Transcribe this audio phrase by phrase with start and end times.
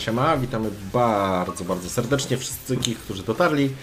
[0.00, 3.74] siema, witamy bardzo, bardzo serdecznie wszystkich, którzy dotarli.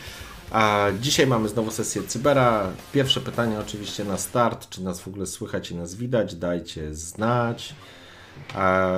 [0.52, 2.68] A dzisiaj mamy znowu sesję Cybera.
[2.92, 7.76] Pierwsze pytanie oczywiście na start, czy nas w ogóle słychać i nas widać, dajcie znać.
[8.54, 8.92] A...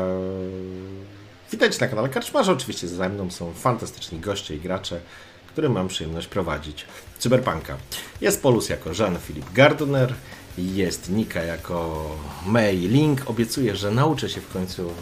[1.51, 4.99] Witajcie na kanale Karczmarza, oczywiście ze mną są fantastyczni goście i gracze,
[5.47, 6.85] którym mam przyjemność prowadzić
[7.19, 7.77] Cyberpunka.
[8.21, 10.13] Jest Polus jako Jean-Philippe Gardner,
[10.57, 12.05] jest Nika jako
[12.45, 13.29] May Link.
[13.29, 14.93] Obiecuję, że nauczę się w końcu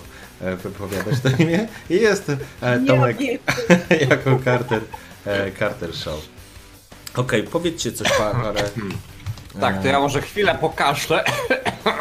[0.41, 1.67] e, wypowiadać to imię.
[1.89, 2.31] I jest
[2.61, 3.17] e, Tomek
[4.09, 4.81] jako Carter,
[5.25, 6.29] e, Carter Show.
[7.15, 8.63] Okej, okay, powiedzcie coś parę.
[9.61, 11.23] Tak, to ja może chwilę pokażę.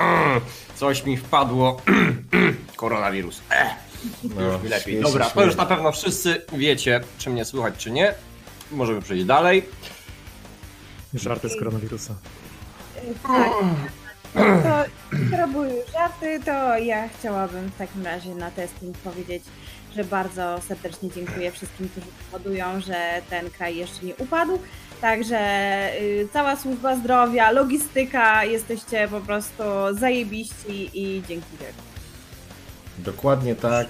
[0.76, 1.80] Coś mi wpadło.
[2.76, 3.40] Koronawirus.
[4.22, 5.00] No, już mi lepiej.
[5.00, 8.14] Dobra, to już na pewno wszyscy wiecie, czy mnie słychać, czy nie.
[8.70, 9.64] Możemy przejść dalej.
[11.14, 12.14] Żarty z koronawirusa.
[13.22, 13.50] Tak.
[14.34, 14.84] To,
[15.26, 19.44] skoro były już żarty, to ja chciałabym w takim razie na testing powiedzieć,
[19.96, 24.58] że bardzo serdecznie dziękuję wszystkim, którzy powodują, że ten kraj jeszcze nie upadł.
[25.00, 25.38] Także
[26.00, 31.82] y, cała służba zdrowia, logistyka, jesteście po prostu zajebiści i dzięki wielkie.
[32.98, 33.86] Dokładnie tak.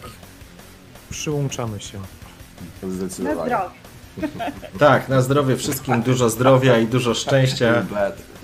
[1.11, 1.99] Przyłączamy się.
[2.83, 3.82] Na zdrowie.
[4.79, 7.87] Tak, na zdrowie wszystkim, dużo zdrowia i dużo szczęścia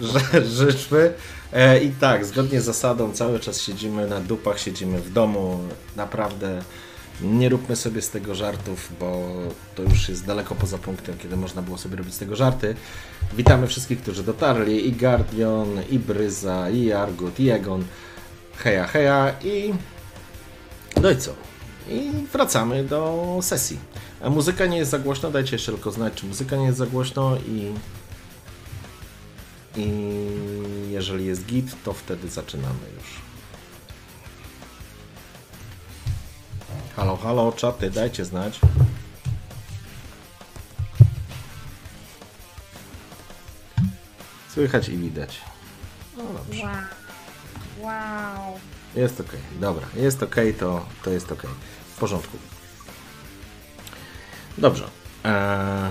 [0.00, 1.12] że, życzmy.
[1.52, 5.58] E, I tak, zgodnie z zasadą cały czas siedzimy na dupach, siedzimy w domu.
[5.96, 6.62] Naprawdę
[7.22, 9.28] nie róbmy sobie z tego żartów, bo
[9.74, 12.74] to już jest daleko poza punktem, kiedy można było sobie robić z tego żarty.
[13.36, 17.84] Witamy wszystkich, którzy dotarli, i Guardian, i Bryza, i Argut, i Egon.
[18.56, 19.74] Heja, heja i...
[21.02, 21.32] No i co?
[21.88, 23.78] I wracamy do sesji.
[24.20, 26.86] A muzyka nie jest za głośno, dajcie jeszcze tylko znać, czy muzyka nie jest za
[26.86, 27.74] głośno i...
[29.76, 29.90] I
[30.90, 33.06] jeżeli jest git, to wtedy zaczynamy już.
[36.96, 38.60] Halo, halo, czaty, dajcie znać.
[44.54, 45.40] Słychać i widać.
[46.16, 46.62] No dobrze.
[46.62, 46.74] Wow.
[47.80, 48.60] wow.
[48.96, 51.42] Jest ok, dobra, jest ok, to, to jest ok.
[51.94, 52.38] W porządku.
[54.58, 54.84] Dobrze.
[55.24, 55.90] Eee,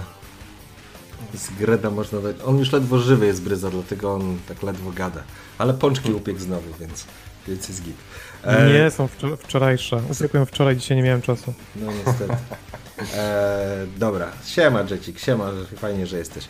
[1.33, 2.35] z Greda można dać.
[2.45, 5.23] On już ledwo żywy jest Bryza, dlatego on tak ledwo gada.
[5.57, 7.05] Ale pączki upiekł znowu, więc,
[7.47, 7.95] więc jest git.
[8.45, 9.07] Eee, nie, są
[9.39, 10.01] wczorajsze.
[10.11, 11.53] Upiekłem wczoraj, dzisiaj nie miałem czasu.
[11.75, 12.35] No niestety.
[13.15, 16.47] E, dobra, siema Jecik, siema, fajnie, że jesteś.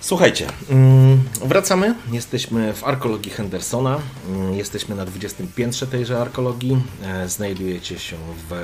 [0.00, 1.94] Słuchajcie, mm, wracamy.
[2.12, 3.98] Jesteśmy w arkologii Hendersona.
[4.28, 6.82] Mm, Jesteśmy na 20 piętrze tejże arkologii.
[7.02, 8.16] E, Znajdujecie się
[8.50, 8.54] w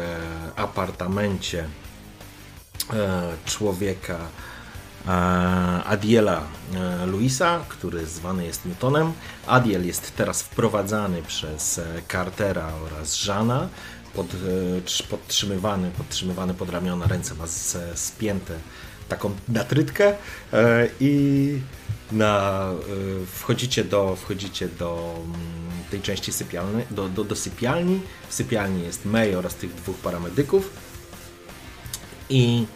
[0.56, 1.64] apartamencie
[3.44, 4.18] człowieka
[5.06, 5.10] e,
[5.84, 6.42] Adiela
[6.74, 9.12] e, Luisa, który zwany jest Newtonem.
[9.46, 13.68] Adiel jest teraz wprowadzany przez e, Cartera oraz Żana,
[14.14, 14.36] pod, e,
[14.80, 17.44] trz- podtrzymywany, podtrzymywany pod ramiona, ręce ma
[17.94, 18.54] spięte
[19.08, 20.14] taką natrytkę
[20.52, 21.60] e, i
[22.12, 25.40] na, e, wchodzicie do, wchodzicie do mm,
[25.90, 28.00] tej części sypialnej, do, do, do sypialni.
[28.28, 30.70] W sypialni jest May oraz tych dwóch paramedyków
[32.30, 32.66] i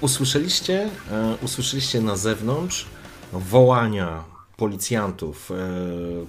[0.00, 2.86] usłyszeliście, e, usłyszeliście na zewnątrz
[3.32, 4.24] wołania
[4.56, 5.54] policjantów e,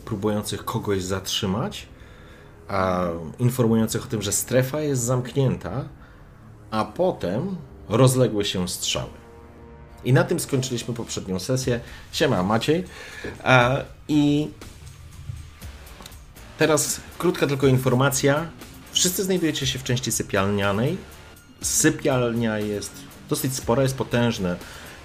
[0.05, 1.87] próbujących kogoś zatrzymać,
[3.39, 5.85] informujących o tym, że strefa jest zamknięta,
[6.71, 7.55] a potem
[7.89, 9.09] rozległy się strzały.
[10.03, 11.79] I na tym skończyliśmy poprzednią sesję.
[12.11, 12.83] Siema Maciej.
[13.43, 14.47] E, I
[16.57, 18.49] teraz krótka tylko informacja.
[18.91, 20.97] Wszyscy znajdujecie się w części sypialnianej.
[21.61, 24.55] Sypialnia jest dosyć spora, jest potężne.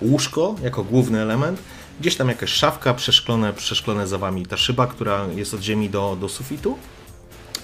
[0.02, 1.58] Łóżko jako główny element.
[2.00, 6.16] Gdzieś tam jakaś szafka, przeszklone, przeszklone za wami ta szyba, która jest od ziemi do,
[6.20, 6.78] do sufitu.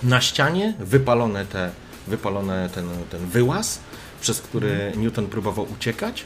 [0.03, 1.70] Na ścianie wypalone, te,
[2.06, 3.79] wypalone ten, ten wyłaz,
[4.20, 6.25] przez który Newton próbował uciekać.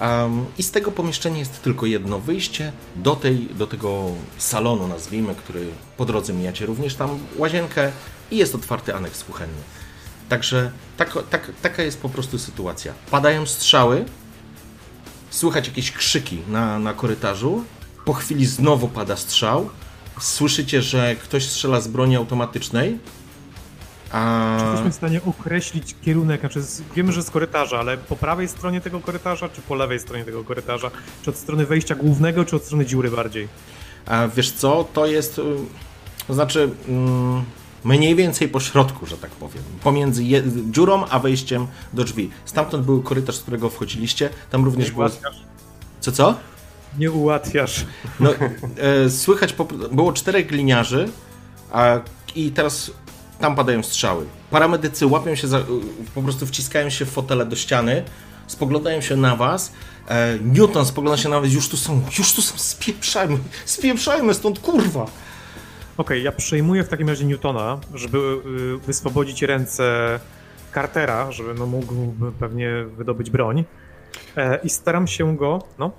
[0.00, 5.34] Um, I z tego pomieszczenia jest tylko jedno wyjście do, tej, do tego salonu, nazwijmy,
[5.34, 7.92] który po drodze mijacie również tam łazienkę
[8.30, 9.62] i jest otwarty aneks kuchenny.
[10.28, 12.92] Także tak, tak, taka jest po prostu sytuacja.
[13.10, 14.04] Padają strzały,
[15.30, 17.64] słychać jakieś krzyki na, na korytarzu,
[18.04, 19.70] po chwili znowu pada strzał,
[20.20, 22.98] słyszycie, że ktoś strzela z broni automatycznej.
[24.12, 24.56] A...
[24.58, 26.40] Czy jesteśmy w stanie określić kierunek?
[26.40, 26.60] Znaczy,
[26.94, 30.44] wiemy, że z korytarza, ale po prawej stronie tego korytarza, czy po lewej stronie tego
[30.44, 30.90] korytarza?
[31.22, 33.48] Czy od strony wejścia głównego, czy od strony dziury bardziej?
[34.06, 35.42] A wiesz co, to jest, y,
[36.26, 37.44] to znaczy mm,
[37.86, 42.30] mniej więcej po środku, że tak powiem, pomiędzy je, dziurą a wejściem do drzwi.
[42.44, 45.08] Stamtąd był korytarz, z którego wchodziliście, tam również Nie było...
[46.00, 46.34] Co, co?
[46.98, 47.86] Nie ułatwiasz.
[48.20, 48.30] No,
[49.04, 51.08] e, słychać, po, było czterech gliniarzy
[51.72, 52.00] a,
[52.34, 52.90] i teraz
[53.40, 54.26] tam padają strzały.
[54.50, 55.60] Paramedycy łapią się, za,
[56.14, 58.04] po prostu wciskają się w fotele do ściany,
[58.46, 59.72] spoglądają się na was.
[60.08, 64.58] E, Newton spogląda się na was, już tu są, już tu są, spieprzajmy, spieprzajmy stąd,
[64.58, 65.06] kurwa!
[65.96, 70.20] Okej, ja przejmuję w takim razie Newtona, żeby y, wyswobodzić ręce
[70.74, 71.94] Cartera, żeby no, mógł
[72.40, 73.64] pewnie wydobyć broń.
[74.36, 75.90] E, I staram się go, no,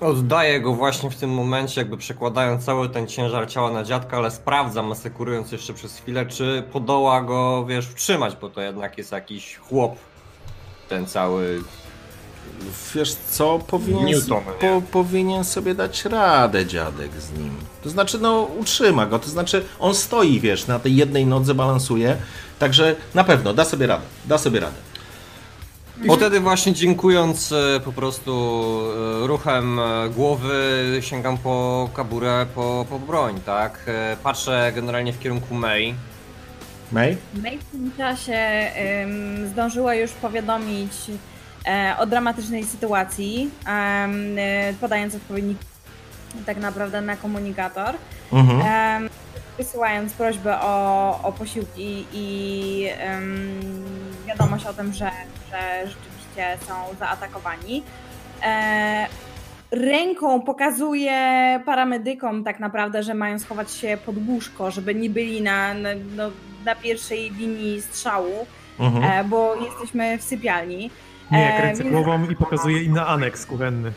[0.00, 4.30] Oddaję go właśnie w tym momencie, jakby przekładając cały ten ciężar ciała na dziadka, ale
[4.30, 9.56] sprawdzam, asekurując jeszcze przez chwilę, czy podoła go, wiesz, utrzymać, bo to jednak jest jakiś
[9.56, 9.96] chłop.
[10.88, 11.62] Ten cały.
[12.94, 14.82] Wiesz co, powinien, Newton, po, nie?
[14.92, 17.56] powinien sobie dać radę dziadek z nim.
[17.82, 22.16] To znaczy, no, utrzyma go, to znaczy, on stoi, wiesz, na tej jednej nodze balansuje,
[22.58, 24.76] także na pewno da sobie radę, da sobie radę.
[26.04, 28.32] I wtedy właśnie dziękując e, po prostu
[29.24, 33.90] e, ruchem e, głowy sięgam po kaburę, po, po broń, tak?
[34.22, 35.94] Patrzę generalnie w kierunku May.
[36.92, 37.16] May?
[37.42, 38.70] May w tym czasie
[39.02, 40.92] ym, zdążyła już powiadomić
[41.98, 44.08] o dramatycznej sytuacji, e,
[44.80, 45.56] podając odpowiedni
[46.46, 47.94] tak naprawdę na komunikator,
[48.32, 49.08] Mhm.
[49.58, 52.86] wysyłając prośbę o, o posiłki i
[54.26, 55.10] wiadomość o tym, że,
[55.50, 57.82] że rzeczywiście są zaatakowani.
[58.42, 59.06] E,
[59.70, 61.12] ręką pokazuje
[61.66, 66.30] paramedykom tak naprawdę, że mają schować się pod łóżko, żeby nie byli na, na, no,
[66.64, 68.46] na pierwszej linii strzału,
[68.78, 69.04] Mhm.
[69.04, 70.90] e, bo jesteśmy w sypialni.
[71.32, 73.92] Nie, E, kręcę więc- głową i pokazuję inny aneks kuchenny.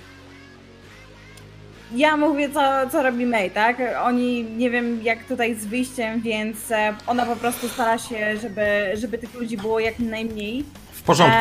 [1.96, 3.78] Ja mówię, co, co robi May, tak?
[4.04, 8.92] Oni nie wiem jak tutaj z wyjściem, więc e, ona po prostu stara się, żeby,
[8.94, 10.66] żeby tych ludzi było jak najmniej.
[10.92, 11.38] W porządku.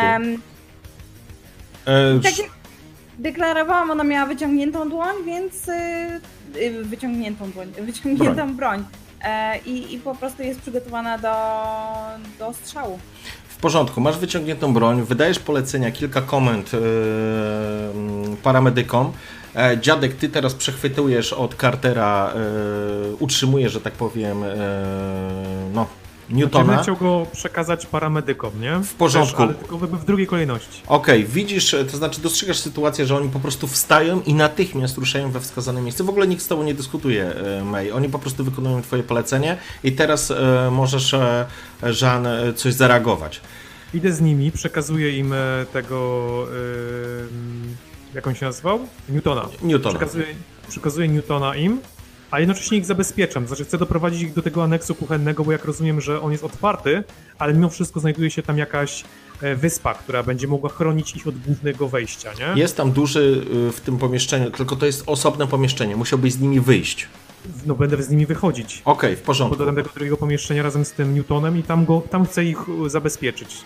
[1.87, 2.51] E, tak jak
[3.19, 8.85] deklarowałam, ona miała wyciągniętą dłoń, więc y, wyciągniętą dłoń, wyciągniętą broń.
[9.25, 11.35] E, i, I po prostu jest przygotowana do,
[12.39, 12.99] do strzału.
[13.63, 19.13] Porządku, masz wyciągniętą broń, wydajesz polecenia, kilka komend mm, paramedykom.
[19.57, 24.57] E, dziadek, ty teraz przechwytujesz od Cartera, e, utrzymujesz, że tak powiem, e,
[25.75, 25.87] no,
[26.33, 26.83] Będę Newtona.
[26.83, 28.79] chciał go przekazać paramedykom, nie?
[28.79, 29.43] W porządku.
[29.43, 30.83] ale tylko w, w drugiej kolejności.
[30.87, 35.31] Okej, widzisz, e, to znaczy dostrzegasz sytuację, że oni po prostu wstają i natychmiast ruszają
[35.31, 36.05] we wskazane miejsce.
[36.05, 37.91] W ogóle nikt z tobą nie dyskutuje, e, May.
[37.93, 41.47] Oni po prostu wykonują twoje polecenie i teraz e, możesz, e,
[42.03, 43.41] Jean, coś zareagować.
[43.95, 45.35] Idę z nimi, przekazuję im
[45.73, 46.23] tego.
[48.15, 48.79] Jak on się nazywał?
[49.09, 49.49] Newtona.
[49.63, 49.99] Newtona.
[49.99, 50.27] Przekazuję,
[50.69, 51.81] przekazuję Newtona im,
[52.33, 53.47] a jednocześnie ich zabezpieczam.
[53.47, 57.05] Znaczy, chcę doprowadzić ich do tego aneksu kuchennego, bo jak rozumiem, że on jest otwarty,
[57.39, 59.05] ale mimo wszystko znajduje się tam jakaś
[59.43, 62.61] e, wyspa, która będzie mogła chronić ich od głównego wejścia, nie?
[62.61, 65.97] Jest tam duży y, w tym pomieszczeniu, tylko to jest osobne pomieszczenie.
[65.97, 67.09] Musiałbyś z nimi wyjść.
[67.67, 68.83] No będę z nimi wychodzić.
[68.85, 69.59] Okej, w porządku.
[69.59, 73.65] Podam tego drugiego pomieszczenia razem z tym Newtonem i tam go, tam chcę ich zabezpieczyć.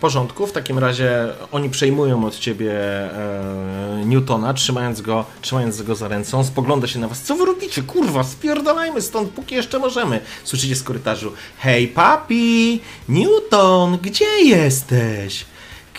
[0.00, 6.08] Porządku, w takim razie oni przejmują od ciebie e, Newtona, trzymając go, trzymając go za
[6.08, 6.36] ręce.
[6.36, 7.22] On spogląda się na was.
[7.22, 7.82] Co wy robicie?
[7.82, 10.20] Kurwa, spierdalajmy stąd, póki jeszcze możemy.
[10.44, 11.32] Słyszycie z korytarzu.
[11.58, 12.80] Hej, papi!
[13.08, 15.44] Newton, gdzie jesteś?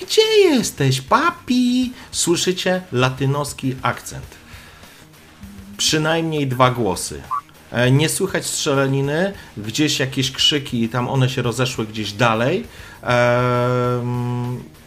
[0.01, 1.93] Gdzie jesteś, papi?
[2.11, 4.25] Słyszycie latynoski akcent.
[5.77, 7.21] Przynajmniej dwa głosy.
[7.71, 12.67] E, Nie słychać strzelaniny, gdzieś jakieś krzyki, tam one się rozeszły gdzieś dalej.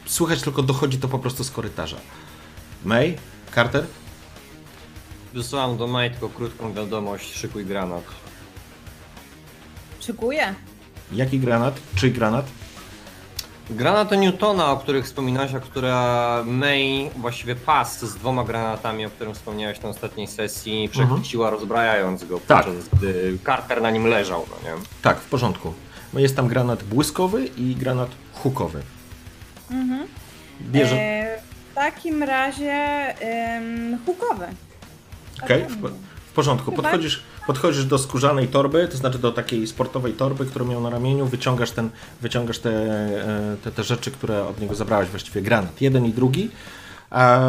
[0.06, 1.96] Słychać tylko dochodzi to po prostu z korytarza.
[2.84, 3.16] May?
[3.54, 3.84] Carter?
[5.34, 8.04] Wysyłam do May tylko krótką wiadomość, szykuj granat.
[10.00, 10.54] Szykuję.
[11.12, 11.80] Jaki granat?
[11.94, 12.46] Czyj granat?
[13.70, 19.34] Granaty Newtona, o których wspominałaś, a która May, właściwie pas z dwoma granatami, o którym
[19.34, 22.64] wspomniałeś na ostatniej sesji, przechwyciła rozbrajając go, Tak.
[22.66, 24.76] podczas gdy Carter na nim leżał, no nie?
[25.02, 25.72] Tak, w porządku.
[26.12, 28.82] No Jest tam granat błyskowy i granat hukowy.
[30.60, 30.96] Bierze.
[30.96, 31.38] E,
[31.72, 32.72] w takim razie
[33.20, 34.46] em, hukowy.
[35.44, 35.88] Okej, w, po-
[36.30, 36.72] w porządku.
[36.72, 41.26] Podchodzisz, podchodzisz do skórzanej torby, to znaczy do takiej sportowej torby, którą miał na ramieniu,
[41.26, 41.90] wyciągasz, ten,
[42.22, 46.50] wyciągasz te, e, te, te rzeczy, które od niego zabrałeś, właściwie granat, jeden i drugi.
[47.12, 47.40] Eee,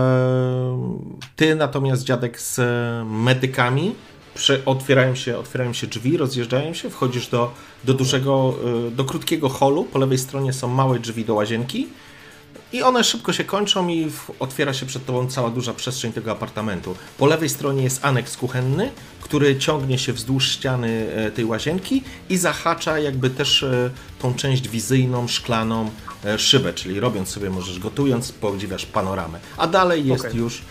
[1.36, 2.62] Ty natomiast, dziadek, z
[3.06, 3.96] medykami,
[4.66, 7.52] otwierają, się, otwierają się drzwi, rozjeżdżają się, wchodzisz do,
[7.84, 8.54] do dużego,
[8.88, 11.88] e, do krótkiego holu, po lewej stronie są małe drzwi do łazienki,
[12.74, 16.96] i one szybko się kończą i otwiera się przed tobą cała duża przestrzeń tego apartamentu.
[17.18, 18.92] Po lewej stronie jest aneks kuchenny,
[19.22, 24.70] który ciągnie się wzdłuż ściany e, tej łazienki i zahacza jakby też e, tą część
[24.70, 25.90] wizyjną, szklaną
[26.26, 29.40] e, szybę, czyli robiąc sobie, możesz gotując, podziwiasz panoramę.
[29.58, 30.40] A dalej jest Okej.
[30.40, 30.62] już,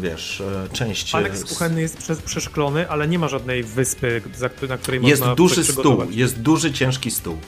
[0.00, 0.42] wiesz,
[0.72, 1.14] część...
[1.14, 4.22] Aneks kuchenny jest prze, przeszklony, ale nie ma żadnej wyspy,
[4.68, 7.38] na której Jest można duży coś stół, jest duży, ciężki stół.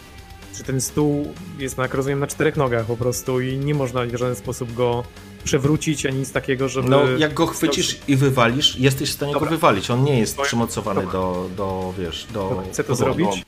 [0.56, 4.16] Czy ten stół jest, jak rozumiem, na czterech nogach po prostu i nie można w
[4.16, 5.04] żaden sposób go
[5.44, 6.88] przewrócić, ani nic takiego, żeby...
[6.88, 9.48] No, jak go chwycisz i wywalisz, jesteś w stanie Dobra.
[9.48, 9.90] go wywalić.
[9.90, 11.12] On nie jest To przymocowany dobra.
[11.12, 12.48] do, do, wiesz, do...
[12.48, 13.26] Dobra, chcę to do zrobić.
[13.28, 13.44] Okej.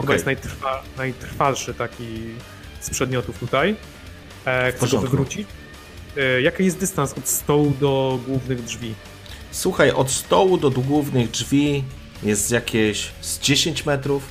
[0.00, 2.04] Chyba jest najtrwa, najtrwalszy taki
[2.80, 3.76] z przedmiotów tutaj.
[4.44, 5.48] E, chcę go wywrócić.
[6.16, 8.94] E, jaki jest dystans od stołu do głównych drzwi?
[9.50, 11.84] Słuchaj, od stołu do głównych drzwi
[12.22, 14.22] jest jakieś z 10 metrów.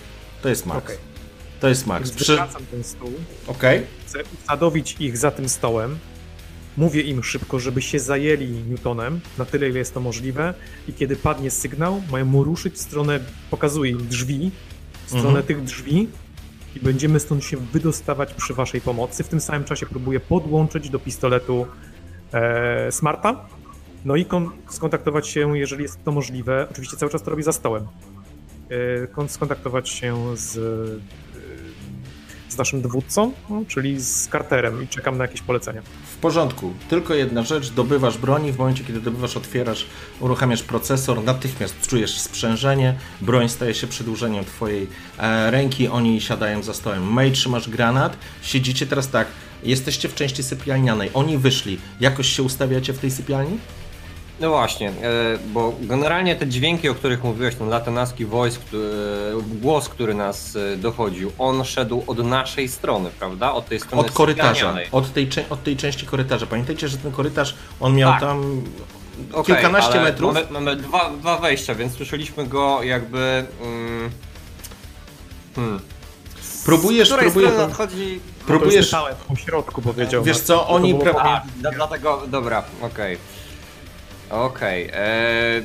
[0.42, 0.86] To jest max.
[0.86, 1.11] Okej.
[1.62, 2.10] To jest max.
[2.10, 2.32] Więc Przy...
[2.32, 3.12] wywracam ten stół,
[3.48, 3.82] Okej.
[4.06, 5.98] chcę usadowić ich za tym stołem.
[6.78, 10.54] Mówię im szybko, żeby się zajęli Newtonem, na tyle ile jest to możliwe
[10.88, 14.52] i kiedy padnie sygnał, mają mu ruszyć w stronę, pokazuję im drzwi,
[15.06, 15.46] w stronę Mhm.
[15.46, 16.08] tych drzwi
[16.76, 19.24] i będziemy stąd się wydostawać przy waszej pomocy.
[19.24, 21.66] W tym samym czasie próbuję podłączyć do pistoletu
[22.34, 23.46] e, Smarta,
[24.06, 27.52] no i kon- skontaktować się, jeżeli jest to możliwe, oczywiście cały czas to robię za
[27.52, 27.88] stołem,
[29.04, 30.60] e, kon- skontaktować się z,
[32.52, 35.82] z naszym dowódcą, no, czyli z Carterem i czekam na jakieś polecenia.
[36.14, 36.74] W porządku.
[36.90, 37.72] Tylko jedna rzecz.
[37.72, 38.52] Dobywasz broni.
[38.52, 39.86] W momencie, kiedy dobywasz, otwierasz,
[40.20, 41.24] uruchamiasz procesor.
[41.24, 42.96] Natychmiast czujesz sprzężenie.
[43.22, 45.88] Broń staje się przedłużeniem twojej e, ręki.
[45.88, 47.04] Oni siadają za stołem.
[47.14, 48.18] May, trzymasz granat.
[48.42, 49.28] Siedzicie teraz tak.
[49.64, 51.10] Jesteście w części sypialnianej.
[51.14, 51.78] Oni wyszli.
[52.00, 53.58] Jakoś się ustawiacie w tej sypialni?
[54.42, 54.94] No właśnie, e,
[55.54, 58.90] bo generalnie te dźwięki, o których mówiłeś, ten latynaski voice, który,
[59.62, 63.52] głos, który nas e, dochodził, on szedł od naszej strony, prawda?
[63.54, 64.76] Od tej strony Od korytarza.
[64.92, 66.46] Od tej, od tej części korytarza.
[66.46, 68.22] Pamiętajcie, że ten korytarz, on miał Tak.
[68.22, 68.62] tam
[69.34, 70.34] Okej, kilkanaście ale metrów.
[70.34, 73.46] Mamy, mamy dwa, dwa wejścia, więc słyszeliśmy go jakby...
[73.62, 74.10] Mm,
[75.56, 75.80] hmm.
[76.66, 78.20] Próbujesz, próbujesz, nadchodzi...
[78.48, 78.96] próbujesz,
[79.28, 80.24] po środku powiedział.
[80.24, 83.18] Wiesz co, oni pra- A, dla- dlatego, dobra, okej.
[84.32, 85.62] Okej, e,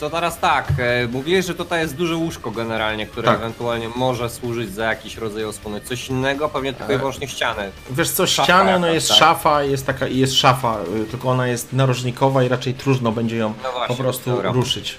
[0.00, 3.36] to teraz tak, e, mówiłeś, że tutaj jest duże łóżko generalnie, które Tak.
[3.38, 5.80] ewentualnie może służyć za jakiś rodzaj osłony.
[5.80, 7.70] Coś innego, pewnie tylko i E, wyłącznie ściany.
[7.90, 9.18] Wiesz co, Szafa ściana, no jakaś, jest tak?
[9.18, 13.54] szafa, jest taka, jest szafa, y, tylko ona jest narożnikowa i raczej trudno będzie ją
[13.62, 14.52] No właśnie, po prostu dobra.
[14.52, 14.94] ruszyć.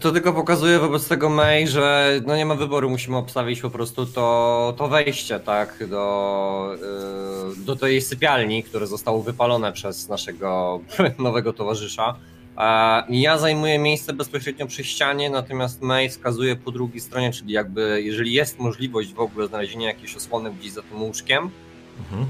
[0.00, 4.06] To tylko pokazuje wobec tego May, że no nie ma wyboru, musimy obstawić po prostu
[4.06, 6.76] to, to wejście, tak, do,
[7.52, 10.80] y, do tej sypialni, które zostało wypalone przez naszego
[11.18, 12.14] nowego towarzysza.
[13.08, 18.32] Ja zajmuję miejsce bezpośrednio przy ścianie, natomiast May wskazuje po drugiej stronie, czyli jakby jeżeli
[18.32, 21.50] jest możliwość w ogóle znalezienia jakiejś osłony gdzieś za tym łóżkiem,
[21.98, 22.26] mhm.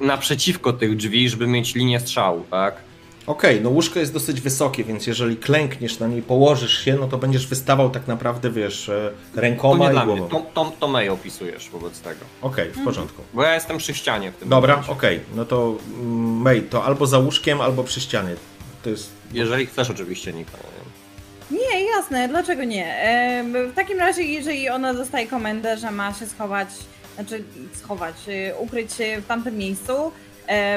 [0.00, 2.87] naprzeciwko tych drzwi, żeby mieć linię strzału, tak?
[3.28, 7.08] Okej, okay, no łóżko jest dosyć wysokie, więc jeżeli klękniesz na niej, położysz się, no
[7.08, 10.22] to będziesz wystawał tak naprawdę, wiesz, e, rękoma to nie i głową.
[10.22, 10.30] Mnie.
[10.30, 12.20] To, to, to May opisujesz wobec tego.
[12.42, 13.22] Okej, okay, w porządku.
[13.34, 15.20] Bo ja jestem przy ścianie w tym Dobra, okej, okay.
[15.36, 18.34] no to mm, May, to albo za łóżkiem, albo przy ścianie.
[18.82, 19.10] To jest...
[19.32, 20.58] Jeżeli chcesz oczywiście, Nika.
[21.50, 23.04] Nie, jasne, dlaczego nie?
[23.72, 26.68] W takim razie, jeżeli ona dostaje komendę, że ma się schować,
[27.14, 29.92] znaczy schować, y, ukryć się w tamtym miejscu,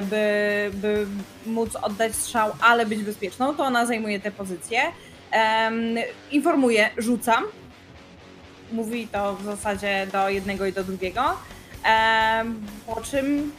[0.02, 1.08] by, by
[1.46, 4.82] móc oddać strzał, ale być bezpieczną, to ona zajmuje tę pozycję.
[6.32, 7.44] Informuje, rzucam.
[8.72, 11.22] Mówi to w zasadzie do jednego i do drugiego.
[12.88, 13.52] Po czym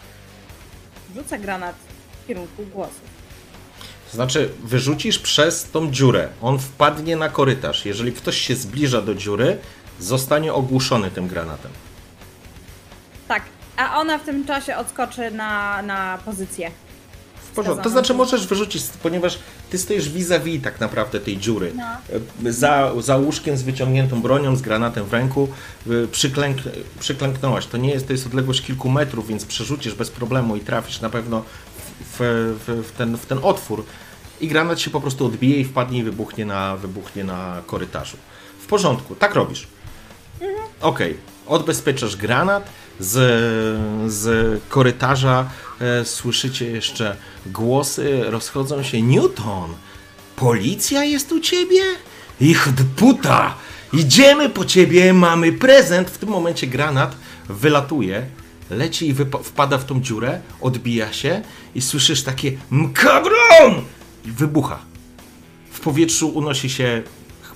[1.14, 1.76] rzuca granat
[2.23, 3.12] w kierunku głosów.
[4.11, 6.28] To znaczy, wyrzucisz przez tą dziurę.
[6.42, 7.87] On wpadnie na korytarz.
[7.87, 9.59] Jeżeli ktoś się zbliża do dziury,
[10.00, 11.71] zostanie ogłuszony tym granatem.
[13.28, 13.42] Tak,
[13.76, 16.70] a ona w tym czasie odskoczy na, na pozycję.
[17.52, 17.84] W porządku.
[17.84, 19.38] To znaczy możesz wyrzucić, ponieważ
[19.70, 21.72] ty stoisz vis-a-vis tak naprawdę tej dziury.
[21.76, 22.52] No.
[22.52, 25.48] Za, za łóżkiem z wyciągniętą bronią, z granatem w ręku,
[26.12, 26.58] przyklęk,
[27.00, 27.66] przyklęknąłaś.
[27.66, 31.10] To nie jest, to jest odległość kilku metrów, więc przerzucisz bez problemu i trafisz na
[31.10, 31.44] pewno
[32.00, 32.16] w,
[32.66, 33.84] w, w, ten, w ten otwór.
[34.40, 38.16] I granat się po prostu odbije i wpadnie i wybuchnie na, wybuchnie na korytarzu.
[38.60, 39.66] W porządku, tak robisz.
[40.40, 40.68] Mhm.
[40.80, 41.56] Okej, okay.
[41.56, 42.68] odbezpieczasz granat,
[43.02, 47.16] z, z korytarza e, słyszycie jeszcze
[47.47, 49.02] głosy, rozchodzą się.
[49.02, 49.75] Newton,
[50.37, 51.82] policja jest u ciebie?
[52.40, 53.54] Ich puta!
[53.92, 56.11] Idziemy po ciebie, mamy prezent.
[56.11, 57.16] W tym momencie granat
[57.49, 58.26] wylatuje,
[58.71, 61.42] leci i wpada w tą dziurę, odbija się
[61.75, 63.85] i słyszysz takie mkabron!
[64.25, 64.78] I wybucha.
[65.71, 67.02] W powietrzu unosi się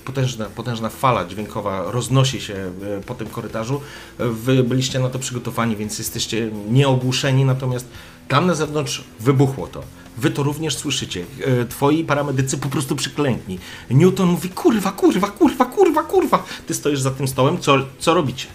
[0.07, 3.81] potężna, potężna fala dźwiękowa roznosi się e, po tym korytarzu.
[4.19, 7.87] Wy byliście na to przygotowani, więc jesteście nieogłuszeni, natomiast
[8.27, 9.83] tam na zewnątrz wybuchło to.
[10.17, 11.25] Wy to również słyszycie.
[11.45, 13.59] E, twoi paramedycy po prostu przyklękni.
[13.89, 16.43] Newton mówi, kurwa, kurwa, kurwa, kurwa, kurwa.
[16.67, 18.47] Ty stoisz za tym stołem, co, co robicie?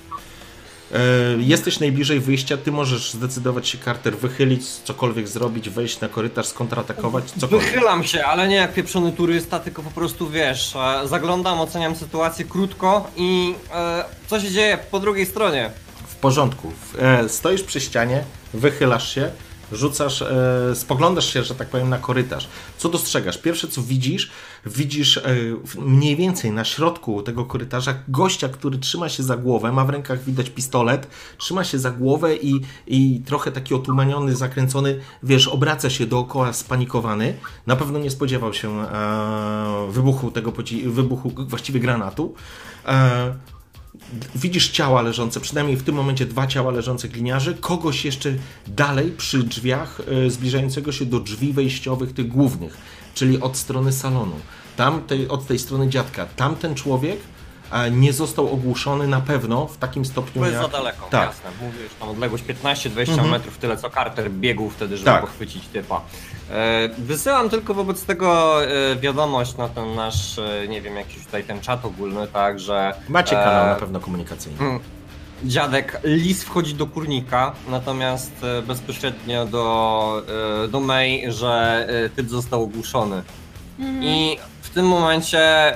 [0.93, 0.99] E,
[1.39, 7.25] jesteś najbliżej wyjścia, ty możesz zdecydować się, Carter, wychylić, cokolwiek zrobić, wejść na korytarz, skontratakować,
[7.41, 7.71] cokolwiek.
[7.71, 12.45] Wychylam się, ale nie jak pieprzony turysta, tylko po prostu, wiesz, e, zaglądam, oceniam sytuację
[12.45, 15.71] krótko i e, co się dzieje po drugiej stronie?
[16.09, 16.73] W porządku.
[17.29, 18.25] stoisz przy ścianie,
[18.55, 19.31] wychylasz się,
[19.73, 22.49] rzucasz, e, spoglądasz się, że tak powiem, na korytarz.
[22.79, 23.39] Co dostrzegasz?
[23.39, 24.31] Pierwsze, co widzisz,
[24.67, 25.23] widzisz e,
[25.79, 30.25] mniej więcej na środku tego korytarza gościa, który trzyma się za głowę, ma w rękach
[30.25, 31.07] widać pistolet,
[31.39, 37.35] trzyma się za głowę i, i trochę taki otumaniony, zakręcony, wiesz, obraca się dookoła spanikowany.
[37.67, 40.53] Na pewno nie spodziewał się e, wybuchu tego,
[40.87, 42.35] wybuchu właściwie granatu.
[42.87, 43.35] E,
[44.35, 48.33] widzisz ciała leżące, przynajmniej w tym momencie dwa ciała leżące gliniarzy, kogoś jeszcze
[48.67, 52.77] dalej przy drzwiach e, zbliżającego się do drzwi wejściowych tych głównych,
[53.15, 54.37] czyli od strony salonu.
[54.77, 57.19] Tam, tej, od tej strony dziadka, tamten człowiek
[57.91, 60.71] nie został ogłuszony na pewno w takim stopniu To jest jak...
[60.71, 61.29] za daleko, tak.
[61.29, 61.51] jasne.
[61.67, 63.31] Mówisz, tam odległość 15-20 mhm.
[63.31, 65.21] metrów, tyle co Carter biegł wtedy, żeby tak.
[65.21, 66.01] pochwycić typa.
[66.53, 71.45] E, wysyłam tylko wobec tego e, wiadomość na ten nasz, e, nie wiem, jakiś tutaj
[71.45, 72.95] ten czat ogólny, tak, że...
[73.09, 74.59] Macie kanał na pewno komunikacyjny.
[74.59, 74.81] Hmm.
[75.45, 78.33] Dziadek Lis wchodzi do kurnika, natomiast
[78.67, 80.23] bezpośrednio do,
[80.69, 81.87] do May, że
[82.17, 83.23] typ został ogłuszony.
[83.79, 84.05] Mhm.
[84.05, 85.73] I w tym momencie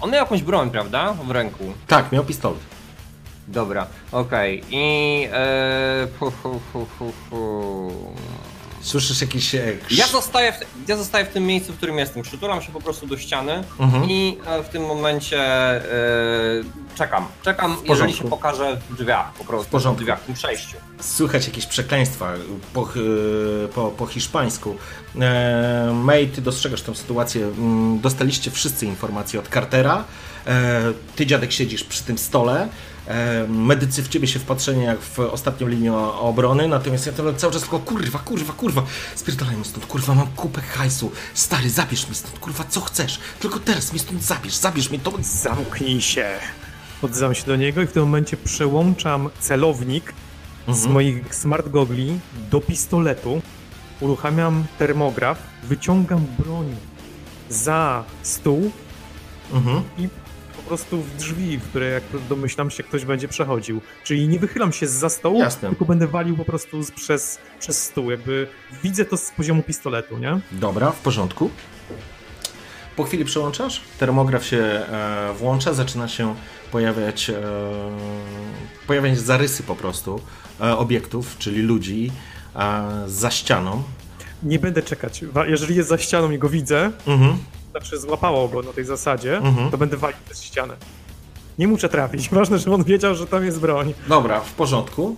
[0.00, 1.12] on miał jakąś broń, prawda?
[1.12, 1.64] W ręku.
[1.86, 2.60] Tak, miał pistolet.
[3.48, 4.60] Dobra, okej.
[4.60, 4.70] Okay.
[4.70, 5.28] I...
[5.32, 7.92] E, hu, hu, hu, hu, hu.
[8.80, 9.54] Słyszysz jakiś...
[9.54, 12.22] E, ja zostaję, w, ja zostaję w tym miejscu, w którym jestem.
[12.22, 14.10] Przytulam się po prostu do ściany mhm.
[14.10, 15.82] i e, w tym momencie e,
[16.94, 17.26] czekam.
[17.42, 19.68] Czekam, jeżeli się pokaże w drzwiach, po prostu.
[19.68, 19.98] W porządku.
[19.98, 20.76] W drzwiach, w tym przejściu.
[21.00, 22.32] Słychać jakieś przekleństwa
[22.74, 22.88] po,
[23.74, 24.76] po, po hiszpańsku.
[25.20, 27.44] E, May, ty dostrzegasz tę sytuację.
[27.46, 30.04] Mm, dostaliście wszyscy informacje od Cartera.
[30.46, 30.82] E,
[31.16, 32.68] ty, dziadek, siedzisz przy tym stole.
[33.48, 37.62] Medycy w ciebie się wpatrzeni jak w ostatnią linię obrony, natomiast ja to cały czas
[37.62, 38.82] tylko kurwa, kurwa, kurwa,
[39.14, 43.92] spierdalaj stąd, kurwa, mam kupę hajsu, stary, zabierz mi stąd, kurwa, co chcesz, tylko teraz
[43.92, 45.12] mi stąd zabierz, zabierz mi to.
[45.22, 46.26] Zamknij się.
[47.02, 50.12] Odzywam się do niego i w tym momencie przełączam celownik
[50.60, 50.78] mhm.
[50.78, 52.18] z moich smart gogli
[52.50, 53.42] do pistoletu,
[54.00, 56.76] uruchamiam termograf, wyciągam broń
[57.50, 58.70] za stół
[59.52, 59.82] mhm.
[59.98, 60.08] i
[60.68, 63.80] prostu w drzwi, w które jak domyślam się ktoś będzie przechodził.
[64.04, 65.68] Czyli nie wychylam się z za stołu, Jasne.
[65.68, 68.10] tylko będę walił po prostu przez, przez stół.
[68.10, 68.46] Jakby
[68.82, 70.40] widzę to z poziomu pistoletu, nie?
[70.52, 71.50] Dobra, w porządku.
[72.96, 76.34] Po chwili przełączasz, termograf się e, włącza, zaczyna się
[76.72, 77.42] pojawiać, e,
[78.86, 80.20] pojawiać zarysy po prostu
[80.60, 82.10] e, obiektów, czyli ludzi
[82.56, 83.82] e, za ścianą.
[84.42, 85.24] Nie będę czekać.
[85.46, 87.38] Jeżeli jest za ścianą i go widzę, Mhm.
[87.70, 89.70] znaczy złapało go na tej zasadzie, Mhm.
[89.70, 90.74] to będę walił przez ścianę.
[91.58, 92.28] Nie muszę trafić.
[92.38, 93.94] Ważne, że on wiedział, że tam jest broń.
[94.08, 95.16] Dobra, w porządku.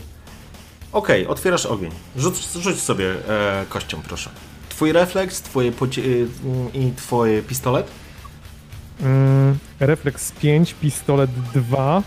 [0.93, 1.91] Okej, otwierasz ogień.
[2.17, 4.31] Rzuć, rzuć sobie e, kością, proszę.
[4.69, 6.27] Twój refleks, twoje y,
[6.75, 7.87] i twój pistolet?
[9.01, 12.03] Mm, refleks 5, pistolet 2.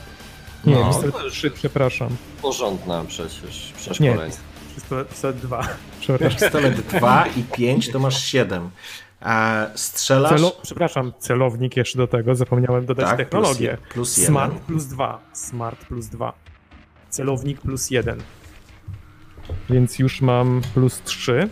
[0.66, 2.10] Nie, No, pistolet to już- 3, przepraszam.
[2.42, 4.16] Porządna przecież Nie, przeszkolenie.
[4.26, 4.40] pistolet,
[4.76, 5.68] pistolet 2.
[6.00, 6.40] Przepraszam.
[6.40, 8.70] Pistolet 2 i 5 to masz 7.
[9.22, 10.32] A strzelasz.
[10.32, 13.78] Celo, przepraszam, celownik jeszcze do tego, zapomniałem dodać Tak, technologię.
[13.78, 15.20] plus plus Smart plus 2.
[15.34, 16.34] Smart plus 2.
[17.10, 18.22] Celownik plus 1.
[19.70, 21.50] Więc już mam plus 3.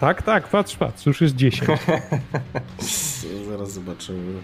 [0.00, 1.70] Tak, tak, patrz, patrz, już jest 10.
[3.50, 4.40] Zaraz zobaczymy.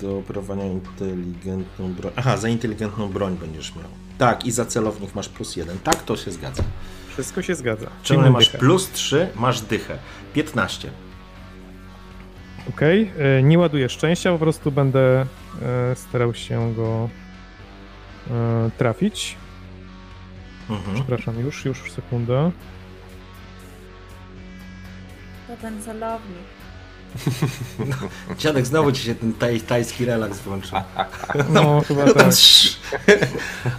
[0.00, 2.12] Do operowania inteligentną broń.
[2.16, 4.07] Aha, za inteligentną broń będziesz miał.
[4.18, 5.78] Tak, i za celownik masz plus jeden.
[5.78, 6.62] Tak, to się zgadza.
[7.08, 7.86] Wszystko się zgadza.
[8.02, 8.58] Czyli masz dychę.
[8.58, 9.98] plus 3, masz dychę.
[10.34, 10.90] 15.
[12.68, 15.26] Okej, e, nie ładuję szczęścia, po prostu będę
[15.62, 17.08] e, starał się go
[18.30, 19.36] e, trafić.
[20.70, 20.94] Mhm.
[20.94, 22.50] Przepraszam, już, już sekundę.
[25.48, 26.57] To ten celownik.
[28.38, 30.78] Dziadek, znowu ci się ten taj, tajski relaks włączył.
[31.52, 32.34] No, chyba tak.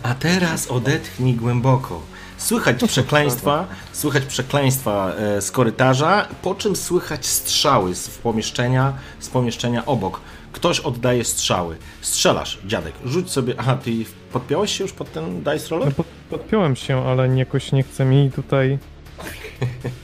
[0.04, 2.02] A teraz odetchnij głęboko.
[2.38, 9.86] Słychać przekleństwa, słychać przekleństwa e, z korytarza, po czym słychać strzały z pomieszczenia, z pomieszczenia
[9.86, 10.22] obok.
[10.52, 11.78] Ktoś oddaje strzały.
[12.02, 12.94] Strzelasz, dziadek.
[13.06, 13.54] Rzuć sobie.
[13.58, 13.92] Aha, ty
[14.34, 15.96] podpiąłeś się już pod ten dice No, roller?
[15.96, 18.80] pod, podpiąłem się, ale jakoś nie chce mi tutaj.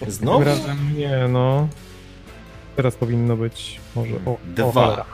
[0.08, 0.44] Znowu?
[0.44, 1.68] razem nie, no.
[2.76, 4.16] Teraz powinno być może.
[4.26, 4.72] O, o Dwa.
[4.72, 5.06] cholera.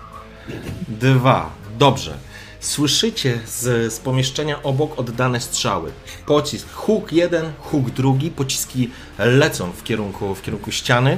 [0.88, 1.52] Dwa.
[1.78, 2.18] Dobrze.
[2.60, 5.92] Słyszycie z, z pomieszczenia obok oddane strzały.
[6.26, 6.74] Pocisk.
[6.74, 8.32] Huk jeden, huk drugi.
[8.32, 11.18] Pociski lecą w kierunku, w kierunku ściany.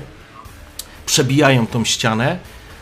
[1.06, 2.40] Przebijają tą ścianę.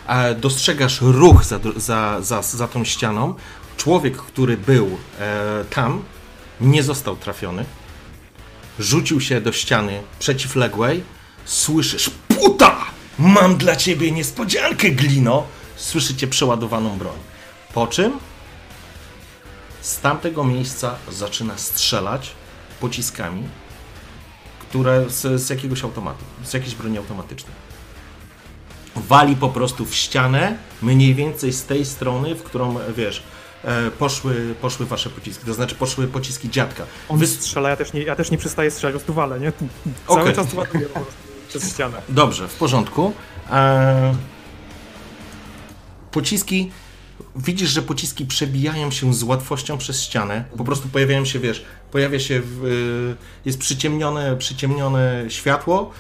[0.08, 3.34] A dostrzegasz ruch za, za, za, za tą ścianą.
[3.78, 6.04] Człowiek, który był e, tam,
[6.62, 7.65] nie został trafiony.
[8.80, 11.04] Rzucił się do ściany przeciwległej.
[11.45, 12.86] Słyszysz, puta!
[13.21, 15.43] Mam dla ciebie niespodziankę, glino!
[15.75, 17.17] Słyszycie przeładowaną broń.
[17.73, 18.19] Po czym
[19.81, 22.31] z tamtego miejsca zaczyna strzelać
[22.79, 23.43] pociskami,
[24.60, 27.53] które z, z jakiegoś automatu, z jakiejś broni automatycznej.
[28.95, 33.23] Wali po prostu w ścianę, mniej więcej z tej strony, w którą, wiesz,
[33.63, 36.84] e, poszły, poszły wasze pociski, to znaczy poszły pociski dziadka.
[37.10, 39.51] On Wy- strzela, ja też, nie, ja też nie przestaję strzelać, po prostu walę, nie?
[40.07, 40.36] Cały Okej.
[40.36, 42.01] czas ładuję po prostu przez ścianę.
[42.09, 43.13] Dobrze, w porządku.
[43.51, 44.15] Eee,
[46.11, 46.71] pociski.
[47.35, 50.45] Widzisz, że pociski przebijają się z łatwością przez ścianę.
[50.57, 55.91] Po prostu pojawiają się, wiesz, pojawia się, w, y, jest przyciemnione, przyciemnione światło,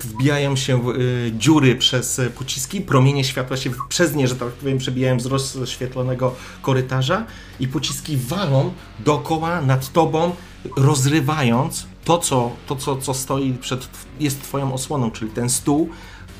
[0.00, 4.78] wbijają się y, dziury przez y, pociski, promienie światła się przez nie, że tak powiem,
[4.78, 7.26] przebijają z rozświetlonego korytarza
[7.60, 10.34] i pociski walą dookoła nad tobą,
[10.76, 13.88] rozrywając to, co, to co, co stoi przed,
[14.20, 15.88] jest twoją osłoną, czyli ten stół,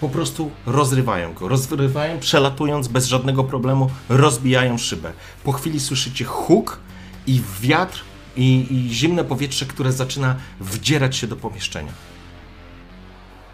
[0.00, 1.48] po prostu rozrywają go.
[1.48, 5.12] Rozrywają, przelatując bez żadnego problemu, rozbijają szybę.
[5.44, 6.80] Po chwili słyszycie huk
[7.26, 8.00] i wiatr
[8.36, 11.92] i, i zimne powietrze, które zaczyna wdzierać się do pomieszczenia.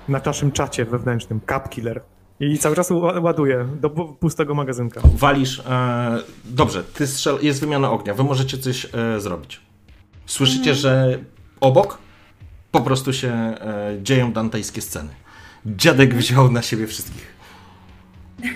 [0.08, 2.02] Na naszym czacie wewnętrznym, Cap Killer.
[2.40, 5.00] I cały czas ła- ładuję do pu- pustego magazynka.
[5.04, 5.58] Walisz.
[5.58, 8.14] E, dobrze, ty strzel, jest wymiana ognia.
[8.14, 9.60] Wy możecie coś e, zrobić.
[10.26, 11.18] Słyszycie, że
[11.60, 12.03] obok
[12.74, 13.56] po prostu się e,
[14.02, 15.08] dzieją dantejskie sceny.
[15.66, 17.34] Dziadek wziął na siebie wszystkich.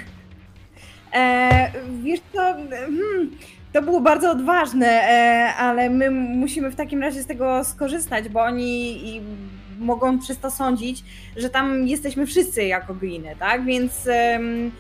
[1.14, 2.38] E, wiesz co,
[2.70, 3.31] hmm,
[3.72, 8.42] to było bardzo odważne, e, ale my musimy w takim razie z tego skorzystać, bo
[8.42, 9.22] oni i
[9.78, 11.04] mogą przez to sądzić,
[11.37, 13.64] że tam jesteśmy wszyscy jako gliny, tak?
[13.64, 14.70] Więc em,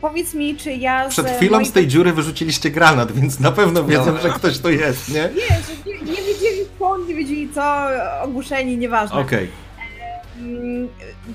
[0.00, 3.84] powiedz mi, czy ja z Przed chwilą z tej dziury wyrzuciliście granat, więc na pewno
[3.84, 4.20] wiedzą, No.
[4.20, 5.14] że ktoś tu jest, nie?
[5.14, 7.86] Nie, że nie, nie wiedzieli skąd, nie wiedzieli co,
[8.22, 9.20] ogłuszeni, nieważne.
[9.20, 9.48] Okej.
[10.38, 10.88] Mm,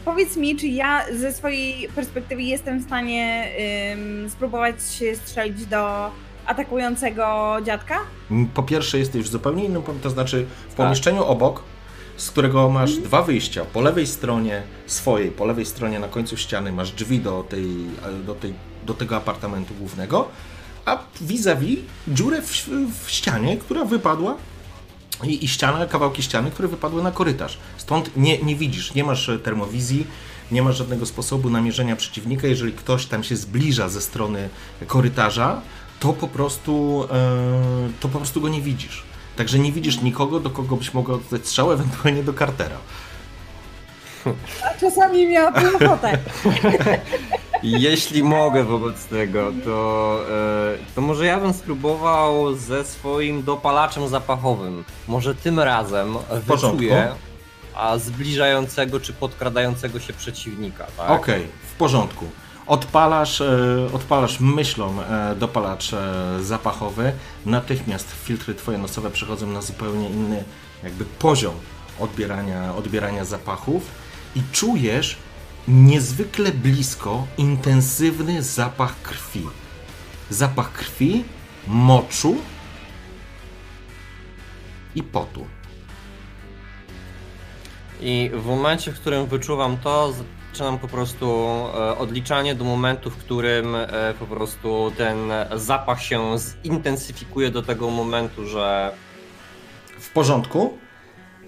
[0.05, 3.47] Powiedz mi, czy ja ze swojej perspektywy jestem w stanie
[3.93, 6.11] ym, spróbować się strzelić do
[6.45, 7.99] atakującego dziadka?
[8.53, 11.63] Po pierwsze, jesteś w zupełnie innym, to znaczy w pomieszczeniu obok,
[12.17, 13.65] z którego masz dwa wyjścia.
[13.65, 17.67] Po lewej stronie swojej, po lewej stronie na końcu ściany masz drzwi do tej,
[18.25, 18.53] do tej
[18.85, 20.27] do tego apartamentu głównego,
[20.85, 22.69] a vis-a-vis dziurę w,
[23.03, 24.35] w ścianie, która wypadła
[25.23, 27.57] i, i ściana, kawałki ściany, które wypadły na korytarz.
[27.77, 30.07] Stąd nie, nie widzisz, nie masz termowizji,
[30.51, 32.47] nie masz żadnego sposobu namierzenia przeciwnika.
[32.47, 34.49] Jeżeli ktoś tam się zbliża ze strony
[34.87, 35.61] korytarza,
[35.99, 39.03] to po prostu, e, to po prostu go nie widzisz.
[39.35, 42.77] Także nie widzisz nikogo, do kogo byś mogła oddać strzał, ewentualnie do Cartera.
[44.63, 46.17] A czasami miałabym ochotę.
[47.63, 54.83] Jeśli mogę wobec tego, to, e, to może ja bym spróbował ze swoim dopalaczem zapachowym.
[55.07, 57.15] Może tym razem wyczuję
[57.75, 61.09] a zbliżającego czy podkradającego się przeciwnika, tak?
[61.09, 62.25] Okej, w porządku.
[62.67, 67.11] Odpalasz, e, odpalasz myślą e, dopalacz e, zapachowy,
[67.45, 70.43] natychmiast filtry twoje nosowe przechodzą na zupełnie inny
[70.83, 71.55] jakby poziom
[71.99, 73.91] odbierania, odbierania zapachów
[74.35, 75.17] i czujesz
[75.67, 79.47] niezwykle blisko intensywny zapach krwi.
[80.29, 81.23] Zapach krwi,
[81.67, 82.35] moczu
[84.95, 85.45] i potu.
[88.01, 90.13] I w momencie, w którym wyczuwam to,
[90.55, 95.17] zaczynam po prostu e, odliczanie do momentu, w którym e, po prostu ten
[95.55, 98.91] zapach się zintensyfikuje do tego momentu, że
[99.99, 100.77] W porządku.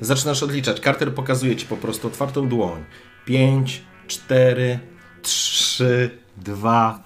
[0.02, 0.80] Zaczynasz odliczać.
[0.80, 2.86] Carter pokazuje ci po prostu otwartą dłoń.
[3.26, 4.80] 5, 4,
[5.22, 7.04] 3, 2,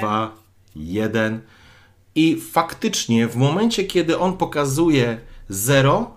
[0.00, 0.34] 2,
[0.76, 1.40] 1.
[2.14, 6.16] I faktycznie w momencie, kiedy on pokazuje 0,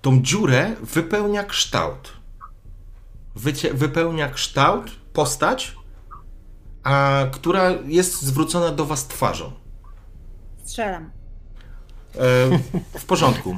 [0.00, 2.17] tą dziurę wypełnia kształt.
[3.38, 5.76] Wycie, wypełnia kształt, postać,
[6.82, 9.52] a, która jest zwrócona do was twarzą.
[10.64, 11.10] Strzelam.
[12.14, 12.18] E,
[12.98, 13.56] w porządku.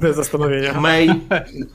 [0.00, 0.80] Bez zastanowienia.
[0.80, 1.08] May,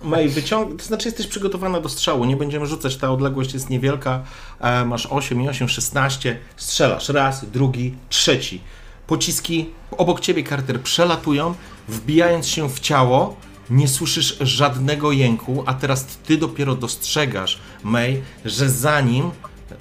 [0.03, 0.79] May wyciąg...
[0.79, 4.23] To znaczy jesteś przygotowana do strzału, nie będziemy rzucać, ta odległość jest niewielka,
[4.59, 8.61] e, masz 8 i 8, 16, strzelasz raz, drugi, trzeci.
[9.07, 11.53] Pociski obok ciebie, Carter, przelatują,
[11.87, 13.35] wbijając się w ciało,
[13.73, 19.31] nie słyszysz żadnego jęku, a teraz ty dopiero dostrzegasz, May, że za nim,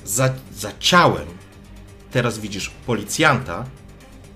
[0.05, 1.27] za, za ciałem,
[2.11, 3.65] teraz widzisz policjanta,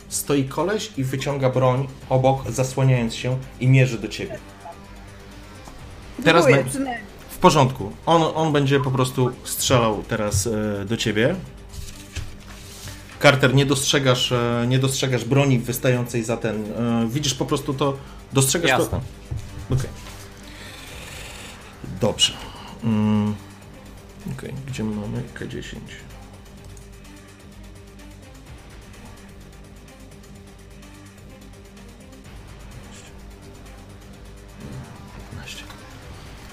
[0.08, 4.38] stoi koleś i wyciąga broń obok, zasłaniając się i mierzy do ciebie.
[6.24, 6.96] Teraz przynajmniej.
[7.30, 7.92] w porządku.
[8.06, 11.34] On, on będzie po prostu strzelał teraz e, do ciebie.
[13.22, 16.64] Carter, nie dostrzegasz, e, nie dostrzegasz broni wystającej za ten.
[16.64, 17.96] E, widzisz po prostu to.
[18.32, 18.86] Dostrzegasz Jasne.
[18.86, 19.00] to.
[19.70, 19.90] Okej.
[22.00, 22.32] Dobrze.
[22.84, 23.34] Mm.
[24.32, 25.76] Okej, gdzie my mamy K10?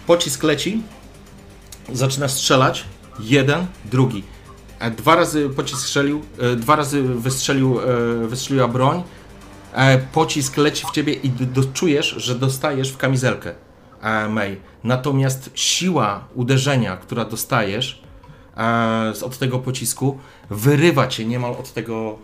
[0.08, 0.82] Pocisk leci,
[1.94, 2.86] zaczyna strzelać.
[3.20, 4.24] Jeden, drugi.
[4.80, 9.04] E, Dwa razy pocisk strzelił, e, dwa razy wystrzelił, e, wystrzeliła broń.
[9.74, 13.54] E, Pocisk leci w ciebie i do, czujesz, że dostajesz w kamizelkę,
[14.02, 14.58] e, May.
[14.84, 18.02] Natomiast siła uderzenia, która dostajesz
[18.58, 22.18] e, od tego pocisku, wyrywa cię niemal od tego,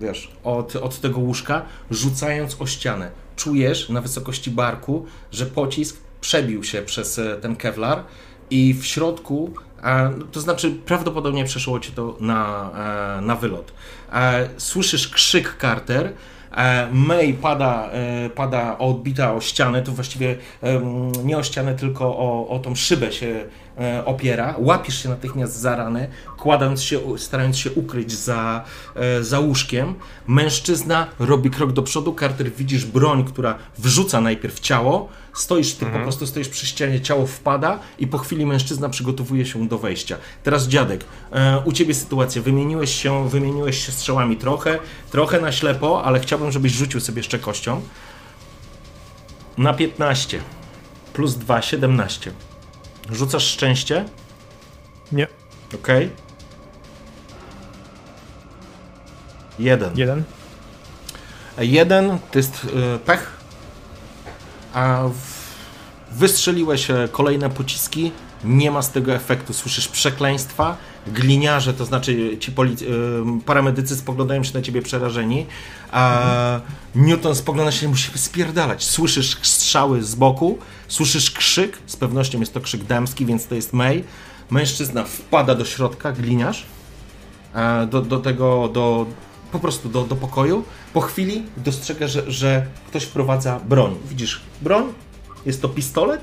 [0.00, 3.10] wiesz, od, od tego łóżka, rzucając o ścianę.
[3.36, 8.02] Czujesz na wysokości barku, że pocisk przebił się przez ten kevlar
[8.50, 9.54] i w środku,
[10.32, 12.70] to znaczy prawdopodobnie przeszło cię to na,
[13.22, 13.72] na wylot.
[14.56, 16.12] Słyszysz krzyk Carter,
[16.92, 22.48] May pada, e, pada odbita o ścianę, to właściwie em, nie o ścianę, tylko o,
[22.48, 23.44] o tą szybę się
[23.78, 24.54] e, opiera.
[24.58, 28.64] Łapiesz się natychmiast za ranę, kładąc się, starając się ukryć za,
[28.94, 29.94] e, za łóżkiem.
[30.26, 35.98] Mężczyzna robi krok do przodu, Carter widzisz broń, która wrzuca najpierw ciało, stoisz, ty po
[35.98, 40.16] prostu stoisz przy ścianie, ciało wpada i po chwili mężczyzna przygotowuje się do wejścia.
[40.42, 44.78] Teraz dziadek, e, u ciebie sytuacja, wymieniłeś się, wymieniłeś się strzałami trochę,
[45.10, 47.80] trochę na ślepo, ale chciałbym, żebyś rzucił sobie jeszcze kością.
[49.58, 50.40] Na 15
[51.12, 52.32] plus 2, 17.
[53.12, 54.04] Rzucasz szczęście,
[55.12, 55.26] Nie.
[55.74, 55.88] ok?
[59.58, 59.96] Jeden.
[59.96, 60.24] Jeden.
[61.58, 63.30] Jeden to jest e, pech,
[64.74, 65.25] a w-
[66.12, 68.12] wystrzeliłeś kolejne pociski,
[68.44, 72.84] nie ma z tego efektu, słyszysz przekleństwa, gliniarze, to znaczy ci polic-
[73.40, 75.46] paramedycy spoglądają się na ciebie przerażeni,
[75.92, 76.60] a
[76.94, 78.84] Newton spogląda się, musi spierdalać.
[78.84, 83.72] Słyszysz strzały z boku, słyszysz krzyk, z pewnością jest to krzyk damski, więc to jest
[83.72, 84.04] May.
[84.50, 86.66] Mężczyzna wpada do środka, gliniarz,
[87.54, 89.06] e, do, do tego, do,
[89.52, 90.64] po prostu do, do pokoju.
[90.92, 93.94] Po chwili dostrzega, że, że ktoś wprowadza broń.
[94.08, 94.84] Widzisz broń,
[95.46, 96.20] jest to pistolet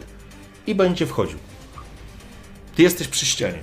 [0.67, 1.37] i będzie wchodził.
[2.75, 3.59] Ty jesteś przy ścianie.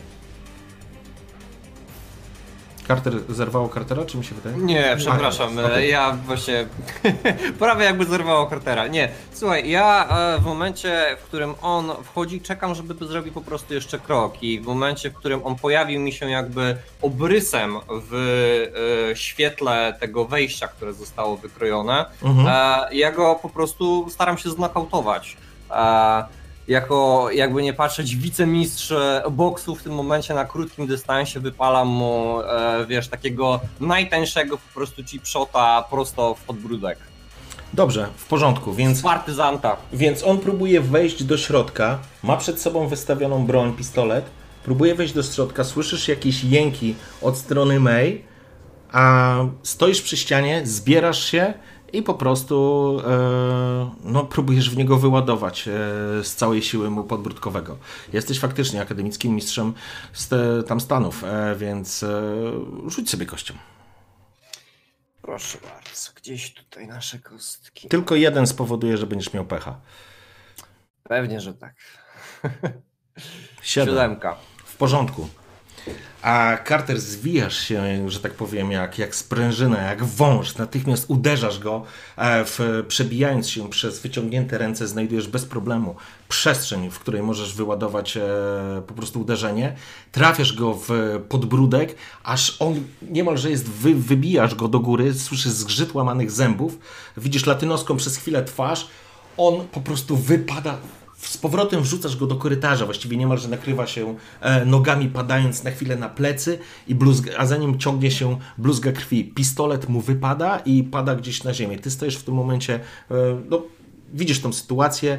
[2.89, 4.57] Carter zerwało Cartera, czy mi się wydaje?
[4.57, 5.91] Nie, przepraszam, A, okej.
[5.91, 6.67] ja właśnie
[7.59, 8.87] prawie jakby zerwało Cartera.
[8.87, 13.75] Nie, słuchaj, ja e, w momencie, w którym on wchodzi, czekam, żeby zrobił po prostu
[13.75, 18.15] jeszcze krok i w momencie, w którym on pojawił mi się jakby obrysem w
[19.13, 22.47] e, świetle tego wejścia, które zostało wykrojone, Mhm.
[22.49, 25.37] e, ja go po prostu staram się znokautować.
[26.69, 32.41] Jako, jakby nie patrzeć, wicemistrz e, boksu w tym momencie na krótkim dystansie wypalam mu,
[32.41, 36.99] e, wiesz, takiego najtańszego po prostu chip shota prosto w podbródek.
[37.73, 39.77] Dobrze, w porządku, więc, partyzanta.
[39.93, 44.25] więc on próbuje wejść do środka, ma przed sobą wystawioną broń, pistolet,
[44.65, 48.25] próbuje wejść do środka, słyszysz jakieś jęki od strony May,
[48.93, 51.55] a stoisz przy ścianie, zbierasz się
[51.93, 55.73] i po prostu e, no, próbujesz w niego wyładować e,
[56.25, 57.79] z całej siły mu podbródkowego.
[58.13, 59.75] Jesteś faktycznie akademickim mistrzem
[60.13, 62.05] z te, tam Stanów, e, więc
[62.87, 63.55] rzuć sobie kością.
[65.23, 67.89] Proszę bardzo, gdzieś tutaj nasze kostki.
[67.89, 69.81] Tylko jeden spowoduje, że będziesz miał pecha.
[71.03, 71.75] Pewnie, że tak.
[73.63, 73.95] Siedem.
[73.95, 74.37] Siódemka.
[74.65, 75.29] W porządku.
[76.23, 80.57] A Carter zwijasz się, że tak powiem, jak, jak sprężyna, jak wąż.
[80.57, 81.85] Natychmiast uderzasz go,
[82.17, 85.97] e, w, przebijając się przez wyciągnięte ręce, znajdujesz bez problemu
[86.29, 88.23] przestrzeń, w której możesz wyładować e,
[88.87, 89.77] po prostu uderzenie.
[90.13, 95.95] Trafiasz go w podbródek, aż on niemalże jest, wy, wybijasz go do góry, słyszysz zgrzyt
[95.95, 96.79] łamanych zębów,
[97.17, 98.89] widzisz latynoską przez chwilę twarz,
[99.37, 100.79] on po prostu wypada
[101.21, 105.97] z powrotem wrzucasz go do korytarza, właściwie niemalże nakrywa się e, nogami, padając na chwilę
[105.97, 109.25] na plecy, i bluzga, a za nim ciągnie się bluzga krwi.
[109.25, 111.79] Pistolet mu wypada i pada gdzieś na ziemię.
[111.79, 112.81] Ty stoisz w tym momencie,
[113.11, 113.15] e,
[113.51, 113.63] no,
[114.15, 115.19] widzisz tą sytuację,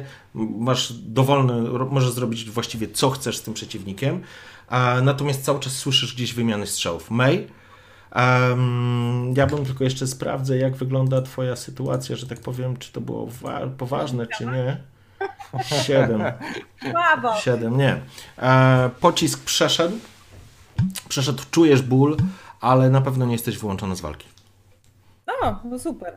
[0.58, 4.20] masz dowolny, możesz zrobić właściwie co chcesz z tym przeciwnikiem,
[4.68, 7.10] a, natomiast cały czas słyszysz gdzieś wymiany strzałów.
[7.10, 7.46] May,
[8.10, 13.00] em, ja bym tylko jeszcze sprawdzę, jak wygląda twoja sytuacja, że tak powiem, czy to
[13.00, 14.91] było wa- poważne, czy nie.
[15.86, 16.22] Siedem.
[16.90, 17.34] Słabo.
[17.36, 18.00] Siedem, nie.
[18.38, 19.98] E, pocisk przeszedł.
[21.08, 22.16] Przeszedł, czujesz ból,
[22.60, 24.28] ale na pewno nie jesteś wyłączony z walki.
[25.42, 26.16] O, no super.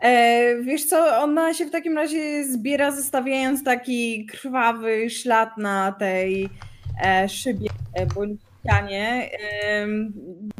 [0.00, 6.48] E, wiesz co, ona się w takim razie zbiera, zostawiając taki krwawy ślad na tej
[7.04, 9.30] e, szybie e, bądź ścianie.
[9.62, 10.12] Em,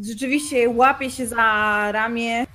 [0.02, 2.46] rzeczywiście łapie się za ramię e,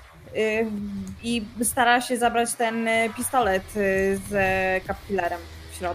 [1.24, 5.53] i stara się zabrać ten e, pistolet e, z środku.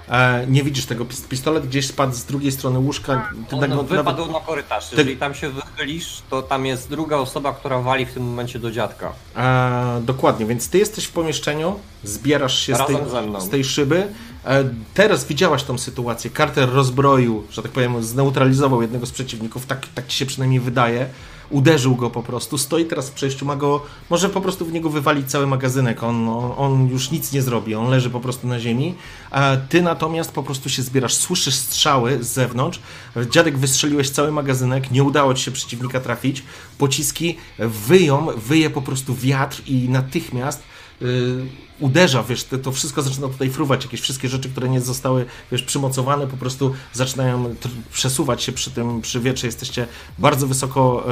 [0.08, 3.30] E, nie widzisz tego, pis- pistolet gdzieś spadł z drugiej strony łóżka.
[3.48, 4.92] Ty On tak wypadł nawet- na korytarz.
[4.92, 8.70] Jeżeli tam się wychylisz, to tam jest druga osoba, która wali w tym momencie do
[8.70, 9.12] dziadka.
[9.36, 12.96] E, dokładnie, więc ty jesteś w pomieszczeniu, zbierasz się z tej,
[13.38, 14.06] z tej szyby.
[14.44, 14.64] E,
[14.94, 16.30] teraz widziałaś tą sytuację.
[16.36, 21.06] Carter rozbroił, że tak powiem, zneutralizował jednego z przeciwników, tak, tak ci się przynajmniej wydaje.
[21.50, 24.90] Uderzył go po prostu, stoi teraz w przejściu, ma go, może po prostu w niego
[24.90, 28.94] wywalić cały magazynek, on, on, już nic nie zrobi, on leży po prostu na ziemi.
[29.30, 32.80] A ty natomiast po prostu się zbierasz, słyszysz strzały z zewnątrz,
[33.30, 36.42] dziadek wystrzeliłeś cały magazynek, nie udało ci się przeciwnika trafić,
[36.78, 40.62] pociski wyją, wyje po prostu wiatr i natychmiast
[41.80, 45.62] uderza, wiesz, to, to wszystko zaczyna tutaj fruwać, jakieś wszystkie rzeczy, które nie zostały, wiesz,
[45.62, 47.54] przymocowane, po prostu zaczynają
[47.92, 49.86] przesuwać się przy tym, przy wietrze, jesteście
[50.18, 51.04] bardzo wysoko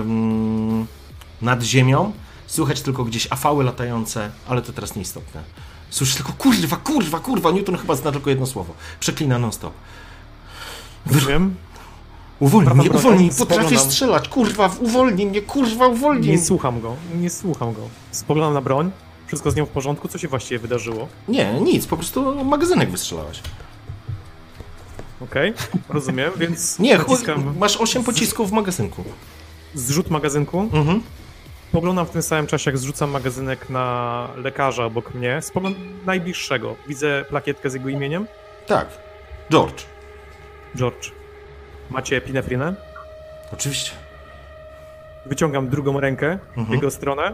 [0.00, 0.86] em,
[1.42, 2.12] nad ziemią,
[2.46, 5.42] słychać tylko gdzieś afały latające, ale to teraz nieistotne.
[5.90, 9.72] Słyszysz tylko kurwa, kurwa, kurwa, Newton chyba zna tylko jedno słowo, przeklina non-stop.
[11.06, 11.54] Rozumiem.
[12.40, 17.30] Uwolnij Prawda, mnie, uwolnij, potrafię strzelać, kurwa, uwolnij mnie, kurwa, uwolnij Nie słucham go, nie
[17.30, 17.80] słucham go.
[18.10, 18.90] Spoglądam na broń,
[19.26, 21.08] wszystko z nią w porządku, co się właściwie wydarzyło?
[21.28, 23.42] Nie, nic, po prostu magazynek wystrzelałeś.
[25.20, 25.54] Okej,
[25.88, 29.04] rozumiem, więc Nie, naciskam masz 8 pocisków w magazynku.
[29.74, 30.60] zrzut magazynku.
[30.60, 31.02] Mhm.
[31.68, 35.42] Spoglądam w tym samym czasie, jak zrzucam magazynek na lekarza obok mnie.
[35.42, 36.76] Spoglądam najbliższego.
[36.88, 38.26] Widzę plakietkę z jego imieniem.
[38.66, 38.88] Tak.
[39.50, 39.82] George.
[40.76, 41.10] George.
[41.90, 42.74] Macie epinefrynę?
[43.52, 43.90] Oczywiście.
[45.26, 46.74] Wyciągam drugą rękę w Mhm.
[46.74, 47.32] jego stronę.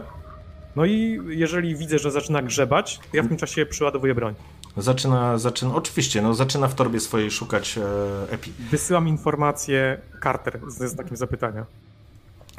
[0.75, 4.35] No i jeżeli widzę, że zaczyna grzebać, to ja w tym czasie przyładowuję broń.
[4.77, 7.81] Zaczyna, zaczyna, oczywiście, no zaczyna w torbie swojej szukać e,
[8.31, 8.51] epi.
[8.71, 11.65] Wysyłam informację Carter ze znakiem zapytania.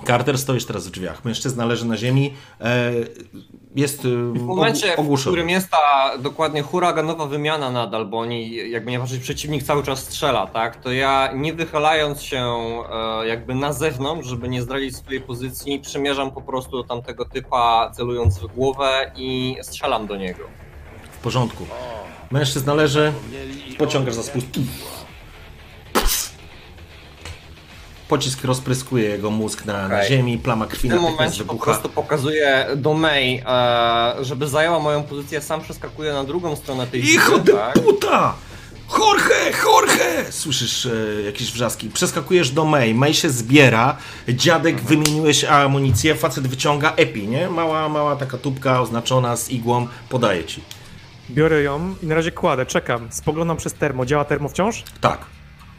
[0.07, 1.25] Carter, stoisz teraz w drzwiach.
[1.25, 2.35] Mężczyzna leży na ziemi.
[2.61, 2.93] E,
[3.75, 5.33] jest e, W momencie, w ogłuszony.
[5.35, 9.99] którym jest ta dokładnie huraganowa wymiana nadal, bo oni, jakby nie patrzeć, przeciwnik cały czas
[9.99, 15.21] strzela, tak, to ja nie wychylając się e, jakby na zewnątrz, żeby nie zdradzić swojej
[15.21, 20.45] pozycji, przymierzam po prostu do tamtego typa, celując w głowę i strzelam do niego.
[21.13, 21.67] W porządku.
[22.31, 23.13] Mężczyzna leży,
[23.79, 24.47] pociągasz za spust.
[28.09, 30.09] Pocisk rozpryskuje jego mózg na, na Okej.
[30.09, 35.03] ziemi, plama krwi W tym momencie po prostu pokazuję do May, e, żeby zajęła moją
[35.03, 37.75] pozycję, sam przeskakuję na drugą stronę tej Hijo de tak?
[37.75, 38.35] puta!
[38.99, 40.33] Jorge, Jorge!
[40.33, 41.89] Słyszysz e, jakieś wrzaski.
[41.89, 42.95] Przeskakujesz do May.
[42.95, 43.97] May się zbiera.
[44.29, 46.15] Dziadek, wymieniłeś amunicję.
[46.15, 47.51] Facet wyciąga epi, nie?
[47.51, 49.87] Mała, mała taka tubka oznaczona z igłą.
[50.09, 50.63] Podaje ci.
[51.31, 53.09] Biorę ją i na razie kładę, czekam.
[53.11, 54.07] Spoglądam przez termo.
[54.07, 54.85] Działa termo wciąż?
[55.01, 55.34] Tak.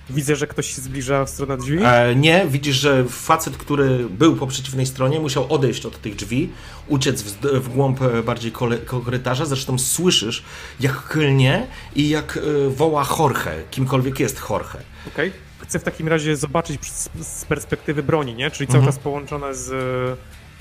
[0.09, 1.77] Widzę, że ktoś się zbliża w stronę drzwi.
[1.83, 6.49] E, nie, widzisz, że facet, który był po przeciwnej stronie, musiał odejść od tych drzwi,
[6.87, 9.45] uciec w, w głąb e, bardziej kole- korytarza.
[9.45, 10.43] Zresztą słyszysz,
[10.79, 14.77] jak klnie i jak e, woła Jorge, kimkolwiek jest Jorge.
[15.13, 15.31] Okej.
[15.59, 18.51] Chcę w takim razie zobaczyć z, z perspektywy broni, nie?
[18.51, 18.93] Czyli cały Mhm.
[18.93, 19.69] czas połączone z,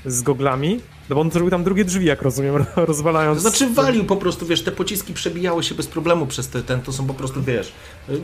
[0.05, 0.79] z goglami.
[1.09, 3.41] No bo on zrobił tam drugie drzwi, jak rozumiem, rozwalając.
[3.41, 6.93] znaczy walił po prostu, wiesz, te pociski przebijały się bez problemu przez te, ten, to
[6.93, 7.71] są po prostu, wiesz,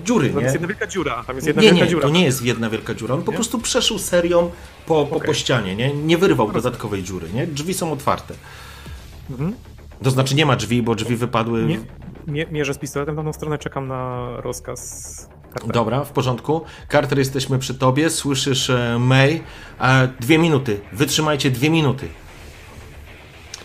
[0.06, 0.52] dziury, Tam jest nie?
[0.54, 1.24] jedna wielka dziura.
[1.28, 2.02] Tam jest jedna Nie, wielka nie, dziura.
[2.02, 3.16] to nie jest jedna wielka dziura.
[3.16, 3.36] On po Nie?
[3.38, 4.52] prostu przeszył serią
[4.86, 5.28] po, po, Okej.
[5.28, 5.94] po ścianie, nie?
[5.94, 7.48] Nie wyrwał dodatkowej dziury, nie?
[7.48, 8.34] Drzwi są otwarte.
[9.30, 9.54] Mhm.
[10.04, 11.66] To znaczy nie ma drzwi, bo drzwi wypadły...
[11.66, 11.80] Nie,
[12.28, 15.30] mie, mierzę z pistoletem w tamtą stronę, czekam na rozkaz.
[15.54, 15.74] Cartera.
[15.74, 16.62] Dobra, w porządku.
[16.92, 19.44] Carter, jesteśmy przy tobie, słyszysz e, May.
[19.82, 22.08] E, dwie minuty, wytrzymajcie dwie minuty.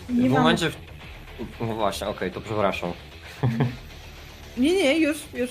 [0.09, 0.69] Nie w momencie...
[0.69, 0.75] w-
[1.59, 2.91] No właśnie, okej, to przepraszam.
[4.57, 5.49] Nie, nie, już, już.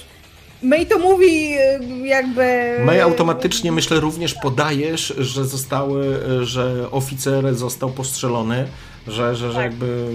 [0.62, 1.54] May to mówi
[2.02, 2.76] y, jakby...
[2.84, 8.68] May automatycznie, myślę, również podajesz, że zostały, e, że oficer został postrzelony,
[9.06, 9.64] że, że, że Tak.
[9.64, 10.08] jakby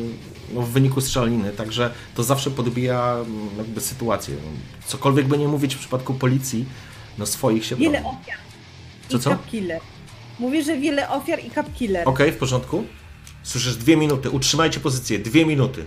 [0.54, 4.36] no, w wyniku strzeliny, także to zawsze podbija mm, jakby sytuację.
[4.86, 6.66] Cokolwiek by nie mówić w przypadku policji,
[7.18, 8.18] no swoich się Wiele broni.
[8.22, 8.38] ofiar.
[9.10, 9.30] Co, I co?
[9.32, 9.82] cup killer.
[10.39, 12.10] Mówię, że wiele ofiar i cup killer.
[12.10, 12.84] Okej, w porządku?
[13.44, 15.86] Słyszysz dwie minuty, utrzymajcie pozycję, dwie minuty.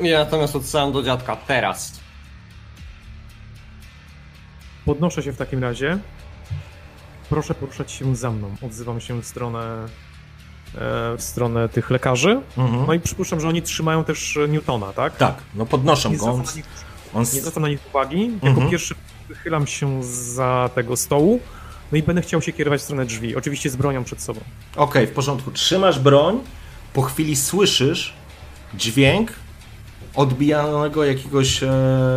[0.00, 2.01] Ja natomiast odsyłam do dziadka teraz.
[4.84, 5.98] Podnoszę się w takim razie.
[7.30, 8.56] Proszę poruszać się za mną.
[8.66, 9.86] Odzywam się w stronę,
[10.74, 12.40] e, w stronę tych lekarzy.
[12.58, 12.84] Mhm.
[12.86, 15.16] No i przypuszczam, że oni trzymają też Newtona, tak?
[15.16, 16.42] Tak, no podnoszą Nie go.
[16.56, 16.66] Nich,
[17.14, 18.30] on, nie zwracam na nich uwagi.
[18.34, 18.70] Jako Mhm.
[18.70, 18.94] pierwszy
[19.28, 21.40] wychylam się za tego stołu.
[21.92, 23.36] No i będę chciał się kierować w stronę drzwi.
[23.36, 24.40] Oczywiście z bronią przed sobą.
[24.76, 25.50] Okej, w porządku.
[25.50, 26.40] Trzymasz broń,
[26.92, 28.12] po chwili słyszysz
[28.74, 29.32] dźwięk
[30.14, 31.70] odbijanego jakiegoś e,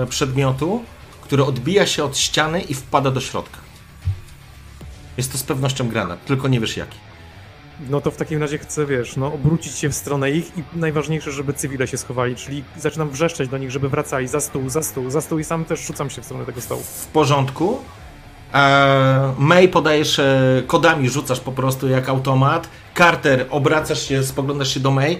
[0.09, 0.83] przedmiotu,
[1.25, 3.57] który odbija się od ściany i wpada do środka.
[5.17, 6.97] Jest to z pewnością granat, tylko nie wiesz jaki.
[7.89, 11.31] No to w takim razie chcę, wiesz, no obrócić się w stronę ich i najważniejsze,
[11.31, 15.09] żeby cywile się schowali, czyli zaczynam wrzeszczeć do nich, żeby wracali za stół, za stół,
[15.09, 16.83] za stół i sam też rzucam się w stronę tego stołu.
[16.83, 17.79] W porządku.
[18.53, 22.69] E, May podajesz e, kodami, rzucasz po prostu jak automat.
[22.97, 25.19] Carter, obracasz się, spoglądasz się do May,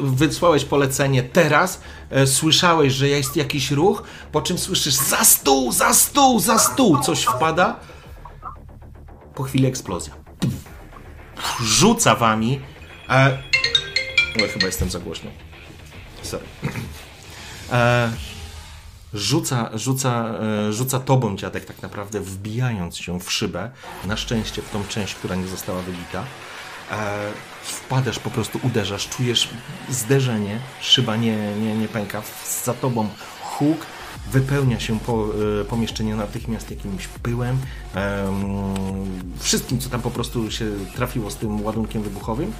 [0.00, 4.02] wysłałeś polecenie teraz, e, słyszałeś, że jest jakiś ruch,
[4.32, 7.76] po czym słyszysz za stół, za stół, za stół, coś wpada.
[9.34, 10.14] Po chwili eksplozja.
[11.60, 12.60] Rzuca wami.
[13.08, 13.38] E,
[14.52, 15.30] chyba jestem za głośno.
[16.22, 16.44] Sorry.
[19.14, 20.34] rzuca, rzuca,
[20.68, 23.70] e, rzuca tobą dziadek tak naprawdę, wbijając się w szybę,
[24.04, 26.24] na szczęście w tą część, która nie została wybita.
[26.90, 27.32] E,
[27.62, 29.48] wpadasz, po prostu uderzasz, czujesz
[29.90, 32.22] zderzenie, szyba nie, nie, nie pęka,
[32.64, 33.08] za tobą
[33.42, 33.86] huk,
[34.32, 35.26] wypełnia się po,
[35.60, 37.58] e, pomieszczenie natychmiast jakimś pyłem,
[37.94, 42.52] em, wszystkim, co tam po prostu się trafiło z tym ładunkiem wybuchowym.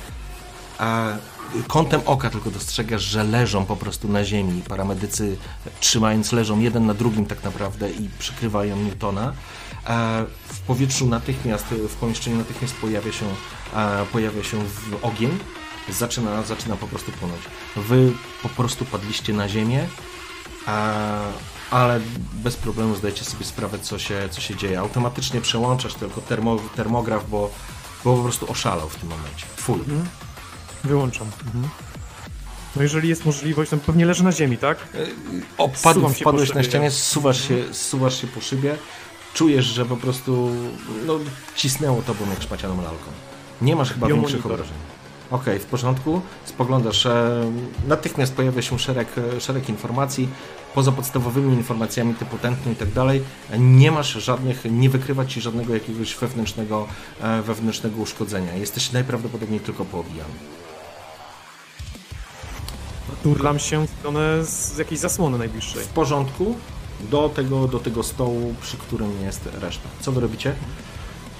[1.68, 4.62] Kątem oka tylko dostrzegasz, że leżą po prostu na ziemi.
[4.68, 5.36] Paramedycy
[5.80, 9.32] trzymając leżą jeden na drugim tak naprawdę i przykrywają Newtona.
[9.84, 13.26] A w powietrzu natychmiast, w pomieszczeniu natychmiast pojawia się,
[13.74, 14.58] a, pojawia się
[15.02, 15.38] ogień.
[15.88, 17.40] Zaczyna, zaczyna po prostu płonąć.
[17.76, 19.86] Wy po prostu padliście na ziemię,
[20.66, 21.18] a,
[21.70, 22.00] ale
[22.32, 24.80] bez problemu zdajecie sobie sprawę, co się, co się dzieje.
[24.80, 27.50] Automatycznie przełączasz tylko termo, termograf, bo,
[28.04, 29.46] bo po prostu oszalał w tym momencie.
[29.56, 29.80] Full.
[30.84, 31.26] Wyłączam.
[31.46, 31.68] Mhm.
[32.76, 34.78] No jeżeli jest możliwość, to pewnie leży na ziemi, tak?
[35.58, 38.76] Opadł, Zsuwam się wpadłeś na ścianie, zsuwasz się, zsuwasz się po szybie,
[39.34, 40.50] czujesz, że po prostu
[41.06, 41.18] no,
[41.56, 43.10] cisnęło tobą jak szmacianą lalką.
[43.62, 44.32] Nie masz chyba Biomonitor.
[44.32, 44.76] większych obrażeń.
[45.30, 47.52] Okej, w porządku, spoglądasz, e,
[47.88, 50.28] natychmiast pojawia się szereg, e, szereg informacji,
[50.74, 55.40] poza podstawowymi informacjami typu tętno i tak dalej, e, nie masz żadnych, nie wykrywa ci
[55.40, 56.86] żadnego jakiegoś wewnętrznego,
[57.20, 58.54] e, wewnętrznego uszkodzenia.
[58.54, 60.34] Jesteś najprawdopodobniej tylko poobijany.
[63.22, 65.82] Turlam się w stronę z jakiejś zasłony najbliższej.
[65.82, 66.56] W porządku,
[67.00, 69.88] do tego, do tego stołu, przy którym jest reszta.
[70.00, 70.54] Co wy robicie?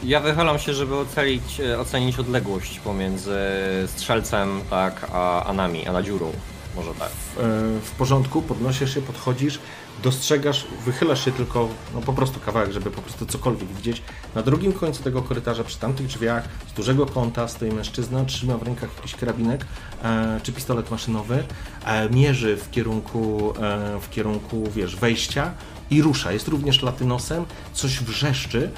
[0.05, 3.39] Ja wychylam się, żeby ocenić, e, ocenić odległość pomiędzy
[3.87, 6.33] strzelcem, tak, a, a nami, a na dziurą.
[6.77, 7.09] Może tak.
[7.09, 7.11] E,
[7.83, 9.59] w porządku, podnosisz się, podchodzisz,
[10.03, 14.03] dostrzegasz, wychylasz się tylko, no po prostu kawałek, żeby po prostu cokolwiek widzieć.
[14.35, 18.63] Na drugim końcu tego korytarza, przy tamtych drzwiach, z dużego kąta stoi mężczyzna, trzyma w
[18.63, 19.67] rękach jakiś karabinek
[20.03, 21.45] e, czy pistolet maszynowy,
[21.85, 25.55] e, mierzy w kierunku, e, w kierunku, wiesz, wejścia
[25.91, 26.33] i rusza.
[26.33, 28.71] Jest również latynosem, coś wrzeszczy,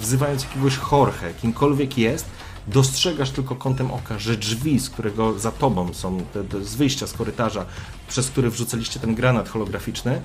[0.00, 2.26] wzywając jakiegoś Jorge, kimkolwiek jest,
[2.66, 7.06] dostrzegasz tylko kątem oka, że drzwi, z którego za tobą są, te, te, z wyjścia
[7.06, 7.66] z korytarza,
[8.08, 10.22] przez który wrzucaliście ten granat holograficzny,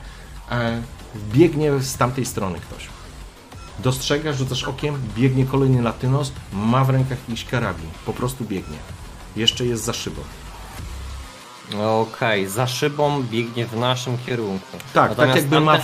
[0.52, 0.82] e,
[1.34, 2.88] biegnie z tamtej strony ktoś.
[3.80, 8.78] Dostrzegasz, rzucasz okiem, biegnie kolejny latynos, ma w rękach jakiś karabin, po prostu biegnie.
[9.36, 10.22] Jeszcze jest za szybą.
[11.78, 14.78] Okej, za szybą biegnie w naszym kierunku.
[14.94, 15.78] Tak, tak jakby ma...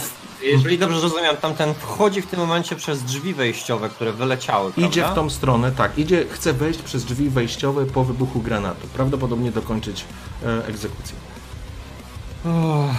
[0.43, 5.11] Jeżeli dobrze rozumiem, tamten wchodzi w tym momencie przez drzwi wejściowe, które wyleciały, Idzie prawda?
[5.11, 8.87] w tą stronę, tak, idzie, chce wejść przez drzwi wejściowe po wybuchu granatu.
[8.87, 10.05] Prawdopodobnie dokończyć
[10.45, 11.15] e, egzekucję.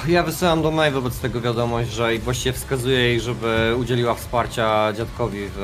[0.09, 4.93] Ja wysyłam do May wobec tego wiadomość, że i właściwie wskazuję jej, żeby udzieliła wsparcia
[4.93, 5.59] dziadkowi w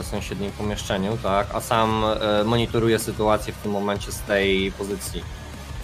[0.00, 1.46] e, sąsiednim pomieszczeniu, tak?
[1.54, 5.22] A sam e, monitoruję sytuację w tym momencie z tej pozycji.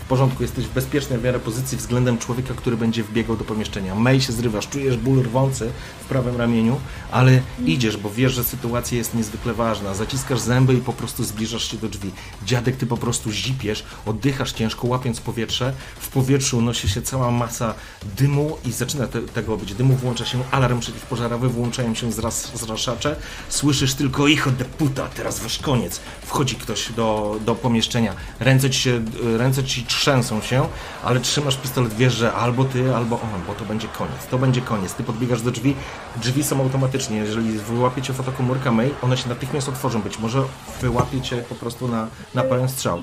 [0.04, 3.94] W porządku, jesteś w bezpiecznej w miarę pozycji względem człowieka, który będzie wbiegał do pomieszczenia.
[3.94, 5.70] Mej się zrywasz, czujesz ból rwący
[6.12, 9.94] prawym ramieniu, ale idziesz, bo wiesz, że sytuacja jest niezwykle ważna.
[9.94, 12.10] Zaciskasz zęby i po prostu zbliżasz się do drzwi.
[12.44, 15.72] Dziadek, ty po prostu zipiesz, oddychasz ciężko, łapiąc powietrze.
[16.00, 17.74] W powietrzu unosi się cała masa
[18.18, 19.74] dymu i zaczyna te, tego być.
[19.74, 23.16] Dymu włącza się alarm przeciwpożarowy, włączają się zras, zraszacze.
[23.48, 26.00] Słyszysz tylko ich de puta, teraz wasz koniec.
[26.22, 28.14] Wchodzi ktoś do, do pomieszczenia.
[28.40, 29.04] Ręce ci, się,
[29.38, 30.68] ręce ci trzęsą się,
[31.04, 34.26] ale trzymasz pistolet, wiesz, że albo ty, albo on, bo to będzie koniec.
[34.30, 34.94] To będzie koniec.
[34.94, 35.74] Ty podbiegasz do drzwi,
[36.16, 37.16] drzwi są automatycznie.
[37.16, 40.02] Jeżeli wyłapie cię fotokomórka May, one się natychmiast otworzą.
[40.02, 40.42] Być może
[40.80, 42.98] wyłapie cię po prostu na, na pełen strzał.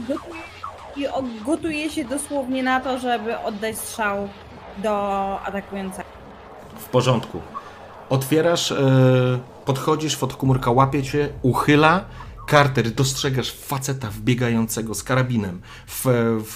[0.96, 1.08] I
[1.46, 4.30] gotuje się dosłownie na to, żeby oddać strzał
[4.78, 6.10] do atakującego.
[6.80, 7.42] W porządku.
[8.10, 8.78] Otwierasz, e,
[9.66, 12.06] podchodzisz, fotokomórka łapie cię, uchyla.
[12.50, 15.62] Carter, dostrzegasz faceta wbiegającego z karabinem,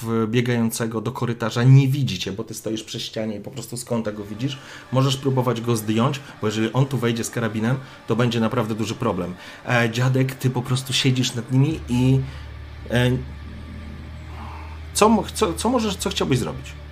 [0.01, 1.63] wbiegającego do korytarza.
[1.63, 4.57] Nie widzicie, bo ty stoisz przy ścianie i po prostu z kąta go widzisz.
[4.91, 7.77] Możesz próbować go zdjąć, bo jeżeli on tu wejdzie z karabinem,
[8.07, 9.33] to będzie naprawdę duży problem.
[9.65, 12.19] E, dziadek, ty po prostu siedzisz nad nimi i.
[12.89, 13.11] E,
[14.93, 16.82] co, co, co możesz, co chciałbyś zrobić?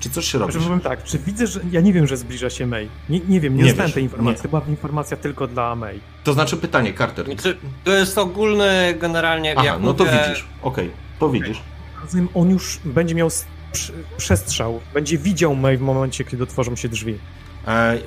[0.00, 0.52] Czy coś się robi?
[0.52, 2.88] Powiem tak, czy widzę, że ja nie wiem, że zbliża się May.
[3.08, 4.36] Nie, nie wiem, nie, Nie wiesz, tej informacji.
[4.38, 4.42] nie.
[4.42, 6.00] Chyba informacja tylko dla May.
[6.24, 7.26] To znaczy pytanie, Carter.
[7.26, 10.44] Znaczy, to jest ogólny generalnie, Aha, jak no to mówię, widzisz.
[10.62, 11.60] Okej, to widzisz.
[12.02, 13.28] Rozumiem, on już będzie miał
[14.16, 17.18] przestrzał, będzie widział May w momencie, kiedy otworzą się drzwi.
[17.68, 17.98] E,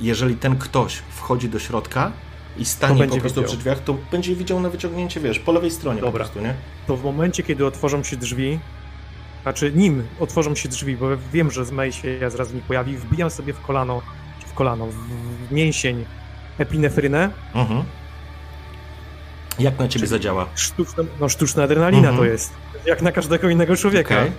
[0.00, 2.12] jeżeli ten ktoś wchodzi do środka
[2.56, 3.44] i To stanie po prostu widział.
[3.44, 6.24] przy drzwiach, to będzie widział na wyciągnięcie, wiesz, po lewej stronie po Dobra.
[6.24, 6.54] prostu, nie?
[6.86, 8.58] To w momencie, kiedy otworzą się drzwi,
[9.46, 12.96] znaczy nim otworzą się drzwi, bo wiem, że z May się ja zaraz mi pojawi,
[12.96, 14.02] wbijam sobie w kolano,
[14.46, 14.94] w kolano, w,
[15.48, 16.04] w mięsień
[16.58, 17.82] epinefrynę, Mhm.
[19.58, 20.46] Jak na ciebie zadziała?
[20.54, 22.16] sztuczna, no sztuczna adrenalina Mhm.
[22.16, 22.52] to jest,
[22.86, 24.14] jak na każdego innego człowieka.
[24.20, 24.32] Okej.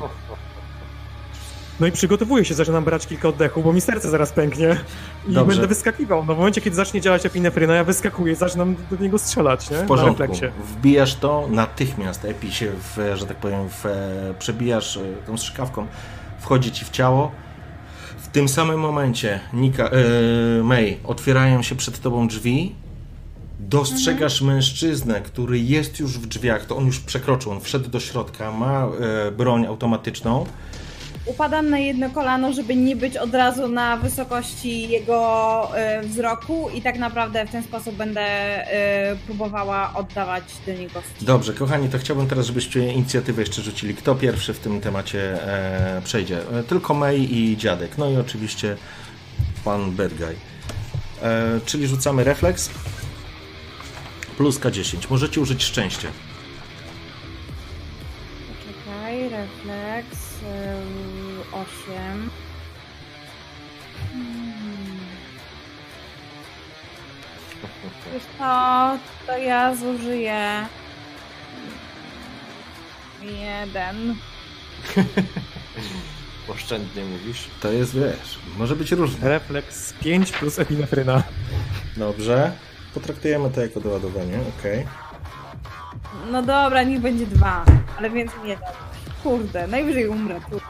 [1.80, 4.78] No i przygotowuję się, zaczynam brać kilka oddechów, bo mi serce zaraz pęknie
[5.28, 5.52] i Dobrze.
[5.52, 6.26] będę wyskakiwał.
[6.26, 9.78] No w momencie, kiedy zacznie działać epinefryna, ja wyskakuję, zaczynam do niego strzelać, nie?
[9.78, 10.22] W Na porządku.
[10.22, 10.46] refleksie.
[10.64, 13.86] Wbijasz to, natychmiast Epi się, w, że tak powiem, w,
[14.40, 15.88] przebijasz e, tą strzykawką,
[16.40, 17.32] wchodzi ci w ciało.
[18.18, 22.76] W tym samym momencie, Nika, e, May, otwierają się przed tobą drzwi.
[23.60, 28.52] Dostrzegasz mężczyznę, który jest już w drzwiach, to on już przekroczył, on wszedł do środka,
[28.52, 28.88] ma
[29.28, 30.46] e, broń automatyczną.
[31.28, 36.82] Upadam na jedno kolano, żeby nie być od razu na wysokości jego e, wzroku i
[36.82, 41.02] tak naprawdę w ten sposób będę e, próbowała oddawać do niego.
[41.22, 43.96] Dobrze, kochani, to chciałbym teraz, żebyście inicjatywę jeszcze rzucili.
[43.96, 46.40] Kto pierwszy w tym temacie e, przejdzie?
[46.60, 47.98] E, tylko May i dziadek.
[47.98, 48.78] No i oczywiście
[49.66, 50.36] pan Bad Guy.
[51.22, 52.70] E, czyli rzucamy refleks
[54.38, 54.98] plus K10.
[55.10, 56.08] Możecie użyć szczęście.
[58.68, 60.28] Czekaj, refleks,
[61.88, 62.30] 8.
[64.12, 64.98] Hmm.
[68.14, 68.98] Wiesz co,
[69.28, 70.68] to ja zużyję
[73.22, 74.16] jeden.
[76.48, 77.48] Oszczędnie mówisz.
[77.62, 79.30] To jest, wiesz, może być różnie.
[79.30, 81.24] Refleks 5 plus epinefryna.
[81.98, 82.52] Dobrze.
[82.94, 84.86] Potraktujemy to jako doładowanie, okej.
[86.32, 87.66] No dobra, niech będzie dwa,
[87.98, 88.74] ale więcej nie dam.
[89.24, 90.40] Kurde, najwyżej umrę.
[90.50, 90.62] Tu.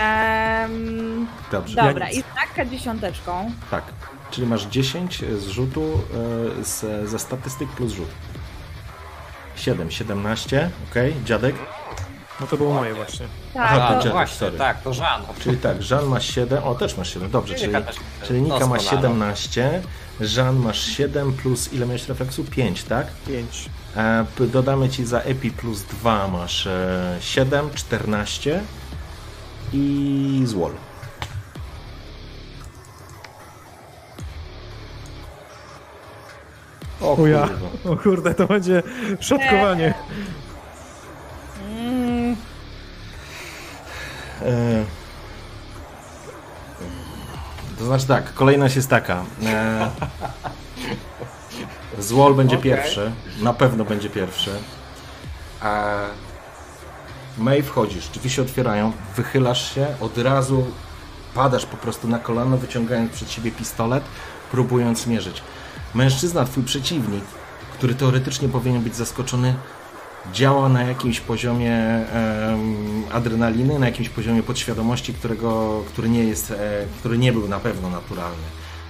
[0.00, 1.76] Em, Dobrze.
[1.76, 2.16] dobra, nic.
[2.18, 3.50] i znaka dziesiąteczką.
[3.70, 3.84] Tak.
[4.30, 6.00] Czyli masz 10 z rzutu,
[6.60, 8.08] e, z, ze statystyk plus rzut.
[9.56, 10.94] 7, 17, ok.
[11.24, 11.54] Dziadek?
[12.40, 13.26] No to było moje właśnie.
[13.54, 14.58] Tak, Aha, to dziadek, właśnie, sorry.
[14.58, 15.22] tak, to Żan.
[15.40, 17.72] Czyli tak, Żan ma 7, o też masz 7, dobrze, czyli,
[18.26, 19.36] czyli Nika ma doskonale.
[19.36, 19.82] 17,
[20.20, 22.44] Żan masz 7 plus ile miałeś refleksu?
[22.44, 23.06] 5, tak?
[23.26, 23.70] 5.
[23.96, 28.62] E, dodamy ci za Epi plus 2 masz e, 7, 14
[29.72, 30.72] i Złol.
[37.00, 37.48] O O ja.
[37.84, 38.82] O kurde, to będzie
[39.20, 39.94] szatkowanie.
[41.70, 42.36] Mm,
[44.42, 44.84] E,
[47.78, 49.24] To znaczy tak, kolejność jest taka.
[49.46, 49.90] E,
[51.98, 52.70] Złol będzie Okej.
[52.72, 54.50] pierwszy, na pewno będzie pierwszy.
[55.60, 55.94] A
[57.40, 60.64] May wchodzisz, drzwi się otwierają, wychylasz się, od razu
[61.34, 64.04] padasz po prostu na kolano, wyciągając przed siebie pistolet,
[64.50, 65.42] próbując mierzyć.
[65.94, 67.24] Mężczyzna, twój przeciwnik,
[67.74, 69.54] który teoretycznie powinien być zaskoczony,
[70.32, 72.06] działa na jakimś poziomie
[73.12, 76.56] adrenaliny, na jakimś poziomie podświadomości, którego, który, nie jest, e,
[76.98, 78.44] który nie był na pewno naturalny.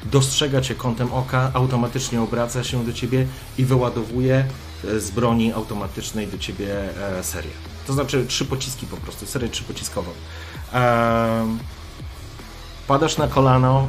[0.04, 3.26] Dostrzega cię kątem oka, automatycznie obraca się do ciebie
[3.58, 4.44] i wyładowuje
[4.98, 6.68] z broni automatycznej do ciebie
[7.18, 7.50] e, serię.
[7.86, 10.10] To znaczy trzy pociski po prostu, serię trzypociskową.
[12.86, 13.88] Padasz na kolano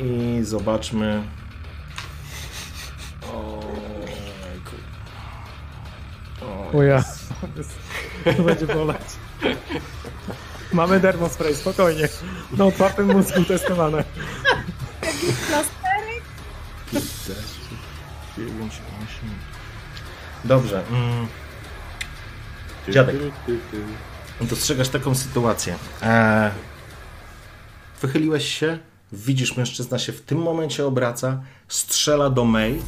[0.00, 1.22] i zobaczmy.
[6.74, 7.04] O ja.
[8.36, 9.00] To będzie boleć.
[10.72, 12.08] Mamy dermospray, spokojnie.
[12.52, 14.04] Na otwartym mózgu testowane.
[15.48, 16.22] plasterek?
[16.92, 17.32] 15,
[18.36, 19.51] 9, 8.
[20.44, 20.82] Dobrze.
[20.90, 21.26] Mm.
[22.88, 23.16] Dziadek.
[24.40, 25.76] Dostrzegasz taką sytuację.
[26.02, 26.50] Eee,
[28.02, 28.78] wychyliłeś się,
[29.12, 32.82] widzisz, mężczyzna się w tym momencie obraca, strzela do May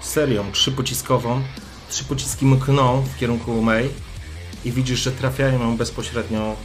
[0.00, 1.42] serią trzypociskową.
[1.88, 3.88] Trzy pociski mkną w kierunku May
[4.64, 6.56] i widzisz, że trafiają ją bezpośrednio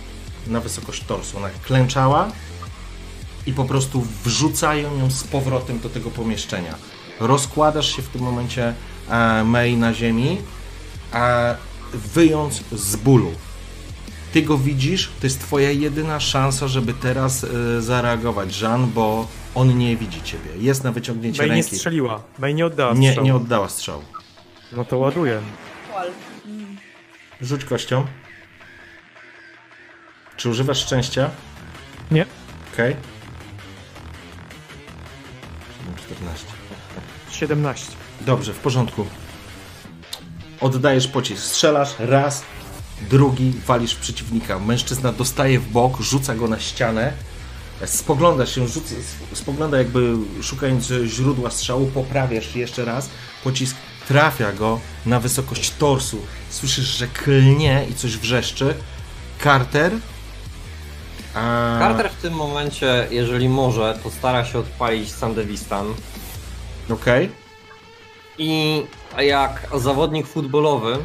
[0.47, 1.38] na wysokość torsu.
[1.38, 2.32] Ona klęczała
[3.45, 6.76] i po prostu wrzucają ją z powrotem do tego pomieszczenia.
[7.19, 8.73] Rozkładasz się w tym momencie
[9.45, 10.38] May na ziemi,
[11.14, 11.56] e,
[11.93, 13.32] wyjąc z bólu.
[14.34, 19.78] Ty go widzisz, to jest twoja jedyna szansa, żeby teraz e, zareagować, Jean, bo on
[19.78, 20.49] nie widzi ciebie.
[20.60, 21.76] Jest na wyciągnięcie May nie ręki.
[21.76, 22.24] strzeliła.
[22.39, 23.26] May nie oddała Nie, strzału.
[23.28, 24.03] nie oddała strzału.
[24.72, 25.41] No to ładuję.
[27.41, 28.06] Rzuć kością.
[30.38, 31.30] Czy używasz szczęścia?
[32.12, 32.26] Nie.
[32.74, 32.95] Okej.
[36.08, 36.45] 14.
[37.32, 37.91] 17.
[38.26, 39.05] Dobrze, w porządku.
[40.61, 42.43] Oddajesz pocisk, strzelasz raz,
[43.09, 44.59] drugi, walisz przeciwnika.
[44.59, 47.13] Mężczyzna dostaje w bok, rzuca go na ścianę.
[47.86, 48.95] Spogląda się, rzuca,
[49.34, 53.09] spogląda jakby szukając źródła strzału, poprawiasz jeszcze raz.
[53.43, 53.76] Pocisk
[54.07, 56.21] trafia go na wysokość torsu.
[56.49, 58.73] Słyszysz, że klnie i coś wrzeszczy.
[59.43, 59.91] Carter.
[61.34, 61.76] A...
[61.80, 65.93] Carter w tym momencie, jeżeli może, to stara się odpalić Sandevistan.
[66.89, 67.45] Okej.
[68.38, 68.83] I
[69.19, 70.97] jak zawodnik futbolowy,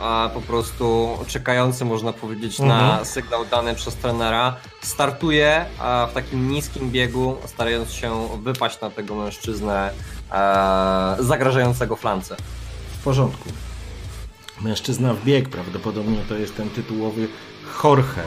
[0.00, 3.04] a po prostu czekający, można powiedzieć, na Mhm.
[3.04, 5.64] sygnał dany przez trenera, startuje
[6.10, 9.90] w takim niskim biegu, starając się wypaść na tego mężczyznę
[10.32, 12.36] e, zagrażającego flance.
[13.00, 13.48] W porządku.
[14.60, 17.28] Mężczyzna w bieg, prawdopodobnie to jest ten tytułowy
[17.84, 18.20] Jorge.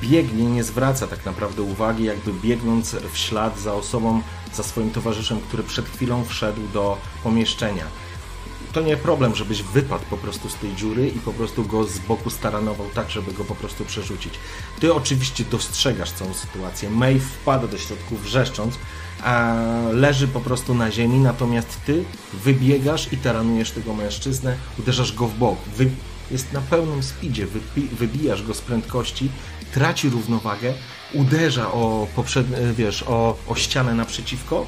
[0.00, 4.22] Biegnie, nie zwraca tak naprawdę uwagi, jakby biegnąc w ślad za osobą,
[4.54, 7.84] za swoim towarzyszem, który przed chwilą wszedł do pomieszczenia.
[8.72, 11.98] To nie problem, żebyś wypadł po prostu z tej dziury i po prostu go z
[11.98, 14.34] boku staranował tak, żeby go po prostu przerzucić.
[14.80, 16.90] Ty oczywiście dostrzegasz całą sytuację.
[16.90, 18.74] May wpada do środku wrzeszcząc,
[19.22, 19.54] a
[19.92, 25.34] leży po prostu na ziemi, natomiast ty wybiegasz i taranujesz tego mężczyznę, uderzasz go w
[25.38, 25.58] bok.
[25.76, 25.90] Wy...
[26.30, 27.46] Jest na pełnym speedzie,
[27.92, 29.30] wybijasz go z prędkości,
[29.72, 30.74] traci równowagę,
[31.14, 34.66] uderza o, poprzednie, wiesz, o, o ścianę naprzeciwko,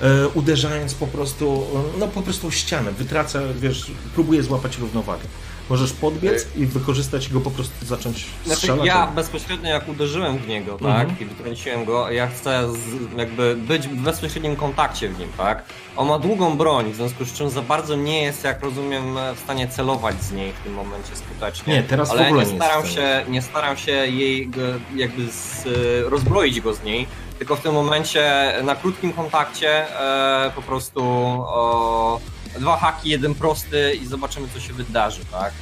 [0.00, 5.24] e, uderzając po prostu, e, no po prostu o ścianę, wytraca, wiesz, próbuje złapać równowagę.
[5.70, 8.86] Możesz podbiec i wykorzystać go po prostu zacząć Znaczy, strzelać.
[8.86, 11.16] ja bezpośrednio jak uderzyłem w niego, tak, Mhm.
[11.20, 15.64] i wytrąciłem go, ja chcę z, jakby być w bezpośrednim kontakcie w nim, tak.
[15.96, 19.40] On ma długą broń, w związku z czym za bardzo nie jest, jak rozumiem, w
[19.40, 21.74] stanie celować z niej w tym momencie skutecznie.
[21.74, 24.50] Nie, teraz w Ale ogóle nie nie staram w się, nie staram się jej
[24.94, 25.66] jakby z,
[26.06, 27.06] e, rozbroić go z niej,
[27.38, 32.20] tylko w tym momencie na krótkim kontakcie e, po prostu o,
[32.60, 35.52] dwa haki, jeden prosty i zobaczymy co się wydarzy, tak.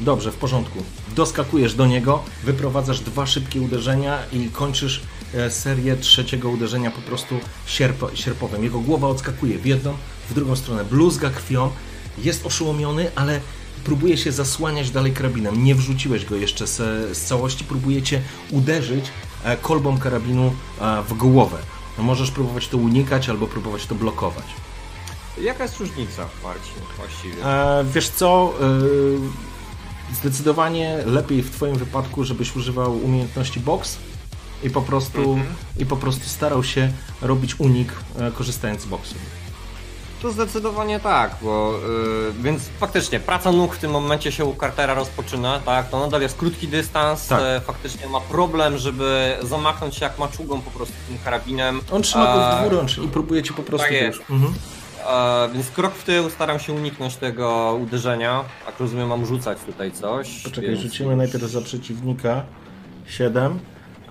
[0.00, 0.82] Dobrze, w porządku.
[1.14, 5.02] Doskakujesz do niego, wyprowadzasz dwa szybkie uderzenia i kończysz
[5.34, 7.34] e, serię trzeciego uderzenia po prostu
[7.66, 8.64] sierp, sierpowym.
[8.64, 9.96] Jego głowa odskakuje w jedną,
[10.30, 11.70] w drugą stronę, bluzga krwią,
[12.18, 13.40] jest oszołomiony, ale
[13.84, 15.64] próbuje się zasłaniać dalej karabinem.
[15.64, 16.76] Nie wrzuciłeś go jeszcze z,
[17.18, 19.04] z całości, próbujecie uderzyć
[19.44, 21.58] e, kolbą karabinu e, w głowę.
[21.98, 24.65] Możesz próbować to unikać albo próbować to blokować.
[25.40, 27.46] Jaka jest różnica, Marcin, właściwie?
[27.46, 28.52] E, wiesz co?
[30.12, 33.98] E, zdecydowanie lepiej w Twoim wypadku, żebyś używał umiejętności box
[34.62, 35.54] i po prostu, Mhm.
[35.78, 39.14] i po prostu starał się robić unik e, korzystając z boxu.
[40.22, 41.72] To zdecydowanie tak, bo
[42.26, 45.88] yy, więc faktycznie praca nóg w tym momencie się u Cartera rozpoczyna, tak?
[45.90, 47.40] To nadal jest krótki dystans, Tak.
[47.42, 51.80] e, faktycznie ma problem, żeby zamachnąć się jak maczugą po prostu tym karabinem.
[51.92, 54.54] On trzyma go w dwurącz i próbuje cię po prostu tak mhm.
[55.10, 58.44] E, więc krok w tył, staram się uniknąć tego uderzenia.
[58.66, 60.42] Jak rozumiem, mam rzucać tutaj coś.
[60.42, 62.42] Poczekaj, więc rzucimy najpierw za przeciwnika
[63.06, 63.58] 7,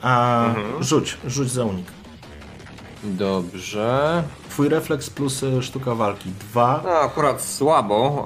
[0.02, 0.84] a Mhm.
[0.84, 1.86] rzuć, rzuć za unik.
[3.06, 4.24] Dobrze.
[4.50, 6.82] Twój refleks plus e, sztuka walki 2.
[6.84, 8.26] No, akurat słabo.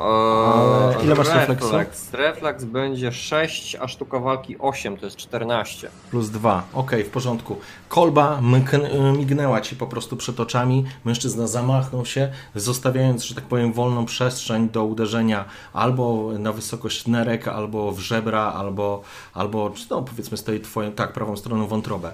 [0.92, 1.66] E, Ale ile masz refleksu?
[1.72, 2.14] refleks?
[2.14, 5.90] Refleks będzie 6, a sztuka walki 8, to jest 14.
[6.12, 6.64] Plus 2.
[6.74, 7.56] Ok, w porządku.
[7.90, 10.86] Kolba mkn- mignęła ci po prostu przed oczami.
[11.06, 17.48] Mężczyzna zamachnął się, zostawiając, że tak powiem, wolną przestrzeń do uderzenia albo na wysokość nerek,
[17.48, 19.02] albo w żebra, albo,
[19.34, 22.12] albo no powiedzmy stoi twoją, tak, prawą stroną wątrobę.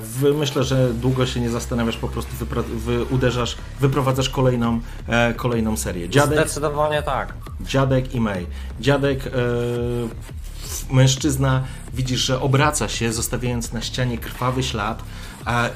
[0.00, 5.34] Wy, myślę, że długo się nie zastanawiasz, po prostu wypra- wy uderzasz, wyprowadzasz kolejną, e,
[5.34, 6.08] kolejną serię.
[6.08, 7.34] Dziadek, Zdecydowanie tak.
[7.60, 8.46] dziadek i May.
[8.80, 9.30] Dziadek, e,
[10.90, 11.64] mężczyzna,
[11.94, 15.02] widzisz, że obraca się, zostawiając na ścianie krwawy ślad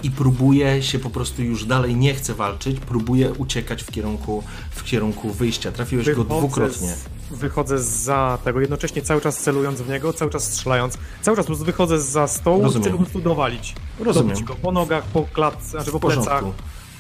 [0.02, 4.84] i próbuje się po prostu już dalej, nie chce walczyć, próbuje uciekać w kierunku, w
[4.84, 5.72] kierunku wyjścia.
[5.72, 6.88] Trafiłeś go dwukrotnie.
[6.88, 10.98] Z, wychodzę za tego, jednocześnie cały czas celując w niego, cały czas strzelając.
[11.22, 12.82] Cały czas wychodzę za stołu, Rozumiem.
[12.82, 13.74] chcę po prostu dowalić.
[14.00, 14.44] Rozumiem.
[14.44, 16.44] Go po nogach, po klatce, znaczy po plecach.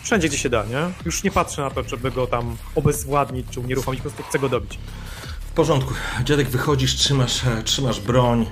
[0.02, 0.92] Wszędzie, gdzie się da, nie?
[1.04, 4.48] Już nie patrzę na to, żeby go tam obezwładnić czy unieruchomić, po prostu chcę go
[4.48, 4.78] dobić.
[5.40, 5.94] W porządku.
[6.24, 8.46] Dziadek wychodzisz, trzymasz, trzymasz broń,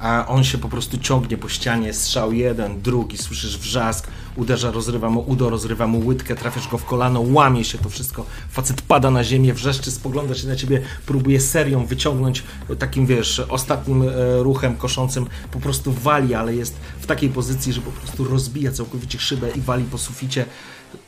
[0.00, 5.10] a on się po prostu ciągnie po ścianie, strzał jeden, drugi, słyszysz wrzask, uderza, rozrywa
[5.10, 9.10] mu udo, rozrywa mu łydkę, trafiasz go w kolano, łamie się to wszystko, facet pada
[9.10, 14.06] na ziemię, wrzeszczy, spogląda się na ciebie, próbuje serią wyciągnąć e, takim, wiesz, ostatnim e,
[14.42, 19.18] ruchem koszącym, po prostu wali, ale jest w takiej pozycji, że po prostu rozbija całkowicie
[19.18, 20.46] szybę i wali po suficie.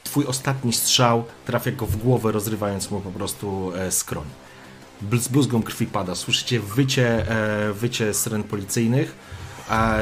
[0.05, 4.42] Twój ostatni strzał trafia go w głowę, rozrywając mu po prostu e, skroń
[5.19, 6.15] z bluzgą krwi pada.
[6.15, 9.33] Słyszycie wycie, e, wycie syren policyjnych.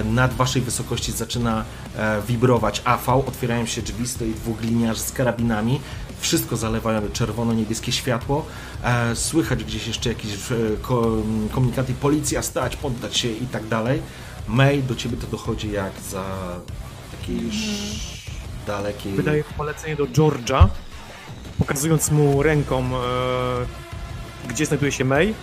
[0.04, 1.64] Nad waszej wysokości zaczyna
[1.96, 5.80] e, wibrować AV, otwierają się drzwi, stoi dwóch gliniarzy z karabinami.
[6.20, 8.46] Wszystko zalewa czerwono-niebieskie światło.
[8.84, 10.32] E, słychać gdzieś jeszcze jakieś
[10.82, 11.06] ko,
[11.52, 14.02] komunikaty policja, stać, poddać się i tak dalej.
[14.48, 16.24] May, do ciebie to dochodzi jak za
[17.20, 18.30] takiej sz-
[18.66, 19.12] dalekiej...
[19.12, 20.66] Wydaję polecenie do George'a,
[21.58, 22.90] pokazując mu ręką, e,
[24.50, 25.34] gdzie znajduje się May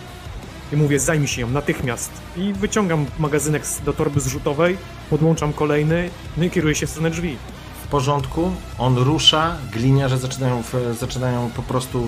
[0.73, 2.11] i mówię, zajmij się ją natychmiast.
[2.37, 4.77] I wyciągam magazynek do torby zrzutowej,
[5.09, 7.37] podłączam kolejny, no i kieruję się w stronę drzwi.
[7.83, 10.63] w porządku, on rusza, gliniarze zaczynają,
[10.99, 12.07] zaczynają po prostu,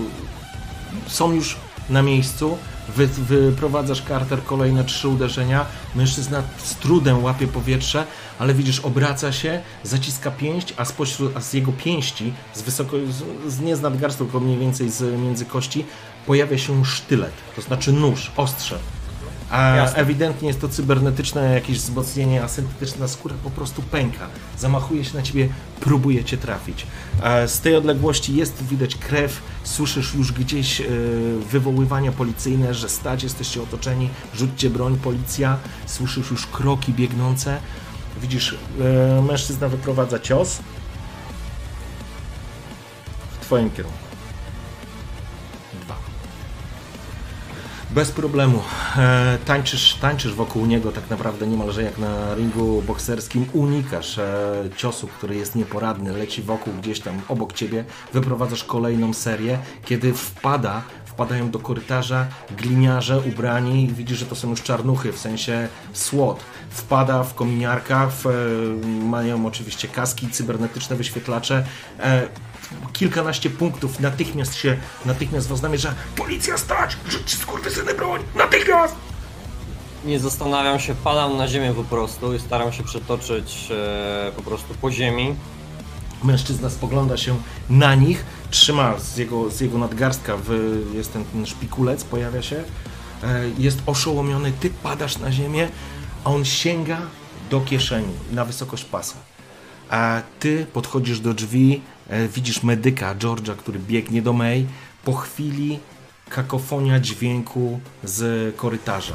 [1.06, 1.56] są już
[1.90, 2.58] na miejscu,
[2.96, 8.06] Wy, wyprowadzasz Carter kolejne trzy uderzenia, mężczyzna z trudem łapie powietrze,
[8.38, 12.96] ale widzisz, obraca się, zaciska pięść, a, spośród, a z jego pięści, z wysoko,
[13.46, 15.84] z, z nie z nadgarstku, tylko mniej więcej z między kości,
[16.26, 18.78] pojawia się sztylet, to znaczy nóż, ostrze.
[19.50, 19.98] A Jasne.
[19.98, 24.26] ewidentnie jest to cybernetyczne jakieś wzmocnienie, a syntetyczna skóra po prostu pęka.
[24.58, 25.48] Zamachuje się na ciebie,
[25.80, 26.86] próbuje cię trafić.
[27.46, 30.84] Z tej odległości jest widać krew, słyszysz już gdzieś e,
[31.50, 35.58] wywoływania policyjne, że stać, jesteście otoczeni, rzućcie broń, policja.
[35.86, 37.58] Słyszysz już kroki biegnące.
[38.22, 40.58] Widzisz, e, mężczyzna wyprowadza cios
[43.40, 44.09] w twoim kierunku.
[47.94, 48.62] Bez problemu.
[48.96, 53.46] E, tańczysz, tańczysz wokół niego tak naprawdę niemalże jak na ringu bokserskim.
[53.52, 57.84] Unikasz e, ciosu, który jest nieporadny, leci wokół gdzieś tam obok ciebie.
[58.12, 62.26] Wyprowadzasz kolejną serię, kiedy wpada, wpadają do korytarza
[62.58, 63.88] gliniarze ubrani.
[63.96, 66.40] Widzisz, że to są już czarnuchy, w sensie SWAT.
[66.70, 68.30] Wpada w kominiarkach, e,
[69.04, 71.64] mają oczywiście kaski, cybernetyczne wyświetlacze.
[72.00, 72.28] E,
[72.92, 75.94] kilkanaście punktów, natychmiast się, natychmiast was namierza.
[76.16, 76.96] Policja stać!
[77.08, 78.22] Rzućcie skurwysyny broń!
[78.34, 78.94] Natychmiast!
[80.04, 84.74] Nie zastanawiam się, padam na ziemię po prostu i staram się przetoczyć e, po prostu
[84.74, 85.34] po ziemi.
[86.24, 87.36] Mężczyzna spogląda się
[87.70, 90.50] na nich, trzyma z jego, z jego nadgarstka, w,
[90.94, 92.56] jest ten, ten szpikulec, pojawia się,
[93.22, 95.68] e, jest oszołomiony, ty padasz na ziemię,
[96.24, 96.98] a on sięga
[97.50, 99.16] do kieszeni na wysokość pasa.
[99.90, 101.82] A ty podchodzisz do drzwi,
[102.34, 104.66] widzisz medyka George'a, który biegnie do May.
[105.04, 105.78] Po chwili
[106.28, 109.14] kakofonia dźwięku z korytarza.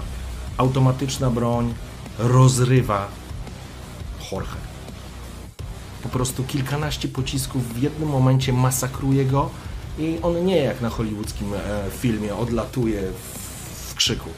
[0.58, 1.74] Automatyczna broń
[2.20, 3.08] rozrywa
[4.32, 4.58] Jorge.
[6.04, 9.50] Po prostu kilkanaście pocisków w jednym momencie masakruje go
[10.00, 11.60] i on nie jak na hollywoodzkim e,
[11.92, 13.02] filmie odlatuje
[13.90, 14.30] w krzyku.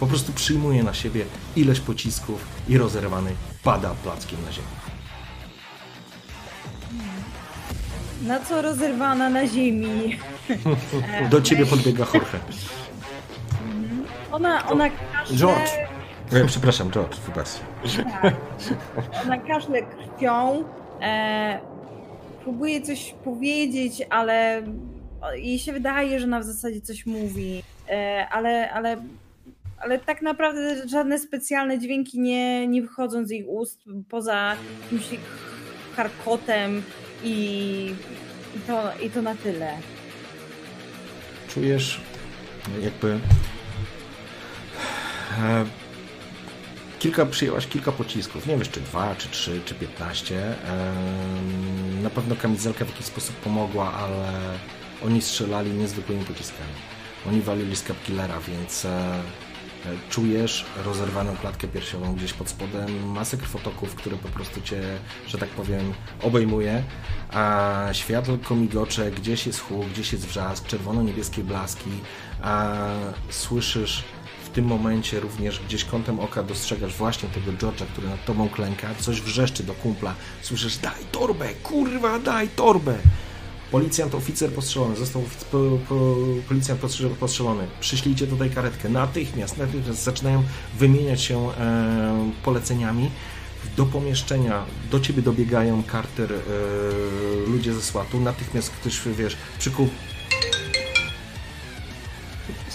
[0.00, 1.24] Po prostu przyjmuje na siebie
[1.56, 3.32] ileś pocisków i rozerwany
[3.62, 4.81] pada plackiem na ziemię.
[8.26, 10.18] Na co rozerwana na ziemi.
[11.30, 12.38] Do ciebie podbiega Jorge.
[14.32, 15.70] Ona, ona kaszle, George.
[16.32, 17.48] E, przepraszam, George, wybacz.
[18.22, 18.34] Tak.
[19.24, 20.64] Ona kaszle krwią.
[21.02, 21.58] E,
[22.42, 24.62] próbuje coś powiedzieć, ale
[25.34, 27.62] jej się wydaje, że ona w zasadzie coś mówi.
[27.88, 28.96] E, ale, ale,
[29.78, 35.20] ale tak naprawdę żadne specjalne dźwięki nie, nie wychodzą z jej ust poza jakimś
[35.96, 36.82] karkotem
[37.24, 37.94] i,
[38.66, 39.78] to, i to na tyle.
[41.54, 42.00] czujesz
[42.80, 43.18] jakby
[45.38, 45.64] e,
[46.98, 50.38] kilka, przyjęłaś kilka pocisków, nie wiesz czy dwa, czy trzy, czy piętnaście.
[50.38, 50.94] E,
[52.02, 54.32] na pewno kamizelka w jakiś sposób pomogła, ale
[55.04, 56.72] oni strzelali niezwykłymi pociskami.
[57.28, 59.22] Oni walili z Capkillera, więc e,
[60.10, 64.82] czujesz rozerwaną klatkę piersiową gdzieś pod spodem, masę krwotoków, które po prostu cię,
[65.26, 66.82] że tak powiem, obejmuje,
[67.30, 71.90] a światło migocze, gdzieś jest huk, gdzieś jest wrzask, czerwono-niebieskie blaski,
[72.42, 72.74] a
[73.30, 74.04] słyszysz
[74.44, 78.94] w tym momencie również gdzieś kątem oka dostrzegasz właśnie tego George'a, który nad tobą klęka,
[78.94, 82.98] coś wrzeszczy do kumpla, słyszysz daj torbę, kurwa, daj torbę!
[83.72, 85.58] Policjant, oficer postrzelony, został ofic- po,
[85.88, 86.16] po,
[86.48, 87.66] policjant postrze- postrzelony.
[87.80, 88.88] Przyślijcie tutaj karetkę.
[88.88, 90.42] Natychmiast, natychmiast zaczynają
[90.78, 93.10] wymieniać się e, poleceniami.
[93.76, 96.38] Do pomieszczenia, do ciebie dobiegają Carter, e,
[97.50, 98.20] ludzie ze SWAT-u.
[98.20, 99.88] Natychmiast ktoś, wiesz, przykuł...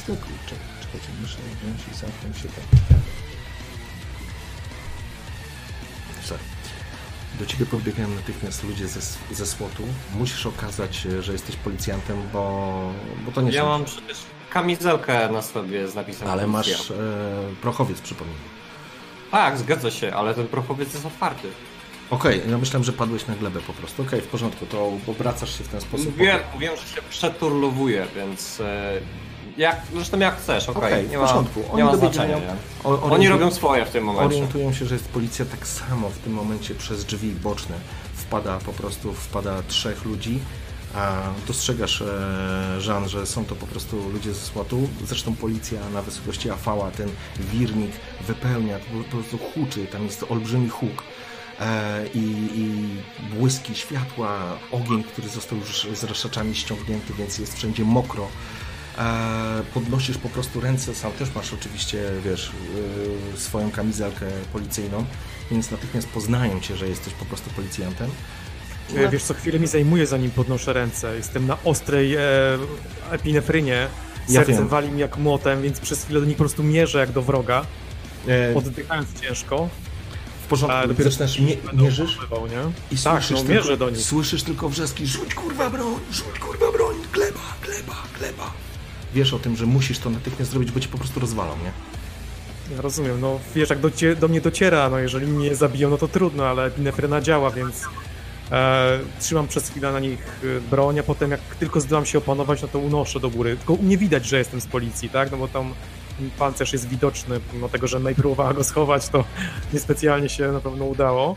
[0.06, 3.07] Czekaj, czekajcie, muszę wziąć i zamknąć się tak.
[7.40, 9.02] Do ciebie podbiegają natychmiast ludzie ze,
[9.36, 9.84] ze SWOT-u.
[10.18, 12.92] Musisz okazać, e, że jesteś policjantem, bo,
[13.26, 13.68] bo to nie Ja są...
[13.70, 14.18] mam przecież
[14.50, 16.78] kamizelkę na sobie z napisem Ale policja.
[16.78, 16.96] masz e,
[17.62, 18.34] prochowiec, przypomnę.
[19.32, 21.48] Tak, zgadza się, ale ten prochowiec jest otwarty.
[22.10, 24.02] Okej, ja myślałem, że padłeś na glebę po prostu.
[24.02, 26.16] Okej, w porządku, to obracasz się w ten sposób.
[26.16, 28.94] Wiem, wiem, że się przeturlowuje, więc e,
[29.58, 31.60] jak, zresztą jak chcesz, okej, Okej, w nie, ma, porządku.
[31.60, 32.38] nie Oni ma dobiegają- znaczenia.
[32.38, 32.90] Nie?
[32.90, 34.26] O- Oni robią swoje w tym momencie.
[34.36, 37.76] Orientują się, że jest policja tak samo w tym momencie przez drzwi boczne.
[38.14, 40.40] Wpada po prostu, wpada trzech ludzi.
[40.96, 44.88] A dostrzegasz, e, Żan, że są to po prostu ludzie ze SWAT-u.
[45.06, 47.92] Zresztą policja na wysokości afała, ten wirnik
[48.28, 51.04] wypełnia, po, po prostu huczy, tam jest olbrzymi huk.
[51.60, 52.20] E, i,
[52.56, 52.88] i
[53.36, 54.40] błyski światła,
[54.72, 58.28] ogień, który został już z rozszaczami ściągnięty, więc jest wszędzie mokro.
[58.98, 62.52] E, podnosisz po prostu ręce, sam też masz oczywiście, wiesz,
[63.36, 65.06] y, swoją kamizelkę policyjną,
[65.52, 68.10] więc natychmiast poznają cię, że jesteś po prostu policjantem.
[68.96, 71.16] E, Wiesz co, chwilę mi zajmuje zanim podnoszę ręce.
[71.16, 72.22] Jestem na ostrej e,
[73.12, 73.88] epinefrynie.
[74.30, 74.68] Ja Serce wiem.
[74.68, 77.66] wali mi jak młotem, więc przez chwilę do nich po prostu mierzę jak do wroga,
[78.28, 79.70] E, oddychając ciężko.
[80.46, 82.18] w porządku, A dopiero zaczynasz, mie- mierzysz
[82.92, 84.00] i Tak, słyszysz, no, mierzę tylko, do nich.
[84.06, 88.54] słyszysz tylko wrzaski, rzuć kurwa broń, rzuć kurwa broń, gleba, gleba, gleba.
[89.18, 91.72] Wiesz o tym, że musisz to natychmiast zrobić, bo cię po prostu rozwalą, nie?
[92.76, 93.90] Ja rozumiem, no wiesz jak do,
[94.20, 97.86] do mnie dociera, no jeżeli mnie zabiją, no to trudno, ale epinefryna działa, więc
[98.52, 102.62] e, trzymam przez chwilę na nich e, broń, a potem jak tylko zdołam się opanować,
[102.62, 103.58] no to unoszę do góry.
[103.58, 105.32] Tylko nie widać, że jestem z policji, tak?
[105.32, 105.74] No bo tam
[106.40, 109.24] pancerz jest widoczny, mimo tego, że May próbowała go schować, to
[109.74, 111.36] niespecjalnie się na pewno udało.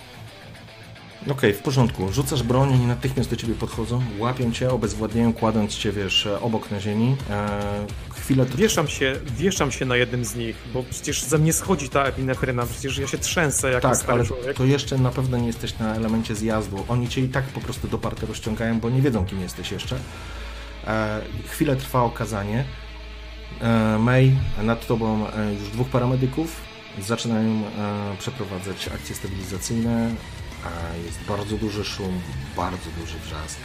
[1.28, 2.12] Okej, w porządku.
[2.12, 6.80] Rzucasz broń, oni natychmiast do ciebie podchodzą, łapią cię, obezwładniają, kładąc cię, wiesz, obok na
[6.80, 7.16] ziemi.
[7.30, 7.46] Eee,
[8.14, 11.88] chwilę to Wieszam się, wieszam się na jednym z nich, bo przecież ze mnie schodzi
[11.88, 14.56] ta epinefryna, przecież ja się trzęsę jak Tak, stary ale człowiek.
[14.56, 16.84] to jeszcze na pewno nie jesteś na elemencie zjazdu.
[16.88, 19.96] Oni cię i tak po prostu do parteru ściągają, bo nie wiedzą, kim jesteś jeszcze.
[20.86, 22.64] E, chwilę trwa okazanie.
[23.60, 26.56] E, May, nad tobą e, już dwóch paramedyków
[27.00, 30.10] zaczynają e, przeprowadzać akcje stabilizacyjne.
[31.04, 32.20] Jest bardzo duży szum,
[32.56, 33.58] bardzo duży wrzask.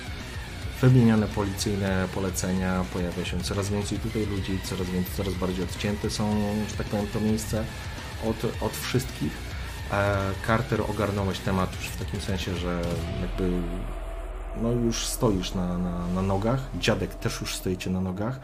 [0.81, 6.55] Wymieniane policyjne polecenia, pojawia się coraz więcej tutaj ludzi, coraz, więcej, coraz bardziej odcięte są,
[6.69, 7.63] że tak powiem, to miejsce
[8.25, 9.31] od, od wszystkich.
[9.91, 10.17] E,
[10.47, 12.81] Carter ogarnąłeś temat już w takim sensie, że
[13.21, 13.51] jakby
[14.61, 18.39] no już stoisz na, na, na nogach, dziadek też już stoicie na nogach.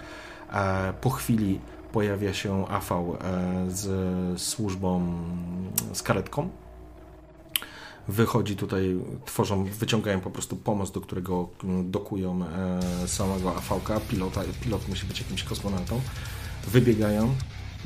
[0.54, 1.60] E, po chwili
[1.91, 3.12] pojawia się AV e,
[3.68, 5.14] z służbą,
[5.93, 6.49] z karetką.
[8.12, 14.41] Wychodzi tutaj, tworzą, wyciągają po prostu pomost, do którego mm, dokują e, samego AV-ka, pilota,
[14.62, 16.01] pilot musi być jakimś kosmonautą,
[16.68, 17.36] wybiegają,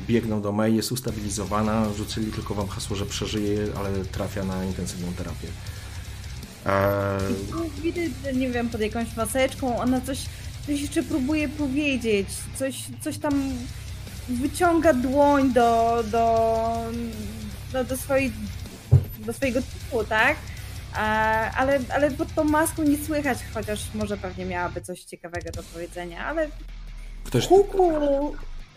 [0.06, 5.12] biegną do May, jest ustabilizowana, rzucili tylko wam hasło, że przeżyje, ale trafia na intensywną
[5.12, 5.48] terapię.
[7.32, 10.18] I tu widać, że nie wiem, pod jakąś maseczką ona coś,
[10.66, 13.32] coś jeszcze próbuje powiedzieć, coś, coś tam
[14.28, 16.56] wyciąga dłoń do, do,
[17.72, 18.32] do, do, swojej,
[19.26, 20.36] do swojego typu, tak?
[21.56, 26.26] Ale, ale pod tą maską nie słychać, chociaż może pewnie miałaby coś ciekawego do powiedzenia,
[26.26, 26.48] ale
[27.24, 27.92] Ktoś, huku,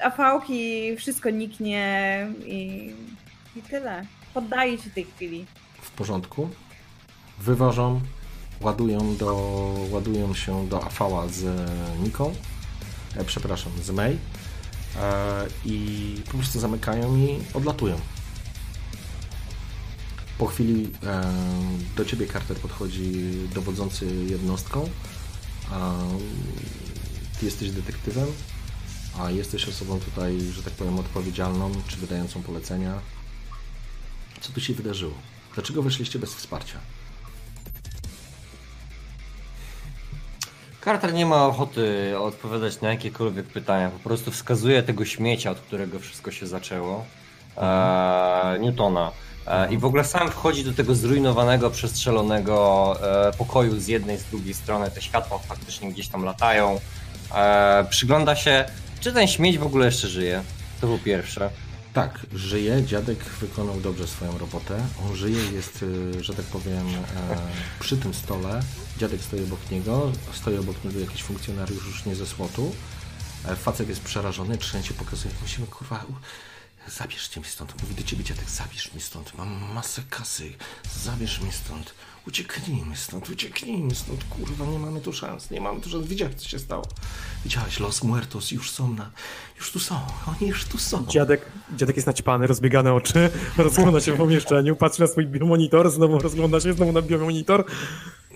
[0.03, 2.93] afałki, wszystko niknie i,
[3.55, 4.05] i tyle.
[4.33, 5.45] Poddaje się tej chwili.
[5.81, 6.49] w porządku.
[7.39, 8.01] Wywożą,
[8.61, 9.35] ładują, do,
[9.91, 11.69] ładują się do Afała z
[12.03, 12.33] Niką,
[13.15, 14.17] e, przepraszam, z May e,
[15.65, 17.99] i po prostu zamykają i odlatują.
[20.39, 21.23] Po chwili e,
[21.95, 24.89] do ciebie Carter podchodzi dowodzący jednostką.
[25.71, 25.93] A,
[27.39, 28.27] ty jesteś detektywem,
[29.19, 32.99] a jesteś osobą tutaj, że tak powiem, odpowiedzialną, czy wydającą polecenia.
[34.41, 35.13] Co tu się wydarzyło?
[35.53, 36.79] Dlaczego wyszliście bez wsparcia?
[40.83, 45.99] Carter nie ma ochoty odpowiadać na jakiekolwiek pytania, po prostu wskazuje tego śmiecia, od którego
[45.99, 47.05] wszystko się zaczęło,
[47.57, 49.11] e, Newtona.
[49.49, 52.95] E, I w ogóle sam wchodzi do tego zrujnowanego, przestrzelonego
[53.27, 54.91] e, pokoju z jednej, z drugiej strony.
[54.91, 56.79] Te światła faktycznie gdzieś tam latają.
[57.35, 58.65] E, przygląda się,
[58.99, 60.43] czy ten śmieć w ogóle jeszcze żyje.
[60.81, 61.49] To było pierwsze.
[61.93, 64.75] Tak, żyje, dziadek wykonał dobrze swoją robotę.
[65.09, 65.85] On żyje, jest,
[66.21, 66.87] że tak powiem,
[67.79, 68.59] przy tym stole.
[68.97, 72.71] Dziadek stoi obok niego, stoi obok niego jakiś funkcjonariusz już nie ze słotu.
[73.55, 76.13] Facet jest przerażony, trzęsie, pokazuje, musimy kurwa, u-
[76.87, 77.81] zabierzcie mnie stąd.
[77.83, 80.53] Mówi do ciebie dziadek, zabierz mnie stąd, mam masę kasy,
[81.03, 81.93] zabierz mnie stąd.
[82.27, 86.07] Ucieknijmy stąd, ucieknijmy stąd, kurwa, nie mamy tu szans, nie mamy tu szans.
[86.07, 86.83] Widziałeś, co się stało?
[87.43, 89.11] Widziałeś, Los Muertos już są na,
[89.57, 91.05] już tu są, oni już tu są.
[91.05, 91.45] Dziadek,
[91.77, 96.59] dziadek jest naćpany, rozbiegane oczy, rozgląda się w pomieszczeniu, patrzy na swój biomonitor, znowu rozgląda
[96.59, 97.65] się, znowu na biomonitor.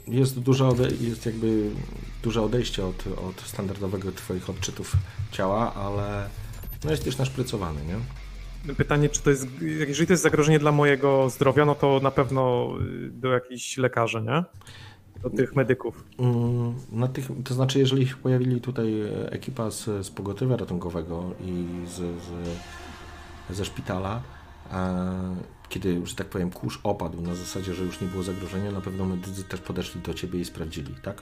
[0.07, 1.69] Jest duże, ode- jest jakby
[2.23, 4.93] duże odejście od, od standardowego twoich odczytów
[5.31, 6.29] ciała, ale
[6.83, 7.95] no jest już naszprycowany, nie?
[8.77, 12.73] Pytanie, czy to jest, jeżeli to jest zagrożenie dla mojego zdrowia, no to na pewno
[13.05, 14.43] y, do jakichś lekarzy, nie?
[15.23, 16.03] Do tych medyków.
[16.19, 18.93] Mm, Na tych, to znaczy, jeżeli się pojawili tutaj
[19.25, 22.29] ekipa z, z pogotowia ratunkowego i z, z,
[23.55, 24.21] ze szpitala,
[24.71, 25.35] e,
[25.69, 29.05] kiedy, że tak powiem, kurz opadł na zasadzie, że już nie było zagrożenia, na pewno
[29.05, 31.21] medycy też podeszli do ciebie i sprawdzili, tak?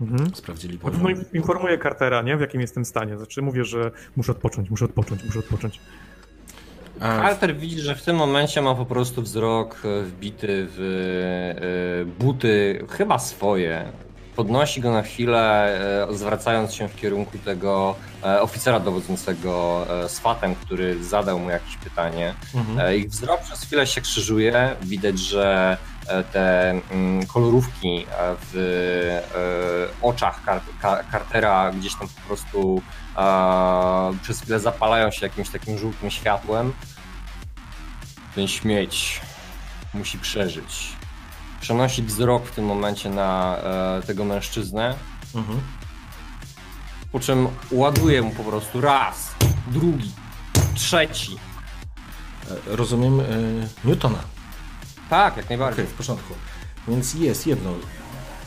[0.00, 0.34] Mhm.
[0.34, 1.24] Sprawdzili pewno poziom.
[1.34, 2.36] informuję Cartera, nie?
[2.36, 3.16] W jakim jestem stanie.
[3.16, 5.80] Znaczy mówię, że muszę odpocząć, muszę odpocząć, muszę odpocząć.
[7.00, 10.80] Carter widzi, że w tym momencie ma po prostu wzrok e, wbity w
[12.18, 13.84] e, buty, chyba swoje.
[14.36, 15.68] Podnosi go na chwilę,
[16.10, 17.94] e, zwracając się w kierunku tego
[18.40, 22.34] oficera dowodzącego e, swatem, który zadał mu jakieś pytanie.
[22.54, 22.96] mhm.
[22.96, 24.76] Ich wzrok przez chwilę się krzyżuje.
[24.82, 25.76] Widać, że
[26.32, 28.06] te mm, kolorówki
[28.52, 29.18] w
[30.02, 32.82] oczach Car- Car- Cartera gdzieś tam po prostu
[34.22, 36.72] przez chwilę zapalają się jakimś takim żółtym światłem.
[38.34, 39.20] Ten śmieć
[39.94, 40.88] musi przeżyć.
[41.60, 43.56] Przenosi wzrok w tym momencie na
[43.98, 44.94] e, tego mężczyznę,
[45.34, 45.60] Mhm.
[47.12, 49.34] po czym ładuje mu po prostu raz,
[49.66, 50.12] drugi,
[50.74, 51.36] trzeci.
[52.50, 53.24] E, Rozumiem e,
[53.84, 54.18] Newtona.
[55.10, 55.86] Tak, jak najbardziej.
[55.86, 56.34] w porządku.
[56.88, 57.70] Więc jest jedno.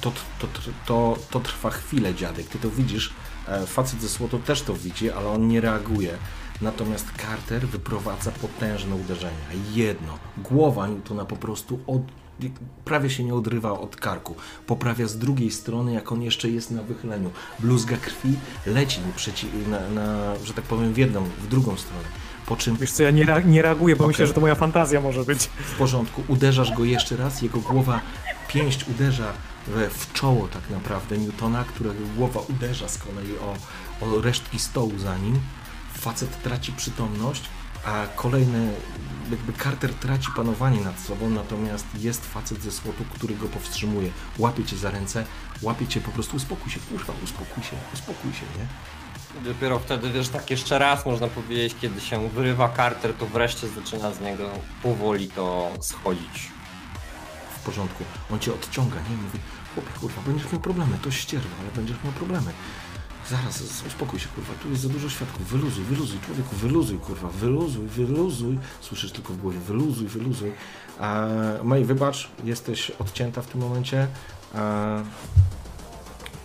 [0.01, 0.47] To, to,
[0.86, 2.47] to, to trwa chwilę, dziadek.
[2.47, 3.14] Ty to widzisz.
[3.47, 6.11] E, Facet ze słotu też to widzi, ale on nie reaguje.
[6.61, 9.31] Natomiast Carter wyprowadza potężne uderzenia.
[9.73, 10.17] Jedno.
[10.37, 12.01] Głowa Newtona po prostu od,
[12.85, 14.35] prawie się nie odrywa od karku.
[14.67, 17.29] Poprawia z drugiej strony, jak on jeszcze jest na wychyleniu.
[17.59, 18.35] Bluzga krwi
[18.65, 22.03] leci mu przeci- na, na, że tak powiem, w jedną, w drugą stronę.
[22.45, 24.07] Po czym Wiesz co, ja nie, nie reaguję, bo Okej.
[24.13, 25.43] myślę, że to moja fantazja może być.
[25.45, 27.99] w porządku, uderzasz go jeszcze raz, jego głowa,
[28.47, 29.33] pięść uderza
[29.68, 33.55] w, czoło tak naprawdę Newtona, którego głowa uderza z kolei o,
[34.05, 35.39] o resztki stołu za nim.
[35.93, 37.43] Facet traci przytomność,
[37.86, 38.74] a kolejny,
[39.32, 44.09] jakby Carter traci panowanie nad sobą, natomiast jest facet ze słotu, który go powstrzymuje.
[44.38, 45.26] Łapie cię za ręce,
[45.61, 48.68] łapie cię po prostu, uspokój się, kurwa, uspokój się, uspokój się, nie?
[49.53, 54.11] Dopiero wtedy, wiesz, tak jeszcze raz można powiedzieć, kiedy się wyrywa Carter, to wreszcie zaczyna
[54.14, 54.49] z niego
[54.84, 56.51] powoli to schodzić.
[57.61, 58.03] w porządku.
[58.32, 59.16] On cię odciąga, nie?
[59.16, 59.39] Mówi,
[59.74, 62.51] chłopie, kurwa, będziesz miał problemy, to ścierwa, ale będziesz miał problemy.
[63.30, 67.88] Zaraz, uspokój się, kurwa, tu jest za dużo świadków, wyluzuj, wyluzuj, człowieku, wyluzuj, kurwa, wyluzuj,
[67.88, 68.59] wyluzuj.
[68.82, 70.51] Słyszysz tylko w głowie, wyluzuj, wyluzuj.
[70.99, 71.28] A,
[71.63, 74.07] Maj, wybacz, jesteś odcięta w tym momencie.
[74.55, 75.01] A,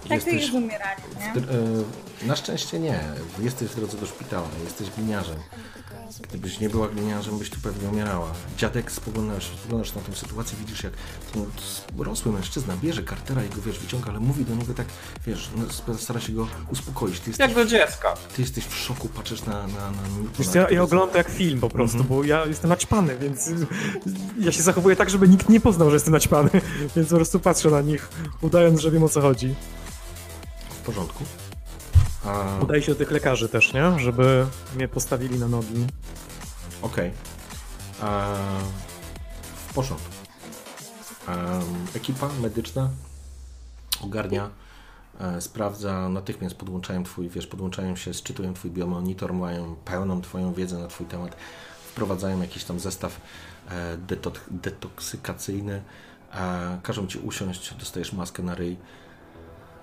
[0.09, 1.03] Tak to jest umieranie,
[1.35, 1.41] nie?
[1.41, 3.01] w, e, na szczęście nie.
[3.39, 5.37] Jesteś w drodze do szpitala, jesteś gliniarzem.
[6.29, 8.33] Gdybyś nie była gliniarzem, byś tu pewnie umierała.
[8.57, 10.93] Dziadek, spoglądasz, spoglądasz na tę sytuację, widzisz jak
[11.33, 11.47] ten
[11.99, 14.87] rosły mężczyzna bierze kartera i go, wiesz, wyciąga, ale mówi do niego tak,
[15.27, 15.51] wiesz,
[15.89, 17.21] no, stara się go uspokoić.
[17.21, 18.15] Ty jesteś, Jak do dziecka.
[18.37, 19.53] ty jesteś w szoku, patrzysz na...
[19.53, 23.51] na, na, na ja, ja oglądam jak film po prostu, bo ja jestem naćpany, więc
[24.39, 26.51] ja się zachowuję tak, żeby nikt nie poznał, że jestem naćpany,
[26.97, 28.09] więc po prostu patrzę na nich,
[28.43, 29.55] udając, że wiem o co chodzi.
[30.89, 31.25] W porządku.
[32.25, 33.99] A, Udaje się do tych lekarzy też, nie?
[33.99, 35.87] Żeby mnie postawili na nogi.
[36.83, 37.13] Okej.
[38.03, 38.35] A,
[39.69, 40.09] W porządku.
[41.29, 41.37] Em,
[41.95, 42.91] Ekipa medyczna
[44.01, 44.51] ogarnia,
[45.21, 50.79] e, sprawdza, natychmiast podłączają twój, wiesz, podłączają się, sczytują twój biomonitor, mają pełną twoją wiedzę
[50.79, 51.37] na twój temat,
[51.91, 53.21] wprowadzają jakiś tam zestaw
[53.71, 55.83] e, deto- detoksykacyjny,
[56.35, 58.77] e, każą ci usiąść, dostajesz maskę na ryj,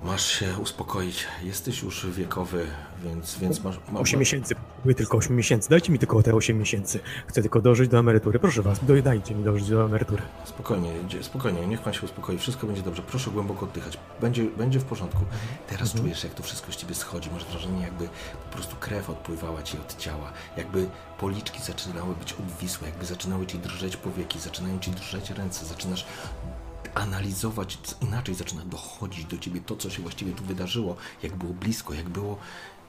[0.04, 2.68] masz się uspokoić, jesteś już wiekowy,
[3.04, 3.80] więc, więc masz...
[3.92, 7.00] ma- 8 miesięcy, potrzebuję tylko 8 miesięcy, dajcie mi tylko te 8 miesięcy.
[7.28, 10.22] Chcę tylko dożyć do emerytury, proszę was, doj- dajcie mi dożyć do emerytury.
[10.46, 10.92] Spokojnie,
[11.22, 15.26] spokojnie, niech pan się uspokoi, wszystko będzie dobrze, proszę głęboko oddychać, będzie, będzie w porządku.
[15.68, 18.08] Teraz czujesz, jak to wszystko z ciebie schodzi, masz wrażenie, jakby
[18.50, 20.88] po prostu krew odpływała ci od ciała, jakby
[21.20, 26.06] policzki zaczynały być obwisłe, jakby zaczynały ci drżeć powieki, zaczynają ci drżeć ręce, zaczynasz
[26.96, 31.94] analizować inaczej, zaczyna dochodzić do ciebie to, co się właściwie tu wydarzyło, jak było blisko,
[31.94, 32.38] jak było,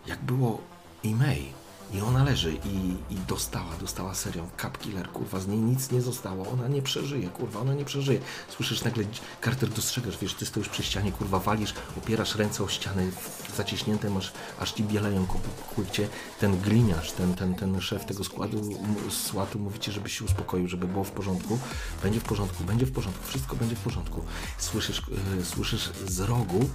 [0.06, 0.60] jak było
[1.04, 1.65] May.
[1.92, 6.02] I ona leży i, i dostała, dostała serią Cap Killer, kurwa, z niej nic nie
[6.02, 8.20] zostało, ona nie przeżyje, kurwa, ona nie przeżyje.
[8.48, 9.04] Słyszysz nagle,
[9.44, 13.10] Carter, dostrzegasz, wiesz, ty stoisz przy ścianie, kurwa, walisz, opierasz ręce o ściany,
[13.56, 15.26] zaciśnięte masz, aż ci bieleją
[15.74, 16.08] kłycie.
[16.40, 18.70] Ten gliniarz, ten, ten, ten szef tego składu,
[19.10, 21.58] SWAT-u mówi ci, żebyś się uspokoił, żeby było w porządku.
[22.02, 24.24] Będzie w porządku, będzie w porządku, wszystko będzie w porządku.
[24.58, 25.02] Słyszysz,
[25.36, 26.68] yy, słyszysz z rogu,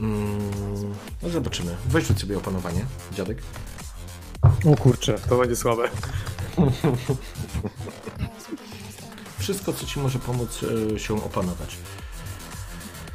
[0.00, 3.42] mm, no zobaczymy, weź sobie opanowanie, dziadek.
[4.42, 5.88] O kurczę, to będzie słabe.
[9.38, 10.60] Wszystko, co ci może pomóc
[10.94, 11.76] e, się opanować.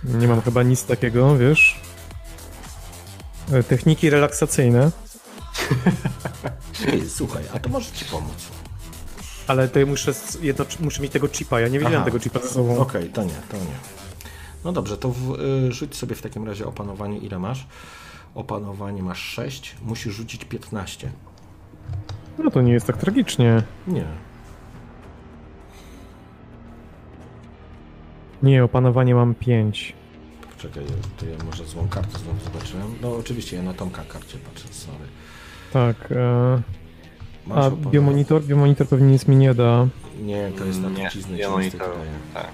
[0.04, 1.82] Nie mam chyba nic takiego, wiesz.
[3.52, 4.92] E, Techniki relaksacyjne,
[7.18, 8.34] słuchaj, a to może ci pomóc.
[9.48, 12.06] ale tutaj muszę, s- jedno, muszę mieć tego chipa, ja nie wiedziałem Aha.
[12.06, 12.78] tego chipa ze sobą.
[12.78, 13.76] Okej, to nie, to nie.
[14.64, 17.68] No dobrze, to w, y, rzuć sobie w takim razie opanowanie, ile masz?
[18.36, 21.12] Opanowanie masz 6, musisz rzucić 15.
[22.44, 23.64] No to nie jest tak tragicznie.
[23.88, 24.06] Nie.
[28.44, 29.94] Nie, opanowanie mam 5.
[30.58, 30.84] Czekaj,
[31.18, 32.96] to ja może złą kartę znowu zobaczyłem.
[33.02, 35.06] No oczywiście, ja na tą karcie patrzę, sorry.
[35.74, 36.12] Tak.
[36.12, 36.62] E,
[37.48, 38.44] Masz a opanowanie- biomonitor?
[38.44, 39.88] Biomonitor pewnie nic mi nie da.
[40.22, 41.80] Nie, to jest na Nie, truciznę ja ci monitor.
[41.82, 42.12] niestety daje.
[42.46, 42.52] Tak.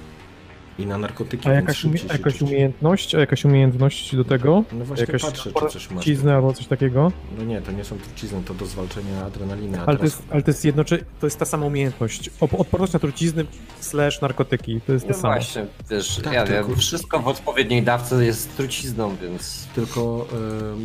[0.80, 2.46] I na narkotyki, A więc jakaś, umie, szybciej się jakaś czyści.
[2.46, 3.16] umiejętność?
[3.16, 4.64] A jakaś umiejętność do tego?
[4.72, 6.04] No właśnie jakaś patrzę, czy coś masz.
[6.06, 7.12] trucizny albo coś takiego?
[7.38, 9.78] No nie, to nie są trucizny, to do zwalczenia adrenaliny.
[9.80, 10.98] a Ale to teraz- jest, ale to jest jednocze...
[11.20, 12.30] to jest ta sama umiejętność.
[12.30, 13.46] Op- odporność na trucizny
[13.80, 14.82] slash narkotyki.
[14.82, 15.34] To jest to No samo.
[15.34, 20.28] właśnie, wiesz, Tak, ja tylko- wiem, wszystko w odpowiedniej dawce jest trucizną, więc Tylko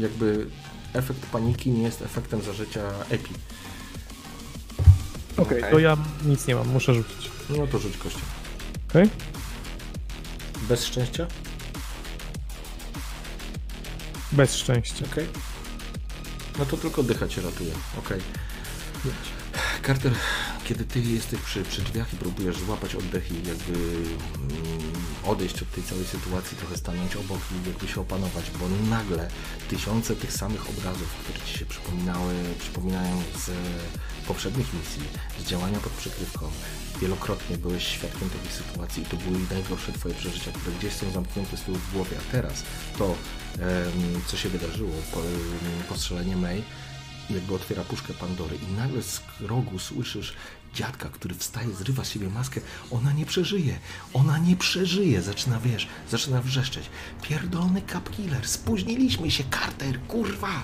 [0.01, 0.47] jakby
[0.95, 2.80] efekt paniki nie jest efektem zażycia
[3.11, 3.30] epi.
[5.36, 7.30] Okej, to ja nic nie mam, muszę rzucić.
[7.59, 8.18] No to rzuć kością.
[8.90, 9.09] Okej?
[10.62, 11.26] Bez szczęścia?
[14.32, 15.05] Bez szczęścia.
[15.12, 15.28] Okej.
[16.59, 17.72] No to tylko dycha cię ratuje.
[17.98, 18.20] Okej.
[19.86, 20.12] Carter,
[20.64, 24.92] kiedy ty jesteś przy, przy drzwiach i próbujesz złapać oddech i jakby mm,
[25.24, 29.28] odejść od tej całej sytuacji, trochę stanąć obok i jakby się opanować, bo nagle
[29.68, 33.50] tysiące tych samych obrazów, które ci się przypominały, przypominają z
[34.26, 35.02] poprzednich misji,
[35.40, 36.50] z działania pod przykrywką,
[37.00, 41.56] wielokrotnie byłeś świadkiem takich sytuacji i to były najgorsze twoje przeżycia, które gdzieś są zamknięte
[41.56, 42.62] z tyłu w głowie, a teraz
[42.98, 43.14] to,
[44.26, 45.20] co się wydarzyło, po,
[45.88, 46.62] postrzelenie May,
[47.30, 50.34] jakby otwiera puszkę Pandory i nagle z rogu słyszysz
[50.75, 52.61] dziadka, który wstaje, zrywa z siebie maskę.
[52.91, 53.79] Ona nie przeżyje,
[54.14, 55.22] ona nie przeżyje.
[55.22, 56.84] Zaczyna, wiesz, zaczyna wrzeszczeć.
[57.22, 60.63] Pierdolony Cap Killer, spóźniliśmy się, Carter, kurwa!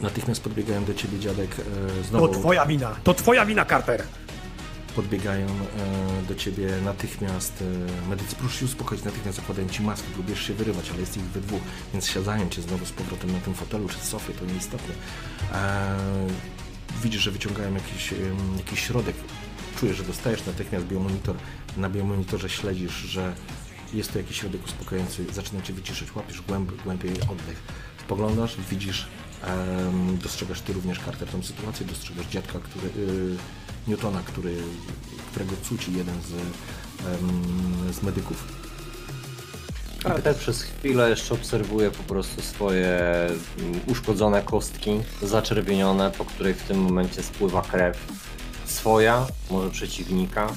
[0.00, 1.64] Natychmiast podbiegają do ciebie dziadek e,
[2.02, 2.28] To znowu.
[2.28, 2.96] twoja wina!
[3.04, 4.02] To twoja wina, Carter!
[4.98, 7.64] Podbiegają e, do ciebie natychmiast
[8.06, 11.22] e, medycy, proszę się uspokoić, natychmiast zakładają ci maskę, próbujesz się wyrywać, ale jest ich
[11.22, 11.60] we dwóch,
[11.92, 14.94] więc siadają cię znowu z powrotem na tym fotelu czy sofie, to nieistotne.
[15.52, 15.96] E,
[17.02, 18.14] widzisz, że wyciągają jakiś,
[18.56, 19.16] jakiś środek,
[19.76, 21.36] czujesz, że dostajesz natychmiast biomonitor,
[21.76, 23.34] na biomonitorze śledzisz, że
[23.94, 27.62] jest to jakiś środek uspokajający, zaczyna cię wyciszyć, łapiesz głęb, głębiej oddech,
[28.04, 29.08] spoglądasz, widzisz,
[30.22, 33.36] dostrzegasz ty również Carter tą sytuację, dostrzegasz dziadka, który, y,
[33.86, 34.54] Newtona, który,
[35.30, 36.32] którego cuci jeden z,
[37.96, 38.44] z medyków.
[40.02, 42.98] Carter przez chwilę jeszcze obserwuje po prostu swoje
[43.58, 44.90] mm, uszkodzone kostki,
[45.22, 47.98] zaczerwienione, po której w tym momencie spływa krew
[48.64, 50.52] swoja, może przeciwnika.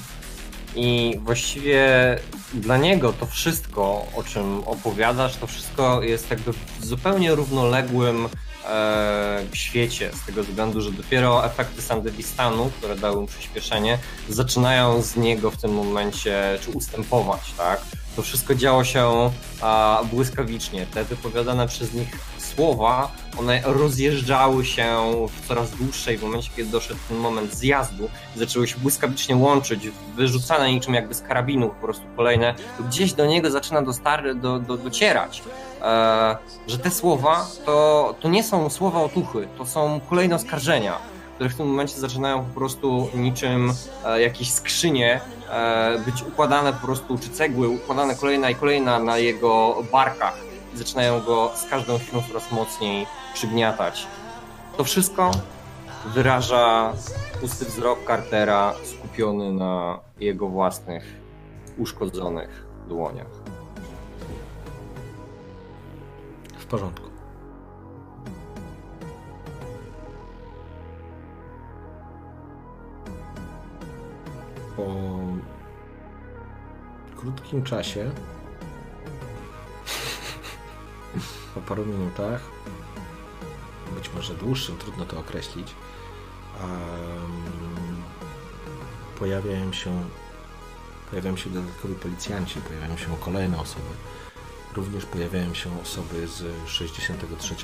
[0.76, 2.18] I właściwie
[2.54, 8.28] dla niego to wszystko, o czym opowiadasz, to wszystko jest jakby w zupełnie równoległym
[8.68, 13.98] e, świecie, z tego względu, że dopiero efekty Sandewistanu, które dały mu przyspieszenie,
[14.28, 17.80] zaczynają z niego w tym momencie, czy ustępować, tak?
[18.16, 19.30] To wszystko działo się
[19.60, 20.86] a, błyskawicznie.
[20.86, 22.08] Te wypowiadane przez nich
[22.54, 24.86] słowa, one rozjeżdżały się
[25.28, 30.72] w coraz dłuższej w momencie, kiedy doszedł ten moment zjazdu, zaczęły się błyskawicznie łączyć, wyrzucane
[30.72, 34.76] niczym jakby z karabinu po prostu kolejne, to gdzieś do niego zaczyna dostar- do, do,
[34.76, 35.42] docierać,
[35.82, 40.98] e, że te słowa to, to nie są słowa otuchy, to są kolejne oskarżenia,
[41.34, 43.72] które w tym momencie zaczynają po prostu niczym
[44.04, 45.20] e, jakieś skrzynie
[45.50, 51.20] e, być układane po prostu, czy cegły układane kolejna i kolejna na jego barkach zaczynają
[51.20, 54.06] go z każdą chwilą coraz mocniej przygniatać.
[54.76, 55.30] To wszystko
[56.06, 56.92] wyraża
[57.40, 61.04] pusty wzrok Cartera skupiony na jego własnych
[61.78, 63.30] uszkodzonych dłoniach.
[66.58, 67.06] W porządku.
[74.76, 74.86] Po
[77.16, 78.10] krótkim czasie,
[81.54, 82.40] po paru minutach,
[83.94, 85.74] być może dłuższym, trudno to określić,
[89.18, 90.04] pojawiają się
[91.10, 93.90] pojawiają się dodatkowi policjanci, pojawiają się kolejne osoby.
[94.74, 97.54] Również pojawiają się osoby z 63.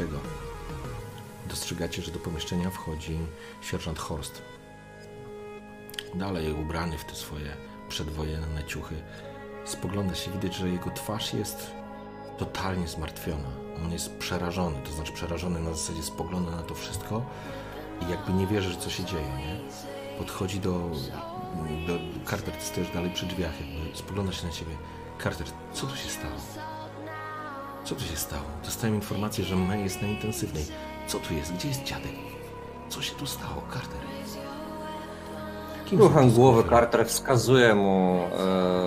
[1.49, 3.19] Dostrzegacie, że do pomieszczenia wchodzi
[3.62, 4.43] sierżant Horst.
[6.15, 7.57] Dalej ubrany w te swoje
[7.89, 8.95] przedwojenne ciuchy.
[9.65, 11.70] Spogląda się, widać, że jego twarz jest
[12.39, 13.48] totalnie zmartwiona.
[13.85, 17.23] On jest przerażony, to znaczy przerażony na zasadzie spogląda na to wszystko
[18.06, 19.60] i jakby nie wierzy, co się dzieje, nie?
[20.19, 20.73] Podchodzi do...
[21.86, 21.98] do
[22.31, 24.77] Carter, ty stoisz dalej przy drzwiach, jakby spogląda się na ciebie.
[25.23, 26.35] Carter, co tu się stało?
[27.85, 28.44] Co tu się stało?
[28.65, 30.65] Dostałem informację, że May jest na intensywnej.
[31.06, 31.52] Co tu jest?
[31.52, 32.12] Gdzie jest dziadek?
[32.89, 34.01] Co się tu stało, Carter?
[35.89, 36.70] Kim Ruchem głowy?
[36.70, 38.20] Carter wskazuje mu,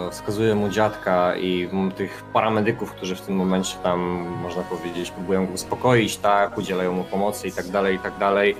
[0.08, 4.00] e, wskazuje mu dziadka i m, tych paramedyków, którzy w tym momencie tam,
[4.44, 8.56] można powiedzieć, próbują go uspokoić, tak, udzielają mu pomocy i tak dalej, i tak dalej.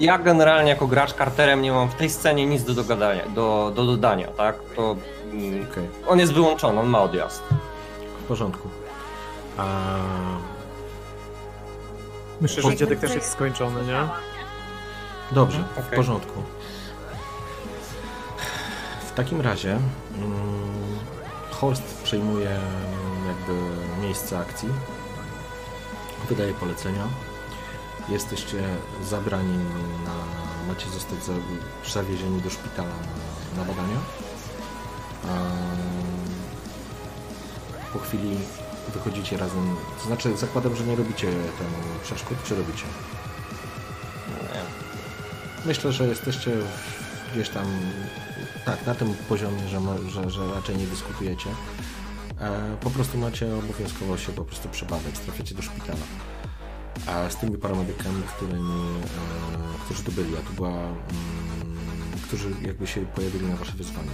[0.00, 3.86] Ja generalnie jako gracz Carterem nie mam w tej scenie nic do, dogadania, do, do
[3.86, 4.56] dodania, tak?
[4.76, 4.96] To
[5.32, 7.42] mm, Okej, on jest wyłączony, on ma odjazd.
[8.24, 8.68] w porządku.
[9.56, 9.64] A...
[12.40, 14.08] Myślę, że dziadek też jest skończony, nie?
[15.32, 15.96] Dobrze, w Okej.
[15.96, 16.42] porządku.
[19.08, 20.98] W takim razie mm,
[21.50, 23.52] Horst przejmuje mm, jakby
[24.02, 24.68] miejsce akcji,
[26.28, 27.08] wydaje polecenia.
[28.08, 28.62] Jesteście
[29.04, 29.58] zabrani
[30.04, 30.14] na...
[30.68, 31.32] macie zostać za,
[31.92, 33.96] zawiezieni do szpitala na, na badania.
[35.24, 36.26] Em,
[37.92, 38.38] Po chwili
[38.94, 42.84] wychodzicie razem, to znaczy zakładam, że nie robicie temu przeszkód, czy robicie?
[45.66, 46.50] Myślę, że jesteście
[47.32, 47.66] gdzieś tam
[48.64, 49.80] tak, na tym poziomie, że,
[50.10, 51.50] że, że raczej nie dyskutujecie.
[52.40, 56.06] E, po prostu macie obowiązkowo się po prostu przebadać, trafiacie do szpitala.
[57.06, 60.96] A z tymi paramedykami, którymi, e, którzy tu byli, a tu była, mm,
[62.22, 64.10] którzy jakby się pojawili na wasze wyzwanie.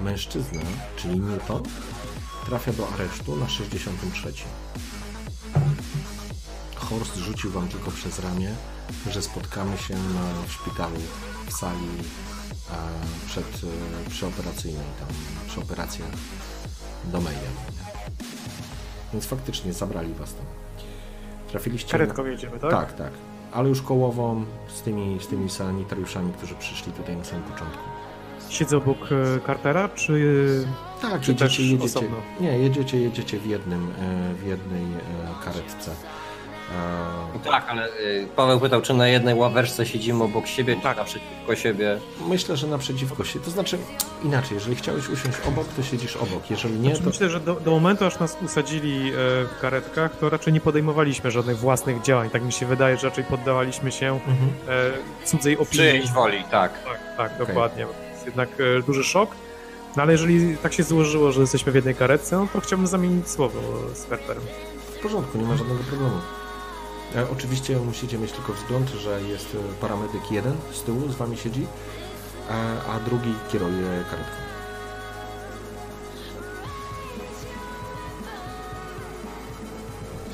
[0.00, 0.60] Mężczyzna,
[0.96, 1.62] czyli Newton,
[2.46, 4.32] trafia do aresztu na 63.
[6.76, 8.54] Horst rzucił wam tylko przez ramię,
[9.10, 11.00] że spotkamy się na, w szpitalu
[11.46, 11.88] w sali
[12.72, 12.76] e,
[13.26, 13.60] przed,
[14.06, 15.08] e, przyoperacyjnej, tam
[15.48, 16.10] przy operacjach
[17.04, 17.38] do Meja.
[19.12, 20.44] Więc faktycznie zabrali was tam.
[21.48, 22.28] Trafiliście Karetką na...
[22.28, 22.70] jedziemy, tak?
[22.70, 23.10] Tak, tak.
[23.52, 24.44] Ale już kołową
[24.74, 27.82] z tymi, z tymi sanitariuszami, którzy przyszli tutaj na samym początku.
[28.48, 30.66] Siedzę obok e, Cartera, czy...
[31.02, 32.16] Tak, Czy też jedziecie, jedziecie, osobno?
[32.40, 35.90] nie, jedziecie, jedziecie w jednym, e, w jednej e, karetce.
[36.72, 40.92] E, Tak, ale y, Paweł pytał, czy na jednej ławeczce siedzimy obok siebie, Tak.
[40.96, 41.98] czy naprzeciwko siebie.
[42.28, 43.40] Myślę, że naprzeciwko się.
[43.40, 43.78] To znaczy,
[44.24, 46.50] inaczej, jeżeli chciałeś usiąść obok, to siedzisz obok.
[46.50, 47.10] Jeżeli nie, Znaczy, to.
[47.10, 49.12] Myślę, że do, do momentu, aż nas usadzili e,
[49.44, 52.30] w karetkach, to raczej nie podejmowaliśmy żadnych własnych działań.
[52.30, 54.36] Tak mi się wydaje, że raczej poddawaliśmy się Mhm.
[54.68, 55.76] e, cudzej opinii.
[55.90, 56.72] Czyjejś woli, tak.
[56.84, 57.86] Tak, tak, dokładnie.
[58.12, 58.48] Jest jednak
[58.86, 59.30] duży szok.
[59.96, 63.28] No ale jeżeli tak się złożyło, że jesteśmy w jednej karetce, no to chciałbym zamienić
[63.30, 63.58] słowo
[63.94, 64.42] z Carterem.
[64.98, 66.16] W porządku, nie ma żadnego problemu.
[67.16, 71.36] E, oczywiście musicie mieć tylko wzgląd, że jest e, paramedyk jeden z tyłu, z wami
[71.36, 71.66] siedzi,
[72.50, 74.44] a, a drugi kieruje karetką.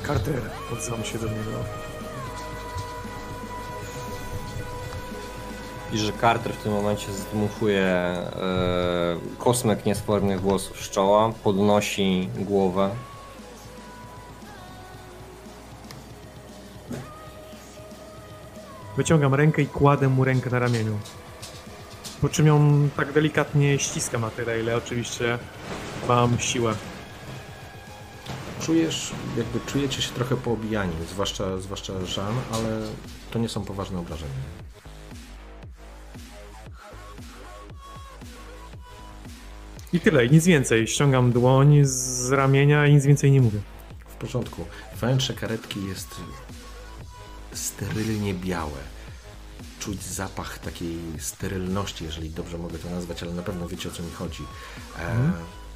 [0.07, 0.41] Carter,
[0.73, 1.57] odzywam się do niego.
[5.93, 8.25] I że Carter w tym momencie zdmuchuje e,
[9.37, 12.89] kosmek niesfornych włosów z czoła, podnosi głowę.
[18.97, 20.99] Wyciągam rękę i kładę mu rękę na ramieniu.
[22.21, 25.39] Po czym ją tak delikatnie ściskam na tyle, ile oczywiście
[26.07, 26.73] mam siłę.
[28.61, 32.81] Czujesz, jakby czujecie się trochę poobijani, zwłaszcza, zwłaszcza Jean, ale
[33.31, 34.31] to nie są poważne obrażenia.
[39.93, 40.87] I tyle, nic więcej.
[40.87, 43.59] Ściągam dłoń z ramienia i nic więcej nie mówię.
[44.07, 44.65] W porządku.
[44.95, 46.15] Wnętrze karetki jest
[47.53, 48.79] sterylnie białe.
[49.79, 54.03] Czuć zapach takiej sterylności, jeżeli dobrze mogę to nazwać, ale na pewno wiecie o co
[54.03, 54.43] mi chodzi.
[54.99, 55.31] E,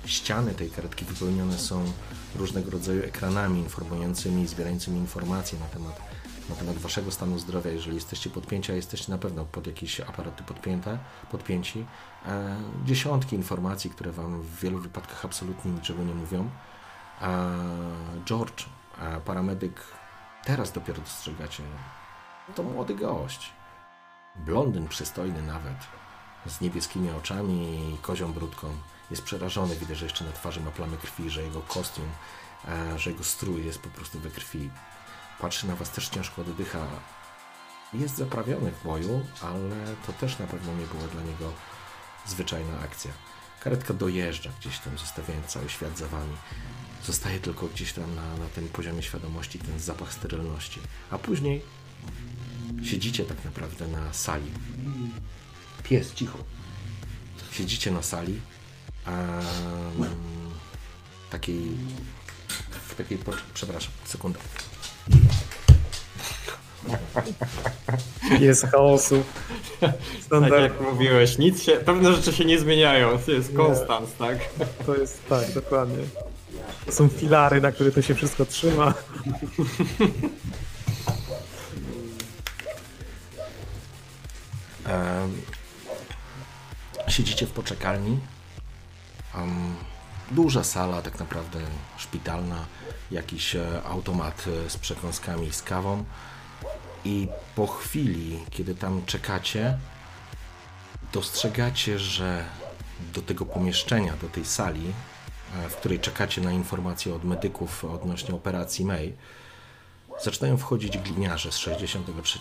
[0.05, 1.91] ściany tej karetki wypełnione są
[2.35, 5.99] różnego rodzaju ekranami informującymi, zbierającymi informacje na temat,
[6.49, 7.71] na temat waszego stanu zdrowia.
[7.71, 10.99] Jeżeli jesteście podpięci, a jesteście na pewno pod jakieś aparaty podpięte,
[11.31, 11.85] podpięci.
[12.25, 16.49] E, dziesiątki informacji, które wam w wielu wypadkach absolutnie niczego nie mówią.
[17.21, 17.49] A
[18.25, 18.65] George,
[18.99, 19.81] a paramedyk,
[20.45, 21.63] teraz dopiero dostrzegacie.
[22.55, 23.53] To młody gość.
[24.35, 25.77] Blondyn przystojny nawet.
[26.45, 28.67] Z niebieskimi oczami i kozią brudką.
[29.11, 32.09] Jest przerażony, widać, że jeszcze na twarzy ma plamy krwi, że jego kostium,
[32.67, 34.69] e, że jego strój jest po prostu we krwi.
[35.39, 36.79] Patrzy na was też ciężko oddycha.
[37.93, 41.51] Jest zaprawiony w boju, ale to też na pewno nie była dla niego
[42.25, 43.11] zwyczajna akcja.
[43.59, 46.35] Karetka dojeżdża gdzieś tam, zostawiając cały świat za wami.
[47.07, 50.79] Zostaje tylko gdzieś tam na, na tym poziomie świadomości ten zapach sterylności.
[51.11, 51.61] A później
[52.83, 54.51] siedzicie tak naprawdę na sali.
[55.83, 56.37] Pies, cicho.
[57.51, 58.39] Siedzicie na sali,
[59.05, 59.11] a
[61.29, 61.61] takiej,
[62.87, 64.39] w takiej, po- przepraszam, sekunda.
[68.39, 69.23] Jest chaosu.
[69.79, 69.91] Tak
[70.21, 74.37] Standard, jak mówiłeś, nic się, pewne rzeczy się nie zmieniają, to jest konstans, tak?
[74.85, 75.97] to jest tak, dokładnie.
[76.89, 78.93] Są filary, na które to się wszystko trzyma.
[84.85, 85.41] Em,
[87.07, 88.19] Siedzicie w poczekalni.
[89.35, 89.75] Em,
[90.31, 91.59] Duża sala, tak naprawdę
[91.97, 92.65] szpitalna,
[93.11, 96.05] jakiś e, automat e, z przekąskami i z kawą.
[97.05, 99.77] I po chwili, kiedy tam czekacie,
[101.13, 102.45] dostrzegacie, że
[103.13, 104.93] do tego pomieszczenia, do tej sali,
[105.69, 109.13] w której czekacie na informacje od medyków odnośnie operacji May,
[110.23, 112.39] zaczynają wchodzić gliniarze z 63.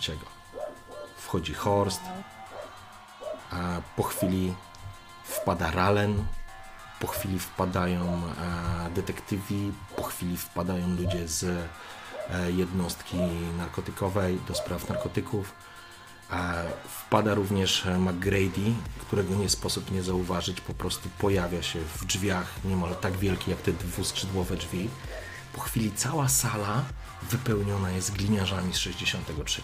[1.17, 2.01] Wchodzi Horst,
[3.51, 4.53] a po chwili
[5.23, 6.25] wpada Ralen,
[6.99, 13.17] po chwili wpadają e, detektywi, po chwili wpadają ludzie z e, jednostki
[13.57, 15.53] narkotykowej do spraw narkotyków.
[16.87, 22.95] Wpada również McGrady, którego nie sposób nie zauważyć, po prostu pojawia się w drzwiach niemal
[22.95, 24.89] tak wielki jak te dwuskrzydłowe drzwi.
[25.53, 26.83] Po chwili cała sala
[27.31, 29.61] wypełniona jest gliniarzami z 63.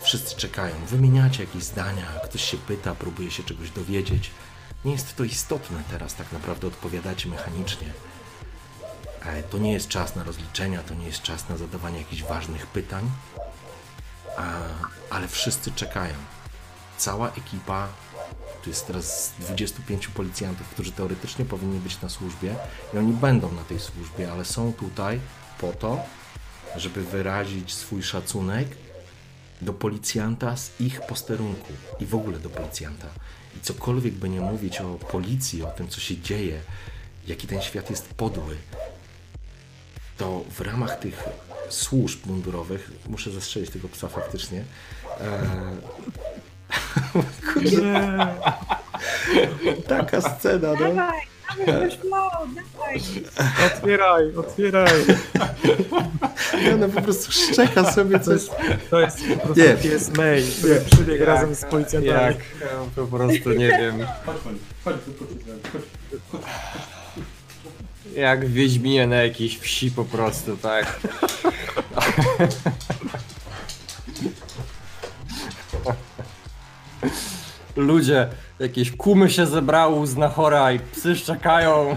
[0.00, 4.30] Wszyscy czekają, wymieniacie jakieś zdania, ktoś się pyta, próbuje się czegoś dowiedzieć.
[4.84, 7.92] Nie jest to istotne teraz, tak naprawdę odpowiadacie mechanicznie.
[9.22, 12.66] E, To nie jest czas na rozliczenia, to nie jest czas na zadawanie jakichś ważnych
[12.66, 13.10] pytań,
[15.10, 16.14] ale wszyscy czekają.
[16.96, 17.88] Cała ekipa,
[18.62, 22.54] tu jest teraz 25 policjantów, którzy teoretycznie powinni być na służbie
[22.94, 25.20] i oni będą na tej służbie, ale są tutaj
[25.58, 26.02] po to,
[26.76, 28.68] żeby wyrazić swój szacunek
[29.62, 33.06] do policjanta z ich posterunku i w ogóle do policjanta.
[33.56, 36.60] I cokolwiek by nie mówić o policji, o tym, co się dzieje,
[37.26, 38.56] jaki ten świat jest podły,
[40.18, 41.24] to w ramach tych
[41.70, 44.64] służb mundurowych, muszę zastrzelić tego psa faktycznie,
[47.56, 48.26] Nie.
[49.88, 50.76] taka scena, no.
[50.76, 51.20] Dawaj,
[51.66, 53.00] dawaj, już flow, dawaj.
[53.66, 54.92] Otwieraj, otwieraj.
[56.66, 58.40] I ona po prostu szczeka sobie coś.
[58.90, 59.74] To jest po prostu Nie.
[59.74, 62.14] pies May, który przybiegł razem z policjantami.
[62.14, 62.36] Jak,
[62.96, 64.06] po prostu nie wiem.
[68.16, 71.00] Jak Wiedźminie na jakiejś wsi po prostu, tak?
[77.76, 78.28] ludzie,
[78.58, 81.96] jakieś kumy się zebrały z Nachora i psy szczekają.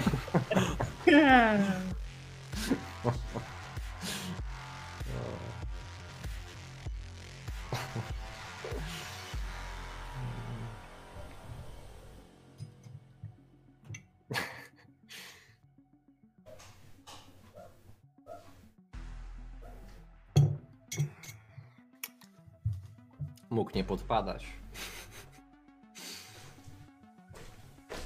[23.54, 24.46] Mógł nie podpadać.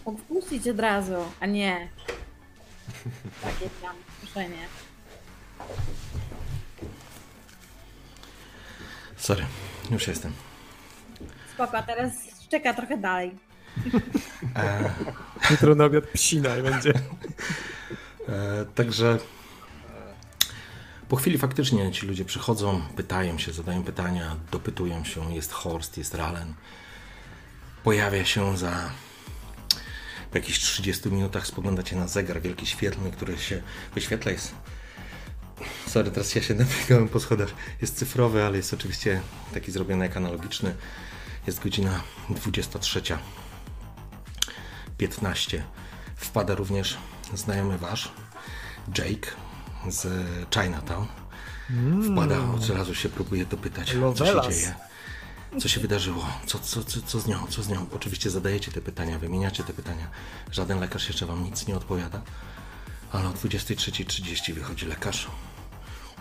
[0.06, 1.90] Mógł wpuścić od razu, a nie.
[3.44, 4.68] Takie tam proszenie.
[9.18, 9.46] Sorry,
[9.92, 10.34] już jestem.
[11.54, 12.12] Spoko, a teraz
[12.50, 13.32] czeka trochę dalej.
[15.52, 16.94] Jutro na obiad psina i będzie.
[18.30, 19.18] E, także
[21.10, 25.34] po chwili faktycznie ci ludzie przychodzą, pytają się, zadają pytania, dopytują się.
[25.36, 26.54] Jest Horst, jest Ralen.
[27.84, 28.92] Pojawia się za
[30.32, 33.62] po jakichś 30 minutach spoglądacie na zegar wielki świetlny, który się
[33.96, 34.32] wyświetla.
[34.32, 34.56] Jest.
[35.88, 37.50] Sorry, teraz ja się nabiegałem po schodach.
[37.82, 39.22] Jest cyfrowy, ale jest oczywiście
[39.54, 40.76] taki zrobiony jak analogiczny.
[41.48, 43.02] Jest godzina 23.
[44.98, 45.64] 15.
[46.16, 46.98] Wpada również
[47.34, 48.12] znajomy wasz,
[48.98, 49.47] Jake
[49.90, 50.08] z
[50.54, 51.08] Chinatown.
[52.12, 54.56] Wpada, od razu się próbuje dopytać, co się Lovelas.
[54.56, 54.76] dzieje.
[55.60, 56.28] Co się wydarzyło?
[56.46, 57.48] Co, co, co, co z nią?
[57.50, 57.86] Co z nią?
[57.94, 60.08] Oczywiście zadajecie te pytania, wymieniacie te pytania.
[60.52, 62.22] Żaden lekarz jeszcze wam nic nie odpowiada.
[63.12, 65.28] Ale o 23.30 wychodzi lekarz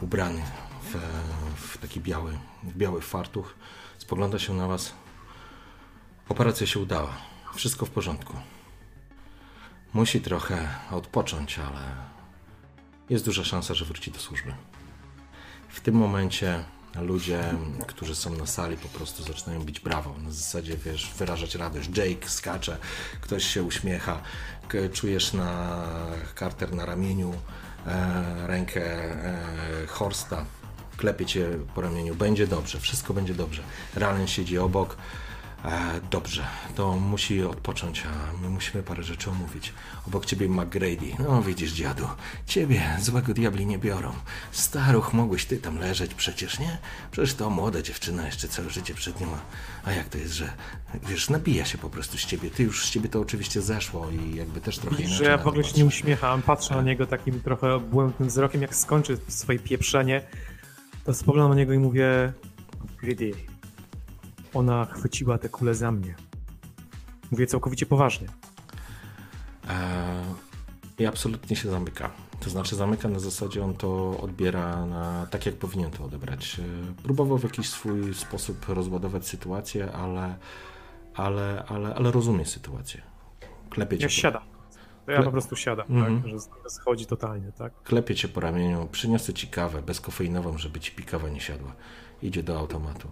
[0.01, 0.43] ubrany
[0.83, 0.97] w,
[1.61, 3.55] w taki biały, w biały fartuch.
[3.99, 4.93] Spogląda się na was.
[6.29, 7.17] Operacja się udała.
[7.55, 8.35] Wszystko w porządku.
[9.95, 11.81] Musi trochę odpocząć, ale
[13.11, 14.55] jest duża szansa, że wróci do służby.
[15.69, 16.65] W tym momencie
[17.01, 17.55] ludzie,
[17.87, 20.15] którzy są na sali, po prostu zaczynają bić brawo.
[20.25, 21.89] Na zasadzie, wiesz, wyrażać radość.
[21.97, 22.77] Jake skacze,
[23.21, 24.21] ktoś się uśmiecha,
[24.93, 25.83] czujesz na
[26.39, 27.35] Carter na ramieniu
[27.87, 30.45] e, rękę e, Horsta.
[30.97, 32.15] Klepie cię po ramieniu.
[32.15, 33.63] Będzie dobrze, wszystko będzie dobrze.
[33.95, 34.97] Ralen siedzi obok.
[35.65, 39.73] E, dobrze, to musi odpocząć, a my musimy parę rzeczy omówić.
[40.07, 41.07] Obok ciebie McGrady.
[41.19, 42.09] No widzisz, dziadu,
[42.47, 44.13] ciebie złego diabli nie biorą.
[44.53, 46.79] Staruch, mogłeś ty tam leżeć przecież, nie?
[47.11, 49.27] Przecież to młoda dziewczyna, jeszcze całe życie przed nią.
[49.85, 50.53] A, jak to jest, że,
[51.09, 52.51] wiesz, nabija się po prostu z ciebie.
[52.51, 55.47] Ty już z ciebie to oczywiście zeszło i jakby też trochę inaczej że ja w
[55.47, 60.23] ogóle się nie uśmiecham, patrzę na niego takim trochę błędnym wzrokiem, jak skończy swoje pieprzenie,
[61.05, 62.33] to spoglądam na niego i mówię
[63.01, 63.35] Griddy,
[64.57, 66.15] ona chwyciła tę kulę za mnie.
[67.31, 68.29] Mówię całkowicie poważnie.
[69.69, 70.25] E,
[70.99, 72.11] I absolutnie się zamyka.
[72.41, 76.61] To znaczy zamyka na zasadzie, on to odbiera na, tak, jak powinien to odebrać.
[76.61, 80.35] E, Próbował w jakiś swój sposób rozładować sytuację, ale,
[81.15, 83.03] ale, ale, ale rozumie sytuację.
[83.71, 84.43] Klepie cię, Ja po, siadam.
[85.07, 86.23] To ja Le- po prostu siadam, Mhm.
[86.23, 87.83] tak, że z niego schodzi totalnie, tak?
[87.83, 91.73] klepie cię po ramieniu, przyniosę ci kawę bezkofeinową, żeby ci pikawa nie siadła.
[92.23, 93.09] Idzie do automatu.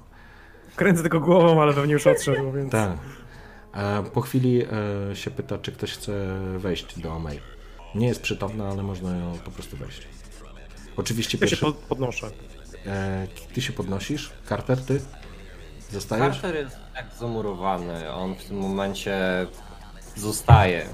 [0.76, 2.72] Kręcę tylko głową, ale pewnie już odszedł, więc...
[2.72, 2.90] Tak.
[4.14, 4.62] Po chwili
[5.10, 6.12] e, się pyta, czy ktoś chce
[6.58, 7.40] wejść do May.
[7.94, 10.08] Nie jest przytomna, ale można ją po prostu wejść.
[10.96, 11.66] Oczywiście Ja się pierwszy...
[11.66, 12.30] po- podnoszę.
[12.86, 14.32] E, ty się podnosisz?
[14.48, 15.00] Carter, ty?
[15.90, 16.40] Zostajesz?
[16.40, 19.46] Carter jest tak zamurowany, on w tym momencie
[20.16, 20.86] zostaje.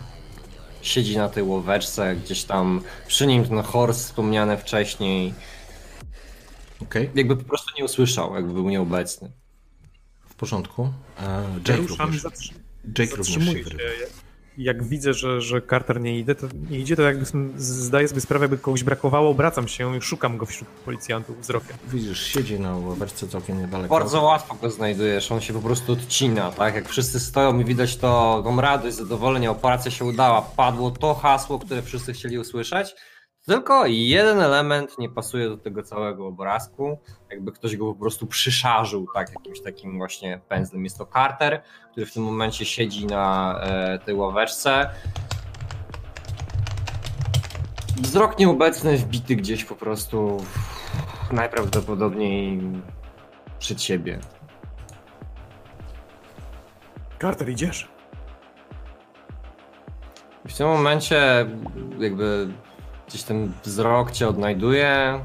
[0.83, 5.35] Siedzi na tej łoweczce, gdzieś tam przy nim ten horse wspomniany wcześniej.
[6.83, 9.31] Okej, Jakby po prostu nie usłyszał, jakby był nieobecny.
[10.41, 10.93] W porządku.
[11.19, 11.23] E,
[11.69, 12.53] Ja Jake ruszam i również, zatrzy-
[12.99, 13.83] Jake również się wyrywa.
[14.59, 17.25] Jak widzę, że, że Carter nie idzie, to nie idzie, to jakby
[17.57, 21.77] zdaję sobie sprawę, jakby kogoś brakowało, obracam się i szukam go wśród policjantów wzrokiem.
[21.89, 23.95] Widzisz, siedzi na ławeczce całkiem niedaleko.
[23.95, 26.75] Bardzo łatwo go znajdujesz, on się po prostu odcina, tak?
[26.75, 31.59] Jak wszyscy stoją i widać to, tą radość, zadowolenie, operacja się udała, padło to hasło,
[31.59, 32.95] które wszyscy chcieli usłyszeć.
[33.47, 36.99] Tylko jeden element nie pasuje do tego całego obrazku,
[37.31, 40.85] jakby ktoś go po prostu przyszarzył, tak, jakimś takim właśnie pędzlem.
[40.85, 41.63] Jest to Carter,
[41.93, 44.91] który w tym momencie siedzi na e, tej ławeczce.
[47.97, 50.45] Wzrok nieobecny, wbity gdzieś po prostu
[51.33, 52.61] najprawdopodobniej
[53.59, 54.19] przed siebie.
[57.21, 57.89] Carter, idziesz?
[60.49, 61.47] W tym momencie
[61.99, 62.49] jakby
[63.11, 65.21] gdzieś ten wzrok cię odnajduje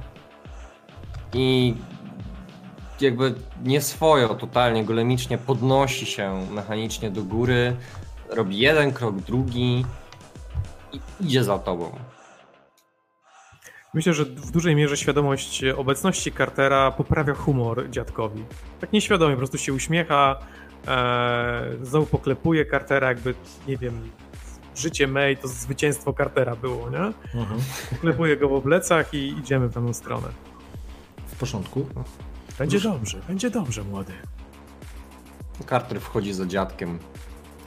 [1.34, 1.76] i
[3.02, 7.76] jakby nieswojo, totalnie golemicznie podnosi się mechanicznie do góry,
[8.30, 9.86] robi jeden krok, drugi
[10.94, 11.96] i idzie za tobą.
[13.94, 18.46] Myślę, że w dużej mierze świadomość obecności Cartera poprawia humor dziadkowi.
[18.80, 20.40] Tak nieświadomie, po prostu się uśmiecha,
[20.88, 23.34] E, znowu poklepuje Cartera, jakby,
[23.68, 24.12] nie wiem,
[24.76, 27.14] życie May to zwycięstwo Cartera było, nie?
[27.40, 27.62] Mhm.
[27.90, 30.28] Poklepuje go po plecach i idziemy w tamtą stronę.
[31.28, 31.86] W porządku.
[32.60, 32.84] Będzie Już...
[32.84, 34.14] dobrze, będzie dobrze, młody.
[35.70, 37.00] Carter wchodzi za dziadkiem.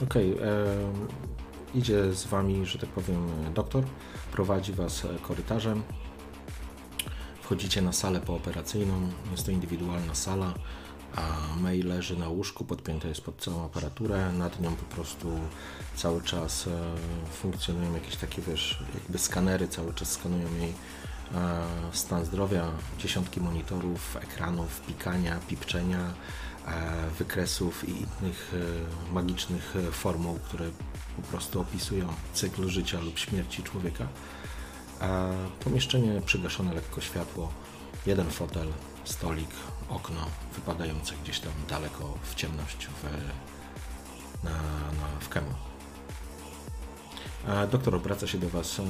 [0.03, 0.47] Okej, okay,
[1.75, 3.83] idzie z wami, że tak powiem, doktor.
[4.31, 5.83] Prowadzi was korytarzem.
[7.41, 9.09] Wchodzicie na salę pooperacyjną.
[9.31, 10.53] Jest to indywidualna sala
[11.15, 15.27] a May leży na łóżku, podpięta jest pod całą aparaturę, nad nią po prostu
[15.99, 16.71] cały czas e,
[17.31, 20.73] funkcjonują jakieś takie, wiesz, jakby skanery, cały czas skanują jej
[21.35, 25.99] e, stan zdrowia, dziesiątki monitorów, ekranów, pikania, pipczenia,
[26.67, 28.55] e, wykresów i innych
[29.11, 30.69] magicznych formuł, które
[31.15, 34.07] po prostu opisują cykl życia lub śmierci człowieka.
[35.59, 37.53] Pomieszczenie przygaszone lekko światło,
[38.05, 38.67] jeden fotel,
[39.03, 39.49] stolik,
[39.89, 43.03] okno wypadające gdzieś tam daleko w ciemność w,
[44.43, 45.68] na, na, w kemu.
[47.71, 48.81] Doktor obraca się do Was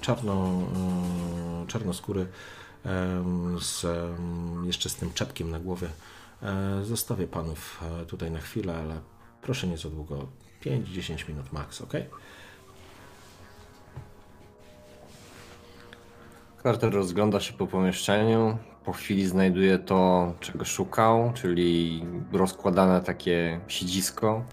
[0.00, 0.62] czarno,
[1.66, 2.26] czarnoskóry
[3.60, 3.86] z,
[4.64, 5.88] jeszcze z tym czepkiem na głowie.
[6.42, 9.00] E, zostawię Panów e, tutaj na chwilę, ale
[9.42, 10.26] proszę nie za długo.
[10.64, 11.92] 5-10 minut max, ok?
[16.62, 24.44] Carter rozgląda się po pomieszczeniu, po chwili znajduje to, czego szukał, czyli rozkładane takie siedzisko.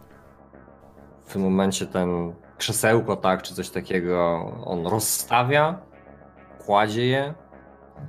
[1.26, 5.80] W tym momencie ten krzesełko, tak, czy coś takiego, on rozstawia,
[6.66, 7.34] kładzie je,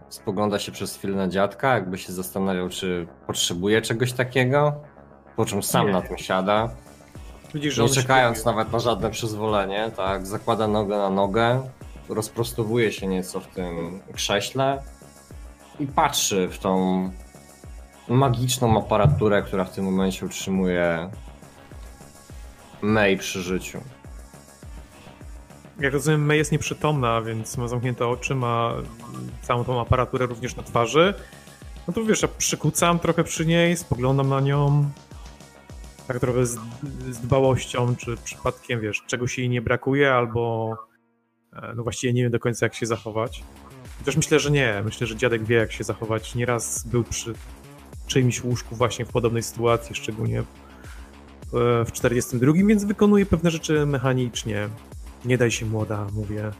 [0.09, 4.75] spogląda się przez chwilę na dziadka, jakby się zastanawiał, czy potrzebuje czegoś takiego,
[5.37, 5.93] po czym sam Nie.
[5.93, 6.71] na tym siada.
[7.55, 11.63] Widzisz, nie czekając nawet na żadne przyzwolenie, tak, zakłada nogę na nogę,
[12.09, 14.83] rozprostowuje się nieco w tym krześle,
[15.81, 17.11] i patrzy w tą
[18.09, 21.11] magiczną aparaturę, która w tym momencie utrzymuje
[22.83, 23.81] May przy życiu.
[25.81, 28.75] Jak rozumiem, May jest nieprzytomna, więc ma zamknięte oczy, ma
[29.43, 31.15] całą tą aparaturę również na twarzy.
[31.89, 34.91] No to wiesz, ja przykucam trochę przy niej, spoglądam na nią,
[36.07, 36.59] tak trochę z,
[37.11, 40.73] z dbałością, czy przypadkiem, wiesz, czegoś jej nie brakuje, albo
[41.53, 43.45] e, no właściwie nie wiem do końca jak się zachować.
[44.05, 44.83] Też myślę, że nie.
[44.85, 46.35] Myślę, że dziadek wie, jak się zachować.
[46.35, 47.35] Nieraz był przy
[48.07, 50.43] czyimś łóżku właśnie w podobnej sytuacji, szczególnie
[51.87, 54.69] w 42, więc wykonuje pewne rzeczy mechanicznie.
[55.25, 56.51] Nie daj się młoda, mówię.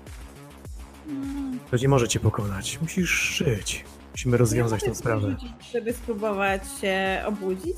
[1.71, 2.79] To nie może cię pokonać.
[2.83, 3.85] Musisz żyć.
[4.13, 5.37] Musimy rozwiązać tę sprawę.
[5.73, 7.77] Żeby spróbować się obudzić?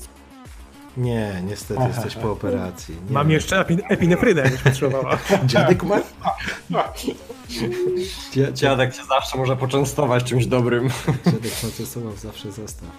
[0.97, 2.95] Nie, niestety jesteś po operacji.
[3.07, 3.13] Nie.
[3.13, 5.17] Mam jeszcze epinefrynę, jakbyś potrzebowała.
[5.45, 5.99] Dziadek ma?
[8.53, 10.89] Dziadek się zawsze może poczęstować czymś dobrym.
[11.25, 12.89] Dziadek poczęstował zawsze zostaw.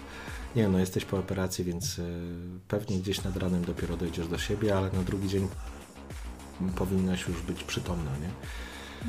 [0.57, 2.03] Nie no, jesteś po operacji, więc y,
[2.69, 5.49] pewnie gdzieś nad ranem dopiero dojdziesz do siebie, ale na drugi dzień
[6.77, 8.31] powinnaś już być przytomna, nie?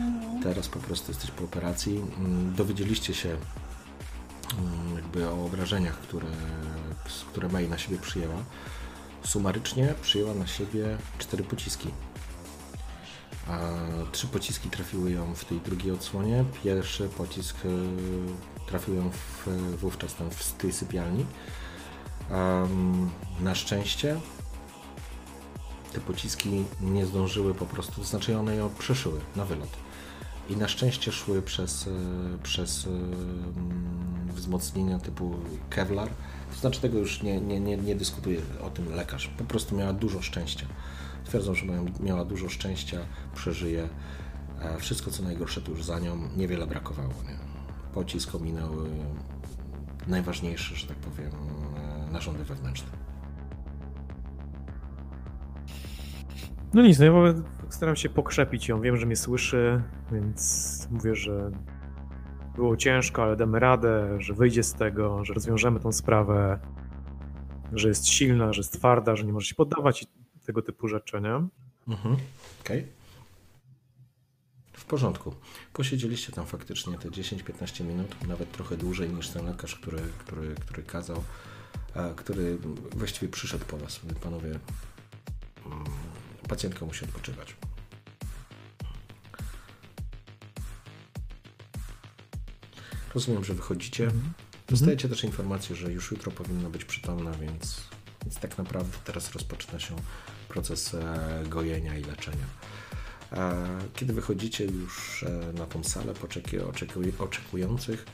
[0.03, 0.43] Mhm.
[0.43, 2.01] Teraz po prostu jesteś po operacji.
[2.17, 6.27] Mm, dowiedzieliście się mm, jakby o obrażeniach, które,
[7.29, 8.43] które May na siebie przyjęła.
[9.23, 11.87] Sumarycznie przyjęła na siebie cztery pociski
[13.47, 13.57] a
[14.11, 16.45] trzy pociski trafiły ją w tej drugiej odsłonie.
[16.63, 17.69] Pierwszy pocisk e,
[18.67, 19.47] trafił ją w,
[19.77, 21.25] wówczas tam w tej sypialni.
[22.29, 23.09] Um,
[23.39, 24.19] na szczęście
[25.93, 29.69] te pociski nie zdążyły po prostu, znaczy one ją przeszyły na wylot.
[30.49, 31.91] I na szczęście szły przez, e,
[32.43, 32.87] przez
[34.33, 35.35] wzmocnienia typu
[35.69, 36.09] Kevlar.
[36.53, 39.27] To znaczy tego już nie, nie, nie, nie dyskutuje o tym lekarz.
[39.27, 40.65] Po prostu miała dużo szczęścia.
[41.25, 41.65] Twierdzą, że
[41.99, 42.99] miała dużo szczęścia,
[43.35, 43.89] przeżyje.
[44.59, 47.13] E, wszystko co najgorsze to już za nią, niewiele brakowało.
[47.27, 47.37] Nie?
[47.93, 48.71] Pocisk ominął
[50.07, 51.31] najważniejsze, że tak powiem,
[51.75, 53.00] e, narządy wewnętrzne.
[56.73, 57.33] No nic, no ja
[57.69, 58.81] staram się pokrzepić ją.
[58.81, 59.81] Wiem, że mnie słyszy,
[60.11, 61.51] więc mówię, że
[62.55, 66.59] było ciężko, ale damy radę, że wyjdzie z tego, że rozwiążemy tą sprawę,
[67.73, 70.05] że jest silna, że jest twarda, że nie może się poddawać
[70.45, 71.35] tego typu rzeczy, nie?
[71.87, 72.15] Mhm.
[72.61, 72.79] Okej.
[72.79, 72.87] Okay.
[74.73, 75.35] W porządku.
[75.73, 80.83] Posiedzieliście tam faktycznie te 10-15 minut, nawet trochę dłużej niż ten lekarz, który, który, który
[80.83, 81.23] kazał,
[82.15, 82.57] który
[82.95, 83.99] właściwie przyszedł po was.
[84.23, 84.59] Panowie,
[85.65, 85.83] mm,
[86.49, 87.55] pacjentka musi odpoczywać.
[93.13, 94.03] Rozumiem, że wychodzicie.
[94.03, 94.33] Mhm.
[94.67, 97.91] Dostajecie też informację, że już jutro powinna być przytomna, więc
[98.23, 99.95] więc tak naprawdę teraz rozpoczyna się
[100.47, 102.45] proces e, gojenia i leczenia.
[103.95, 106.13] Kiedy wychodzicie już e, na tą salę
[107.19, 108.05] oczekujących,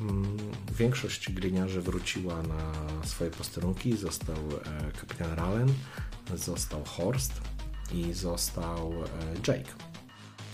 [0.00, 0.36] mm,
[0.78, 2.72] większość gliniarzy wróciła na
[3.06, 3.96] swoje posterunki.
[3.96, 5.74] Został e, kapitan Rallen,
[6.34, 7.40] został Horst
[7.92, 9.06] i został e,
[9.48, 9.72] Jake,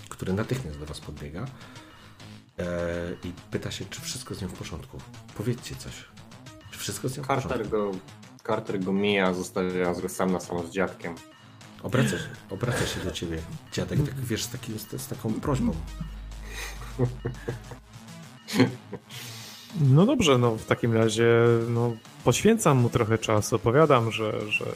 [0.08, 1.46] który natychmiast do Was podbiega
[3.24, 4.98] i pyta się, czy wszystko z nim w porządku.
[5.36, 5.92] Powiedzcie coś.
[6.70, 7.70] Czy wszystko z nim w Carter porządku?
[7.70, 7.90] go,
[8.46, 11.14] Carter go mija, zostawia go sam na samo z dziadkiem.
[11.82, 13.38] Obraca się, obraca się do ciebie
[13.72, 15.72] dziadek, tak, wiesz, z, takim, z, z taką prośbą.
[19.80, 21.28] No dobrze, no w takim razie
[21.68, 21.92] no,
[22.24, 24.70] poświęcam mu trochę czasu, opowiadam, że, że e,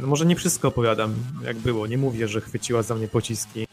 [0.00, 3.66] no może nie wszystko opowiadam jak było, nie mówię, że chwyciła za mnie pociski,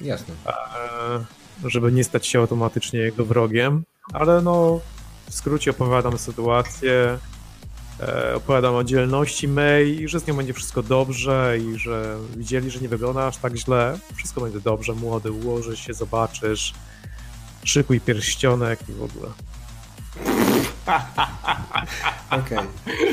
[0.00, 0.34] Jasne.
[0.46, 3.82] e, żeby nie stać się automatycznie jego wrogiem,
[4.12, 4.80] ale no
[5.30, 7.18] w skrócie opowiadam sytuację,
[8.00, 12.70] e, opowiadam o dzielności May i że z nią będzie wszystko dobrze i że widzieli,
[12.70, 16.74] że nie wygląda aż tak źle, wszystko będzie dobrze, młody, ułożysz się, zobaczysz,
[17.64, 19.28] szykuj pierścionek i w ogóle.
[22.30, 22.58] Okej,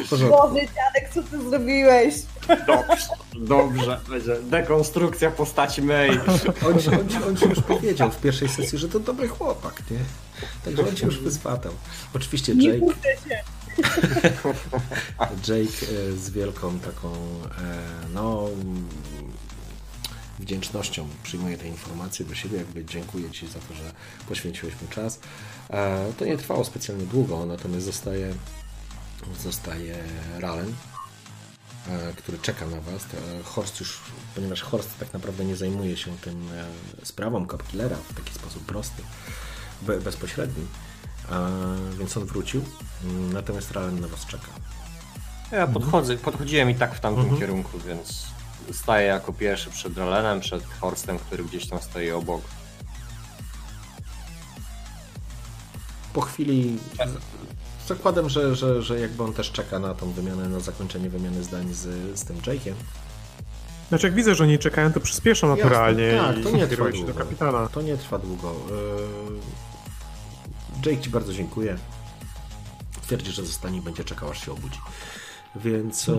[0.10, 0.38] porządku.
[0.38, 2.15] Boże, dziadek, co ty zrobiłeś?
[2.68, 3.99] Dobrze, dobrze.
[4.10, 6.10] Będzie dekonstrukcja postaci May.
[6.10, 9.84] On, ci- on, ci- on ci już powiedział w pierwszej sesji, że to dobry chłopak,
[9.91, 9.98] nie?
[10.65, 11.72] Także on cię już wyzwatał.
[12.14, 12.85] Oczywiście Nie Jake.
[15.48, 17.18] Jake e, z wielką taką, e,
[18.14, 18.48] no,
[20.39, 23.91] wdzięcznością przyjmuje te informacje do siebie, jakby dziękuję Ci za to, że
[24.27, 25.19] poświęciłeś mu czas.
[25.69, 28.34] E, To nie trwało specjalnie długo, natomiast zostaje,
[29.44, 29.95] zostaje
[30.39, 30.73] Ralen,
[31.89, 33.03] e, który czeka na Was.
[33.03, 33.99] E, Horst już,
[34.35, 36.49] ponieważ Horst tak naprawdę nie zajmuje się tym
[37.03, 39.02] sprawą Capkillera w taki sposób prosty,
[39.81, 40.65] be, bezpośredni,
[41.99, 42.61] więc on wrócił,
[43.03, 44.48] Mm, natomiast Ralen na Was czeka.
[45.52, 47.39] Ja podchodzę, podchodziłem i tak w tamtym Mhm.
[47.39, 48.23] kierunku, więc
[48.72, 52.41] staję jako pierwszy przed Ralenem, przed Horstem, który gdzieś tam stoi obok.
[56.13, 60.59] Po chwili z- zakładam, że, że, że jakby on też czeka na tą wymianę, na
[60.59, 62.73] zakończenie wymiany zdań z, z tym Jake'iem.
[63.89, 66.85] Znaczy jak widzę, że oni czekają, to przyspieszą naturalnie Jasne, tak, i to nie trwa
[66.85, 67.13] się do długo.
[67.19, 67.67] kapitana.
[67.67, 68.55] To nie trwa długo.
[70.85, 71.77] Yy, Jake Ci bardzo dziękuję.
[73.01, 74.79] Twierdzi, że zostanie i będzie czekał, aż się obudzi.
[75.55, 76.15] Więc yy,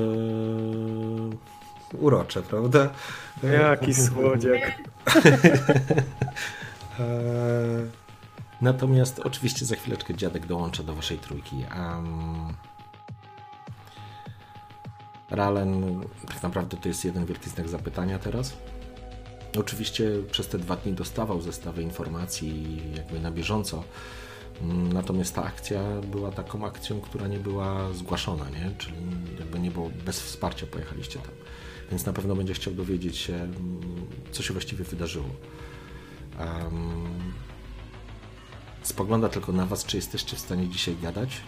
[1.98, 2.90] urocze, prawda?
[3.43, 4.78] Jaki słodziak.
[8.60, 11.56] Natomiast oczywiście za chwileczkę dziadek dołącza do waszej trójki.
[11.56, 12.55] Um,
[15.30, 18.56] Ralen, tak naprawdę to jest jeden wielki znak zapytania teraz.
[19.59, 23.85] Oczywiście przez te dwa dni dostawał zestawy informacji jakby na bieżąco.
[24.62, 28.70] Mm, Natomiast ta akcja była taką akcją, która nie była zgłaszona, nie?
[28.78, 28.97] czyli
[29.39, 31.32] jakby nie było, bez wsparcia pojechaliście tam.
[31.90, 33.56] Więc na pewno będzie chciał dowiedzieć się, mm,
[34.32, 35.28] co się właściwie wydarzyło.
[36.39, 37.32] Um,
[38.89, 41.40] spogląda tylko na Was, czy jesteście w stanie dzisiaj gadać?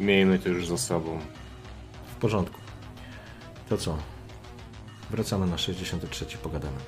[0.00, 1.20] Miejmy to już za sobą.
[2.12, 2.60] W porządku.
[3.68, 3.98] To co?
[5.10, 6.78] Wracamy na 63, pogadamy.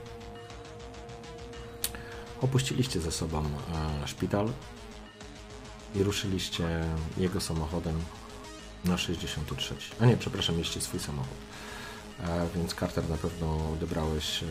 [2.41, 4.49] Opuściliście ze sobą e, szpital
[5.95, 6.85] i ruszyliście
[7.17, 8.01] jego samochodem
[8.85, 9.75] na 63.
[10.01, 11.39] A nie, przepraszam, mieliście swój samochód.
[12.21, 14.47] E, więc Carter na pewno odebrałeś, e,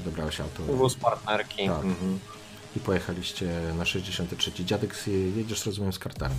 [0.00, 0.62] odebrałeś auto.
[0.62, 1.66] Wóz partnerki.
[1.66, 1.84] Tak.
[1.84, 2.18] Mhm.
[2.76, 4.64] i pojechaliście na 63.
[4.64, 5.04] Dziadek,
[5.36, 6.36] jedziesz rozumiem z Carterem.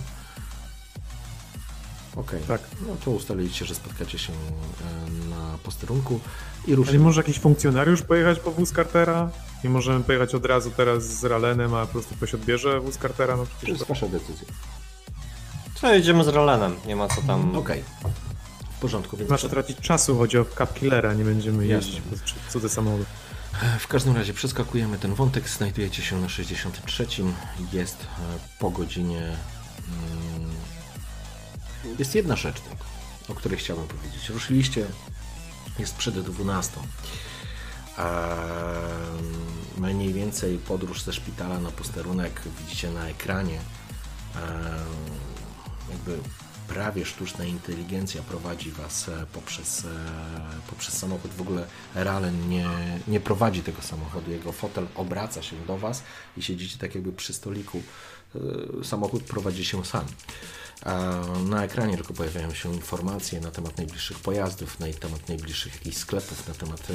[2.16, 2.60] Okej, Tak.
[2.86, 6.20] no to ustaliliście, że spotkacie się e, na posterunku
[6.64, 6.98] i Ale ruszycie.
[6.98, 9.30] może jakiś funkcjonariusz pojechać po wóz Cartera?
[9.64, 13.36] Nie możemy pojechać od razu teraz z Ralenem, a po prostu ktoś odbierze wóz Cartera?
[13.36, 13.94] No To przecież jest to...
[13.94, 14.46] wasza decyzja.
[15.80, 17.56] To jedziemy z Ralenem, nie ma co tam...
[17.56, 17.84] Okej,
[18.76, 22.68] w porządku, więc Masz tracić czasu, chodzi o Cap Killera, nie będziemy jeździć po cudze
[22.68, 23.04] samochody.
[23.78, 27.06] W każdym razie przeskakujemy ten wątek, znajdujecie się na 63.
[27.72, 28.06] Jest e,
[28.58, 29.36] po godzinie...
[29.88, 30.50] mm,
[31.98, 32.62] Jest jedna rzecz
[33.30, 34.28] o której chciałbym powiedzieć.
[34.28, 34.86] Ruszyliście,
[35.78, 36.80] jest przed 12.
[37.98, 38.10] Ehm,
[39.78, 43.60] Mniej więcej podróż ze szpitala na posterunek widzicie na ekranie.
[44.36, 44.40] Ehm,
[45.90, 46.18] Jakby
[46.74, 49.88] prawie sztuczna inteligencja prowadzi Was e, poprzez, e,
[50.70, 51.30] poprzez samochód.
[51.30, 52.68] W ogóle Ralen nie,
[53.08, 54.30] nie prowadzi tego samochodu.
[54.30, 56.02] Jego fotel obraca się do Was
[56.36, 57.82] i siedzicie tak jakby przy stoliku.
[58.80, 60.04] E, Samochód prowadzi się sam.
[61.46, 66.48] Na ekranie tylko pojawiają się informacje na temat najbliższych pojazdów, na temat najbliższych jakichś sklepów,
[66.48, 66.88] na temat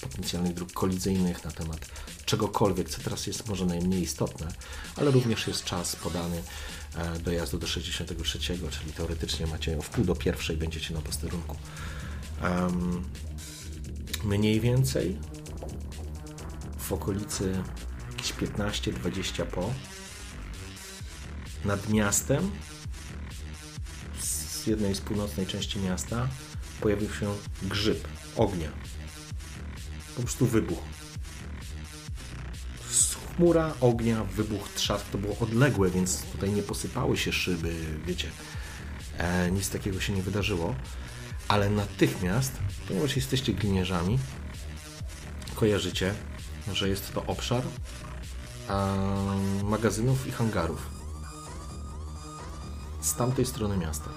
[0.00, 1.78] potencjalnych dróg kolizyjnych, na temat
[2.24, 4.48] czegokolwiek, co teraz jest może najmniej istotne,
[4.96, 6.42] ale również jest czas podany
[7.24, 11.56] dojazdu do 63, czyli teoretycznie macie w pół do pierwszej będziecie na posterunku.
[12.42, 13.04] Em,
[14.24, 15.18] mniej więcej
[16.78, 17.62] w okolicy
[18.10, 19.72] jakieś 15-20 po.
[21.64, 22.50] Nad miastem,
[24.20, 26.28] z jednej z północnej części miasta,
[26.80, 28.68] pojawił się grzyb ognia.
[30.16, 30.82] Po prostu wybuch.
[33.36, 35.06] Chmura ognia, wybuch, trzask.
[35.06, 37.74] To było odległe, więc tutaj nie posypały się szyby,
[38.06, 38.28] wiecie.
[39.18, 40.74] E, nic takiego się nie wydarzyło.
[41.48, 42.52] Ale natychmiast,
[42.88, 44.18] ponieważ jesteście gliniarzami,
[45.54, 46.14] kojarzycie,
[46.72, 47.62] że jest to obszar
[48.68, 50.90] e, magazynów i hangarów.
[53.00, 54.10] Z tamtej strony miasta.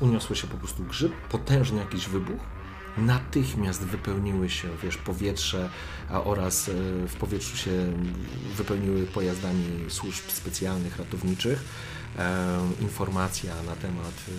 [0.00, 2.55] Uniosło się po prostu grzyb, potężny jakiś wybuch.
[2.98, 5.70] Natychmiast wypełniły się, wiesz, powietrze
[6.10, 6.72] a oraz e,
[7.08, 7.92] w powietrzu się
[8.56, 11.64] wypełniły pojazdami służb specjalnych, ratowniczych.
[12.18, 14.32] E, informacja na temat e,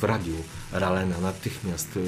[0.00, 0.34] w radiu
[0.72, 1.98] Ralena natychmiast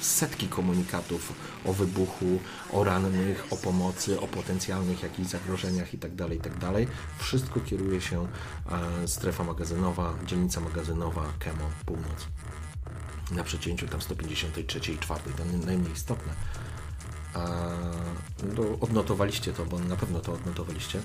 [0.00, 1.32] setki komunikatów
[1.64, 2.40] o wybuchu,
[2.72, 6.72] o rannych, o pomocy, o potencjalnych jakichś zagrożeniach itd., itd.
[7.18, 8.26] Wszystko kieruje się
[9.06, 12.26] strefa magazynowa, dzielnica magazynowa, Kemo, północ.
[13.36, 16.32] Na przecięciu tam 153 i 4, to najmniej istotne.
[17.34, 17.40] A,
[18.56, 21.02] no, odnotowaliście to, bo na pewno to odnotowaliście.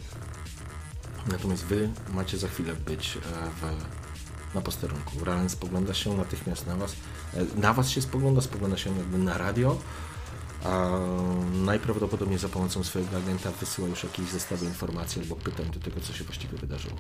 [1.27, 5.25] Natomiast wy macie za chwilę być e, w, na posterunku.
[5.25, 6.95] Ralen spogląda się natychmiast na was.
[7.33, 9.77] E, Na was się spogląda, spogląda się jakby na radio.
[10.63, 10.89] A
[11.53, 16.13] najprawdopodobniej za pomocą swojego agenta wysyła już jakieś zestawy informacji albo pytań do tego, co
[16.13, 16.95] się właściwie wydarzyło.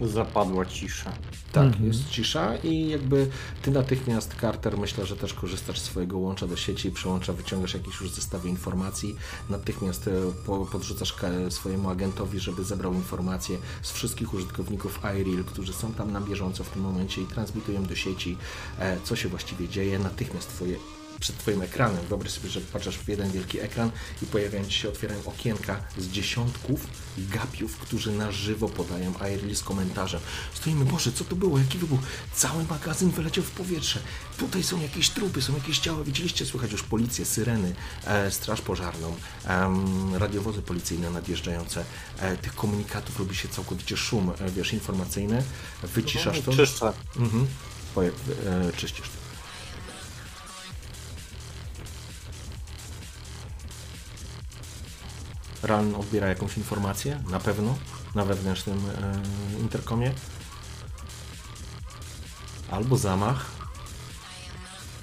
[0.00, 1.12] Zapadła cisza.
[1.52, 3.30] Tak, jest cisza i jakby
[3.62, 8.00] ty natychmiast, Carter, myślę, że też korzystasz z swojego łącza do sieci, przełącza, wyciągasz jakieś
[8.00, 9.16] już zestawy informacji,
[9.50, 10.10] natychmiast e,
[10.46, 11.14] po, podrzucasz
[11.50, 16.70] swojemu agentowi, żeby zebrał informacje z wszystkich użytkowników iReal, którzy są tam na bieżąco w
[16.70, 18.36] tym momencie i transmitują do sieci,
[18.78, 19.98] e, co się właściwie dzieje.
[19.98, 20.76] Natychmiast twoje
[21.24, 22.06] przed Twoim ekranem.
[22.08, 23.90] Wyobraź sobie, że patrzysz w jeden wielki ekran
[24.22, 26.86] i pojawiają Ci się, otwierają okienka z dziesiątków
[27.18, 30.20] gapiów, którzy na żywo podają iReal z komentarzem.
[30.54, 31.58] Stoimy, Boże, co to było?
[31.58, 32.00] Jaki wybuch?
[32.34, 34.00] Cały magazyn wyleciał w powietrze.
[34.38, 36.04] Tutaj są jakieś trupy, są jakieś ciała.
[36.04, 37.74] Widzieliście, słychać już policję, syreny,
[38.04, 41.84] e, straż pożarną, em, radiowozy policyjne nadjeżdżające.
[42.18, 45.44] E, tych komunikatów robi się całkowicie szum, e, wiesz, informacyjny.
[45.82, 46.52] Wyciszasz to.
[46.52, 46.92] Czyszczę.
[47.16, 47.46] Mhm.
[47.94, 49.23] Poje, e, czyścisz to.
[55.64, 57.78] Ran odbiera jakąś informację, na pewno,
[58.14, 60.12] na wewnętrznym e, interkomie.
[62.70, 63.50] Albo zamach,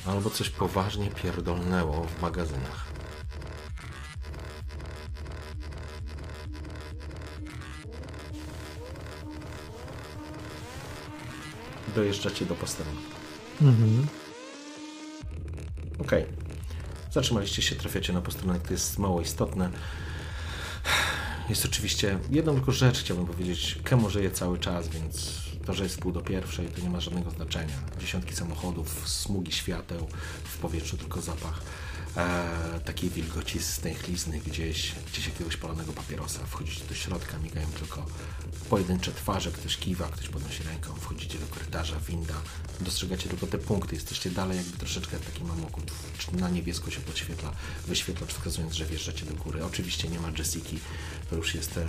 [0.06, 2.86] albo coś poważnie pierdolnęło w magazynach.
[11.96, 13.02] Dojeżdżacie do posterunku.
[13.62, 14.08] Mhm.
[16.00, 16.26] Okej.
[17.12, 19.70] Zatrzymaliście się, trafiacie na posterunek, to jest mało istotne.
[21.50, 23.80] Jest oczywiście jedną tylko rzecz chciałbym powiedzieć.
[23.84, 27.32] Kemo żyje cały czas, więc to, że jest pół do pierwszej, to nie ma żadnego
[27.32, 27.74] znaczenia.
[28.00, 30.08] Dziesiątki samochodów, smugi świateł,
[30.44, 31.62] w powietrzu tylko zapach
[32.86, 36.40] takiej wilgoci stęchlizny gdzieś, gdzieś jakiegoś palonego papierosa.
[36.46, 38.06] Wchodzicie do środka, migają tylko
[38.70, 42.42] pojedyncze twarze, ktoś kiwa, ktoś podnosi ręką, wchodzicie do korytarza, winda,
[42.82, 45.48] dostrzegacie tylko te punkty, jesteście dalej jakby troszeczkę w takim
[46.34, 47.52] na niebiesko się podświetla,
[47.88, 49.66] wyświetla, wskazując, że wjeżdżacie do góry.
[49.66, 50.80] Oczywiście nie ma Jessiki,
[51.30, 51.88] to już jest e,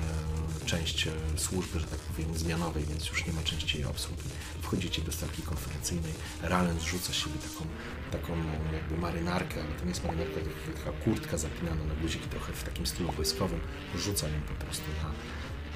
[0.67, 4.23] część e, służby, że tak powiem, zmianowej, więc już nie ma części jej obsługi.
[4.63, 6.13] Wchodzicie do salki konferencyjnej,
[6.43, 7.67] Ralen zrzuca z siebie taką,
[8.13, 8.33] taką
[8.73, 12.65] jakby marynarkę, ale to nie jest marynarka, to taka kurtka zapinana na guziki trochę w
[12.65, 13.61] takim stylu wojskowym,
[13.97, 15.09] rzuca ją po prostu na,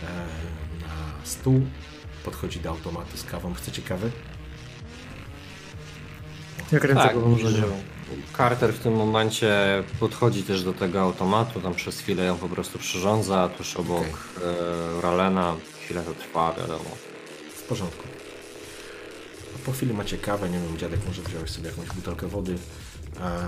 [0.08, 0.26] e,
[0.86, 1.66] na stół,
[2.24, 3.54] podchodzi do automatu z kawą.
[3.54, 4.10] Chcecie kawy?
[6.72, 7.62] Jak ręce Tak, go że
[8.36, 9.54] Carter w tym momencie
[10.00, 14.12] podchodzi też do tego automatu, tam przez chwilę ją po prostu przyrządza, tuż obok Okej.
[14.98, 15.54] e, Ralena.
[15.84, 16.90] Chwilę to trwa, wiadomo.
[17.54, 18.15] W porządku.
[19.66, 22.58] Po chwili macie kawę, nie wiem, dziadek może wziąłeś sobie jakąś butelkę wody.
[23.20, 23.40] A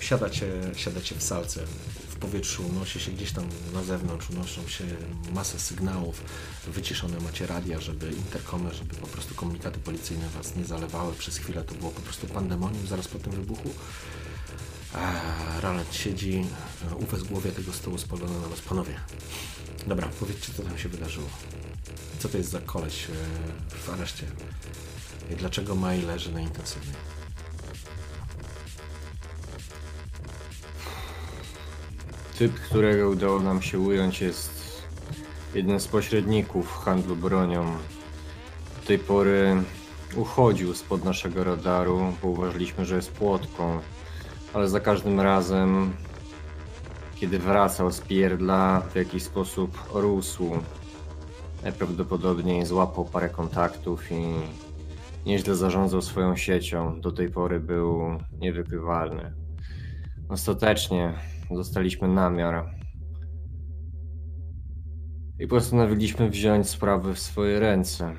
[0.00, 0.46] siadacie,
[0.76, 1.60] siadacie w salce.
[2.08, 4.84] W powietrzu unosi się gdzieś tam na zewnątrz, unoszą się
[5.32, 6.22] masę sygnałów.
[6.66, 11.14] Wyciszone macie radia, żeby interkomy, żeby po prostu komunikaty policyjne was nie zalewały.
[11.14, 13.70] Przez chwilę to było po prostu pandemonium zaraz po tym wybuchu.
[15.60, 16.44] Ralet siedzi,
[16.96, 18.60] u w głowie tego stołu spogląda na was.
[18.60, 18.94] Panowie,
[19.86, 21.28] dobra, powiedzcie, co tam się wydarzyło.
[22.18, 23.12] Co to jest za koleś e,
[23.78, 24.26] w areszcie?
[25.34, 26.94] Dlaczego Maj leży na intensywnej?
[32.38, 34.82] Typ, którego udało nam się ująć, jest
[35.54, 37.64] jednym z pośredników handlu bronią.
[38.80, 39.62] Do tej pory
[40.16, 43.80] uchodził spod naszego radaru, bo uważaliśmy, że jest płotką.
[44.54, 45.92] Ale za każdym razem,
[47.14, 50.50] kiedy wracał z pierdla, w jakiś sposób rósł.
[51.62, 54.34] Najprawdopodobniej złapał parę kontaktów i
[55.26, 57.00] nieźle zarządzał swoją siecią.
[57.00, 59.32] Do tej pory był niewykrywalny.
[60.28, 61.14] Ostatecznie
[61.50, 62.70] dostaliśmy namiar
[65.38, 68.14] i postanowiliśmy wziąć sprawy w swoje ręce.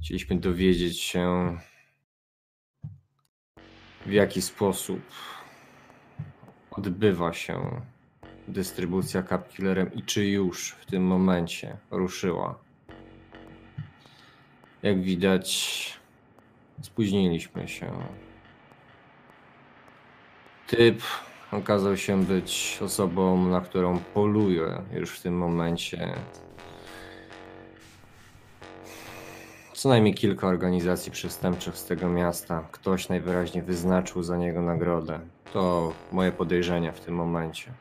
[0.00, 1.56] Chcieliśmy dowiedzieć się,
[4.06, 5.00] w jaki sposób
[6.70, 7.82] odbywa się
[8.48, 12.69] dystrybucja Capkillerem i czy już w tym momencie ruszyła.
[14.82, 16.00] Jak widać,
[16.82, 17.92] spóźniliśmy się.
[20.66, 21.02] Typ
[21.52, 26.14] okazał się być osobą, na którą poluje już w tym momencie.
[29.72, 32.68] Co najmniej kilka organizacji przestępczych z tego miasta.
[32.72, 35.20] Ktoś najwyraźniej wyznaczył za niego nagrodę.
[35.52, 37.72] To moje podejrzenia w tym momencie.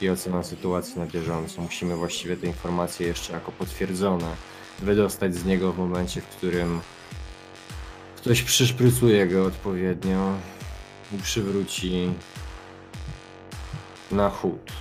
[0.00, 1.62] I ocena sytuacji na bieżąco.
[1.62, 4.36] Musimy właściwie te informacje jeszcze jako potwierdzone
[4.82, 6.80] wydostać z niego w momencie, w którym
[8.16, 10.34] ktoś przyszprycuje go odpowiednio
[11.12, 12.12] i przywróci
[14.10, 14.72] na chód.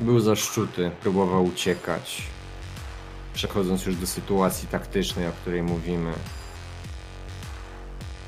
[0.00, 2.22] Był zaszczuty, próbował uciekać.
[3.34, 6.12] Przechodząc już do sytuacji taktycznej, o której mówimy.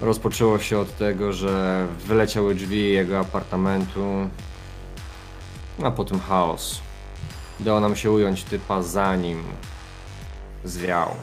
[0.01, 4.31] Rozpoczęło się od tego, że wyleciały drzwi jego apartamentu,
[5.83, 6.84] a potem chaos.
[7.61, 9.45] Udało nam się ująć typa zanim
[10.65, 11.15] zwiał.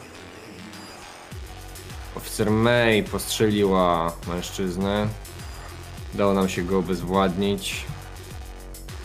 [2.16, 5.08] Oficer May postrzeliła mężczyznę.
[6.14, 7.86] Udało nam się go obezwładnić.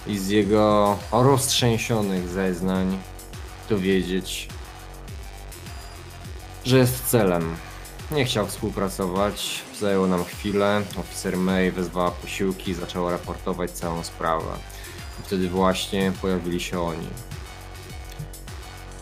[0.07, 2.99] I z jego roztrzęsionych zeznań
[3.69, 4.49] dowiedzieć,
[6.65, 7.57] że jest celem.
[8.11, 10.83] Nie chciał współpracować, zajęło nam chwilę.
[10.97, 14.59] Oficer May wezwała posiłki i zaczęła raportować całą sprawę.
[15.21, 17.09] I wtedy właśnie pojawili się oni.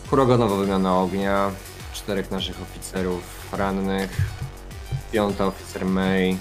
[0.09, 1.51] Huraganowa wymiana ognia,
[1.93, 4.21] czterech naszych oficerów rannych,
[5.11, 6.37] piąta oficer May,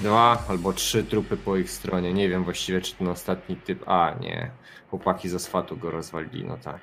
[0.00, 2.12] dwa albo trzy trupy po ich stronie.
[2.14, 3.88] Nie wiem właściwie, czy ten ostatni typ.
[3.88, 4.50] A, nie.
[4.90, 6.80] Chłopaki z asfaltu go rozwalili, no tak.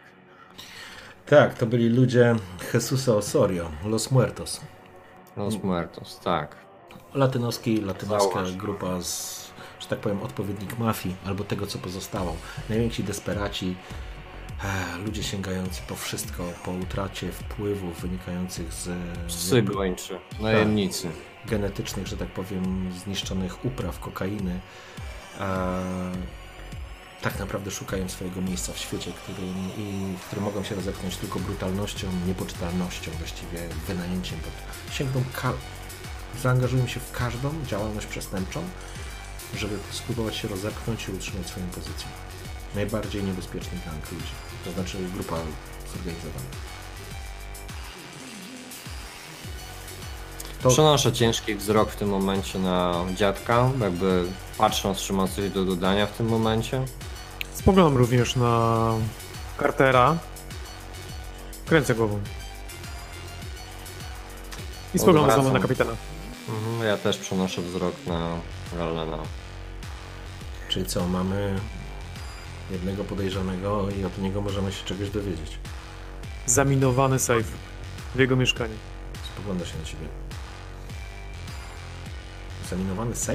[1.26, 2.36] Tak, to byli ludzie
[2.74, 4.62] Jesusa Osorio, Los Muertos.
[5.38, 6.63] Los Muertos, tak.
[7.14, 9.44] Latynoski, latynoska grupa z,
[9.80, 12.36] że tak powiem, odpowiednik mafii, albo tego, co pozostało.
[12.70, 13.76] Najwięksi desperaci,
[14.64, 18.90] e, ludzie sięgający po wszystko, po utracie wpływów wynikających z
[19.28, 21.10] Psy gończy, najemnicy.
[21.46, 24.60] genetycznych, że tak powiem, zniszczonych upraw kokainy.
[25.40, 25.70] A
[27.22, 31.40] tak naprawdę szukają swojego miejsca w świecie, którym, i, w którym mogą się rozepchnąć tylko
[31.40, 34.40] brutalnością, niepoczytalnością, właściwie wynajęciem.
[34.92, 35.54] Sięgną, ka-
[36.42, 38.64] zaangażują się w każdą działalność przestępczą,
[39.56, 42.08] żeby spróbować się rozepchnąć i utrzymać swoją pozycję.
[42.76, 44.32] Najbardziej niebezpieczny gang ludzi,
[44.66, 45.36] to znaczy grupa
[45.96, 46.46] zorganizowana.
[50.64, 54.26] To- Przenoszę ciężki wzrok w tym momencie na dziadka, jakby
[54.58, 56.86] patrząc, czy ma coś do dodania w tym momencie.
[57.54, 58.80] Spoglądam również na
[59.60, 60.18] Cartera.
[61.66, 62.20] Kręcę głową.
[64.94, 65.92] I spoglądam znowu na kapitana.
[66.50, 68.40] Mhm, ja też przenoszę wzrok na
[68.78, 69.18] Galena.
[70.70, 71.60] Czyli co, mamy
[72.72, 75.58] jednego podejrzanego i od niego możemy się czegoś dowiedzieć.
[76.46, 77.44] Zaminowany safe
[78.16, 78.76] w jego mieszkaniu.
[79.34, 80.08] Spogląda się na ciebie.
[82.70, 83.34] Zaminowany safe?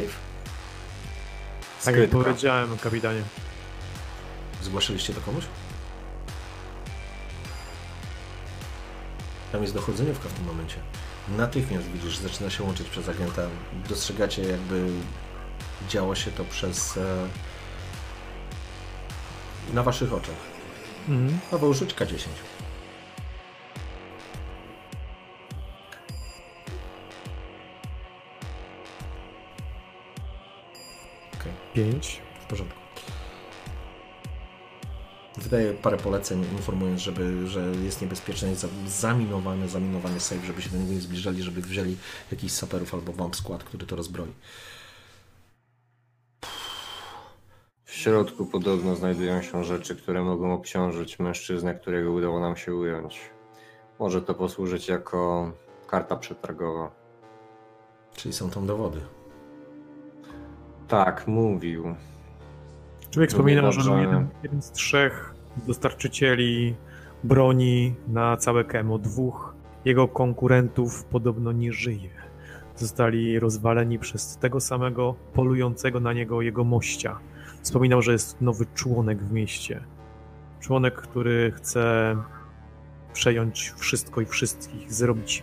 [1.84, 2.16] Tak jak Skrytka.
[2.18, 3.22] powiedziałem, kapitanie.
[4.62, 5.44] Zgłaszyliście to komuś?
[9.52, 10.76] Tam jest dochodzeniówka w tym momencie.
[11.36, 13.42] Natychmiast widzisz, zaczyna się łączyć przez agenta.
[13.88, 14.90] Dostrzegacie jakby
[15.88, 16.96] działo się to przez...
[16.96, 17.28] E...
[19.74, 20.36] na waszych oczach.
[21.08, 21.38] Mhm.
[21.50, 22.26] Paweł, rzuć K10.
[31.40, 31.52] Okej.
[31.74, 32.20] Pięć.
[32.40, 32.87] W porządku.
[35.42, 40.70] Wydaje parę poleceń, informując, żeby, że jest niebezpieczny, jest za- zaminowany, zaminowany safe, żeby się
[40.70, 41.96] do niego nie zbliżali, żeby wzięli
[42.32, 44.32] jakiś saperów albo bomb skład, który to rozbroi.
[47.84, 53.20] W środku podobno znajdują się rzeczy, które mogą obciążyć mężczyznę, którego udało nam się ująć.
[53.98, 55.52] Może to posłużyć jako
[55.86, 56.90] karta przetargowa.
[58.16, 59.00] Czyli są tam dowody.
[60.88, 61.96] Tak, mówił.
[63.10, 65.34] Człowiek wspominał, że był jeden, jeden z trzech
[65.66, 66.74] dostarczycieli
[67.24, 68.98] broni na całe Kemo.
[68.98, 69.54] Dwóch
[69.84, 72.10] jego konkurentów podobno nie żyje.
[72.76, 77.18] Zostali rozwaleni przez tego samego polującego na niego jego mościa.
[77.62, 79.80] Wspominał, że jest nowy członek w mieście.
[80.60, 82.16] Członek, który chce
[83.12, 85.42] przejąć wszystko i wszystkich, zrobić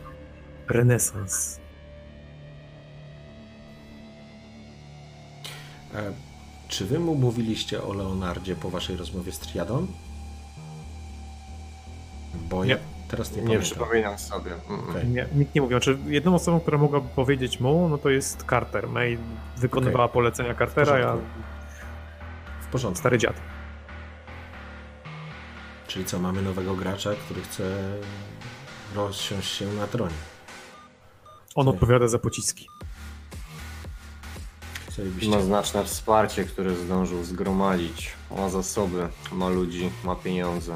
[0.67, 1.59] renesans.
[5.93, 6.13] E,
[6.67, 9.87] czy wy mu mówiliście o Leonardzie po waszej rozmowie z Triadą?
[12.49, 12.71] Bo nie.
[12.71, 12.77] ja
[13.07, 13.63] teraz nie, Nie pamiętam.
[13.63, 14.51] przypominam sobie.
[14.69, 14.89] Mm.
[14.89, 15.07] Okej.
[15.07, 15.77] Nie, nikt nie mówił.
[15.77, 18.87] Znaczy, jedną osobą, która mogłaby powiedzieć mu, no to jest Carter.
[18.89, 19.17] May
[19.57, 21.17] wykonywała polecenia Cartera, ja
[22.61, 22.99] W porządku.
[22.99, 23.35] stary dziad.
[25.87, 27.63] Czyli co, mamy nowego gracza, który chce
[28.95, 30.13] rozsiąść się na tronie.
[31.55, 32.67] On odpowiada za pociski.
[35.29, 38.13] Ma znaczne wsparcie, które zdążył zgromadzić.
[38.37, 40.75] Ma zasoby, ma ludzi, ma pieniądze.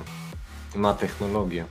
[0.76, 1.66] Ma technologię.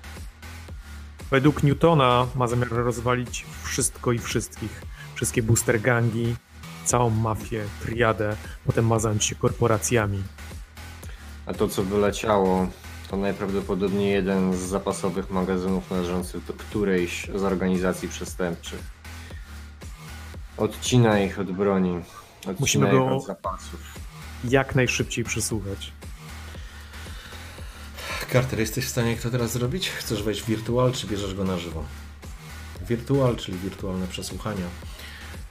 [1.30, 4.82] Według Newtona ma zamiar rozwalić wszystko i wszystkich.
[5.14, 6.36] Wszystkie booster gangi,
[6.84, 10.22] całą mafię, triadę, potem ma zająć się korporacjami.
[11.46, 12.68] A to, co wyleciało,
[13.10, 18.80] to najprawdopodobniej jeden z zapasowych magazynów należących do którejś z organizacji przestępczych.
[20.56, 22.00] Odcina ich od broni.
[22.50, 23.36] Odcina Musimy go-.
[24.44, 25.92] Jak najszybciej przesłuchać.
[28.32, 29.90] Carter, jesteś w stanie to teraz zrobić?
[29.90, 31.84] Chcesz wejść w wirtual, czy bierzesz go na żywo?
[32.88, 34.66] Wirtual, czyli wirtualne przesłuchania.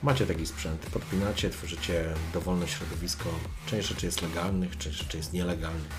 [0.04, 3.30] Macie taki sprzęt, podpinacie, tworzycie dowolne środowisko.
[3.66, 5.92] Część rzeczy jest legalnych, część rzeczy jest nielegalnych.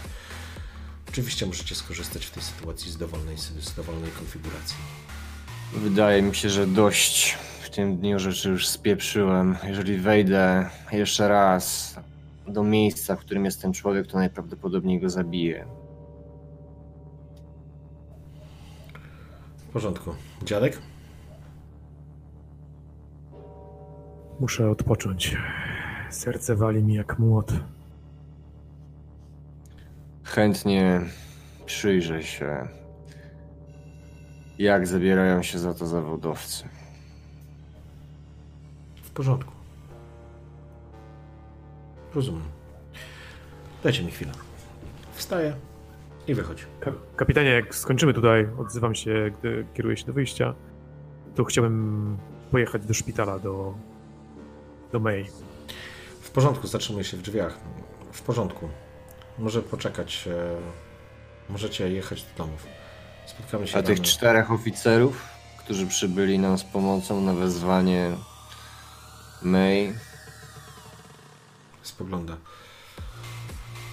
[1.08, 4.76] Oczywiście możecie skorzystać w tej sytuacji z dowolnej, z dowolnej konfiguracji.
[5.72, 7.38] Wydaje mi się, że dość
[7.68, 9.56] w tym dniu rzeczy już spieprzyłem.
[9.64, 11.96] Jeżeli wejdę jeszcze raz
[12.46, 15.66] do miejsca, w którym jest ten człowiek, to najprawdopodobniej go zabiję.
[19.56, 20.14] W porządku.
[20.44, 20.78] Dziadek?
[24.40, 25.36] Muszę odpocząć.
[26.10, 27.52] Serce wali mi jak młot.
[30.22, 31.00] Chętnie
[31.66, 32.68] przyjrzę się,
[34.58, 36.77] jak zabierają się za to zawodowcy.
[39.18, 39.52] W porządku.
[42.14, 42.42] Rozumiem.
[43.82, 44.32] Dajcie mi chwilę.
[45.12, 45.54] Wstaję
[46.28, 46.66] i wychodź.
[46.80, 50.54] Ka- kapitanie, jak skończymy tutaj, odzywam się, gdy kieruję się do wyjścia,
[51.34, 52.16] to chciałbym
[52.50, 53.74] pojechać do szpitala, do,
[54.92, 55.26] do May.
[56.20, 57.58] W porządku, zatrzymuję się w drzwiach.
[58.12, 58.68] W porządku.
[59.38, 60.28] Może poczekać.
[60.28, 60.56] E,
[61.52, 62.66] możecie jechać do domów.
[63.26, 65.28] Spotkamy się A tych czterech oficerów,
[65.58, 68.10] którzy przybyli nam z pomocą na wezwanie
[69.42, 69.94] May,
[71.82, 72.36] Spogląda.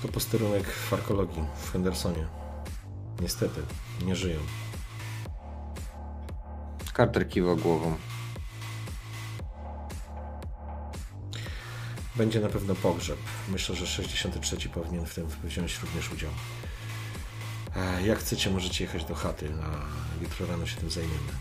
[0.01, 2.27] To posterunek farkologii w Hendersonie.
[3.21, 3.61] Niestety,
[4.05, 4.39] nie żyją.
[6.97, 7.97] Carter kiwa głową.
[12.15, 13.19] Będzie na pewno pogrzeb.
[13.49, 16.31] Myślę, że 63 powinien w tym wziąć również udział.
[18.03, 21.31] Jak chcecie, możecie jechać do chaty, a jutro rano się tym zajmiemy.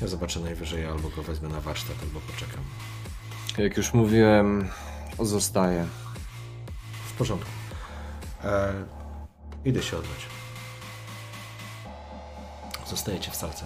[0.00, 2.64] Ja zobaczę najwyżej, albo go wezmę na warsztat, albo poczekam.
[3.58, 4.68] Jak już mówiłem,
[5.18, 5.86] zostaje.
[7.08, 7.50] W porządku.
[8.44, 8.72] E,
[9.64, 10.26] idę się odbyć.
[12.86, 13.64] Zostajecie w salce.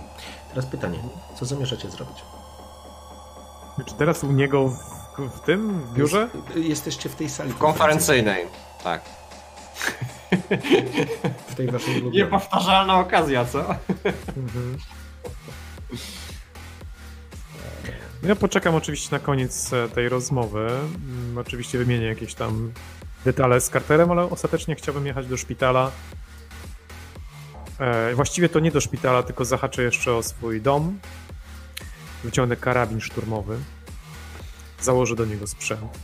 [0.48, 0.98] Teraz pytanie,
[1.38, 2.16] co zamierzacie zrobić?
[3.86, 4.78] Czy teraz u niego w,
[5.36, 6.28] w tym, w biurze?
[6.34, 8.46] Jest, jesteście w tej sali Konferencyjnej,
[8.84, 9.02] tak.
[11.48, 12.18] W tej waszej ulubionej.
[12.18, 13.60] Niepowtarzalna okazja, co?
[14.36, 14.78] Mhm.
[18.22, 20.70] Ja poczekam oczywiście na koniec e, tej rozmowy.
[20.70, 22.72] Mm, Oczywiście wymienię jakieś tam
[23.24, 25.90] detale z Carterem, ale ostatecznie chciałbym jechać do szpitala.
[27.78, 30.98] E, właściwie to nie do szpitala, tylko zahaczę jeszcze o swój dom.
[32.24, 33.58] Wyciągnę karabin szturmowy.
[34.80, 35.98] Założę do niego sprzęt.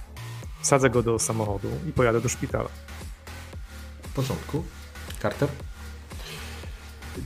[0.61, 2.69] Wsadzę go do samochodu i pojadę do szpitala.
[4.03, 4.65] W porządku.
[5.23, 5.49] Carter?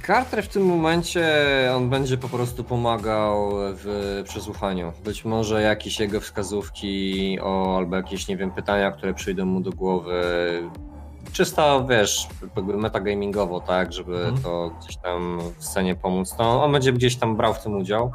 [0.07, 1.27] Carter w tym momencie
[1.77, 4.93] on będzie po prostu pomagał w przesłuchaniu.
[5.05, 9.71] Być może jakieś jego wskazówki o, albo jakieś, nie wiem, pytania, które przyjdą mu do
[9.71, 10.23] głowy.
[11.33, 14.43] Czysto, wiesz, jakby metagamingowo, tak, żeby Mhm.
[14.43, 16.35] to gdzieś tam w scenie pomóc.
[16.37, 18.13] To on będzie gdzieś tam brał w tym udział,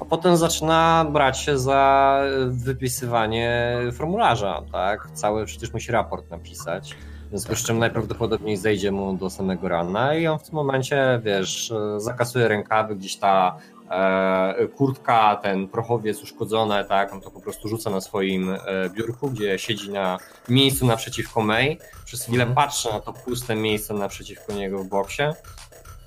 [0.00, 5.08] a potem zaczyna brać się za wypisywanie formularza, tak.
[5.14, 6.94] Cały przecież musi raport napisać.
[7.28, 11.20] W związku z czym najprawdopodobniej zejdzie mu do samego rana i on w tym momencie,
[11.24, 13.56] wiesz, zakasuje rękawy, gdzieś ta
[13.90, 18.58] e, kurtka, ten prochowiec uszkodzone, tak, on to po prostu rzuca na swoim e,
[18.90, 20.18] biurku, gdzie siedzi na
[20.48, 21.78] miejscu naprzeciwko May.
[22.04, 22.54] Przez chwilę Mhm.
[22.54, 25.22] patrzy na to puste miejsce naprzeciwko niego w boksie,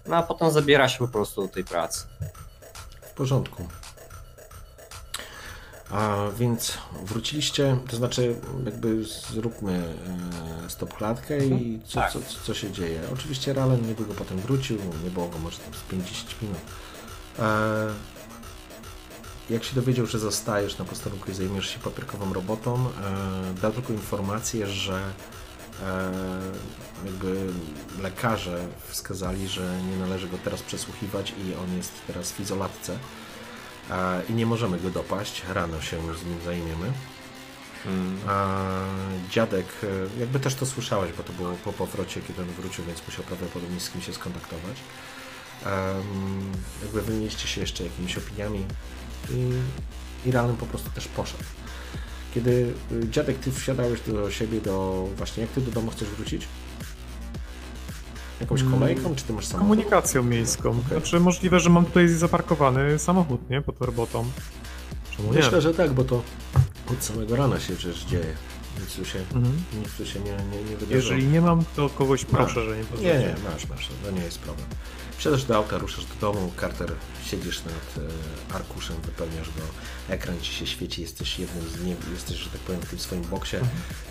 [0.07, 2.07] no a potem zabiera się po prostu do tej pracy.
[3.01, 3.63] W porządku.
[5.91, 8.35] A więc wróciliście, to znaczy
[8.65, 9.03] jakby
[9.33, 9.73] zróbmy
[10.65, 12.11] e, stop klatkę i co, Tak.
[12.11, 13.01] co, co się dzieje.
[13.13, 16.57] Oczywiście Ralen niedługo potem wrócił, nie było go może tam z 50 minut.
[17.39, 17.87] E,
[19.49, 23.93] jak się dowiedział, że zostajesz na posterunku i zajmiesz się papierkową robotą, e, dał tylko
[23.93, 25.01] informację, że
[25.83, 26.11] e,
[27.05, 27.47] jakby
[28.01, 32.97] lekarze wskazali, że nie należy go teraz przesłuchiwać i on jest teraz w izolatce
[34.29, 35.43] i nie możemy go dopaść.
[35.53, 36.93] Rano się z nim zajmiemy.
[38.27, 38.57] A
[39.29, 43.07] dziadek, e, jakby też to słyszałeś, bo to było po powrocie, kiedy on wrócił, więc
[43.07, 44.77] musiał prawdopodobnie z kim się skontaktować.
[45.65, 46.51] Em,
[46.81, 48.65] jakby wymieniliście się jeszcze jakimiś opiniami
[49.29, 51.43] i, i po prostu też poszedł.
[52.33, 56.47] Kiedy y, dziadek, ty wsiadałeś do siebie, do właśnie, jak ty do domu chcesz wrócić?
[58.41, 59.69] Jakąś kolejką, czy ty masz samochód?
[59.69, 60.81] Komunikacją miejską.
[60.91, 63.61] Znaczy możliwe, że mam tutaj zaparkowany samochód, nie?
[63.61, 64.25] Pod robotą.
[65.17, 65.39] Czemu nie?
[65.39, 66.21] Myślę, że tak, bo to
[66.91, 68.33] od samego rana się przecież dzieje.
[68.81, 69.61] Nic tu się, Mhm.
[69.79, 70.95] nic tu się nie, nie, nie wydarzyło.
[70.95, 73.19] Jeżeli nie mam, to kogoś proszę, że nie Nie, pozwolę.
[73.19, 74.67] nie, masz, masz, to nie jest problem.
[75.17, 76.91] Wsiadasz do auta, ruszasz do domu, Carter,
[77.25, 78.05] siedzisz nad
[78.51, 79.61] e, arkuszem, wypełniasz go,
[80.13, 83.21] ekran ci się świeci, jesteś jednym z nie, jesteś, że tak powiem, w tym swoim
[83.21, 83.57] boksie.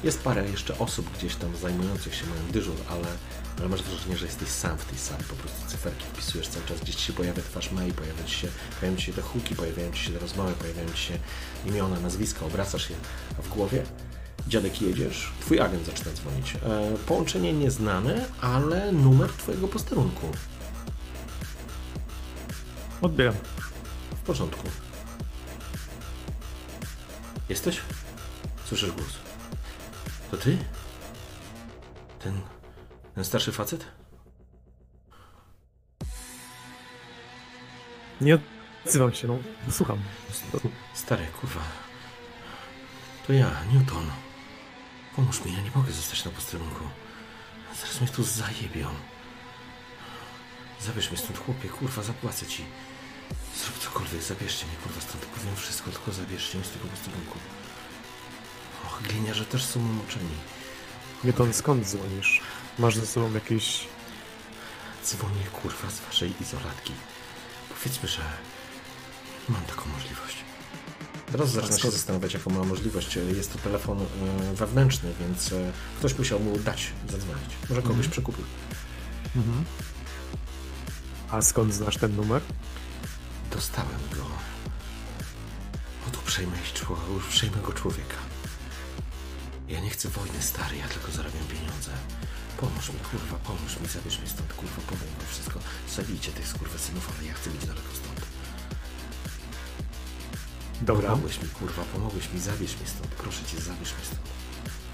[0.05, 3.07] Jest parę jeszcze osób gdzieś tam zajmujących się mają dyżur, ale,
[3.61, 6.81] ale masz wrażenie, że jesteś sam w tej sali, po prostu cyferki wpisujesz cały czas,
[6.81, 8.49] gdzieś ci się pojawia twarz mail, pojawia ci się,
[8.81, 11.19] pojawiają ci się te huki, pojawiają ci się te rozmowy, pojawiają ci się
[11.67, 12.97] imiona, nazwiska, obracasz je,
[13.39, 13.83] a w głowie
[14.49, 16.55] Dziadek jedziesz, twój agent zaczyna dzwonić.
[16.55, 16.59] E,
[17.07, 20.27] połączenie nieznane, ale numer twojego posterunku.
[23.01, 23.35] Odbieram.
[24.11, 24.69] W porządku.
[27.49, 27.81] Jesteś?
[28.65, 29.13] Słyszysz głos.
[30.31, 30.59] To ty?
[32.19, 32.41] Ten,
[33.21, 33.87] ten starszy facet?
[38.21, 38.39] Nie
[38.87, 39.39] odzywam się, no.
[39.71, 39.99] Słucham.
[40.95, 41.61] Stary, kurwa.
[43.27, 44.11] To ja, Newton.
[45.17, 46.85] Pomóż mi, ja nie mogę zostać na posterunku.
[47.81, 48.89] Zaraz mnie tu zajebią.
[50.81, 52.65] Zabierz mnie stąd, chłopie, kurwa, zapłacę ci.
[53.57, 57.39] Zrób cokolwiek, zabierzcie mnie, kurwa, stąd powiem wszystko, tylko zabierzcie mnie z tego posterunku.
[58.87, 60.37] Och, gliniarze też są umoczeni.
[61.25, 62.41] Newton, skąd dzwonisz?
[62.81, 63.89] Masz ze sobą jakieś...
[65.05, 66.93] Dzwonię, kurwa, z waszej izolatki.
[67.69, 68.21] Powiedzmy, że
[69.49, 70.37] mam taką możliwość.
[71.33, 73.19] Teraz zaczyna się zastanawiać, jaką ma możliwość.
[73.37, 77.51] Jest to telefon e, wewnętrzny, więc e, ktoś musiał mu dać zadzwonić.
[77.69, 78.45] Może kogoś przekupił.
[79.37, 79.65] Mhm.
[81.31, 82.43] A skąd znasz ten numer?
[83.51, 84.27] Dostałem go
[86.09, 88.17] od uprzejmego człowieka.
[89.69, 91.91] Ja nie chcę wojny, stary, ja tylko zarabiam pieniądze.
[92.61, 95.59] Pomóż mi, kurwa, pomóż mi, zabierz mnie stąd, kurwa, powiem wam wszystko.
[95.97, 98.21] Zabijcie tych skurwesynów, ale ja chcę być daleko stąd.
[100.83, 101.11] Dobra.
[101.11, 103.09] Pomogłeś mi, kurwa, pomogłeś mi, zabierz mnie stąd.
[103.09, 104.21] Proszę cię, zabierz mnie stąd.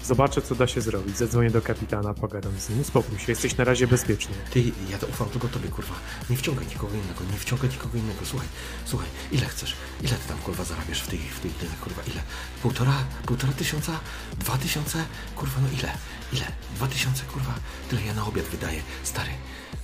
[0.03, 1.17] Zobaczę, co da się zrobić.
[1.17, 2.83] Zadzwonię do kapitana, pogadam z nim.
[2.83, 4.35] Spokój się, jesteś na razie bezpieczny.
[4.51, 5.95] Ty, ja to ufam tylko tobie, kurwa.
[6.29, 8.19] Nie wciągaj nikogo innego, nie wciągaj nikogo innego.
[8.25, 8.47] Słuchaj,
[8.85, 9.75] słuchaj, ile chcesz?
[10.01, 12.21] Ile ty tam, kurwa, zarabiasz w tej, w tej kurwa, ile?
[12.61, 12.93] Półtora,
[13.25, 13.99] półtora tysiąca?
[14.39, 15.05] Dwa tysiące?
[15.35, 15.91] Kurwa, no ile?
[16.33, 16.45] Ile?
[16.75, 17.53] Dwa tysiące, kurwa?
[17.89, 18.81] Tyle ja na obiad wydaję.
[19.03, 19.31] Stary,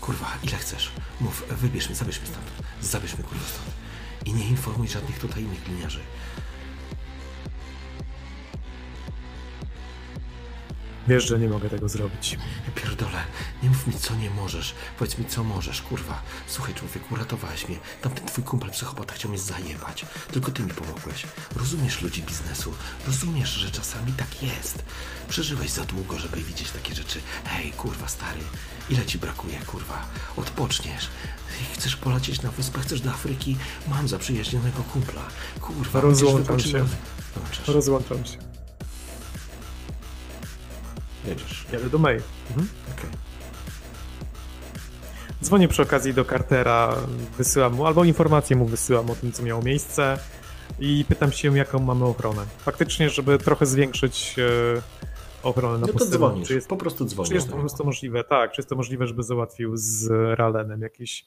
[0.01, 0.91] kurwa, ile chcesz?
[1.21, 2.45] Mów, wybierz mnie, zabierz mnie stąd.
[3.23, 3.69] Kurwa, stąd.
[4.25, 5.99] I nie informuj żadnych tutaj innych gliniarzy.
[11.07, 12.37] Wiesz, że nie mogę tego zrobić.
[12.65, 13.23] Ja pierdolę,
[13.63, 14.75] nie mów mi co nie możesz.
[14.99, 16.21] Powiedz mi co możesz, kurwa.
[16.47, 17.77] Słuchaj człowieku, uratowałeś mnie.
[18.01, 20.05] Tamten twój kumpel psychopata chciał mnie zajebać.
[20.31, 21.25] Tylko ty mi pomogłeś.
[21.55, 22.73] Rozumiesz ludzi biznesu.
[23.07, 24.83] Rozumiesz, że czasami tak jest.
[25.29, 27.19] Przeżyłeś za długo, żeby widzieć takie rzeczy.
[27.45, 28.41] Hej, kurwa stary,
[28.89, 30.05] ile ci brakuje, kurwa?
[30.35, 31.09] Odpoczniesz.
[31.73, 33.57] Chcesz polecieć na wyspę, chcesz do Afryki?
[33.87, 35.21] Mam zaprzyjaźnionego kumpla.
[35.61, 36.85] Kurwa, Rozłączam się.
[37.67, 38.52] Rozłączam się.
[41.27, 41.65] Jedziesz.
[41.73, 42.15] Jadę do May.
[42.49, 42.67] Mhm.
[42.97, 43.09] Okej.
[45.43, 46.95] Dzwonię przy okazji do Cartera,
[47.37, 50.19] wysyłam mu, albo informację mu wysyłam o tym, co miało miejsce
[50.79, 52.45] i pytam się, jaką mamy ochronę.
[52.57, 54.81] Faktycznie, żeby trochę zwiększyć e,
[55.43, 57.29] ochronę na No to dzwonisz, Czy jest, po prostu dzwonisz.
[57.29, 60.09] czy jest do po prostu możliwe, tak, czy jest to możliwe, żeby załatwił z
[60.39, 61.25] Ralenem jakieś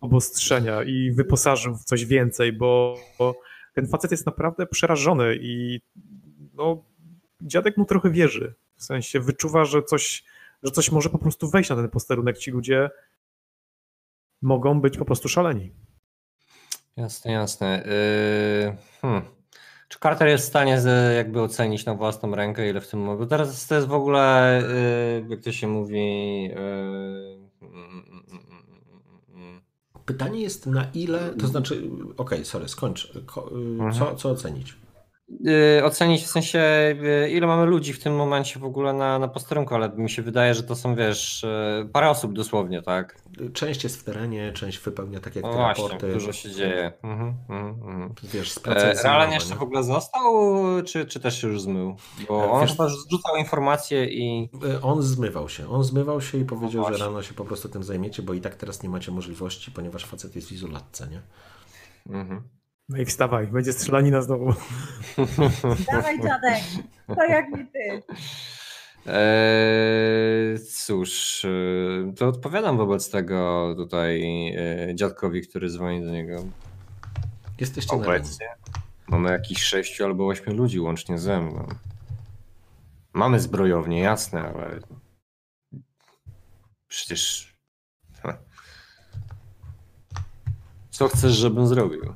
[0.00, 3.34] obostrzenia i wyposażył w coś więcej, bo, bo
[3.74, 5.80] ten facet jest naprawdę przerażony i
[6.54, 6.84] no,
[7.42, 8.54] dziadek mu trochę wierzy.
[8.78, 10.24] W sensie wyczuwa, że coś,
[10.62, 12.38] że coś może po prostu wejść na ten posterunek.
[12.38, 12.90] Ci ludzie
[14.42, 15.72] mogą być po prostu szaleni.
[16.96, 17.84] Jasne, jasne.
[17.86, 19.22] Yy, hmm.
[19.88, 23.26] Czy Carter jest w stanie z, jakby ocenić na własną rękę, ile w tym mogę?
[23.26, 24.62] Teraz to jest w ogóle,
[25.22, 26.44] yy, jak to się mówi.
[26.44, 27.48] Yy,
[30.06, 33.12] Pytanie jest na ile, to znaczy, okej, okay, sorry, skończ.
[33.98, 34.76] Co, co ocenić?
[35.28, 36.58] Yy, ocenić w sensie,
[37.00, 40.22] yy, ile mamy ludzi w tym momencie w ogóle na, na posterunku, ale mi się
[40.22, 41.46] wydaje, że to są, wiesz,
[41.82, 43.22] yy, parę osób dosłownie, tak?
[43.52, 46.12] Część jest w terenie, część wypełnia tak jak te właśnie, raporty.
[46.12, 46.92] dużo się dzieje.
[47.02, 48.14] Mhm, mhm, mhm.
[48.22, 50.32] Wiesz, z Realen jeszcze w ogóle został,
[50.86, 51.96] czy, czy też się już zmył?
[52.28, 54.50] Bo on wiesz, chyba zrzucał informacje i...
[54.82, 57.82] On zmywał się, on zmywał się i powiedział, no że rano się po prostu tym
[57.82, 61.22] zajmiecie, bo i tak teraz nie macie możliwości, ponieważ facet jest w izolatce, nie?
[62.14, 62.57] Mhm.
[62.88, 64.54] No i wstawaj, będzie strzelanina znowu.
[65.92, 66.62] Dawaj dziadek,
[67.06, 68.02] to jak mi ty.
[69.06, 76.44] Eee, cóż, e, to odpowiadam wobec tego tutaj e, dziadkowi, który dzwoni do niego.
[77.60, 78.46] Jesteście Obecnie
[79.08, 81.68] mamy jakieś sześciu albo ośmiu ludzi łącznie ze mną.
[83.12, 84.80] Mamy zbrojownię, jasne, ale
[86.88, 87.54] przecież
[90.90, 92.14] co chcesz, żebym zrobił?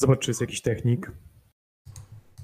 [0.00, 1.12] Zobacz, czy jest jakiś technik.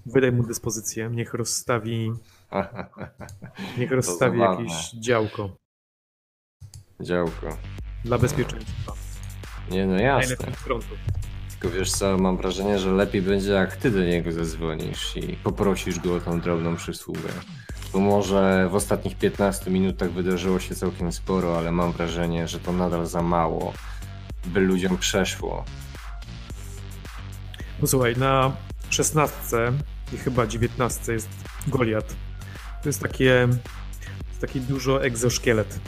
[0.07, 2.13] Wydaj mu dyspozycję, niech rozstawi.
[3.79, 5.57] Niech rozstawi jakieś działko.
[7.01, 7.57] Działko.
[8.05, 8.93] Dla bezpieczeństwa.
[9.71, 10.37] Nie, no jasne.
[11.51, 16.01] Tylko wiesz co, mam wrażenie, że lepiej będzie jak ty do niego zadzwonisz i poprosisz
[16.01, 17.29] go o tą drobną przysługę.
[17.93, 22.73] Bo może w ostatnich 15 minutach wydarzyło się całkiem sporo, ale mam wrażenie, że to
[22.73, 23.73] nadal za mało,
[24.47, 25.65] by ludziom przeszło.
[27.81, 28.53] Posłuchaj, na
[28.91, 29.47] 16
[30.13, 31.29] i chyba 19 jest
[31.67, 32.15] Goliat.
[32.83, 33.49] To jest takie,
[34.41, 35.81] taki dużo egzoszkielet.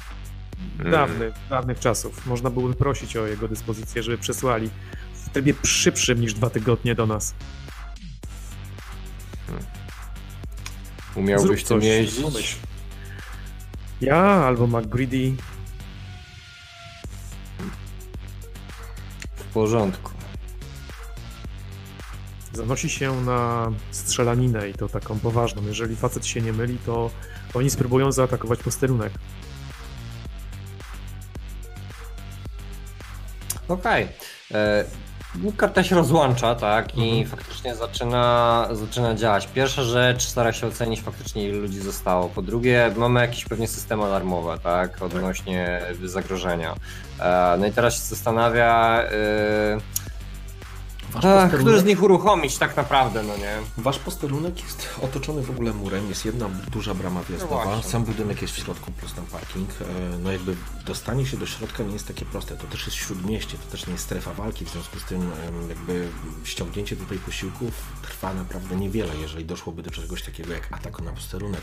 [0.76, 0.92] Hmm.
[0.92, 2.26] Dawny, dawnych czasów.
[2.26, 4.70] Można byłoby prosić o jego dyspozycję, żeby przesłali
[5.14, 7.34] w trybie szybszym niż dwa tygodnie do nas.
[9.46, 9.64] Hmm.
[11.14, 12.56] Umiałbyś tym jeździć?
[14.00, 15.34] Ja albo McGreedy.
[19.36, 20.17] W porządku
[22.58, 25.62] zanosi się na strzelaninę i to taką poważną.
[25.66, 27.10] Jeżeli facet się nie myli, to
[27.54, 29.12] oni spróbują zaatakować posterunek.
[33.68, 34.04] Okej.
[34.04, 34.60] Okay.
[34.60, 34.84] E,
[35.56, 37.26] Karta się rozłącza, tak, i mhm.
[37.26, 39.46] faktycznie zaczyna, zaczyna działać.
[39.46, 42.28] Pierwsza rzecz, stara się ocenić faktycznie ile ludzi zostało.
[42.28, 46.74] Po drugie, mamy jakieś pewnie systemy alarmowe, tak, odnośnie zagrożenia.
[47.20, 50.07] E, no i teraz się zastanawia, yy,
[51.14, 53.56] Ach, który z nich uruchomić tak naprawdę, no nie?
[53.78, 58.42] Wasz posterunek jest otoczony w ogóle murem, jest jedna duża brama wjazdowa, no sam budynek
[58.42, 59.68] jest w środku plus tam parking.
[59.70, 59.84] E,
[60.18, 60.56] no jakby
[60.86, 62.56] dostanie się do środka nie jest takie proste.
[62.56, 65.30] To też jest śródmieście, to też nie jest strefa walki, w związku z tym
[65.68, 66.08] jakby
[66.44, 67.70] ściągnięcie tutaj posiłków
[68.02, 71.62] trwa naprawdę niewiele, jeżeli doszłoby do czegoś takiego jak atak na posterunek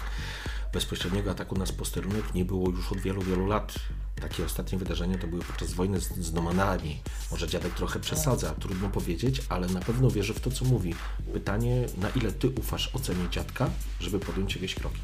[0.73, 3.75] bezpośredniego ataku na posterunek nie było już od wielu, wielu lat.
[4.21, 7.01] Takie ostatnie wydarzenia to były podczas wojny z, z Nomanami.
[7.31, 10.95] Może dziadek trochę przesadza, trudno powiedzieć, ale na pewno wierzę w to, co mówi.
[11.33, 13.69] Pytanie, na ile ty ufasz ocenie dziadka,
[13.99, 14.99] żeby podjąć jakieś kroki?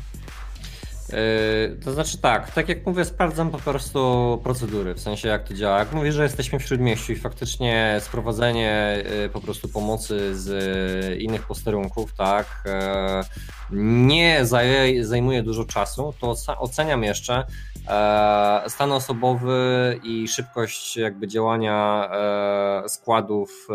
[1.11, 5.53] Yy, to znaczy tak, tak jak mówię, sprawdzam po prostu procedury, w sensie jak to
[5.53, 5.79] działa.
[5.79, 10.47] Jak mówię, że jesteśmy w Śródmieściu i faktycznie sprowadzenie yy, po prostu pomocy z
[11.09, 12.63] yy, innych posterunków, tak,
[13.71, 14.45] nie
[15.01, 17.43] zajmuje dużo czasu, to oceniam jeszcze
[18.67, 22.09] stan osobowy i szybkość jakby działania
[22.87, 23.67] składów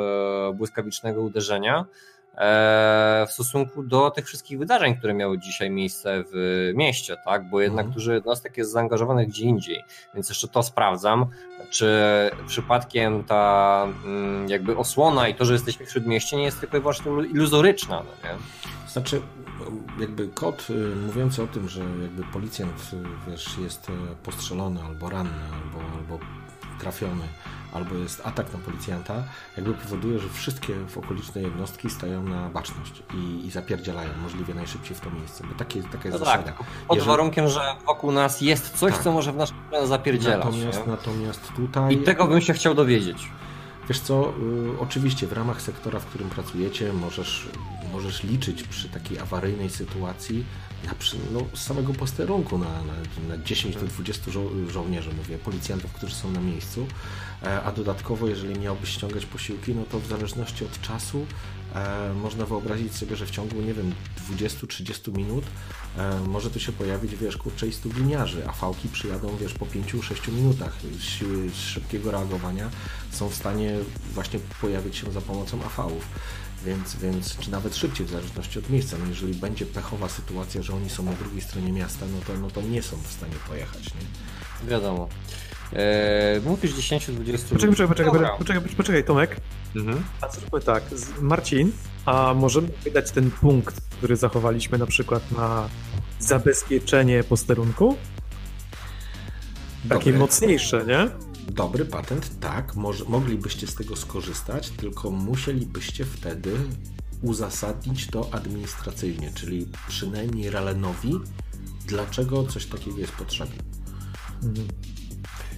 [0.55, 1.85] błyskawicznego uderzenia
[3.27, 7.51] w stosunku do tych wszystkich wydarzeń, które miały dzisiaj miejsce w mieście, tak?
[7.51, 7.95] Bo jednak mhm.
[7.95, 9.85] dużo jednostek jest zaangażowanych gdzie indziej,
[10.15, 11.27] więc jeszcze to sprawdzam,
[11.71, 11.91] czy
[12.47, 16.81] przypadkiem ta mm, jakby osłona i to, że jesteśmy w śródmieście nie jest tylko i
[16.81, 18.37] wyłącznie iluzoryczna, no nie?
[18.89, 19.21] Znaczy,
[20.01, 23.93] jakby kod y, mówiący o tym, że jakby policjant y, wiesz, jest y,
[24.23, 26.19] postrzelony albo ranny, albo, albo
[26.79, 27.25] trafiony,
[27.73, 29.25] albo jest atak na policjanta,
[29.57, 34.97] jakby powoduje, że wszystkie w okoliczne jednostki stają na baczność i, i zapierdzielają możliwie najszybciej
[34.97, 36.43] w to miejsce, bo takie, taka jest no zasada.
[36.43, 36.67] Tak, pod
[36.97, 37.11] Jeżeli...
[37.11, 39.03] warunkiem, że wokół nas jest coś, tak.
[39.03, 40.45] co może w naszym zapierdzielać.
[40.45, 41.95] Natomiast, natomiast tutaj...
[41.95, 43.29] I tego bym się chciał dowiedzieć.
[43.89, 44.33] Wiesz co,
[44.77, 47.49] y, oczywiście w ramach sektora, w którym pracujecie, możesz,
[47.93, 50.45] możesz liczyć przy takiej awaryjnej sytuacji
[50.85, 50.95] na,
[51.33, 56.15] no, z samego posterunku na, na, na 10 do 20 żo żołnierzy, mówię, policjantów, którzy
[56.15, 56.87] są na miejscu,
[57.43, 61.27] e, a dodatkowo, jeżeli miałbyś ściągać posiłki, no to w zależności od czasu
[61.75, 63.93] e, można wyobrazić sobie, że w ciągu, nie wiem,
[64.31, 65.45] 20-30 minut
[65.99, 67.91] e, może tu się pojawić, wiesz, kurczę, i stu
[68.47, 70.77] a fałki przyjadą, wiesz, po 5-6 minutach.
[71.01, 72.71] Siły szybkiego reagowania
[73.11, 73.79] są w stanie
[74.15, 76.09] właśnie pojawić się za pomocą AV-ów
[76.65, 78.97] więc, więc czy nawet szybciej w zależności od miejsca.
[79.01, 82.51] No jeżeli będzie pechowa sytuacja, że oni są na drugiej stronie miasta, no to, no
[82.51, 83.95] to nie są w stanie pojechać.
[83.95, 84.69] Nie?
[84.71, 85.09] Wiadomo.
[85.73, 89.37] Eee, mówisz 10-20 Poczekaj, poczekaj, poczekaj, poczekaj, poczekaj, Tomek.
[89.77, 90.05] Mhm.
[90.21, 90.83] A zróbmy tak,
[91.21, 91.73] Marcin,
[92.07, 95.69] a możemy wydać ten punkt, który zachowaliśmy na przykład na
[96.19, 97.97] zabezpieczenie posterunku?
[99.89, 100.19] Takie Dobre.
[100.19, 101.09] mocniejsze, nie?
[101.49, 106.51] Dobry patent, tak, może, moglibyście z tego skorzystać, tylko musielibyście wtedy
[107.23, 111.15] uzasadnić to administracyjnie, czyli przynajmniej Ralenowi,
[111.87, 113.63] dlaczego coś takiego jest potrzebne.
[114.43, 114.69] Mhm.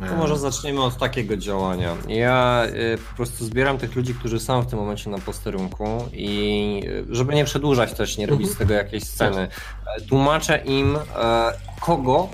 [0.07, 1.97] To może zaczniemy od takiego działania.
[2.09, 6.83] Ja y, po prostu zbieram tych ludzi, którzy są w tym momencie na posterunku i
[7.11, 8.69] y, żeby nie przedłużać też, nie robić z mhm.
[8.69, 9.49] tego jakiejś sceny,
[9.85, 10.09] tak.
[10.09, 12.29] tłumaczę im e, kogo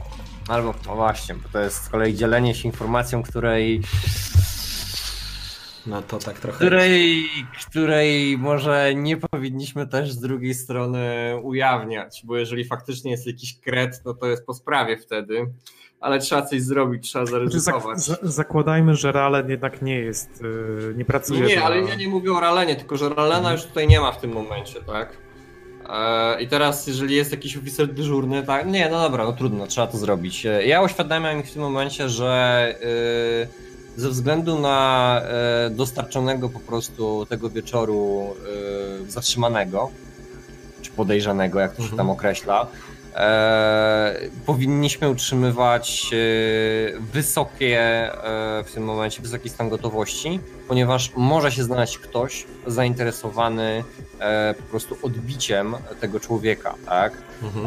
[0.49, 3.83] Albo, no właśnie, bo to jest z kolei dzielenie się informacją, której
[5.87, 6.57] no to tak trochę.
[6.57, 7.25] Której,
[7.69, 14.03] której może nie powinniśmy też z drugiej strony ujawniać, bo jeżeli faktycznie jest jakiś kret,
[14.05, 15.47] no to jest po sprawie wtedy.
[16.01, 17.99] Ale trzeba coś zrobić, trzeba zaryzykować.
[17.99, 21.41] Zak zakładajmy, że Ralen jednak nie jest, yy, nie pracuje.
[21.41, 21.65] Nie, dla...
[21.65, 23.55] ale ja nie mówię o Ralenie, tylko że Ralena mhm.
[23.55, 25.24] już tutaj nie ma w tym momencie, tak?
[25.89, 29.87] E, I teraz, jeżeli jest jakiś oficer dyżurny, tak, nie, no dobra, no trudno, trzeba
[29.87, 30.47] to zrobić.
[30.47, 32.75] E, ja uświadamiam w tym momencie, że
[33.97, 35.21] e, ze względu na
[35.71, 38.35] dostarczonego po prostu tego wieczoru
[39.09, 39.91] zatrzymanego,
[40.83, 42.11] czy podejrzanego, jak to się tam mhm.
[42.11, 42.67] określa,
[43.15, 44.15] E,
[44.47, 51.99] powinniśmy utrzymywać e, wysokie e, w tym momencie, wysoki stan gotowości, ponieważ może się znaleźć
[51.99, 53.85] ktoś zainteresowany
[54.57, 57.13] po prostu odbiciem tego człowieka, tak?
[57.43, 57.67] Mhm.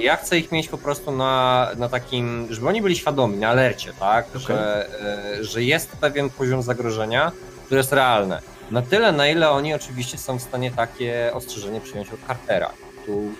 [0.00, 3.92] Ja chcę ich mieć po prostu na, na takim, żeby oni byli świadomi, na alercie,
[4.00, 4.28] tak?
[4.28, 4.40] Okay.
[4.40, 4.88] Że,
[5.40, 7.32] że jest pewien poziom zagrożenia,
[7.64, 8.42] które jest realne.
[8.70, 12.70] Na tyle, na ile oni oczywiście są w stanie takie ostrzeżenie przyjąć od Cartera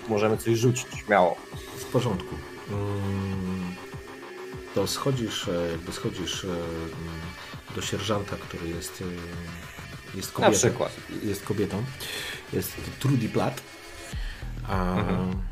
[0.08, 1.36] możemy coś rzucić śmiało.
[1.78, 2.34] W porządku.
[2.70, 3.74] Mm,
[4.74, 6.48] to schodzisz, e, jakby schodzisz e,
[7.74, 10.52] do sierżanta, który jest, e, jest kobietą.
[10.52, 10.92] Na przykład.
[11.22, 11.82] Jest kobietą.
[12.52, 13.62] Jest Trudy Platt.
[14.68, 15.42] A mhm.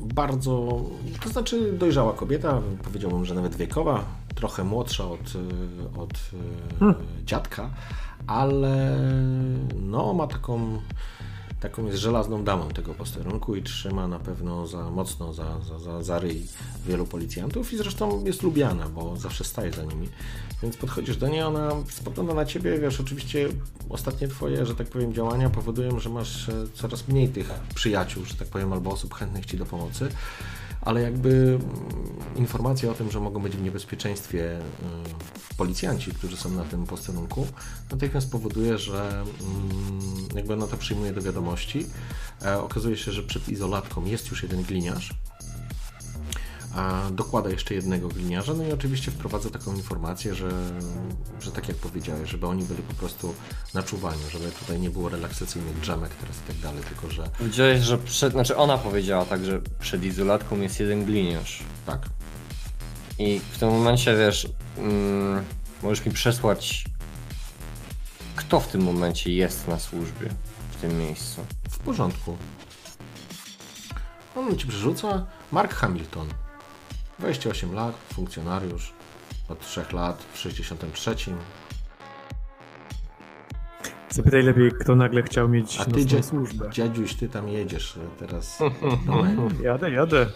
[0.00, 0.82] Bardzo,
[1.20, 5.32] to znaczy dojrzała kobieta, powiedziałbym, że nawet wiekowa, trochę młodsza od,
[5.96, 6.12] od
[6.80, 6.94] hmm.
[7.24, 7.70] dziadka,
[8.26, 8.98] ale
[9.80, 10.80] no ma taką
[11.68, 16.02] taką jest żelazną damą tego posterunku i trzyma na pewno za mocno za, za, za,
[16.02, 16.46] za ryj
[16.86, 20.08] wielu policjantów i zresztą jest lubiana, bo zawsze staje za nimi.
[20.62, 23.48] Więc podchodzisz do niej, ona spogląda na ciebie, wiesz, oczywiście
[23.88, 28.34] ostatnie twoje, że tak powiem, działania powodują, że masz e, coraz mniej tych przyjaciół, że
[28.34, 30.08] tak powiem, albo osób chętnych ci do pomocy
[30.86, 31.60] ale jakby mm,
[32.36, 34.64] informacja o tym, że mogą być w niebezpieczeństwie mm,
[35.56, 37.46] policjanci, którzy są na tym posterunku,
[37.90, 41.86] natychmiast powoduje, że mm, jakby ona to przyjmuje do wiadomości.
[42.42, 45.14] E, okazuje się, że przed izolatką jest już jeden gliniarz,
[47.12, 50.50] dokłada jeszcze jednego gliniarza, no i oczywiście wprowadza taką informację, że,
[51.40, 53.34] że tak jak powiedziałeś, żeby oni byli po prostu
[53.74, 57.30] na czuwaniu, żeby tutaj nie było relaksacyjnych drzemek teraz i tak dalej, tylko że...
[57.38, 61.62] Powiedziałeś, że przed, znaczy ona powiedziała tak, że przed izolatką jest jeden gliniarz.
[61.86, 62.08] Tak.
[63.18, 64.48] I w tym momencie, wiesz,
[64.78, 65.44] mm,
[65.82, 66.84] możesz mi przesłać,
[68.36, 70.30] kto w tym momencie jest na służbie
[70.70, 71.44] w tym miejscu.
[71.70, 72.36] W porządku.
[74.36, 76.28] On ci przerzuca Mark Hamilton.
[77.18, 78.92] 28 lat, funkcjonariusz
[79.48, 81.16] od 3 lat w 63.
[84.10, 86.70] Zapytaj lepiej, kto nagle chciał mieć A ty, dzia służbę.
[86.70, 88.58] dziadziuś, ty tam jedziesz teraz.
[89.62, 90.26] jadę, jadę.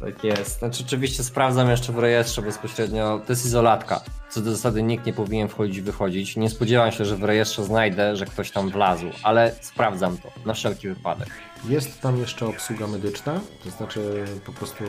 [0.00, 0.58] Tak jest.
[0.58, 3.20] Znaczy oczywiście sprawdzam jeszcze w rejestrze bezpośrednio.
[3.26, 4.00] To jest izolatka.
[4.32, 6.36] Co do zasady nikt nie powinien wchodzić i wychodzić.
[6.36, 10.54] Nie spodziewam się, że w rejestrze znajdę, że ktoś tam wlazł, ale sprawdzam to na
[10.54, 11.28] wszelki wypadek.
[11.68, 14.84] Jest tam jeszcze obsługa medyczna, to znaczy po prostu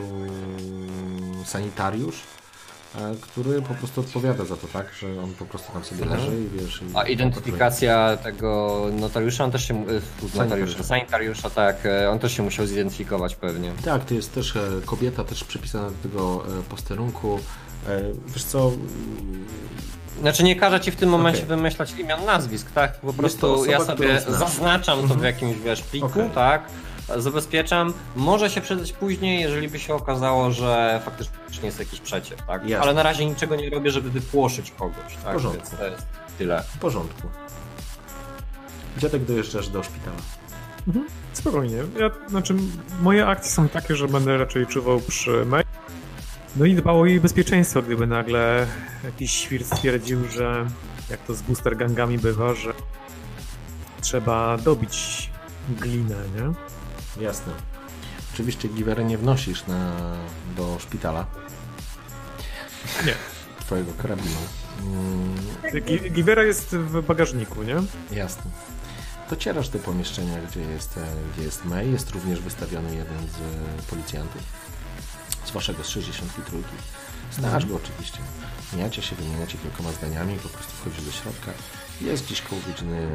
[1.44, 2.20] sanitariusz,
[2.94, 6.20] e, który po prostu odpowiada za to, tak, że on po prostu tam sobie mhm.
[6.20, 6.82] leży i wiesz...
[6.82, 9.74] I A identyfikacja tego notariusza, on też się...
[9.74, 13.72] E, notariusza, sanitariusza, tak, e, on też się musiał zidentyfikować pewnie.
[13.84, 14.54] Tak, to jest też
[14.84, 17.38] kobieta też przypisana do tego posterunku.
[18.26, 18.72] Wiesz co,
[20.20, 21.56] znaczy nie każę ci w tym momencie okay.
[21.56, 23.00] wymyślać imion, nazwisk, tak?
[23.00, 25.24] Po prostu ja sobie zaznaczam to w mhm.
[25.24, 26.30] jakimś, wiesz, pliku, okay.
[26.34, 26.62] tak?
[27.16, 27.92] zabezpieczam.
[28.16, 32.62] Może się przydać później, jeżeli by się okazało, że faktycznie jest jakiś przeciw, tak?
[32.62, 32.80] Jasne.
[32.80, 35.32] Ale na razie niczego nie robię, żeby wypłoszyć kogoś, tak?
[35.32, 35.62] porządku.
[35.62, 36.06] Więc to jest
[36.38, 36.62] tyle.
[36.62, 37.28] W porządku.
[38.98, 40.16] Dziadek dojeżdżasz do szpitala.
[40.86, 41.06] Mhm.
[41.32, 41.76] Spokojnie.
[41.76, 42.54] Ja, znaczy,
[43.00, 45.63] moje akcje są takie, że będę raczej czuwał przy May.
[46.56, 48.66] No i dbał o jej bezpieczeństwo, gdyby nagle
[49.04, 50.66] jakiś świr stwierdził, że
[51.10, 52.74] jak to z booster gangami bywa, że
[54.00, 55.30] trzeba dobić
[55.68, 56.52] glinę, nie?
[57.24, 57.52] Jasne.
[58.34, 59.92] Oczywiście giwery nie wnosisz na,
[60.56, 61.26] do szpitala.
[63.06, 63.14] Nie.
[63.60, 64.36] Twojego karabinu.
[64.82, 65.34] Mm,
[65.84, 67.76] Gi- Givera jest w bagażniku, nie?
[68.12, 68.50] jasne.
[69.30, 71.00] Docierasz do pomieszczenia, gdzie jest, e,
[71.34, 71.90] gdzie jest May.
[71.92, 74.42] Jest również wystawiony jeden z e, policjantów.
[75.54, 76.52] Waszego, z 63.
[77.32, 78.18] Znasz go oczywiście.
[78.72, 81.50] Mijacie się, wymieniacie kilkoma zdaniami, po prostu wchodzisz do środka.
[82.00, 83.08] Jest gdzieś koło godziny,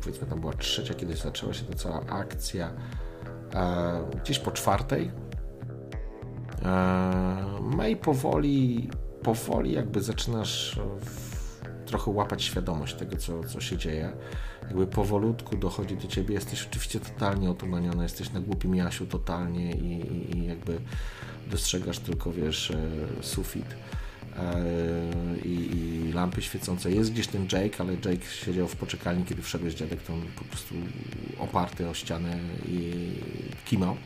[0.00, 2.72] powiedzmy tam była trzecia, kiedy zaczęła się ta cała akcja.
[3.54, 5.10] E, gdzieś po czwartej.
[6.64, 8.90] E, May powoli,
[9.22, 14.12] powoli jakby zaczynasz w, trochę łapać świadomość tego, co, co się dzieje.
[14.62, 19.92] Jakby powolutku dochodzi do ciebie, jesteś oczywiście totalnie otumaniony, jesteś na głupim jasiu totalnie i,
[19.92, 20.80] i, i jakby
[21.50, 22.76] dostrzegasz tylko, wiesz, e,
[23.22, 23.66] sufit
[24.36, 24.64] e,
[25.44, 26.90] i, i lampy świecące.
[26.90, 30.74] Jest gdzieś ten Jake, ale Jake siedział w poczekalni, kiedy wszedłeś dziadek, tam po prostu
[31.38, 32.38] oparty o ścianę
[32.68, 32.92] i
[33.64, 33.96] kimał.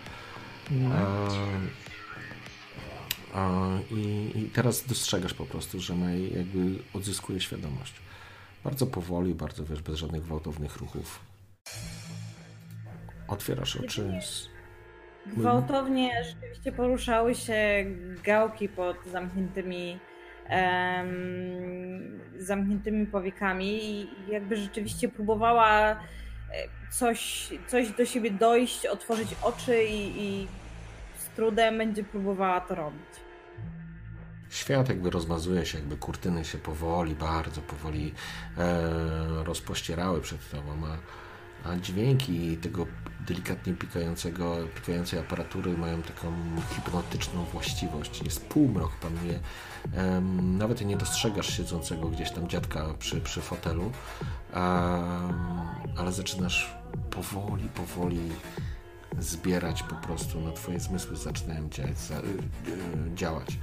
[3.35, 7.93] E, I, I teraz dostrzegasz po prostu, że May jakby odzyskuje świadomość.
[8.65, 11.21] Bardzo powoli, bardzo wiesz, bez żadnych gwałtownych ruchów.
[13.29, 14.21] Otwierasz oczy.
[14.23, 14.52] z-
[15.27, 17.85] Gwałtownie rzeczywiście poruszały się
[18.25, 19.99] gałki pod zamkniętymi
[20.49, 25.97] em, zamkniętymi powiekami i jakby rzeczywiście próbowała e,
[26.91, 30.47] coś, coś do siebie dojść, otworzyć oczy i, i
[31.17, 33.23] z trudem będzie próbowała to robić.
[34.51, 38.15] Świat jakby rozmazuje się, jakby kurtyny się powoli, bardzo powoli
[38.59, 40.99] e, rozpościerały przed tobą, a,
[41.71, 42.87] a dźwięki tego
[43.27, 46.33] delikatnie pikającego, pikającej aparatury mają taką
[46.75, 48.23] hipnotyczną właściwość.
[48.23, 49.41] Jest półmrok, panuje.
[50.43, 53.93] Nawet nie dostrzegasz siedzącego gdzieś tam dziadka przy, przy fotelu,
[55.97, 56.75] ale zaczynasz
[57.11, 58.21] powoli, powoli
[59.19, 63.59] zbierać po prostu, no twoje zmysły zaczynają działać, za, y, y, działać.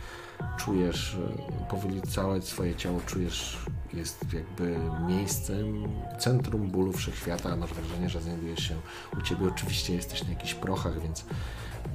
[0.57, 3.57] Czujesz y, powoli całe swoje ciało, czujesz
[3.93, 5.83] jest jakby miejscem,
[6.19, 8.75] centrum bólu wszechświata, masz wrażenie, że znajdujesz się
[9.17, 9.47] u ciebie.
[9.47, 11.25] Oczywiście jesteś na jakichś prochach, więc,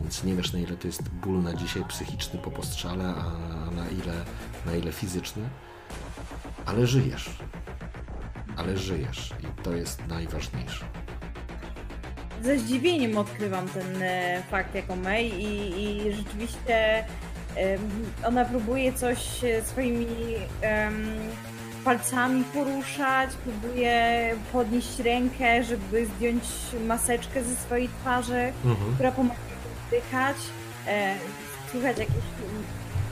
[0.00, 3.88] więc nie wiesz na ile to jest ból na dzisiaj psychiczny po postrzale, a na
[3.88, 4.24] ile,
[4.66, 5.42] na ile fizyczny,
[6.66, 7.30] ale żyjesz.
[8.56, 10.84] Ale żyjesz i to jest najważniejsze.
[12.42, 17.04] ze zdziwieniem odkrywam ten e, fakt jako May i, i rzeczywiście
[18.26, 20.06] ona próbuje coś e, swoimi
[21.84, 26.44] palcami poruszać, próbuje podnieść rękę, żeby zdjąć
[26.86, 28.94] maseczkę ze swojej twarzy, Mhm.
[28.94, 30.36] która pomaga jej oddychać.
[30.86, 31.14] E,
[31.70, 32.24] słychać jakieś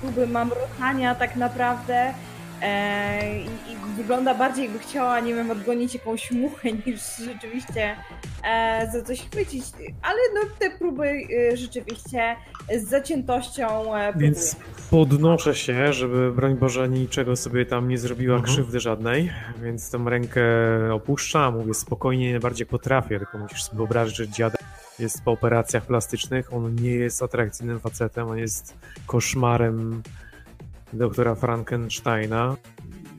[0.01, 2.15] próby mamrotania tak naprawdę.
[2.63, 7.97] E, i, I wygląda bardziej jakby chciała, nie wiem, odgonić jakąś muchę niż rzeczywiście
[8.45, 9.65] e, za coś chwycić,
[10.03, 11.09] ale no te próby
[11.53, 12.37] e, rzeczywiście
[12.79, 14.57] z zaciętością e, Więc
[14.91, 18.53] podnoszę się, żeby broń Boże niczego sobie tam nie zrobiła Mhm.
[18.55, 19.33] krzywdy żadnej,
[19.63, 20.43] więc tą rękę
[20.93, 24.61] opuszczam, mówię spokojnie, najbardziej potrafię, tylko musisz sobie wyobrazić, że dziadek
[24.99, 28.75] jest po operacjach plastycznych, on nie jest atrakcyjnym facetem, on jest
[29.07, 30.03] koszmarem
[30.93, 32.57] doktora Frankensteina.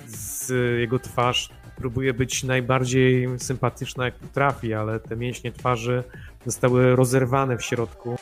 [0.08, 6.04] Z jego twarz próbuje być najbardziej sympatyczna jak potrafi, ale te mięśnie twarzy
[6.45, 8.16] zostały rozerwane w środku.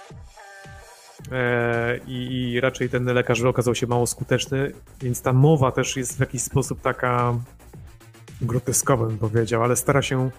[1.31, 4.71] E, i, I raczej ten lekarz okazał się mało skuteczny,
[5.01, 7.33] więc ta mowa też jest w jakiś sposób taka
[8.41, 10.29] groteskowa, bym powiedział, ale stara się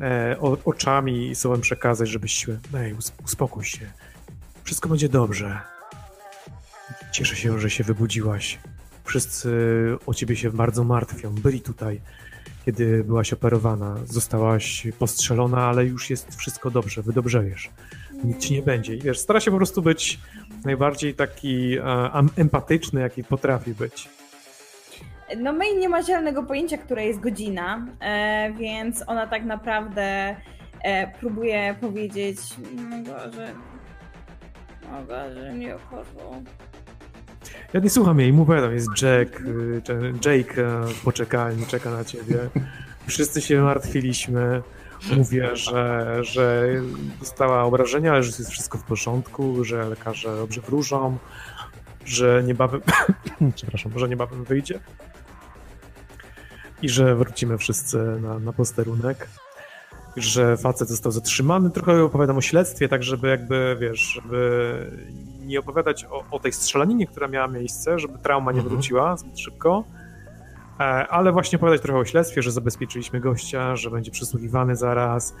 [0.00, 3.90] e, o, oczami i słowem przekazać, żebyś ej, us- uspokój się.
[4.64, 5.60] Wszystko będzie dobrze.
[7.12, 8.58] Cieszę się, że się wybudziłaś.
[9.04, 9.50] Wszyscy
[10.06, 11.34] o ciebie się bardzo martwią.
[11.34, 12.00] Byli tutaj,
[12.64, 13.96] kiedy byłaś operowana.
[14.04, 17.02] Zostałaś postrzelona, ale już jest wszystko dobrze.
[17.02, 17.70] Wydobrzejesz
[18.24, 18.94] nic ci nie będzie.
[18.94, 20.18] I wiesz, stara się po prostu być
[20.64, 21.82] najbardziej taki e,
[22.36, 24.08] empatyczny, jaki potrafi być.
[25.36, 30.36] No May nie ma zielonego pojęcia, która jest godzina, e, więc ona tak naprawdę
[30.82, 32.38] e, próbuje powiedzieć
[33.04, 33.54] Boże,
[35.08, 36.44] Boże, nie chodzą.
[37.72, 39.82] Ja nie słucham jej, mówię, tam jest Jack, y,
[40.24, 42.38] Jake e, w poczekalni, czeka na ciebie.
[43.06, 44.62] Wszyscy się martwiliśmy.
[45.16, 46.68] Mówię, że, że
[47.20, 51.18] dostała obrażenia, ale że jest wszystko w porządku, że lekarze dobrze wróżą,
[52.04, 52.80] że niebawem,
[53.54, 54.80] przepraszam, że niebawem wyjdzie
[56.82, 59.28] i że wrócimy wszyscy na, na posterunek,
[60.16, 61.70] że facet został zatrzymany.
[61.70, 64.90] Trochę opowiadam o śledztwie, tak żeby jakby, wiesz, żeby
[65.40, 68.74] nie opowiadać o, o tej strzelaninie, która miała miejsce, żeby trauma nie Mhm.
[68.74, 69.84] wróciła zbyt szybko,
[70.80, 75.34] e, ale właśnie opowiadać trochę o śledztwie, że zabezpieczyliśmy gościa, że będzie przesłuchiwany zaraz,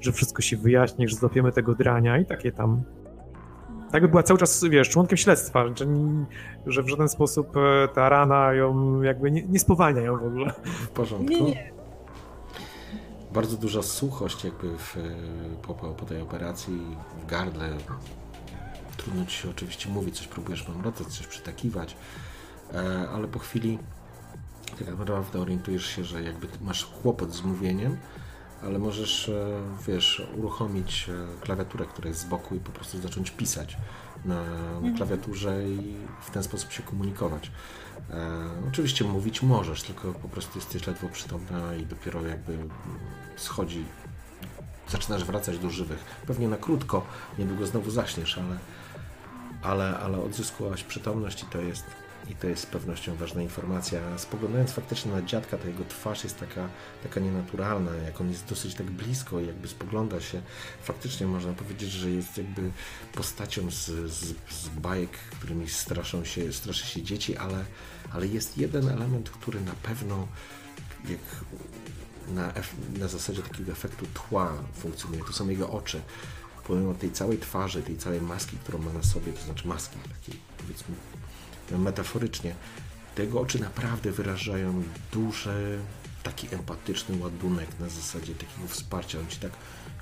[0.00, 2.82] że wszystko się wyjaśni, że złapiemy tego drania i takie tam.
[3.92, 5.86] Tak by była cały czas, wiesz, członkiem śledztwa, że,
[6.66, 10.52] że w żaden sposób e, ta rana ją jakby nie, nie spowalnia ją w ogóle.
[10.64, 11.32] W porządku.
[11.32, 11.77] Nie, nie.
[13.32, 14.96] Bardzo duża suchość jakby w,
[15.62, 16.80] po, po, po tej operacji
[17.22, 17.76] w gardle.
[18.96, 21.96] Trudno ci się oczywiście mówić, coś próbujesz mamrotać, coś przytakiwać,
[22.72, 23.78] e, ale po chwili
[24.78, 27.96] tak naprawdę orientujesz się, że jakby masz kłopot z mówieniem,
[28.62, 33.30] ale możesz, e, wiesz, uruchomić e, klawiaturę, która jest z boku i po prostu zacząć
[33.30, 33.76] pisać
[34.24, 34.44] na,
[34.80, 37.50] na klawiaturze i w ten sposób się komunikować.
[38.10, 42.70] E, oczywiście mówić możesz, tylko po prostu jesteś ledwo przytomna i dopiero jakby mm,
[43.36, 43.84] schodzi,
[44.88, 46.04] zaczynasz wracać do żywych.
[46.26, 47.06] Pewnie na krótko,
[47.38, 48.58] niedługo znowu zaśniesz, ale,
[49.62, 51.84] ale, ale odzyskałaś przytomność i to jest
[52.30, 54.18] i to jest z pewnością ważna informacja.
[54.18, 56.68] Spoglądając faktycznie na dziadka, to jego twarz jest taka,
[57.02, 60.42] taka nienaturalna, jak on jest dosyć tak blisko i jakby spogląda się.
[60.82, 62.70] Faktycznie można powiedzieć, że jest jakby
[63.12, 67.64] postacią z, z, z bajek, którymi straszą się, straszy się dzieci, ale,
[68.12, 70.28] ale jest jeden element, który na pewno
[71.08, 71.20] jak
[72.28, 72.52] na,
[72.98, 75.24] na zasadzie takiego efektu tła funkcjonuje.
[75.24, 76.00] To są jego oczy.
[76.66, 80.40] Pomimo tej całej twarzy, tej całej maski, którą ma na sobie, to znaczy maski takiej
[80.58, 80.94] powiedzmy
[81.78, 82.54] metaforycznie,
[83.14, 84.82] te oczy naprawdę wyrażają
[85.12, 85.78] duży,
[86.22, 89.18] taki empatyczny ładunek na zasadzie takiego wsparcia.
[89.18, 89.52] On ci tak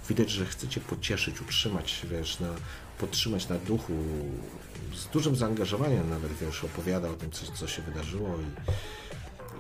[0.08, 2.48] widać, że chce cię pocieszyć, utrzymać, wiesz, na,
[2.98, 3.92] podtrzymać na duchu.
[4.94, 8.38] Z dużym zaangażowaniem nawet, wiesz, opowiada o tym, co, co się wydarzyło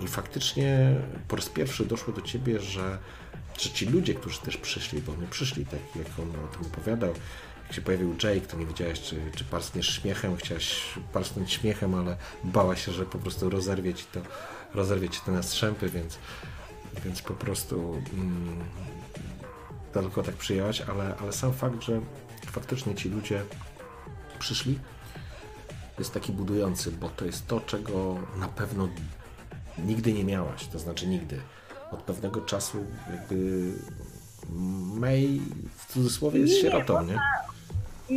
[0.00, 0.94] i, i faktycznie
[1.28, 2.98] po raz pierwszy doszło do ciebie, że,
[3.58, 7.14] że ci ludzie, którzy też przyszli, bo oni przyszli, tak jak on o tym opowiadał,
[7.64, 10.82] jak się pojawił Jake, to nie wiedziałaś, czy, czy parskniesz śmiechem, chciałaś
[11.12, 14.20] parsnąć śmiechem, ale bała się, że po prostu rozerwie ci to,
[14.74, 16.18] rozerwie ci to na strzępy, więc,
[17.04, 18.64] więc po prostu mm,
[19.92, 22.00] tylko tak przyjęłaś, ale, ale sam fakt, że
[22.56, 23.42] faktycznie ci ludzie
[24.38, 24.78] przyszli,
[25.98, 28.88] jest taki budujący, bo to jest to, czego na pewno
[29.78, 31.40] nigdy nie miałaś, to znaczy nigdy.
[31.90, 33.72] Od pewnego czasu jakby
[35.00, 35.40] May
[35.76, 37.18] w cudzysłowie jest Nie, sierotą, nie?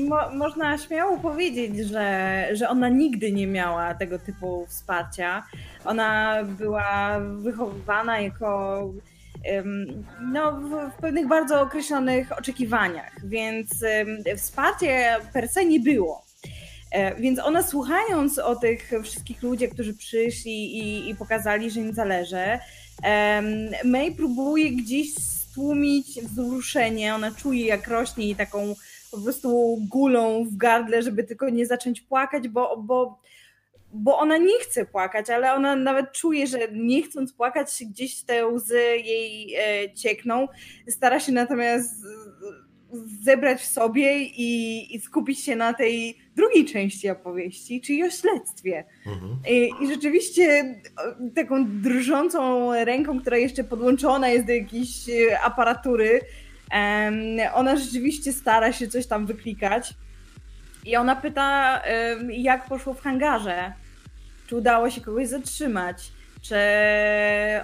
[0.08, 5.44] Mo, można śmiało powiedzieć, że, że ona nigdy nie miała tego typu wsparcia.
[5.86, 8.80] Ona była wychowywana jako
[10.34, 13.86] no, w, pewnych bardzo określonych oczekiwaniach, więc
[14.38, 16.26] wsparcie per se nie było.
[16.92, 21.94] E, Więc ona słuchając o tych wszystkich ludziach, którzy przyszli i, i pokazali, że im
[21.94, 22.60] zależy,
[23.84, 27.16] May próbuje gdzieś stłumić wzruszenie.
[27.16, 28.76] Ona czuje, jak rośnie jej taką
[29.12, 33.20] po prostu gulą w gardle, żeby tylko nie zacząć płakać, bo, bo,
[33.94, 38.48] bo ona nie chce płakać, ale ona nawet czuje, że nie chcąc płakać, gdzieś te
[38.48, 40.48] łzy jej e, ciekną.
[40.88, 42.06] Stara się natomiast
[43.24, 48.84] zebrać w sobie i, i skupić się na tej drugiej części opowieści, czyli o śledztwie.
[49.06, 49.38] Mhm.
[49.50, 56.22] I, I rzeczywiście o, taką drżącą ręką, która jeszcze podłączona jest do jakiejś e, aparatury,
[57.54, 59.94] ona rzeczywiście stara się coś tam wyklikać.
[60.90, 61.82] I ona pyta,
[62.30, 63.74] jak poszło w hangarze,
[64.48, 66.12] czy udało się kogoś zatrzymać,
[66.42, 66.56] czy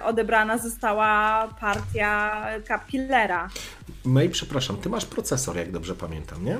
[0.04, 3.48] odebrana została partia Cap Killera.
[4.04, 6.58] May, przepraszam, ty masz procesor, jak dobrze pamiętam, nie?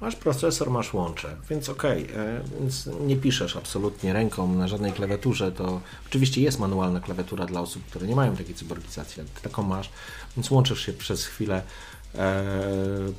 [0.00, 5.52] Masz procesor, masz łącze, więc okej, e, więc nie piszesz absolutnie ręką na żadnej klawiaturze,
[5.52, 9.62] to oczywiście jest manualna klawiatura dla osób, które nie mają takiej cyborgizacji, ale ty taką
[9.62, 9.90] masz,
[10.36, 11.62] więc łączysz się przez chwilę,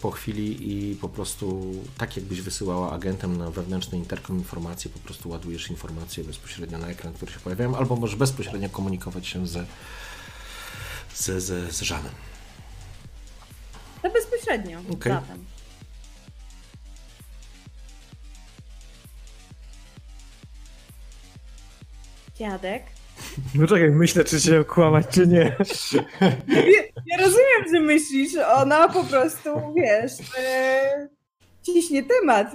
[0.02, 5.30] po chwili i po prostu tak jakbyś wysyłała agentem na wewnętrzny interkom informacje, po prostu
[5.30, 9.66] ładujesz informacje bezpośrednio na ekran, które się pojawiają, albo możesz bezpośrednio komunikować się ze,
[11.16, 12.12] ze, ze, z Żanem.
[14.02, 15.14] To bezpośrednio, Okej.
[15.14, 15.46] zatem.
[22.40, 22.84] Dziadek?
[23.56, 25.56] No czekaj, myślę, czy się okłamać, czy nie.
[26.48, 26.84] Ja,
[27.18, 31.10] ja rozumiem, że myślisz, ona po prostu, wiesz, e,
[31.64, 32.48] ciśnie temat.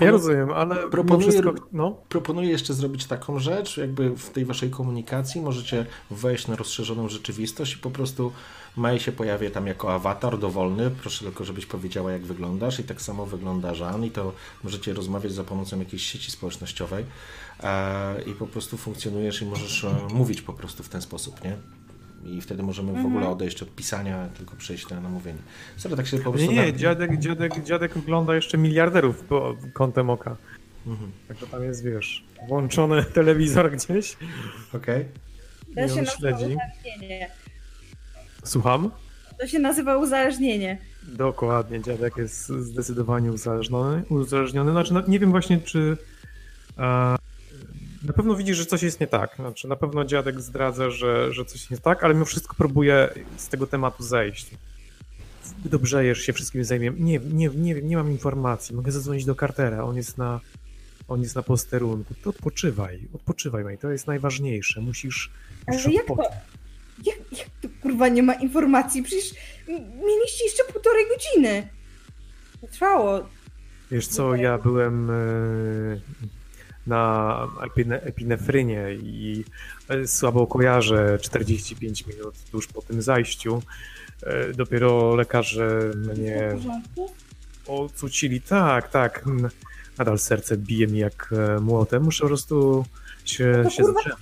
[0.00, 2.02] Ja rozumiem, ale proponuję, wszystko, no.
[2.08, 7.74] proponuję jeszcze zrobić taką rzecz, jakby w tej waszej komunikacji możecie wejść na rozszerzoną rzeczywistość
[7.74, 8.32] i po prostu
[8.78, 13.02] Maj się pojawia tam jako awatar dowolny, proszę tylko, żebyś powiedziała jak wyglądasz i tak
[13.02, 14.32] samo wygląda Żan i to
[14.64, 17.04] możecie rozmawiać za pomocą jakiejś sieci społecznościowej
[17.62, 21.56] e, i po prostu funkcjonujesz i możesz e, mówić po prostu w ten sposób, nie?
[22.24, 25.38] I wtedy możemy w ogóle odejść od pisania, tylko przejść na namówienie.
[25.76, 26.50] Sorry, tak się po prostu...
[26.50, 30.36] Nie, nie, na- dziadek, dziadek, dziadek ogląda jeszcze miliarderów po kątem oka.
[30.86, 31.12] Mhm.
[31.28, 34.16] Także tam jest, wiesz, włączony telewizor gdzieś.
[34.74, 35.04] Okej.
[35.74, 36.44] To I się śledzi.
[36.44, 37.30] uzależnienie.
[38.44, 38.90] Słucham?
[39.40, 40.78] To się nazywa uzależnienie.
[41.02, 44.02] Dokładnie, dziadek jest zdecydowanie uzależniony.
[44.08, 44.70] uzależniony.
[44.70, 45.96] Znaczy, no, nie wiem właśnie, czy.
[46.78, 47.16] E,
[48.02, 49.36] na pewno widzisz, że coś jest nie tak.
[49.36, 53.48] Znaczy, na pewno dziadek zdradza, że, że coś nie tak, ale mimo wszystko próbuje z
[53.48, 54.50] tego tematu zejść.
[55.62, 56.92] Wydobrzejesz się, wszystkim zajmie.
[56.98, 58.76] Nie, nie, nie wiem, nie mam informacji.
[58.76, 59.84] Mogę zadzwonić do Cartera.
[59.84, 60.40] On jest na,
[61.08, 62.14] on jest na posterunku.
[62.22, 63.78] To odpoczywaj, odpoczywaj, May.
[63.78, 64.80] To jest najważniejsze.
[64.80, 65.30] Musisz.
[65.68, 66.16] musisz Ale jak to?
[67.04, 69.02] Jak, jak to kurwa nie ma informacji?
[69.02, 69.34] Przecież
[70.06, 71.68] mieliście jeszcze półtorej godziny.
[72.60, 73.28] To trwało.
[73.90, 75.14] Wiesz co, ja byłem e,
[76.88, 79.44] na epine, epinefrynie i
[79.88, 83.62] e, słabo kojarzę 45 minut tuż po tym zajściu.
[84.22, 87.10] E, Dopiero lekarze mnie W porządku?
[87.66, 88.40] ocucili.
[88.40, 89.24] Tak, tak.
[89.26, 89.48] m,
[89.98, 92.02] Nadal serce bije mi jak e, młotem.
[92.02, 92.84] Muszę po prostu
[93.24, 94.16] się, To się kurwa-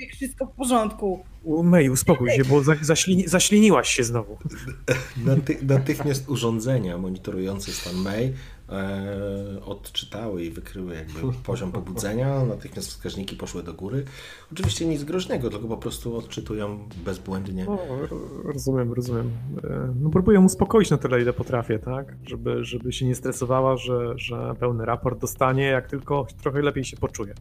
[0.00, 1.24] mi wszystko w porządku.
[1.42, 4.38] U- Mej, uspokój się, bo za, zaślini, zaśliniłaś się znowu.
[5.26, 8.32] Naty natychmiast urządzenia monitorujące stan May e,
[9.66, 14.04] odczytały i wykryły jakby poziom pobudzenia, natychmiast wskaźniki poszły do góry.
[14.52, 17.64] Oczywiście nic groźnego, tylko po prostu odczytują bezbłędnie.
[17.64, 17.78] No,
[18.10, 19.30] ro- rozumiem, rozumiem.
[19.64, 22.16] E, No próbuję uspokoić na tyle, ile potrafię, tak?
[22.26, 26.96] Żeby, żeby się nie stresowała, że, że pełny raport dostanie, jak tylko trochę lepiej się
[26.96, 27.34] poczuje.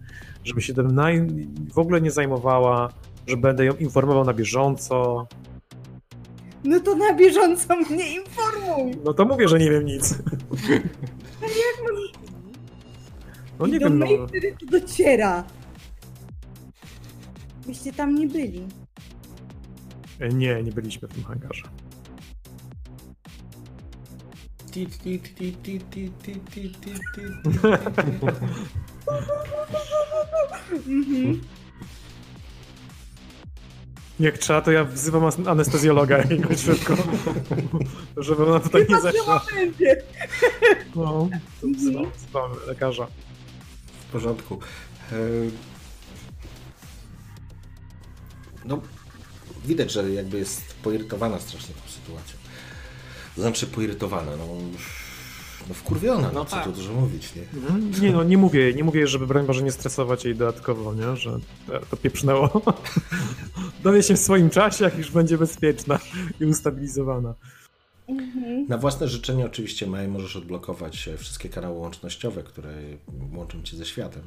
[0.43, 1.27] Żeby się tym naj...
[1.73, 2.89] w ogóle nie zajmowała,
[3.27, 5.27] że będę ją informował na bieżąco.
[6.63, 8.91] No to na bieżąco mnie informuj.
[9.05, 10.15] No to mówię, że nie wiem nic.
[13.59, 14.05] No nie I do wiem, no.
[14.05, 15.43] mnie wtedy to dociera.
[17.67, 18.67] Byście tam nie byli.
[20.19, 21.63] E, Nie, nie byliśmy w tym hangarze.
[30.87, 31.41] Mhm.
[34.19, 36.95] Jak trzeba, to ja wzywam anestezjologa jakiegoś szybko,
[38.17, 39.45] żeby ona tutaj nie zeszła.
[40.95, 41.29] No,
[41.61, 43.07] to wzywam, wzywam lekarza.
[44.07, 44.59] W porządku.
[45.11, 45.15] E,
[48.67, 48.81] No,
[49.65, 52.35] widać, że jakby jest poirytowana strasznie tą sytuacją.
[53.37, 54.47] Znaczy poirytowana, no,
[55.67, 56.65] no wkurwiona, no, No co tak.
[56.65, 57.41] tu dużo mówić, nie?
[58.01, 61.15] Nie no, nie mówię, nie mówię, żeby broń Boże nie stresować jej dodatkowo, nie?
[61.15, 61.39] Że
[61.89, 62.61] to pieprznęło.
[63.83, 65.99] Dowie się w swoim czasie, jak już będzie bezpieczna
[66.39, 67.33] i ustabilizowana.
[68.09, 68.65] Mhm.
[68.67, 72.73] Na własne życzenie oczywiście Maj możesz odblokować e, wszystkie kanały łącznościowe, które
[73.33, 74.21] łączą cię ze światem,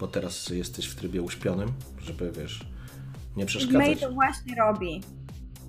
[0.00, 2.60] bo teraz jesteś w trybie uśpionym, żeby, wiesz,
[3.36, 4.00] nie May przeszkadzać.
[4.00, 5.00] to właśnie robi.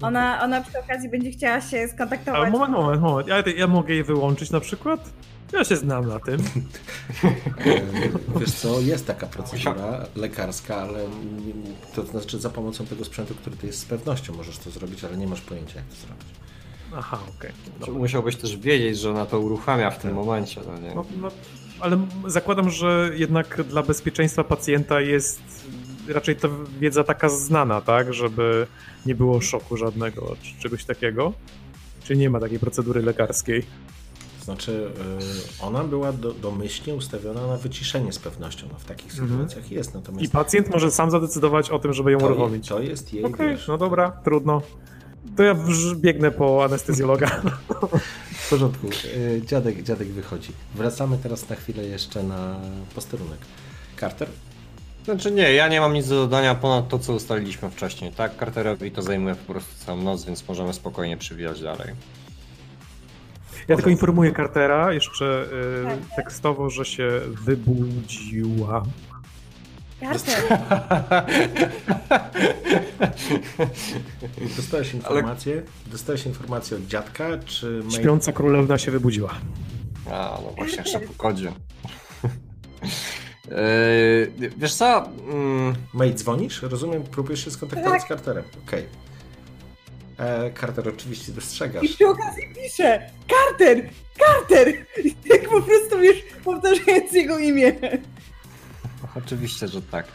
[0.04, 2.52] Ona, ona przy okazji będzie chciała się skontaktować.
[2.52, 3.28] moment, moment, moment.
[3.28, 5.10] Ja, ja mogę je wyłączyć na przykład?
[5.54, 6.38] Ja się znam na tym.
[8.40, 11.00] Wiesz co, jest taka procedura lekarska, ale
[11.96, 15.18] to znaczy za pomocą tego sprzętu, który ty jest z pewnością możesz to zrobić, ale
[15.18, 16.28] nie masz pojęcia jak to zrobić.
[16.98, 17.52] Aha, okej.
[17.80, 17.94] Dobra.
[17.94, 20.26] Musiałbyś też wiedzieć, że ona to uruchamia w tym Tak.
[20.26, 20.62] momencie.
[20.68, 20.96] No nie?
[20.96, 21.28] No, no,
[21.80, 21.98] ale
[22.28, 25.42] zakładam, że jednak dla bezpieczeństwa pacjenta jest
[26.08, 26.50] raczej to
[26.80, 28.14] wiedza taka znana, tak?
[28.14, 28.68] Żeby
[29.06, 31.34] nie było szoku żadnego czy czegoś takiego.
[32.04, 33.64] Czy nie ma takiej procedury lekarskiej?
[34.44, 34.92] Znaczy,
[35.62, 38.68] e, ona była do, domyślnie ustawiona na wyciszenie z pewnością.
[38.74, 39.30] No, w takich Mhm.
[39.32, 42.68] sytuacjach jest, I natomiast pacjent może sam zadecydować o tym, żeby ją to, uruchomić.
[42.68, 44.62] to jest jej, Okej, no dobra, trudno.
[45.38, 45.56] To ja
[45.96, 47.28] biegnę po anestezjologa.
[48.44, 48.88] w porządku.
[49.38, 50.52] E, Dziadek, dziadek wychodzi.
[50.76, 52.60] Wracamy teraz na chwilę jeszcze na
[52.96, 53.40] posterunek.
[54.00, 54.28] Carter?
[55.06, 58.12] Znaczy nie, ja nie mam nic do dodania ponad to, co ustaliliśmy wcześniej.
[58.12, 61.88] Tak, Carterowi to zajmuje po prostu całą noc, więc możemy spokojnie przywijać dalej.
[63.68, 65.46] Ja tylko informuję Cartera jeszcze
[65.84, 65.94] Tak.
[65.94, 68.84] y, tekstowo, że się wybudziła.
[70.02, 70.44] Carter,
[74.58, 75.64] Dostałeś informację?
[75.88, 77.92] Dostałeś informację od dziadka, czy May...
[77.92, 79.34] Śpiąca królewna się wybudziła.
[80.12, 81.52] A, no właśnie, jeszcze po kodzie.
[83.54, 85.06] Yy, wiesz co?
[85.06, 86.62] Mm, May dzwonisz?
[86.62, 88.06] Rozumiem, próbujesz się skontaktować Tak.
[88.06, 88.44] z Carterem.
[88.68, 88.86] Okej.
[90.20, 91.84] E, Carter oczywiście dostrzegasz.
[91.84, 93.90] I przy okazji pisze Carter!
[94.20, 94.86] Carter!
[95.26, 97.74] Jak po prostu wiesz, powtarzając jego imię.
[99.26, 100.08] Oczywiście, że tak.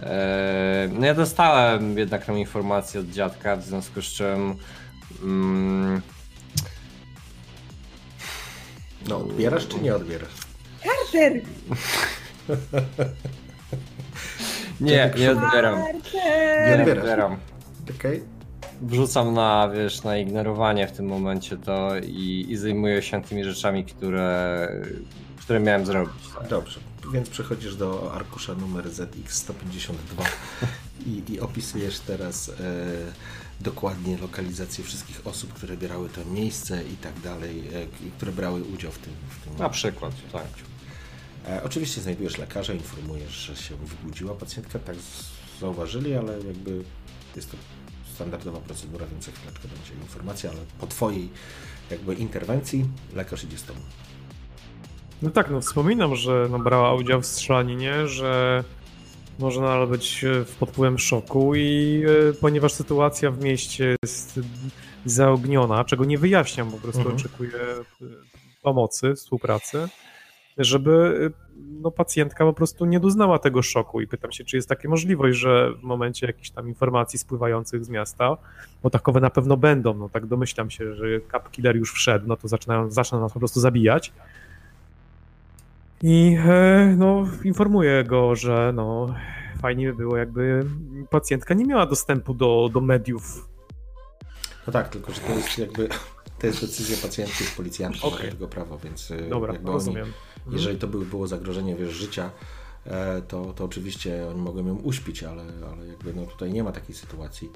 [0.00, 4.54] Eee, no ja dostałem jednak tą informację od dziadka, w związku z czym.
[5.22, 6.02] Mm,
[9.08, 10.32] No, odbierasz czy nie odbierasz?
[10.82, 11.32] Carter!
[14.80, 15.82] nie, nie odbieram.
[16.66, 16.98] Nie odbierasz.
[16.98, 17.36] odbieram.
[17.98, 18.22] Okej.
[18.82, 23.84] Wrzucam na, wiesz, na ignorowanie w tym momencie to i, i zajmuję się tymi rzeczami,
[23.84, 24.68] które,
[25.40, 26.14] które miałem zrobić.
[26.38, 26.48] Tak.
[26.48, 26.80] Dobrze,
[27.12, 30.24] więc przechodzisz do arkusza numer ZX152
[31.06, 32.52] i, i opisujesz teraz e,
[33.60, 38.92] dokładnie lokalizację wszystkich osób, które bierały to miejsce i tak dalej, e, które brały udział
[38.92, 39.12] w tym.
[39.28, 40.46] W tym Na przykład, tak.
[41.48, 44.96] E, oczywiście znajdujesz lekarza, informujesz, że się wybudziła pacjentka, tak
[45.60, 46.84] zauważyli, ale jakby
[47.36, 47.56] jest to
[48.14, 51.28] standardowa procedura, więc za chwileczkę będzie informacja, ale po Twojej
[51.90, 53.80] jakby interwencji lekarz idzie z Tobą.
[55.22, 58.64] No tak, no wspominam, że no, brała udział w strzelaninie, że
[59.38, 64.40] może nadal być e, pod wpływem szoku i e, ponieważ sytuacja w mieście jest
[65.04, 67.16] zaogniona, czego nie wyjaśniam, po prostu Mhm.
[67.16, 68.04] oczekuję e,
[68.62, 69.88] pomocy, współpracy,
[70.64, 71.32] żeby
[71.82, 75.38] no, pacjentka po prostu nie doznała tego szoku i pytam się, czy jest taka możliwość,
[75.38, 78.36] że w momencie jakichś tam informacji spływających z miasta,
[78.82, 82.36] bo takowe na pewno będą, no tak domyślam się, że Cap Killer już wszedł, no
[82.36, 84.12] to zaczynają, zaczną nas po prostu zabijać,
[86.02, 89.14] i e, no, informuję go, że no,
[89.60, 90.64] fajnie by było, jakby
[91.10, 93.48] pacjentka nie miała dostępu do, do mediów.
[94.66, 95.88] No tak, tylko że to jest jakby
[96.38, 98.18] to jest decyzja pacjentki z policjantów, Okej.
[98.18, 98.30] okay.
[98.30, 100.04] tego prawa, więc e, Dobra, rozumiem.
[100.04, 100.12] Oni,
[100.48, 100.58] Mhm.
[100.62, 102.30] jeżeli to by było zagrożenie wiesz, życia,
[102.86, 106.72] e, to, to oczywiście oni mogą ją uśpić, ale, ale jakby no, tutaj nie ma
[106.72, 107.50] takiej sytuacji.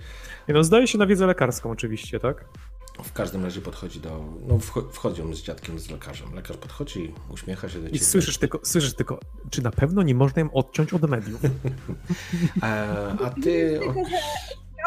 [0.49, 2.45] Nie, No, zdaje się na wiedzę lekarską oczywiście, tak?
[3.05, 4.25] W każdym razie podchodzi do.
[4.49, 4.59] No,
[4.93, 6.35] wchodzą z dziadkiem, z lekarzem.
[6.35, 8.05] Lekarz podchodzi, uśmiecha się do I ciebie.
[8.05, 9.19] słyszysz tylko, słyszysz tylko,
[9.51, 11.41] czy na pewno nie można im odciąć od mediów?
[12.63, 13.79] E, a ty.
[13.83, 14.17] Tylko, że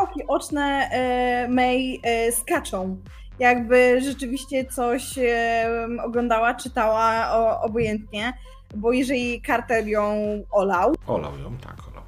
[0.01, 3.01] oki oczne e, May e, skaczą.
[3.39, 5.19] Jakby rzeczywiście coś
[6.03, 8.33] oglądała, czytała o, obojętnie,
[8.75, 10.15] bo jeżeli Carter ją
[10.51, 12.03] olał, Olał ją, tak, olał.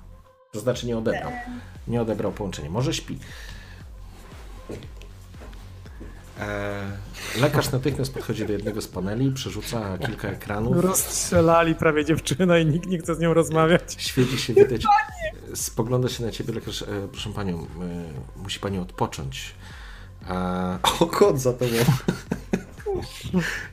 [0.52, 1.32] To znaczy nie odebrał.
[1.88, 2.70] Nie odebrał połączenia.
[2.70, 3.20] Może śpi.
[6.40, 6.82] E,
[7.42, 10.78] lekarz natychmiast podchodzi do jednego z paneli, przerzuca kilka ekranów.
[10.84, 13.96] Rozstrzelali prawie dziewczynę i nikt nie chce z nią rozmawiać.
[13.98, 14.82] Świeci się widać.
[15.56, 16.82] Spogląda się na ciebie lekarz.
[16.82, 19.56] E, proszę panią, e, musi pani odpocząć.
[20.30, 21.76] E, o, kot za tobą.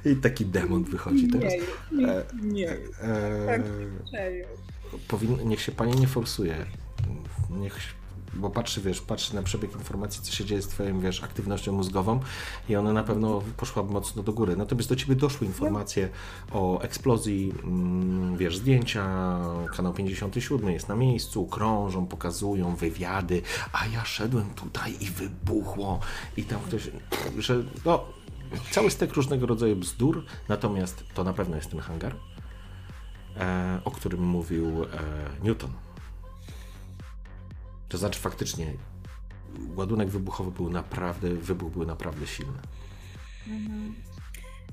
[0.04, 1.52] I taki demon wychodzi teraz.
[1.92, 3.62] nie, E, nie, E, Tak.
[4.10, 4.46] serio.
[5.08, 6.66] powin, niech się pani nie forsuje.
[7.50, 7.78] Niech,
[8.36, 12.20] bo patrzy, wiesz, patrzy na przebieg informacji, co się dzieje z twoją, wiesz, aktywnością mózgową
[12.68, 14.56] i ona na pewno poszła mocno do góry.
[14.56, 16.08] Natomiast do ciebie doszły informacje
[16.52, 19.38] o eksplozji, mm, wiesz, zdjęcia,
[19.76, 26.00] kanał 57 jest na miejscu, krążą, pokazują wywiady, a ja szedłem tutaj i wybuchło
[26.36, 26.90] i tam ktoś,
[27.38, 28.04] że no,
[28.70, 32.14] cały stek różnego rodzaju bzdur, natomiast to na pewno jest ten hangar
[33.36, 34.88] e, o którym mówił e,
[35.42, 35.70] Newton.
[37.94, 38.66] To znaczy faktycznie
[39.76, 42.58] ładunek wybuchowy był naprawdę, wybuch był naprawdę silny.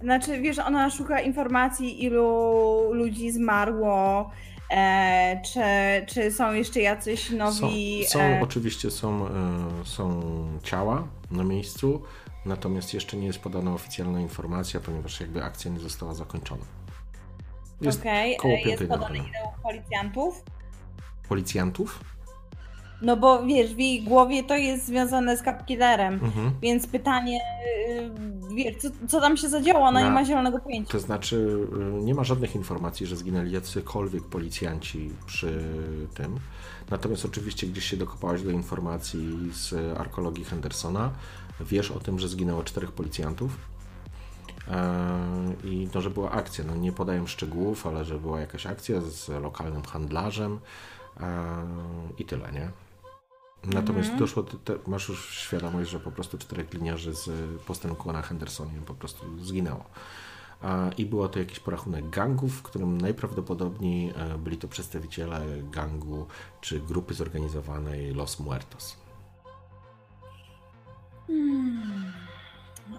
[0.01, 4.29] Znaczy, wiesz, ona szuka informacji, ilu ludzi zmarło,
[4.71, 5.61] e, czy,
[6.13, 8.05] czy są jeszcze jacyś Są, nowi.
[8.07, 9.31] są e, oczywiście są, e,
[9.85, 10.21] są
[10.63, 12.01] ciała na miejscu,
[12.45, 16.65] natomiast jeszcze nie jest podana oficjalna informacja, ponieważ jakby akcja nie została zakończona.
[17.81, 18.03] Jest
[18.39, 19.27] koło e, jest podane ile
[19.63, 20.43] policjantów?
[21.29, 22.03] Policjantów?
[23.01, 26.51] No bo wiesz, w jej głowie to jest związane z Capkillerem, Mhm.
[26.61, 27.39] więc pytanie,
[28.49, 30.91] y, wiesz, co, co tam się zadziało, ona Na- nie ma zielonego pojęcia.
[30.91, 31.57] To znaczy,
[31.99, 35.63] y, nie ma żadnych informacji, że zginęli jacykolwiek policjanci przy
[36.15, 36.39] tym.
[36.89, 41.11] Natomiast oczywiście gdzieś się dokopałaś do informacji z arkologii Hendersona.
[41.59, 43.51] Wiesz o tym, że zginęło czterech policjantów.
[44.67, 45.19] E,
[45.63, 46.63] I to, że była akcja.
[46.67, 50.59] No nie podaję szczegółów, ale że była jakaś akcja z lokalnym handlarzem
[51.19, 51.27] e,
[52.17, 52.69] i tyle, nie?
[53.63, 54.19] Natomiast Mhm.
[54.19, 57.29] doszło, do te, masz już świadomość, że po prostu czterech gliniarzy z
[57.61, 59.83] postępu na Hendersonie po prostu zginęło.
[60.61, 65.41] A, I było to jakiś porachunek gangów, w którym najprawdopodobniej e, byli to przedstawiciele
[65.71, 66.27] gangu
[66.61, 68.97] czy grupy zorganizowanej Los Muertos.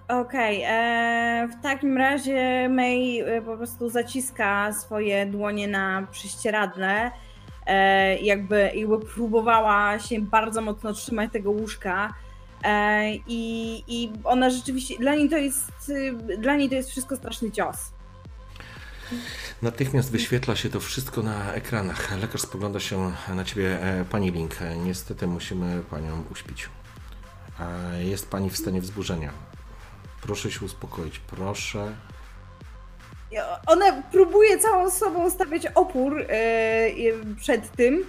[0.09, 7.11] Okej, e, w takim razie May e, po prostu zaciska swoje dłonie na prześcieradle,
[8.23, 12.15] jakby, jakby próbowała się bardzo mocno trzymać tego łóżka,
[12.65, 15.93] E, I, I ona rzeczywiście, dla niej to jest,
[16.39, 17.77] dla niej to jest wszystko straszny cios.
[19.63, 22.21] Natychmiast wyświetla się to wszystko na ekranach.
[22.21, 24.57] Lekarz spogląda się na ciebie, e, pani Link.
[24.85, 26.69] Niestety musimy panią uśpić.
[28.01, 29.33] Jest pani w stanie wzburzenia.
[30.21, 31.95] Proszę się uspokoić, proszę.
[33.67, 36.91] Ona próbuje całą sobą stawiać opór e,
[37.41, 38.05] przed tym,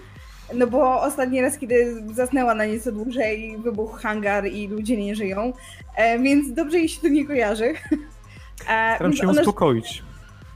[0.53, 5.53] no bo ostatni raz, kiedy zasnęła na nieco dłużej, wybuchł hangar i ludzie nie żyją,
[5.95, 7.73] e, więc dobrze jej się to nie kojarzy.
[8.95, 10.03] Staram się ją uspokoić.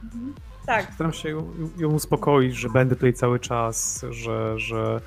[0.04, 0.34] Mhm.
[0.66, 0.94] Tak.
[0.94, 5.02] Staram się ją, ją uspokoić, że będę tutaj cały czas, że, że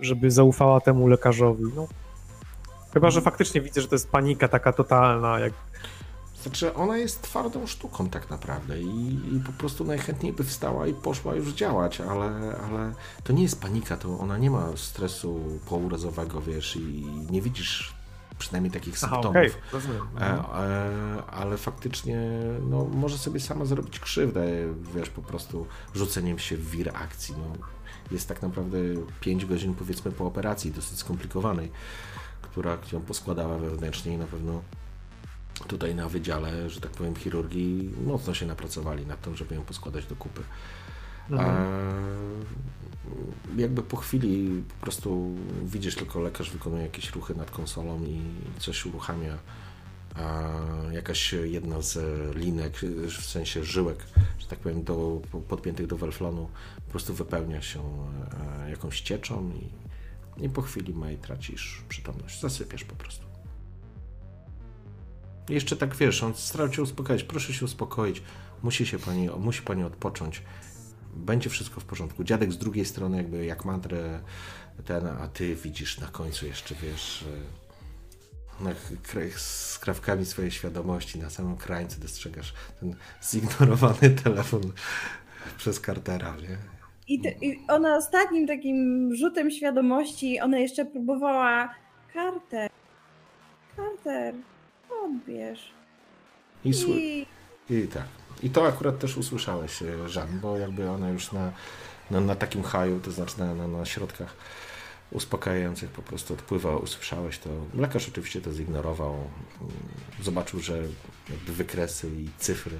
[0.00, 1.64] żeby zaufała temu lekarzowi.
[1.76, 1.86] No.
[2.94, 3.32] Chyba, że mhm.
[3.32, 5.52] faktycznie widzę, że to jest panika taka totalna, jak
[6.42, 10.94] znaczy, ona jest twardą sztuką tak naprawdę i, i, po prostu najchętniej by wstała i
[10.94, 12.92] poszła już działać, ale, ale
[13.24, 17.94] to nie jest panika, to ona nie ma stresu pourazowego, wiesz, i nie widzisz
[18.38, 19.36] przynajmniej takich symptomów.
[19.36, 19.50] Okay.
[20.20, 22.20] E, e, ale faktycznie
[22.70, 24.46] no, może sobie sama zrobić krzywdę,
[24.94, 27.34] wiesz, po prostu rzuceniem się w wir akcji.
[27.38, 27.66] No,
[28.10, 28.78] jest tak naprawdę
[29.20, 31.72] 5 godzin powiedzmy po operacji, dosyć skomplikowanej,
[32.42, 34.62] która ją poskładała wewnętrznie i na pewno
[35.64, 40.06] tutaj na wydziale, że tak powiem, chirurgii mocno się napracowali nad tym, żeby ją poskładać
[40.06, 40.42] do kupy.
[41.30, 41.50] Mhm.
[41.50, 41.80] A
[43.56, 48.20] jakby po chwili po prostu widzisz tylko lekarz wykonuje jakieś ruchy nad konsolą i
[48.58, 49.38] coś uruchamia.
[50.14, 50.50] A
[50.92, 51.98] jakaś jedna z
[52.36, 54.06] linek, w sensie żyłek,
[54.38, 57.80] że tak powiem, do, podpiętych do welflonu, po prostu wypełnia się
[58.66, 62.40] e, jakąś cieczą i, i po chwili Maj tracisz przytomność.
[62.40, 63.29] Zasypiasz po prostu.
[65.50, 67.22] Jeszcze tak wiesz, on starał cię uspokoić.
[67.22, 68.22] Proszę się uspokoić.
[68.62, 70.42] Musi się pani, musi pani odpocząć.
[71.14, 72.24] Będzie wszystko w porządku.
[72.24, 74.20] Dziadek z drugiej strony, jakby jak mantrę
[74.84, 77.24] ten, a ty widzisz na końcu jeszcze, wiesz,
[78.60, 78.70] na,
[79.36, 84.72] z krawkami swojej świadomości, na samym krańcu dostrzegasz ten zignorowany telefon
[85.56, 86.56] przez Cartera, nie?
[87.08, 91.74] I, I ona ostatnim takim rzutem świadomości, ona jeszcze próbowała
[92.12, 92.70] Carter,
[93.76, 94.34] Carter,
[95.04, 95.72] odbierz.
[96.64, 97.26] I, I...
[97.70, 98.06] I tak.
[98.42, 101.52] I to akurat też usłyszałeś, e, Żan, bo jakby ona już na,
[102.10, 104.36] na, na takim haju, to znaczy na, na, na środkach
[105.10, 107.50] uspokajających po prostu odpływała, usłyszałeś to.
[107.74, 109.30] Lekarz oczywiście to zignorował.
[110.22, 110.82] Zobaczył, że
[111.30, 112.78] jakby wykresy i cyfry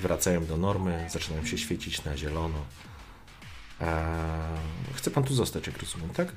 [0.00, 2.58] wracają do normy, zaczynają się świecić na zielono.
[3.80, 3.88] Eee,
[4.94, 6.28] chce pan tu zostać, jak rozumiem, tak?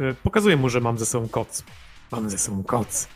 [0.00, 1.64] E, pokazuję mu, że mam ze sobą koc.
[2.12, 3.08] Mam ze sobą koc.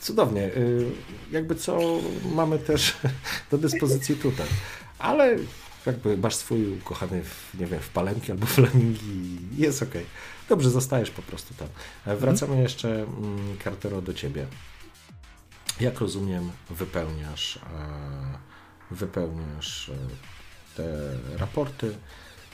[0.00, 0.42] Cudownie.
[0.42, 0.90] Y,
[1.30, 2.00] jakby co
[2.34, 2.96] mamy też
[3.50, 4.46] do dyspozycji tutaj.
[4.98, 5.36] Ale
[5.86, 9.94] jakby masz swój ukochany, w, nie wiem, w palemki albo flamingi, jest ok.
[10.48, 11.68] Dobrze, zostajesz po prostu tam.
[12.06, 12.62] E, wracamy mhm.
[12.62, 14.46] jeszcze, mm, Cartero, do ciebie.
[15.80, 19.96] Jak rozumiem, wypełniasz, e, wypełniasz e,
[20.76, 20.84] te
[21.38, 21.94] raporty.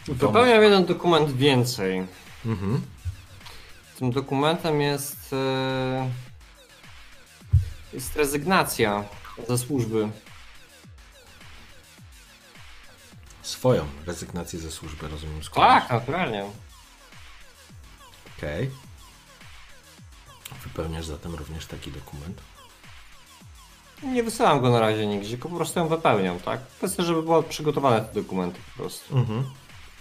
[0.07, 2.07] Wypełniam jeden dokument więcej.
[2.47, 2.81] Mhm.
[4.01, 6.11] Tym dokumentem jest, e,
[7.93, 9.05] jest rezygnacja
[9.49, 10.09] ze służby.
[13.43, 15.43] Swoją rezygnację ze służby, rozumiem.
[15.43, 15.83] Składasz?
[15.83, 16.51] Tak, naturalnie.
[18.39, 18.71] Okej.
[20.47, 20.59] Okay.
[20.65, 22.41] Wypełniasz zatem również taki dokument?
[24.03, 26.67] Nie wysyłam go na razie nigdzie, tylko po prostu ją wypełniam, tak?
[26.67, 29.19] Kwestia, żeby były przygotowane te dokumenty po prostu.
[29.19, 29.45] Mhm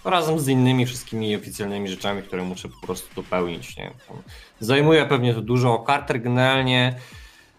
[0.05, 3.77] razem z innymi wszystkimi oficjalnymi rzeczami, które muszę po prostu dopełnić.
[3.77, 3.91] Nie?
[4.59, 5.83] Zajmuje pewnie to dużo.
[5.87, 6.95] Carter generalnie,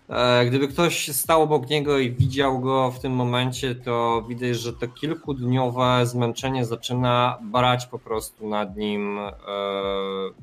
[0.09, 4.73] e, gdyby ktoś stał obok niego i widział go w tym momencie, to widać, że
[4.73, 9.33] to kilkudniowe zmęczenie zaczyna brać po prostu nad nim e,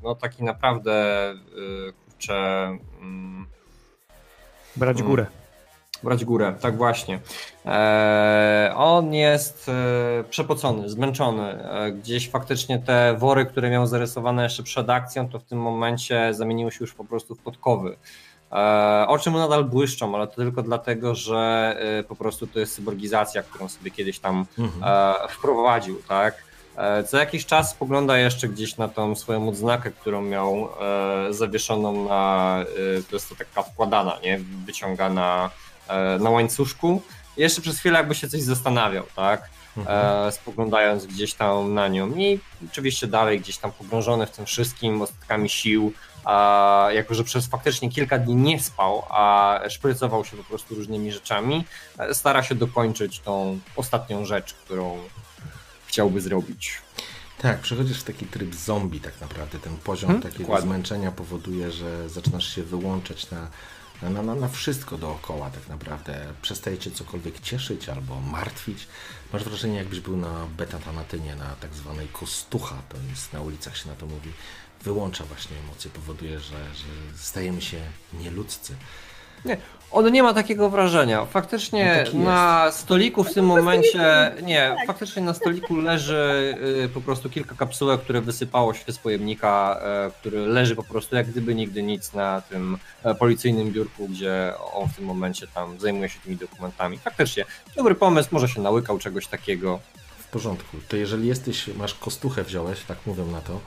[0.03, 1.35] no taki naprawdę e,
[2.05, 2.77] kurczę...
[3.01, 3.45] Mm,
[4.75, 5.25] brać górę
[6.03, 7.19] brać górę, tak właśnie.
[7.65, 11.43] E, on jest e, przepocony, zmęczony.
[11.43, 16.33] E, gdzieś faktycznie te wory, które miał zarysowane jeszcze przed akcją, to w tym momencie
[16.33, 17.97] zamieniły się już po prostu w podkowy.
[19.07, 21.75] Oczy mu nadal błyszczą, ale to tylko dlatego, że
[22.07, 25.13] po prostu to jest cyborgizacja, którą sobie kiedyś tam mhm.
[25.29, 26.43] wprowadził, tak?
[27.07, 30.69] Co jakiś czas spogląda jeszcze gdzieś na tą swoją odznakę, którą miał
[31.29, 32.65] zawieszoną na,
[33.09, 34.39] to jest to taka wkładana, nie?
[34.65, 35.49] Wyciągana
[36.19, 37.01] na łańcuszku.
[37.37, 39.49] Jeszcze przez chwilę jakby się coś zastanawiał, tak?
[39.77, 40.27] Mhm.
[40.27, 42.15] E, spoglądając gdzieś tam na nią.
[42.15, 42.39] I
[42.71, 45.93] oczywiście dalej gdzieś tam pogrążony w tym wszystkim, ostatkami sił,
[46.25, 51.11] a jako że przez faktycznie kilka dni nie spał, a szprycował się po prostu różnymi
[51.11, 51.65] rzeczami,
[51.97, 54.97] e, stara się dokończyć tą ostatnią rzecz, którą
[55.87, 56.81] chciałby zrobić.
[57.41, 59.59] Tak, przechodzisz w taki tryb zombie tak naprawdę.
[59.59, 60.41] Ten poziom takiego Hmm?
[60.41, 60.69] dokładnie.
[60.69, 63.47] zmęczenia powoduje, że zaczynasz się wyłączać na,
[64.01, 66.33] na, na, na wszystko dookoła tak naprawdę.
[66.41, 68.87] Przestaje cię cokolwiek cieszyć albo martwić.
[69.33, 73.89] Masz wrażenie, jakbyś był na betatanatynie, na tak zwanej kostucha, to jest na ulicach się
[73.89, 74.31] na to mówi.
[74.83, 77.81] Wyłącza właśnie emocje, powoduje, że, że stajemy się
[78.13, 78.75] nieludzcy.
[79.45, 79.57] Nie,
[79.91, 81.25] on nie ma takiego wrażenia.
[81.25, 84.87] Faktycznie No taki na stoliku w tym momencie, nie, Tak.
[84.87, 90.11] faktycznie na stoliku leży y, po prostu kilka kapsułek, które wysypało się z pojemnika, e,
[90.19, 94.89] który leży po prostu jak gdyby nigdy nic na tym e, policyjnym biurku, gdzie on
[94.89, 96.97] w tym momencie tam zajmuje się tymi dokumentami.
[96.97, 99.79] Faktycznie, dobry pomysł, może się nałykał czegoś takiego.
[100.19, 100.77] W porządku.
[100.87, 103.59] To jeżeli jesteś, masz kostuchę wziąłeś, tak mówią na to,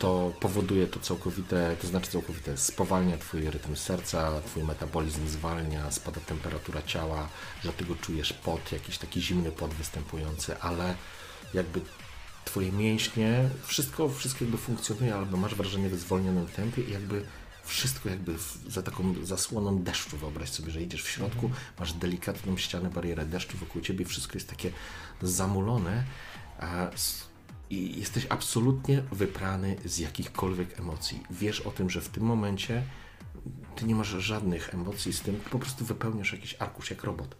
[0.00, 6.20] to powoduje to całkowite, to znaczy całkowite spowalnia twój rytm serca, twój metabolizm zwalnia, spada
[6.20, 7.28] temperatura ciała,
[7.62, 10.94] dlatego czujesz pot, jakiś taki zimny pot występujący, ale
[11.54, 11.80] jakby
[12.44, 17.24] twoje mięśnie, wszystko, wszystko jakby funkcjonuje, albo masz wrażenie w zwolnionym tempie i jakby
[17.64, 18.34] wszystko jakby
[18.68, 20.16] za taką zasłoną deszczu.
[20.16, 24.48] Wyobraź sobie, że idziesz w środku, masz delikatną ścianę, barierę deszczu wokół ciebie, wszystko jest
[24.48, 24.72] takie
[25.22, 26.04] zamulone
[27.70, 31.22] i jesteś absolutnie wyprany z jakichkolwiek emocji.
[31.30, 32.82] Wiesz o tym, że w tym momencie
[33.76, 37.36] ty nie masz żadnych emocji z tym, po prostu wypełniasz jakiś arkusz jak robot.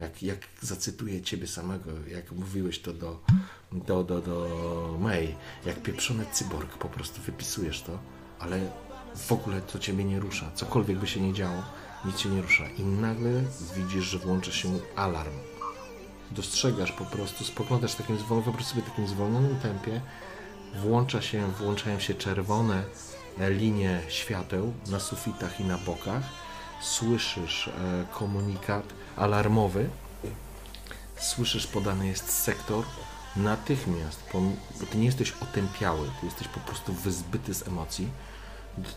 [0.00, 3.24] Jak, jak zacytuję ciebie samego, jak mówiłeś to do,
[3.72, 5.34] do, do, do May,
[5.66, 7.98] jak pieprzony cyborg, po prostu wypisujesz to,
[8.38, 8.70] ale
[9.16, 10.50] w ogóle to ciebie nie rusza.
[10.54, 11.62] Cokolwiek by się nie działo,
[12.04, 12.68] nic cię nie rusza.
[12.68, 13.44] I nagle
[13.76, 15.53] widzisz, że włącza się alarm.
[16.34, 20.00] Dostrzegasz po prostu, spoglądasz takim zwolnionym, wyobraź sobie takim zwolnionym tempie,
[20.74, 22.84] włącza się, włączają się czerwone
[23.38, 26.22] linie świateł na sufitach i na bokach.
[26.82, 27.72] Słyszysz e,
[28.12, 28.84] komunikat
[29.16, 29.88] alarmowy.
[31.16, 32.84] Słyszysz podany jest sektor.
[33.36, 34.40] Natychmiast, bo
[34.90, 38.08] ty nie jesteś otępiały, ty jesteś po prostu wyzbyty z emocji.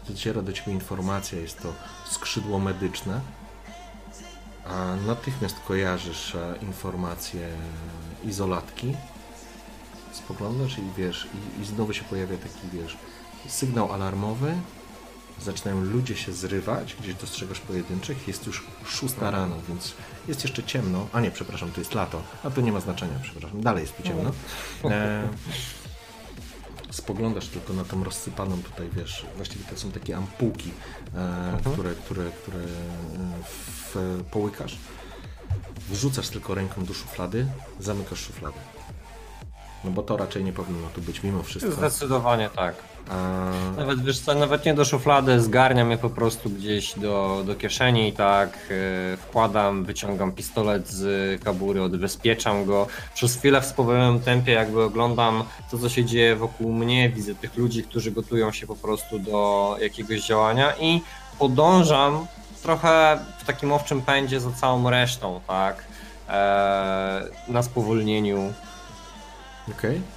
[0.10, 1.74] Dociera do ciebie informacja, jest to
[2.12, 3.22] skrzydło medyczne.
[4.70, 7.48] A natychmiast kojarzysz e, informację
[8.24, 8.94] izolatki
[10.12, 12.98] spoglądasz i wiesz, i, i znowu się pojawia taki, wiesz,
[13.48, 14.54] sygnał alarmowy,
[15.42, 19.94] zaczynają ludzie się zrywać, gdzieś dostrzegasz pojedynczych, jest już szósta rano, więc
[20.28, 23.62] jest jeszcze ciemno, a nie, przepraszam, to jest lato, a to nie ma znaczenia, przepraszam,
[23.62, 24.32] dalej jest tu ciemno.
[24.86, 25.28] E,
[26.98, 30.72] spoglądasz tylko na tą rozsypaną tutaj, wiesz, właściwie to są takie ampułki,
[31.16, 32.68] e, które, które, które e,
[33.44, 34.78] w, połykasz.
[35.90, 37.48] Wrzucasz tylko ręką do szuflady,
[37.80, 38.58] zamykasz szufladę.
[39.84, 41.72] No bo to raczej nie powinno tu być mimo wszystko.
[41.72, 42.76] Zdecydowanie tak.
[43.78, 48.08] Nawet wiesz co, nawet nie do szuflady, zgarniam je po prostu gdzieś do, do kieszeni
[48.08, 48.50] i tak
[49.14, 52.88] e, wkładam, wyciągam pistolet z kabury, odbezpieczam go.
[53.14, 57.58] Przez chwilę w spowolnionym tempie jakby oglądam to, co się dzieje wokół mnie, widzę tych
[57.58, 61.02] ludzi, którzy gotują się po prostu do jakiegoś działania i
[61.40, 62.28] podążam
[62.64, 65.84] trochę w takim owczym pędzie za całą resztą, tak?
[66.30, 68.54] E, na spowolnieniu,
[69.72, 70.02] Okej,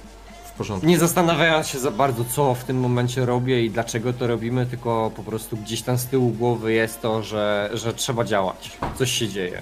[0.61, 0.87] porządku.
[0.87, 5.11] nie zastanawiając się za bardzo, co w tym momencie robię i dlaczego to robimy, tylko
[5.15, 8.77] po prostu gdzieś tam z tyłu głowy jest to, że, że trzeba działać.
[8.97, 9.61] Coś się dzieje.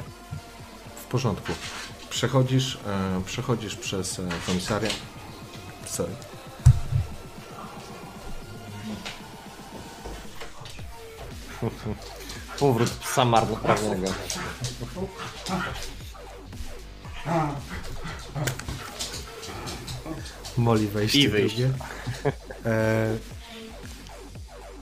[0.96, 1.52] W porządku.
[2.10, 4.96] Przechodzisz, e, przechodzisz przez e, komisariat.
[5.86, 6.12] Sorry.
[12.60, 14.08] Powrót psa marnotrawnego.
[20.60, 21.56] Moli wejście I wyjść.
[21.56, 21.74] drugie.
[22.66, 23.18] E,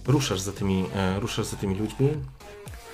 [0.05, 2.09] ruszasz, za tymi, e, ruszasz za tymi ludźmi.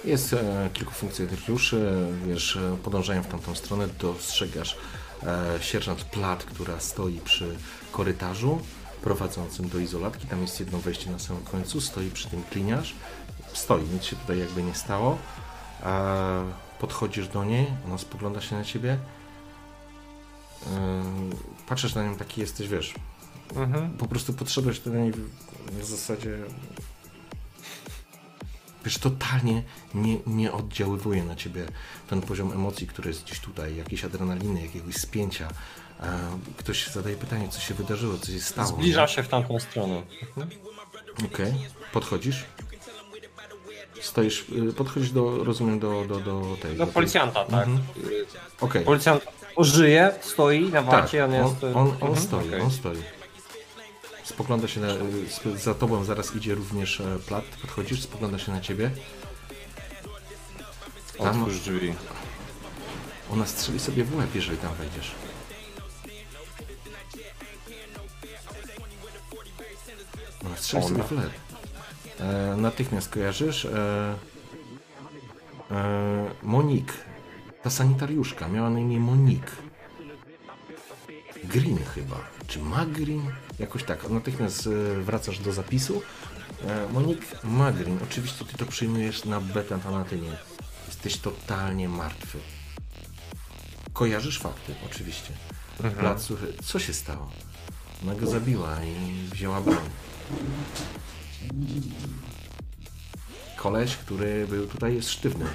[0.06, 1.96] Jest e, kilku funkcjonariuszy,
[2.28, 4.78] wiesz, e, podążają w tamtą stronę, dostrzegasz
[5.24, 7.56] e, sierżant Plat, która stoi przy
[7.92, 8.60] korytarzu
[9.02, 10.28] prowadzącym do izolatki.
[10.28, 12.96] Tam jest jedno wejście na samym końcu, stoi przy tym kliniarz.
[13.54, 15.18] Stoi, nic się tutaj jakby nie stało.
[15.84, 16.44] E,
[16.80, 18.98] podchodzisz do niej, ona spogląda się na ciebie.
[21.68, 22.94] Patrzysz na nią taki jesteś, wiesz,
[23.56, 23.92] Mhm.
[23.98, 25.12] po prostu podszedłeś do niej
[25.72, 26.38] w, zasadzie.
[28.86, 31.66] Wiesz, totalnie nie, nie oddziaływuje na ciebie
[32.10, 35.48] ten poziom emocji, który jest gdzieś tutaj, jakiejś adrenaliny, jakiegoś spięcia.
[36.58, 38.68] Ktoś zadaje pytanie, co się wydarzyło, co się stało.
[38.68, 40.02] Zbliża się w tamtą stronę.
[41.26, 41.54] Okej,
[41.94, 42.46] podchodzisz.
[44.02, 46.76] Stoisz, y, podchodzisz do, rozumiem, do, do, do tej.
[46.78, 47.68] Do tej- policjanta, tak.
[47.68, 47.80] Mhm.
[48.62, 49.24] Okej, Policjant
[49.56, 51.64] on żyje, stoi na wacie, tak, on jest...
[51.64, 52.62] Y, on, on, on stoi, okay.
[52.62, 52.98] on stoi.
[54.24, 54.88] Spogląda się na,
[55.46, 58.92] y, za tobą, zaraz idzie również e, plat, podchodzisz, spogląda się na ciebie.
[61.18, 61.28] Tam...
[61.28, 61.94] Otwórz drzwi.
[63.34, 65.12] Ona strzeli sobie w łeb, jeżeli tam wejdziesz.
[70.46, 71.32] Ona strzeli sobie w łeb.
[72.20, 73.66] E, natychmiast kojarzysz?
[73.66, 74.16] E,
[75.72, 76.94] e, Monik
[77.64, 79.52] ta sanitariuszka, miała na imię Monik.
[81.44, 83.32] Green chyba, czy Magrin?
[83.60, 86.02] Jakoś tak, natychmiast e, wracasz do zapisu.
[86.68, 90.38] E, Monik Magrin, oczywiście ty to przyjmujesz na betantanatynie.
[90.88, 92.40] Jesteś totalnie martwy.
[93.94, 95.34] Kojarzysz fakty, oczywiście.
[96.00, 96.54] Plac Suchy.
[96.64, 97.30] Co się stało?
[98.04, 99.90] Ona go zabiła i wzięła broń.
[103.56, 105.46] Koleś, który był tutaj, jest sztywny.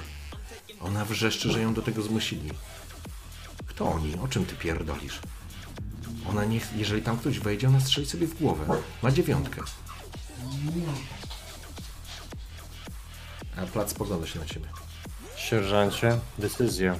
[0.81, 2.51] Ona wrzeszczy, że ją do tego zmusili.
[3.67, 4.15] Kto oni?
[4.23, 5.19] O czym ty pierdolisz?
[6.29, 6.59] Ona nie...
[6.75, 8.81] Jeżeli tam ktoś wejdzie, ona strzeli sobie w głowę.
[9.03, 9.61] Ma dziewiątkę.
[13.57, 14.67] A plac spogląda się na ciebie.
[15.35, 16.99] Sierżancie, decyzja.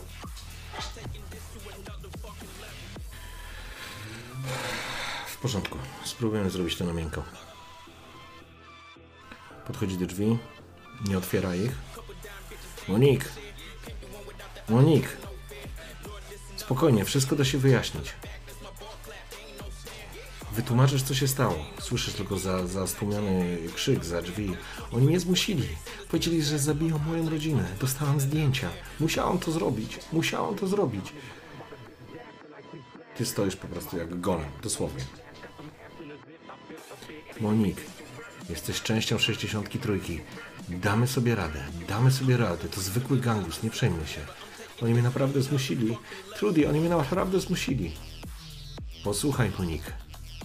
[5.28, 5.78] W porządku.
[6.06, 7.24] Spróbujemy zrobić to na miękko.
[9.68, 10.38] Podchodzi do drzwi.
[11.08, 11.72] Nie otwiera ich.
[12.88, 13.30] Monik!
[14.70, 15.18] Monik!
[16.56, 18.14] Spokojnie, wszystko da się wyjaśnić.
[20.52, 21.56] Wytłumaczysz, co się stało.
[21.80, 24.56] Słyszysz tylko za, za stłumiony krzyk za drzwi.
[24.92, 25.68] Oni mnie zmusili.
[26.10, 27.66] Powiedzieli, że zabiją moją rodzinę.
[27.82, 28.70] Dostałam zdjęcia.
[29.00, 30.00] Musiałam to zrobić.
[30.14, 31.14] Musiałam to zrobić.
[33.18, 35.04] Ty stoisz po prostu jak golem, dosłownie.
[37.42, 37.78] Monik,
[38.50, 40.00] jesteś częścią 63.
[40.70, 42.70] Damy sobie radę, damy sobie radę.
[42.70, 44.49] To zwykły gangus, nie przejmuj się.
[44.82, 45.98] Oni mnie naprawdę zmusili.
[46.36, 47.92] Trudy, oni mnie naprawdę zmusili.
[49.04, 49.94] Posłuchaj, Monik.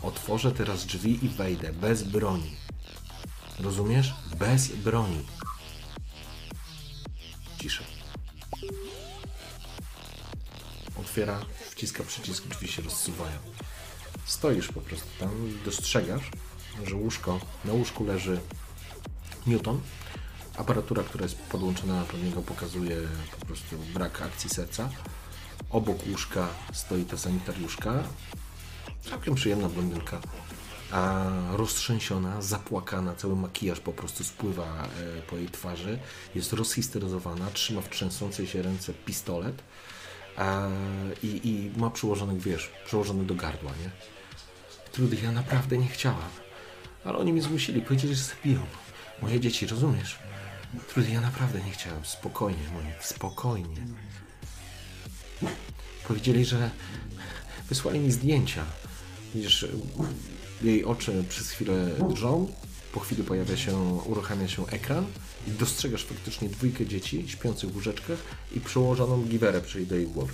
[0.02, 2.56] Otworzę teraz drzwi i wejdę, bez broni.
[3.60, 4.14] Rozumiesz?
[4.38, 5.22] Bez broni.
[7.60, 7.84] Cisza.
[11.00, 11.40] Otwiera,
[11.70, 13.38] wciska przycisk, drzwi się rozsuwają.
[14.24, 15.30] Stoisz po prostu tam,
[15.64, 16.30] dostrzegasz,
[16.86, 18.40] że łóżko, na łóżku leży
[19.46, 19.80] Newton.
[20.57, 22.97] Aparatura, która jest podłączona do niego pokazuje
[23.41, 24.89] po prostu brak akcji serca.
[25.70, 28.02] Obok łóżka stoi ta sanitariuszka,
[29.10, 30.20] całkiem przyjemna blondynka,
[30.92, 35.99] a roztrzęsiona, zapłakana, cały makijaż po prostu spływa e, po jej twarzy,
[36.34, 39.62] jest rozhisteryzowana, trzyma w trzęsącej się ręce pistolet
[40.36, 40.68] a,
[41.23, 43.91] i, i ma przyłożony, wiesz, przyłożony do gardła, nie?
[44.92, 46.31] Trudy, ja naprawdę nie chciałam,
[47.05, 48.60] ale oni mnie zmusili, powiedzieli, że zabiją
[49.23, 50.18] moje dzieci, rozumiesz?
[50.89, 53.86] Trudy, ja naprawdę nie chciałem, spokojnie, Monik, spokojnie.
[56.09, 56.70] Powiedzieli, że
[57.69, 58.65] wysłali mi zdjęcia.
[59.35, 59.67] Widzisz,
[60.62, 62.53] jej oczy przez chwilę drżą,
[62.93, 65.07] po chwili pojawia się, uruchamia się ekran
[65.49, 68.19] i dostrzegasz faktycznie dwójkę dzieci śpiących w łóżeczkach
[68.53, 70.33] i przełożoną giwerę przy jej głowy.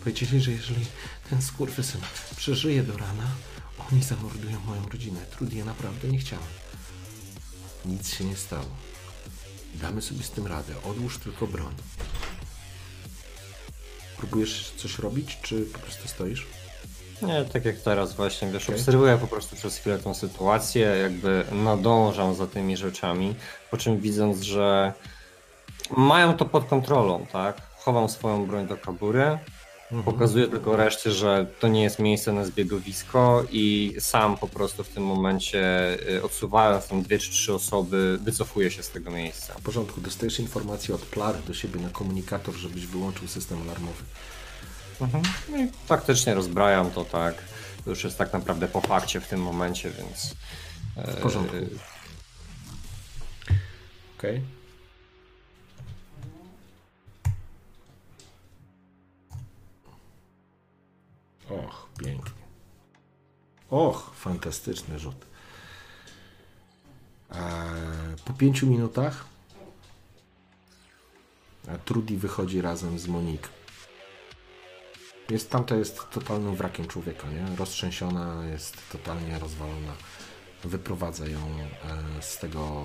[0.00, 0.86] Powiedzieli, że jeżeli
[1.30, 2.00] ten skurwysyn
[2.36, 3.26] przeżyje do rana,
[3.92, 5.20] oni zamordują moją rodzinę.
[5.30, 6.61] Trudy, ja naprawdę nie chciałem.
[7.84, 8.64] Nic się nie stało.
[9.74, 10.74] Damy sobie z tym radę.
[10.90, 11.74] Odłóż tylko broń.
[14.18, 16.46] Próbujesz coś robić, czy po prostu stoisz?
[17.22, 18.74] Nie, tak jak teraz właśnie, wiesz, Okej.
[18.74, 23.34] obserwuję po prostu przez chwilę tą sytuację, jakby nadążam za tymi rzeczami,
[23.70, 24.92] po czym widząc, że
[25.96, 27.62] mają to pod kontrolą, tak?
[27.78, 29.38] Chowam swoją broń do kabury,
[30.04, 34.88] pokazuję tylko reszcie, że to nie jest miejsce na zbiegowisko i sam po prostu w
[34.88, 35.62] tym momencie
[36.10, 39.54] y, odsuwając tam dwie czy trzy osoby, wycofuję się z tego miejsca.
[39.54, 44.02] W porządku, dostajesz informację od Plary do siebie na komunikator, żebyś wyłączył system alarmowy.
[45.48, 47.34] No i faktycznie rozbrajam to tak.
[47.84, 50.34] To już jest tak naprawdę po fakcie w tym momencie, więc.
[50.96, 51.56] W porządku.
[54.18, 54.42] Okej.
[61.50, 62.42] Och, pięknie.
[63.70, 65.26] Och, fantastyczny rzut.
[68.24, 69.32] Po pięciu minutach
[71.84, 73.48] Trudy wychodzi razem z Monique.
[75.30, 77.56] Jest, tamta jest totalnym wrakiem człowieka, nie?
[77.56, 79.92] Roztrzęsiona, jest totalnie rozwalona.
[80.64, 82.84] Wyprowadza ją e, z tego,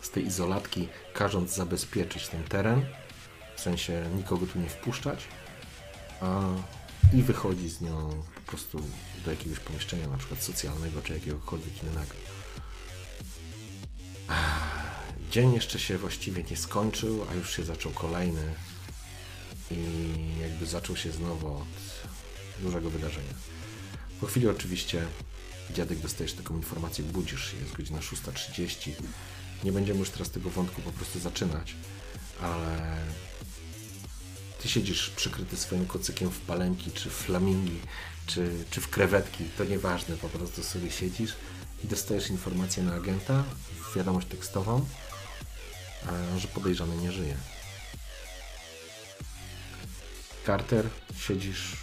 [0.00, 2.86] e, z tej izolatki, każąc zabezpieczyć ten teren,
[3.56, 5.24] w sensie nikogo tu nie wpuszczać,
[6.20, 6.40] a,
[7.12, 8.82] i wychodzi z nią po prostu
[9.24, 12.14] do jakiegoś pomieszczenia, na przykład socjalnego, czy jakiegokolwiek innego.
[15.30, 18.54] Dzień jeszcze się właściwie nie skończył, a już się zaczął kolejny
[19.70, 19.76] i
[20.40, 21.68] jakby zaczął się znowu od
[22.62, 23.34] dużego wydarzenia.
[24.20, 25.06] Po chwili oczywiście
[25.70, 28.90] dziadek dostajesz taką informację, budzisz się, jest godzina 6.30.
[29.64, 31.74] Nie będziemy już teraz tego wątku po prostu zaczynać,
[32.40, 32.96] ale
[34.64, 37.80] ty siedzisz przykryty swoim kocykiem w palemki czy flamingi
[38.26, 41.32] czy, czy w krewetki, to nieważne, po prostu sobie siedzisz
[41.84, 43.42] i dostajesz informację na agenta,
[43.96, 44.84] wiadomość tekstową,
[46.38, 47.34] że podejrzany nie żyje.
[50.46, 51.76] Carter, siedzisz.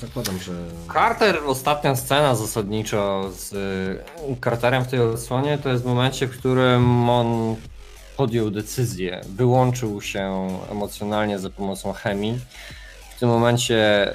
[0.00, 0.52] Zakładam, że.
[0.92, 6.38] Carter, ostatnia scena zasadniczo z y, Carterem w tej odsłonie to jest w momencie, w
[6.38, 7.56] którym on
[8.16, 12.38] podjął decyzję, wyłączył się emocjonalnie za pomocą chemii.
[13.16, 14.12] W tym momencie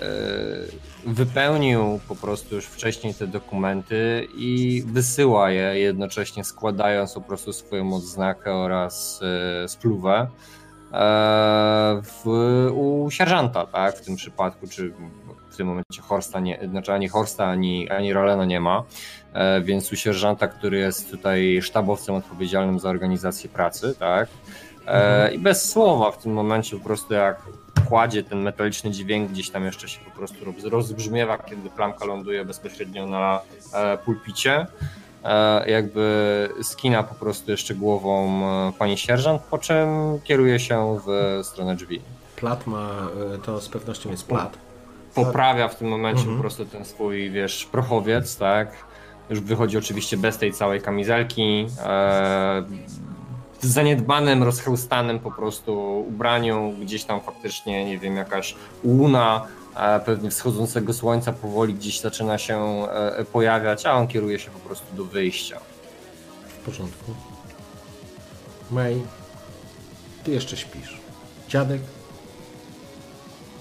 [1.05, 7.53] y, wypełnił po prostu już wcześniej te dokumenty i wysyła je jednocześnie składając po prostu
[7.53, 9.21] swoją odznakę oraz
[9.65, 10.27] y, spluwę
[10.93, 12.27] e, w,
[12.73, 14.93] u sierżanta, tak, w tym przypadku, czy
[15.57, 18.83] w tym momencie Horsta nie, znaczy ani Horsta, ani, ani Rolena nie ma,
[19.33, 24.27] e, więc u sierżanta, który jest tutaj sztabowcem odpowiedzialnym za organizację pracy, tak,
[24.85, 25.33] e, mhm.
[25.33, 27.41] i bez słowa w tym momencie po prostu jak
[27.89, 30.35] kładzie ten metaliczny dźwięk gdzieś tam jeszcze się po prostu
[30.69, 33.41] rozbrzmiewa, kiedy plamka ląduje bezpośrednio na
[33.73, 34.67] e, pulpicie.
[35.65, 38.41] Jakby skina po prostu jeszcze głową
[38.79, 39.87] pani sierżant, po czym
[40.23, 42.01] kieruje się w stronę drzwi.
[42.35, 43.07] Plat ma,
[43.43, 44.66] to z pewnością jest plat.
[45.25, 46.37] Poprawia w tym momencie mhm.
[46.37, 48.71] po prostu ten swój, wiesz, prochowiec, tak?
[49.29, 51.67] Już wychodzi oczywiście bez tej całej kamizelki
[53.61, 60.93] zaniedbanym, rozchełstanym po prostu ubraniu, gdzieś tam faktycznie, nie wiem, jakaś łuna e, pewnie wschodzącego
[60.93, 65.59] słońca powoli gdzieś zaczyna się e, pojawiać, a on kieruje się po prostu do wyjścia.
[66.47, 67.13] W porządku.
[68.71, 69.01] May,
[70.23, 70.97] ty jeszcze śpisz.
[71.49, 71.81] Dziadek?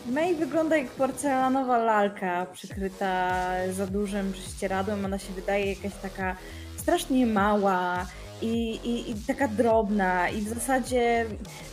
[0.09, 3.33] May wygląda jak porcelanowa lalka przykryta
[3.73, 5.05] za dużym prześcieradłem.
[5.05, 6.36] Ona się wydaje jakaś taka
[6.76, 8.07] strasznie mała,
[8.43, 11.26] i, i, i taka drobna i w zasadzie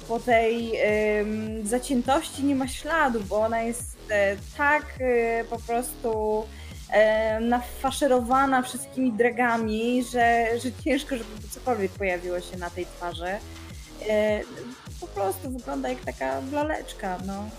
[0.08, 0.72] po tej
[1.20, 6.44] ym, zaciętości nie ma śladu, bo ona jest e, tak e, po prostu
[6.90, 13.32] e, nafaszerowana wszystkimi dragami, że, że ciężko, żeby cokolwiek pojawiło się na tej twarzy.
[15.02, 17.50] Po prostu wygląda jak taka laleczka, no.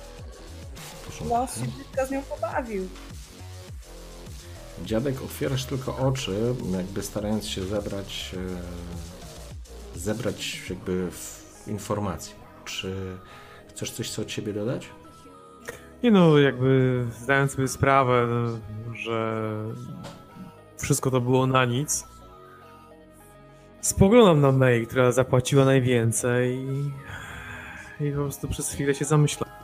[1.20, 2.88] Los się z nią pobawił.
[4.84, 8.34] Dziadek, otwierasz tylko oczy, jakby starając się zebrać,
[9.94, 11.08] e, zebrać jakby
[11.66, 12.34] informacje.
[12.64, 13.16] Czy
[13.68, 14.88] chcesz coś co od siebie dodać?
[16.02, 18.28] Nie no, jakby zdając sobie sprawę,
[18.94, 19.52] że
[20.76, 22.04] wszystko to było na nic.
[23.80, 26.66] Spoglądam na May, która zapłaciła najwięcej
[28.00, 29.63] i po prostu przez chwilę się zamyślam.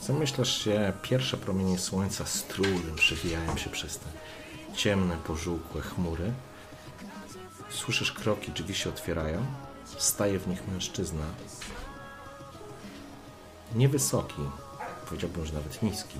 [0.00, 4.06] Zamyślasz się, pierwsze promienie słońca z trudem przewijają się przez te
[4.74, 6.32] ciemne, pożółkłe chmury.
[7.70, 9.46] Słyszysz kroki, drzwi się otwierają.
[9.98, 11.24] Staje w nich mężczyzna.
[13.74, 14.42] Niewysoki,
[15.08, 16.18] powiedziałbym, że nawet niski.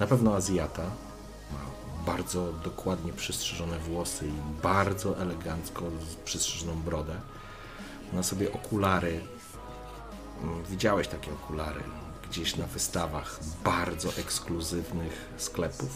[0.00, 0.90] Na pewno Azjata.
[1.52, 1.58] Ma
[2.06, 5.84] bardzo dokładnie przystrzyżone włosy i bardzo elegancko
[6.24, 7.20] przystrzyżoną brodę.
[8.12, 9.20] Ma sobie okulary.
[10.70, 11.80] Widziałeś takie okulary
[12.30, 15.90] gdzieś na wystawach bardzo ekskluzywnych sklepów.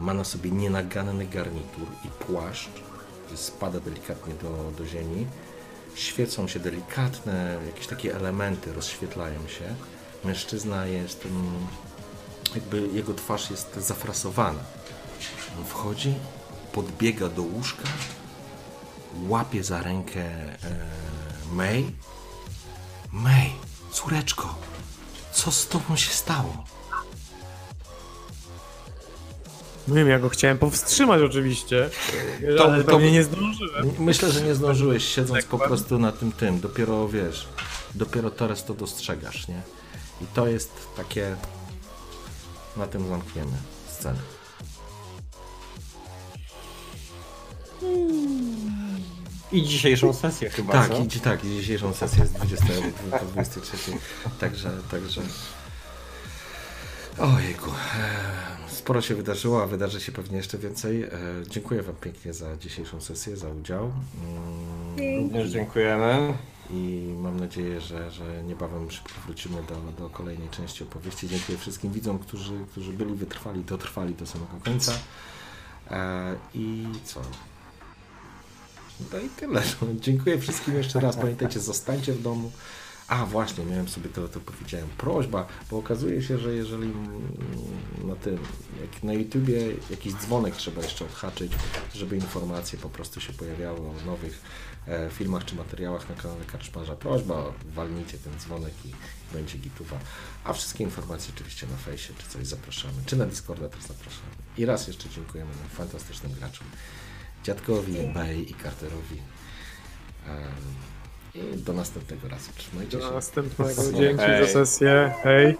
[0.00, 2.68] Ma na sobie nienaganny garnitur i płaszcz,
[3.24, 5.26] który spada delikatnie do, do ziemi.
[5.94, 9.74] Świecą się delikatne, jakieś takie elementy rozświetlają się.
[10.24, 11.66] Mężczyzna jest, mm,
[12.54, 14.60] jakby jego twarz jest zafrasowana.
[15.58, 16.14] On wchodzi,
[16.72, 17.82] podbiega do łóżka,
[19.28, 20.56] łapie za rękę e,
[21.52, 21.92] May.
[23.12, 23.52] May,
[23.90, 24.54] córeczko,
[25.32, 26.64] co z tobą się stało?
[29.88, 31.90] Nie wiem, ja go chciałem powstrzymać oczywiście,
[32.56, 33.90] to, ale to, pewnie nie zdążyłem.
[33.98, 36.60] Myślę, że nie zdążyłeś siedząc tak po prostu na tym tym.
[36.60, 37.48] Dopiero wiesz,
[37.94, 39.62] dopiero teraz to dostrzegasz, nie?
[40.20, 41.36] I to jest takie...
[42.76, 43.52] Na tym zamkniemy
[43.88, 44.18] scenę.
[49.52, 50.98] I dzisiejszą sesję chyba, Tak, co?
[50.98, 53.76] i, tak, i dzisiejszą sesję z 20 do 23.
[54.40, 55.22] Także, także...
[57.18, 61.02] Ojejku, e, sporo się wydarzyło, a wydarzy się pewnie jeszcze więcej.
[61.02, 61.10] E,
[61.50, 63.92] dziękuję Wam pięknie za dzisiejszą sesję, za udział.
[64.98, 66.34] Mm, Również dziękujemy.
[66.70, 71.28] I mam nadzieję, że, że niebawem szybko wrócimy do, do kolejnej części opowieści.
[71.28, 74.92] Dziękuję wszystkim widzom, którzy, którzy byli wytrwali, dotrwali do samego końca.
[75.90, 77.20] E, I co?
[79.12, 79.62] No i tyle.
[79.82, 81.16] No, dziękuję wszystkim jeszcze raz.
[81.16, 82.52] Pamiętajcie, zostańcie w domu,
[83.08, 84.88] A właśnie, miałem sobie to, to powiedziałem.
[84.98, 87.32] Prośba, bo okazuje się, że jeżeli mm,
[88.04, 88.38] na tym,
[88.80, 91.52] jak na YouTubie jakiś dzwonek trzeba jeszcze odhaczyć,
[91.94, 94.42] żeby informacje po prostu się pojawiały o nowych
[94.88, 96.96] e, filmach czy materiałach na kanale Karczmarza.
[96.96, 98.90] Prośba, walnijcie ten dzwonek i
[99.34, 99.98] będzie gituwa.
[100.44, 104.32] A wszystkie informacje oczywiście na fejsie czy coś zapraszamy, czy na Discorda też zapraszamy.
[104.58, 106.66] I raz jeszcze dziękujemy fantastycznym graczom
[107.44, 109.22] dziadkowi, Bay i Carterowi.
[111.34, 112.50] I do następnego razu.
[112.56, 113.08] Trzymajcie do się.
[113.08, 113.92] Do następnego.
[113.92, 114.46] Dzięki Hej.
[114.46, 115.14] za sesję.
[115.22, 115.56] Hej.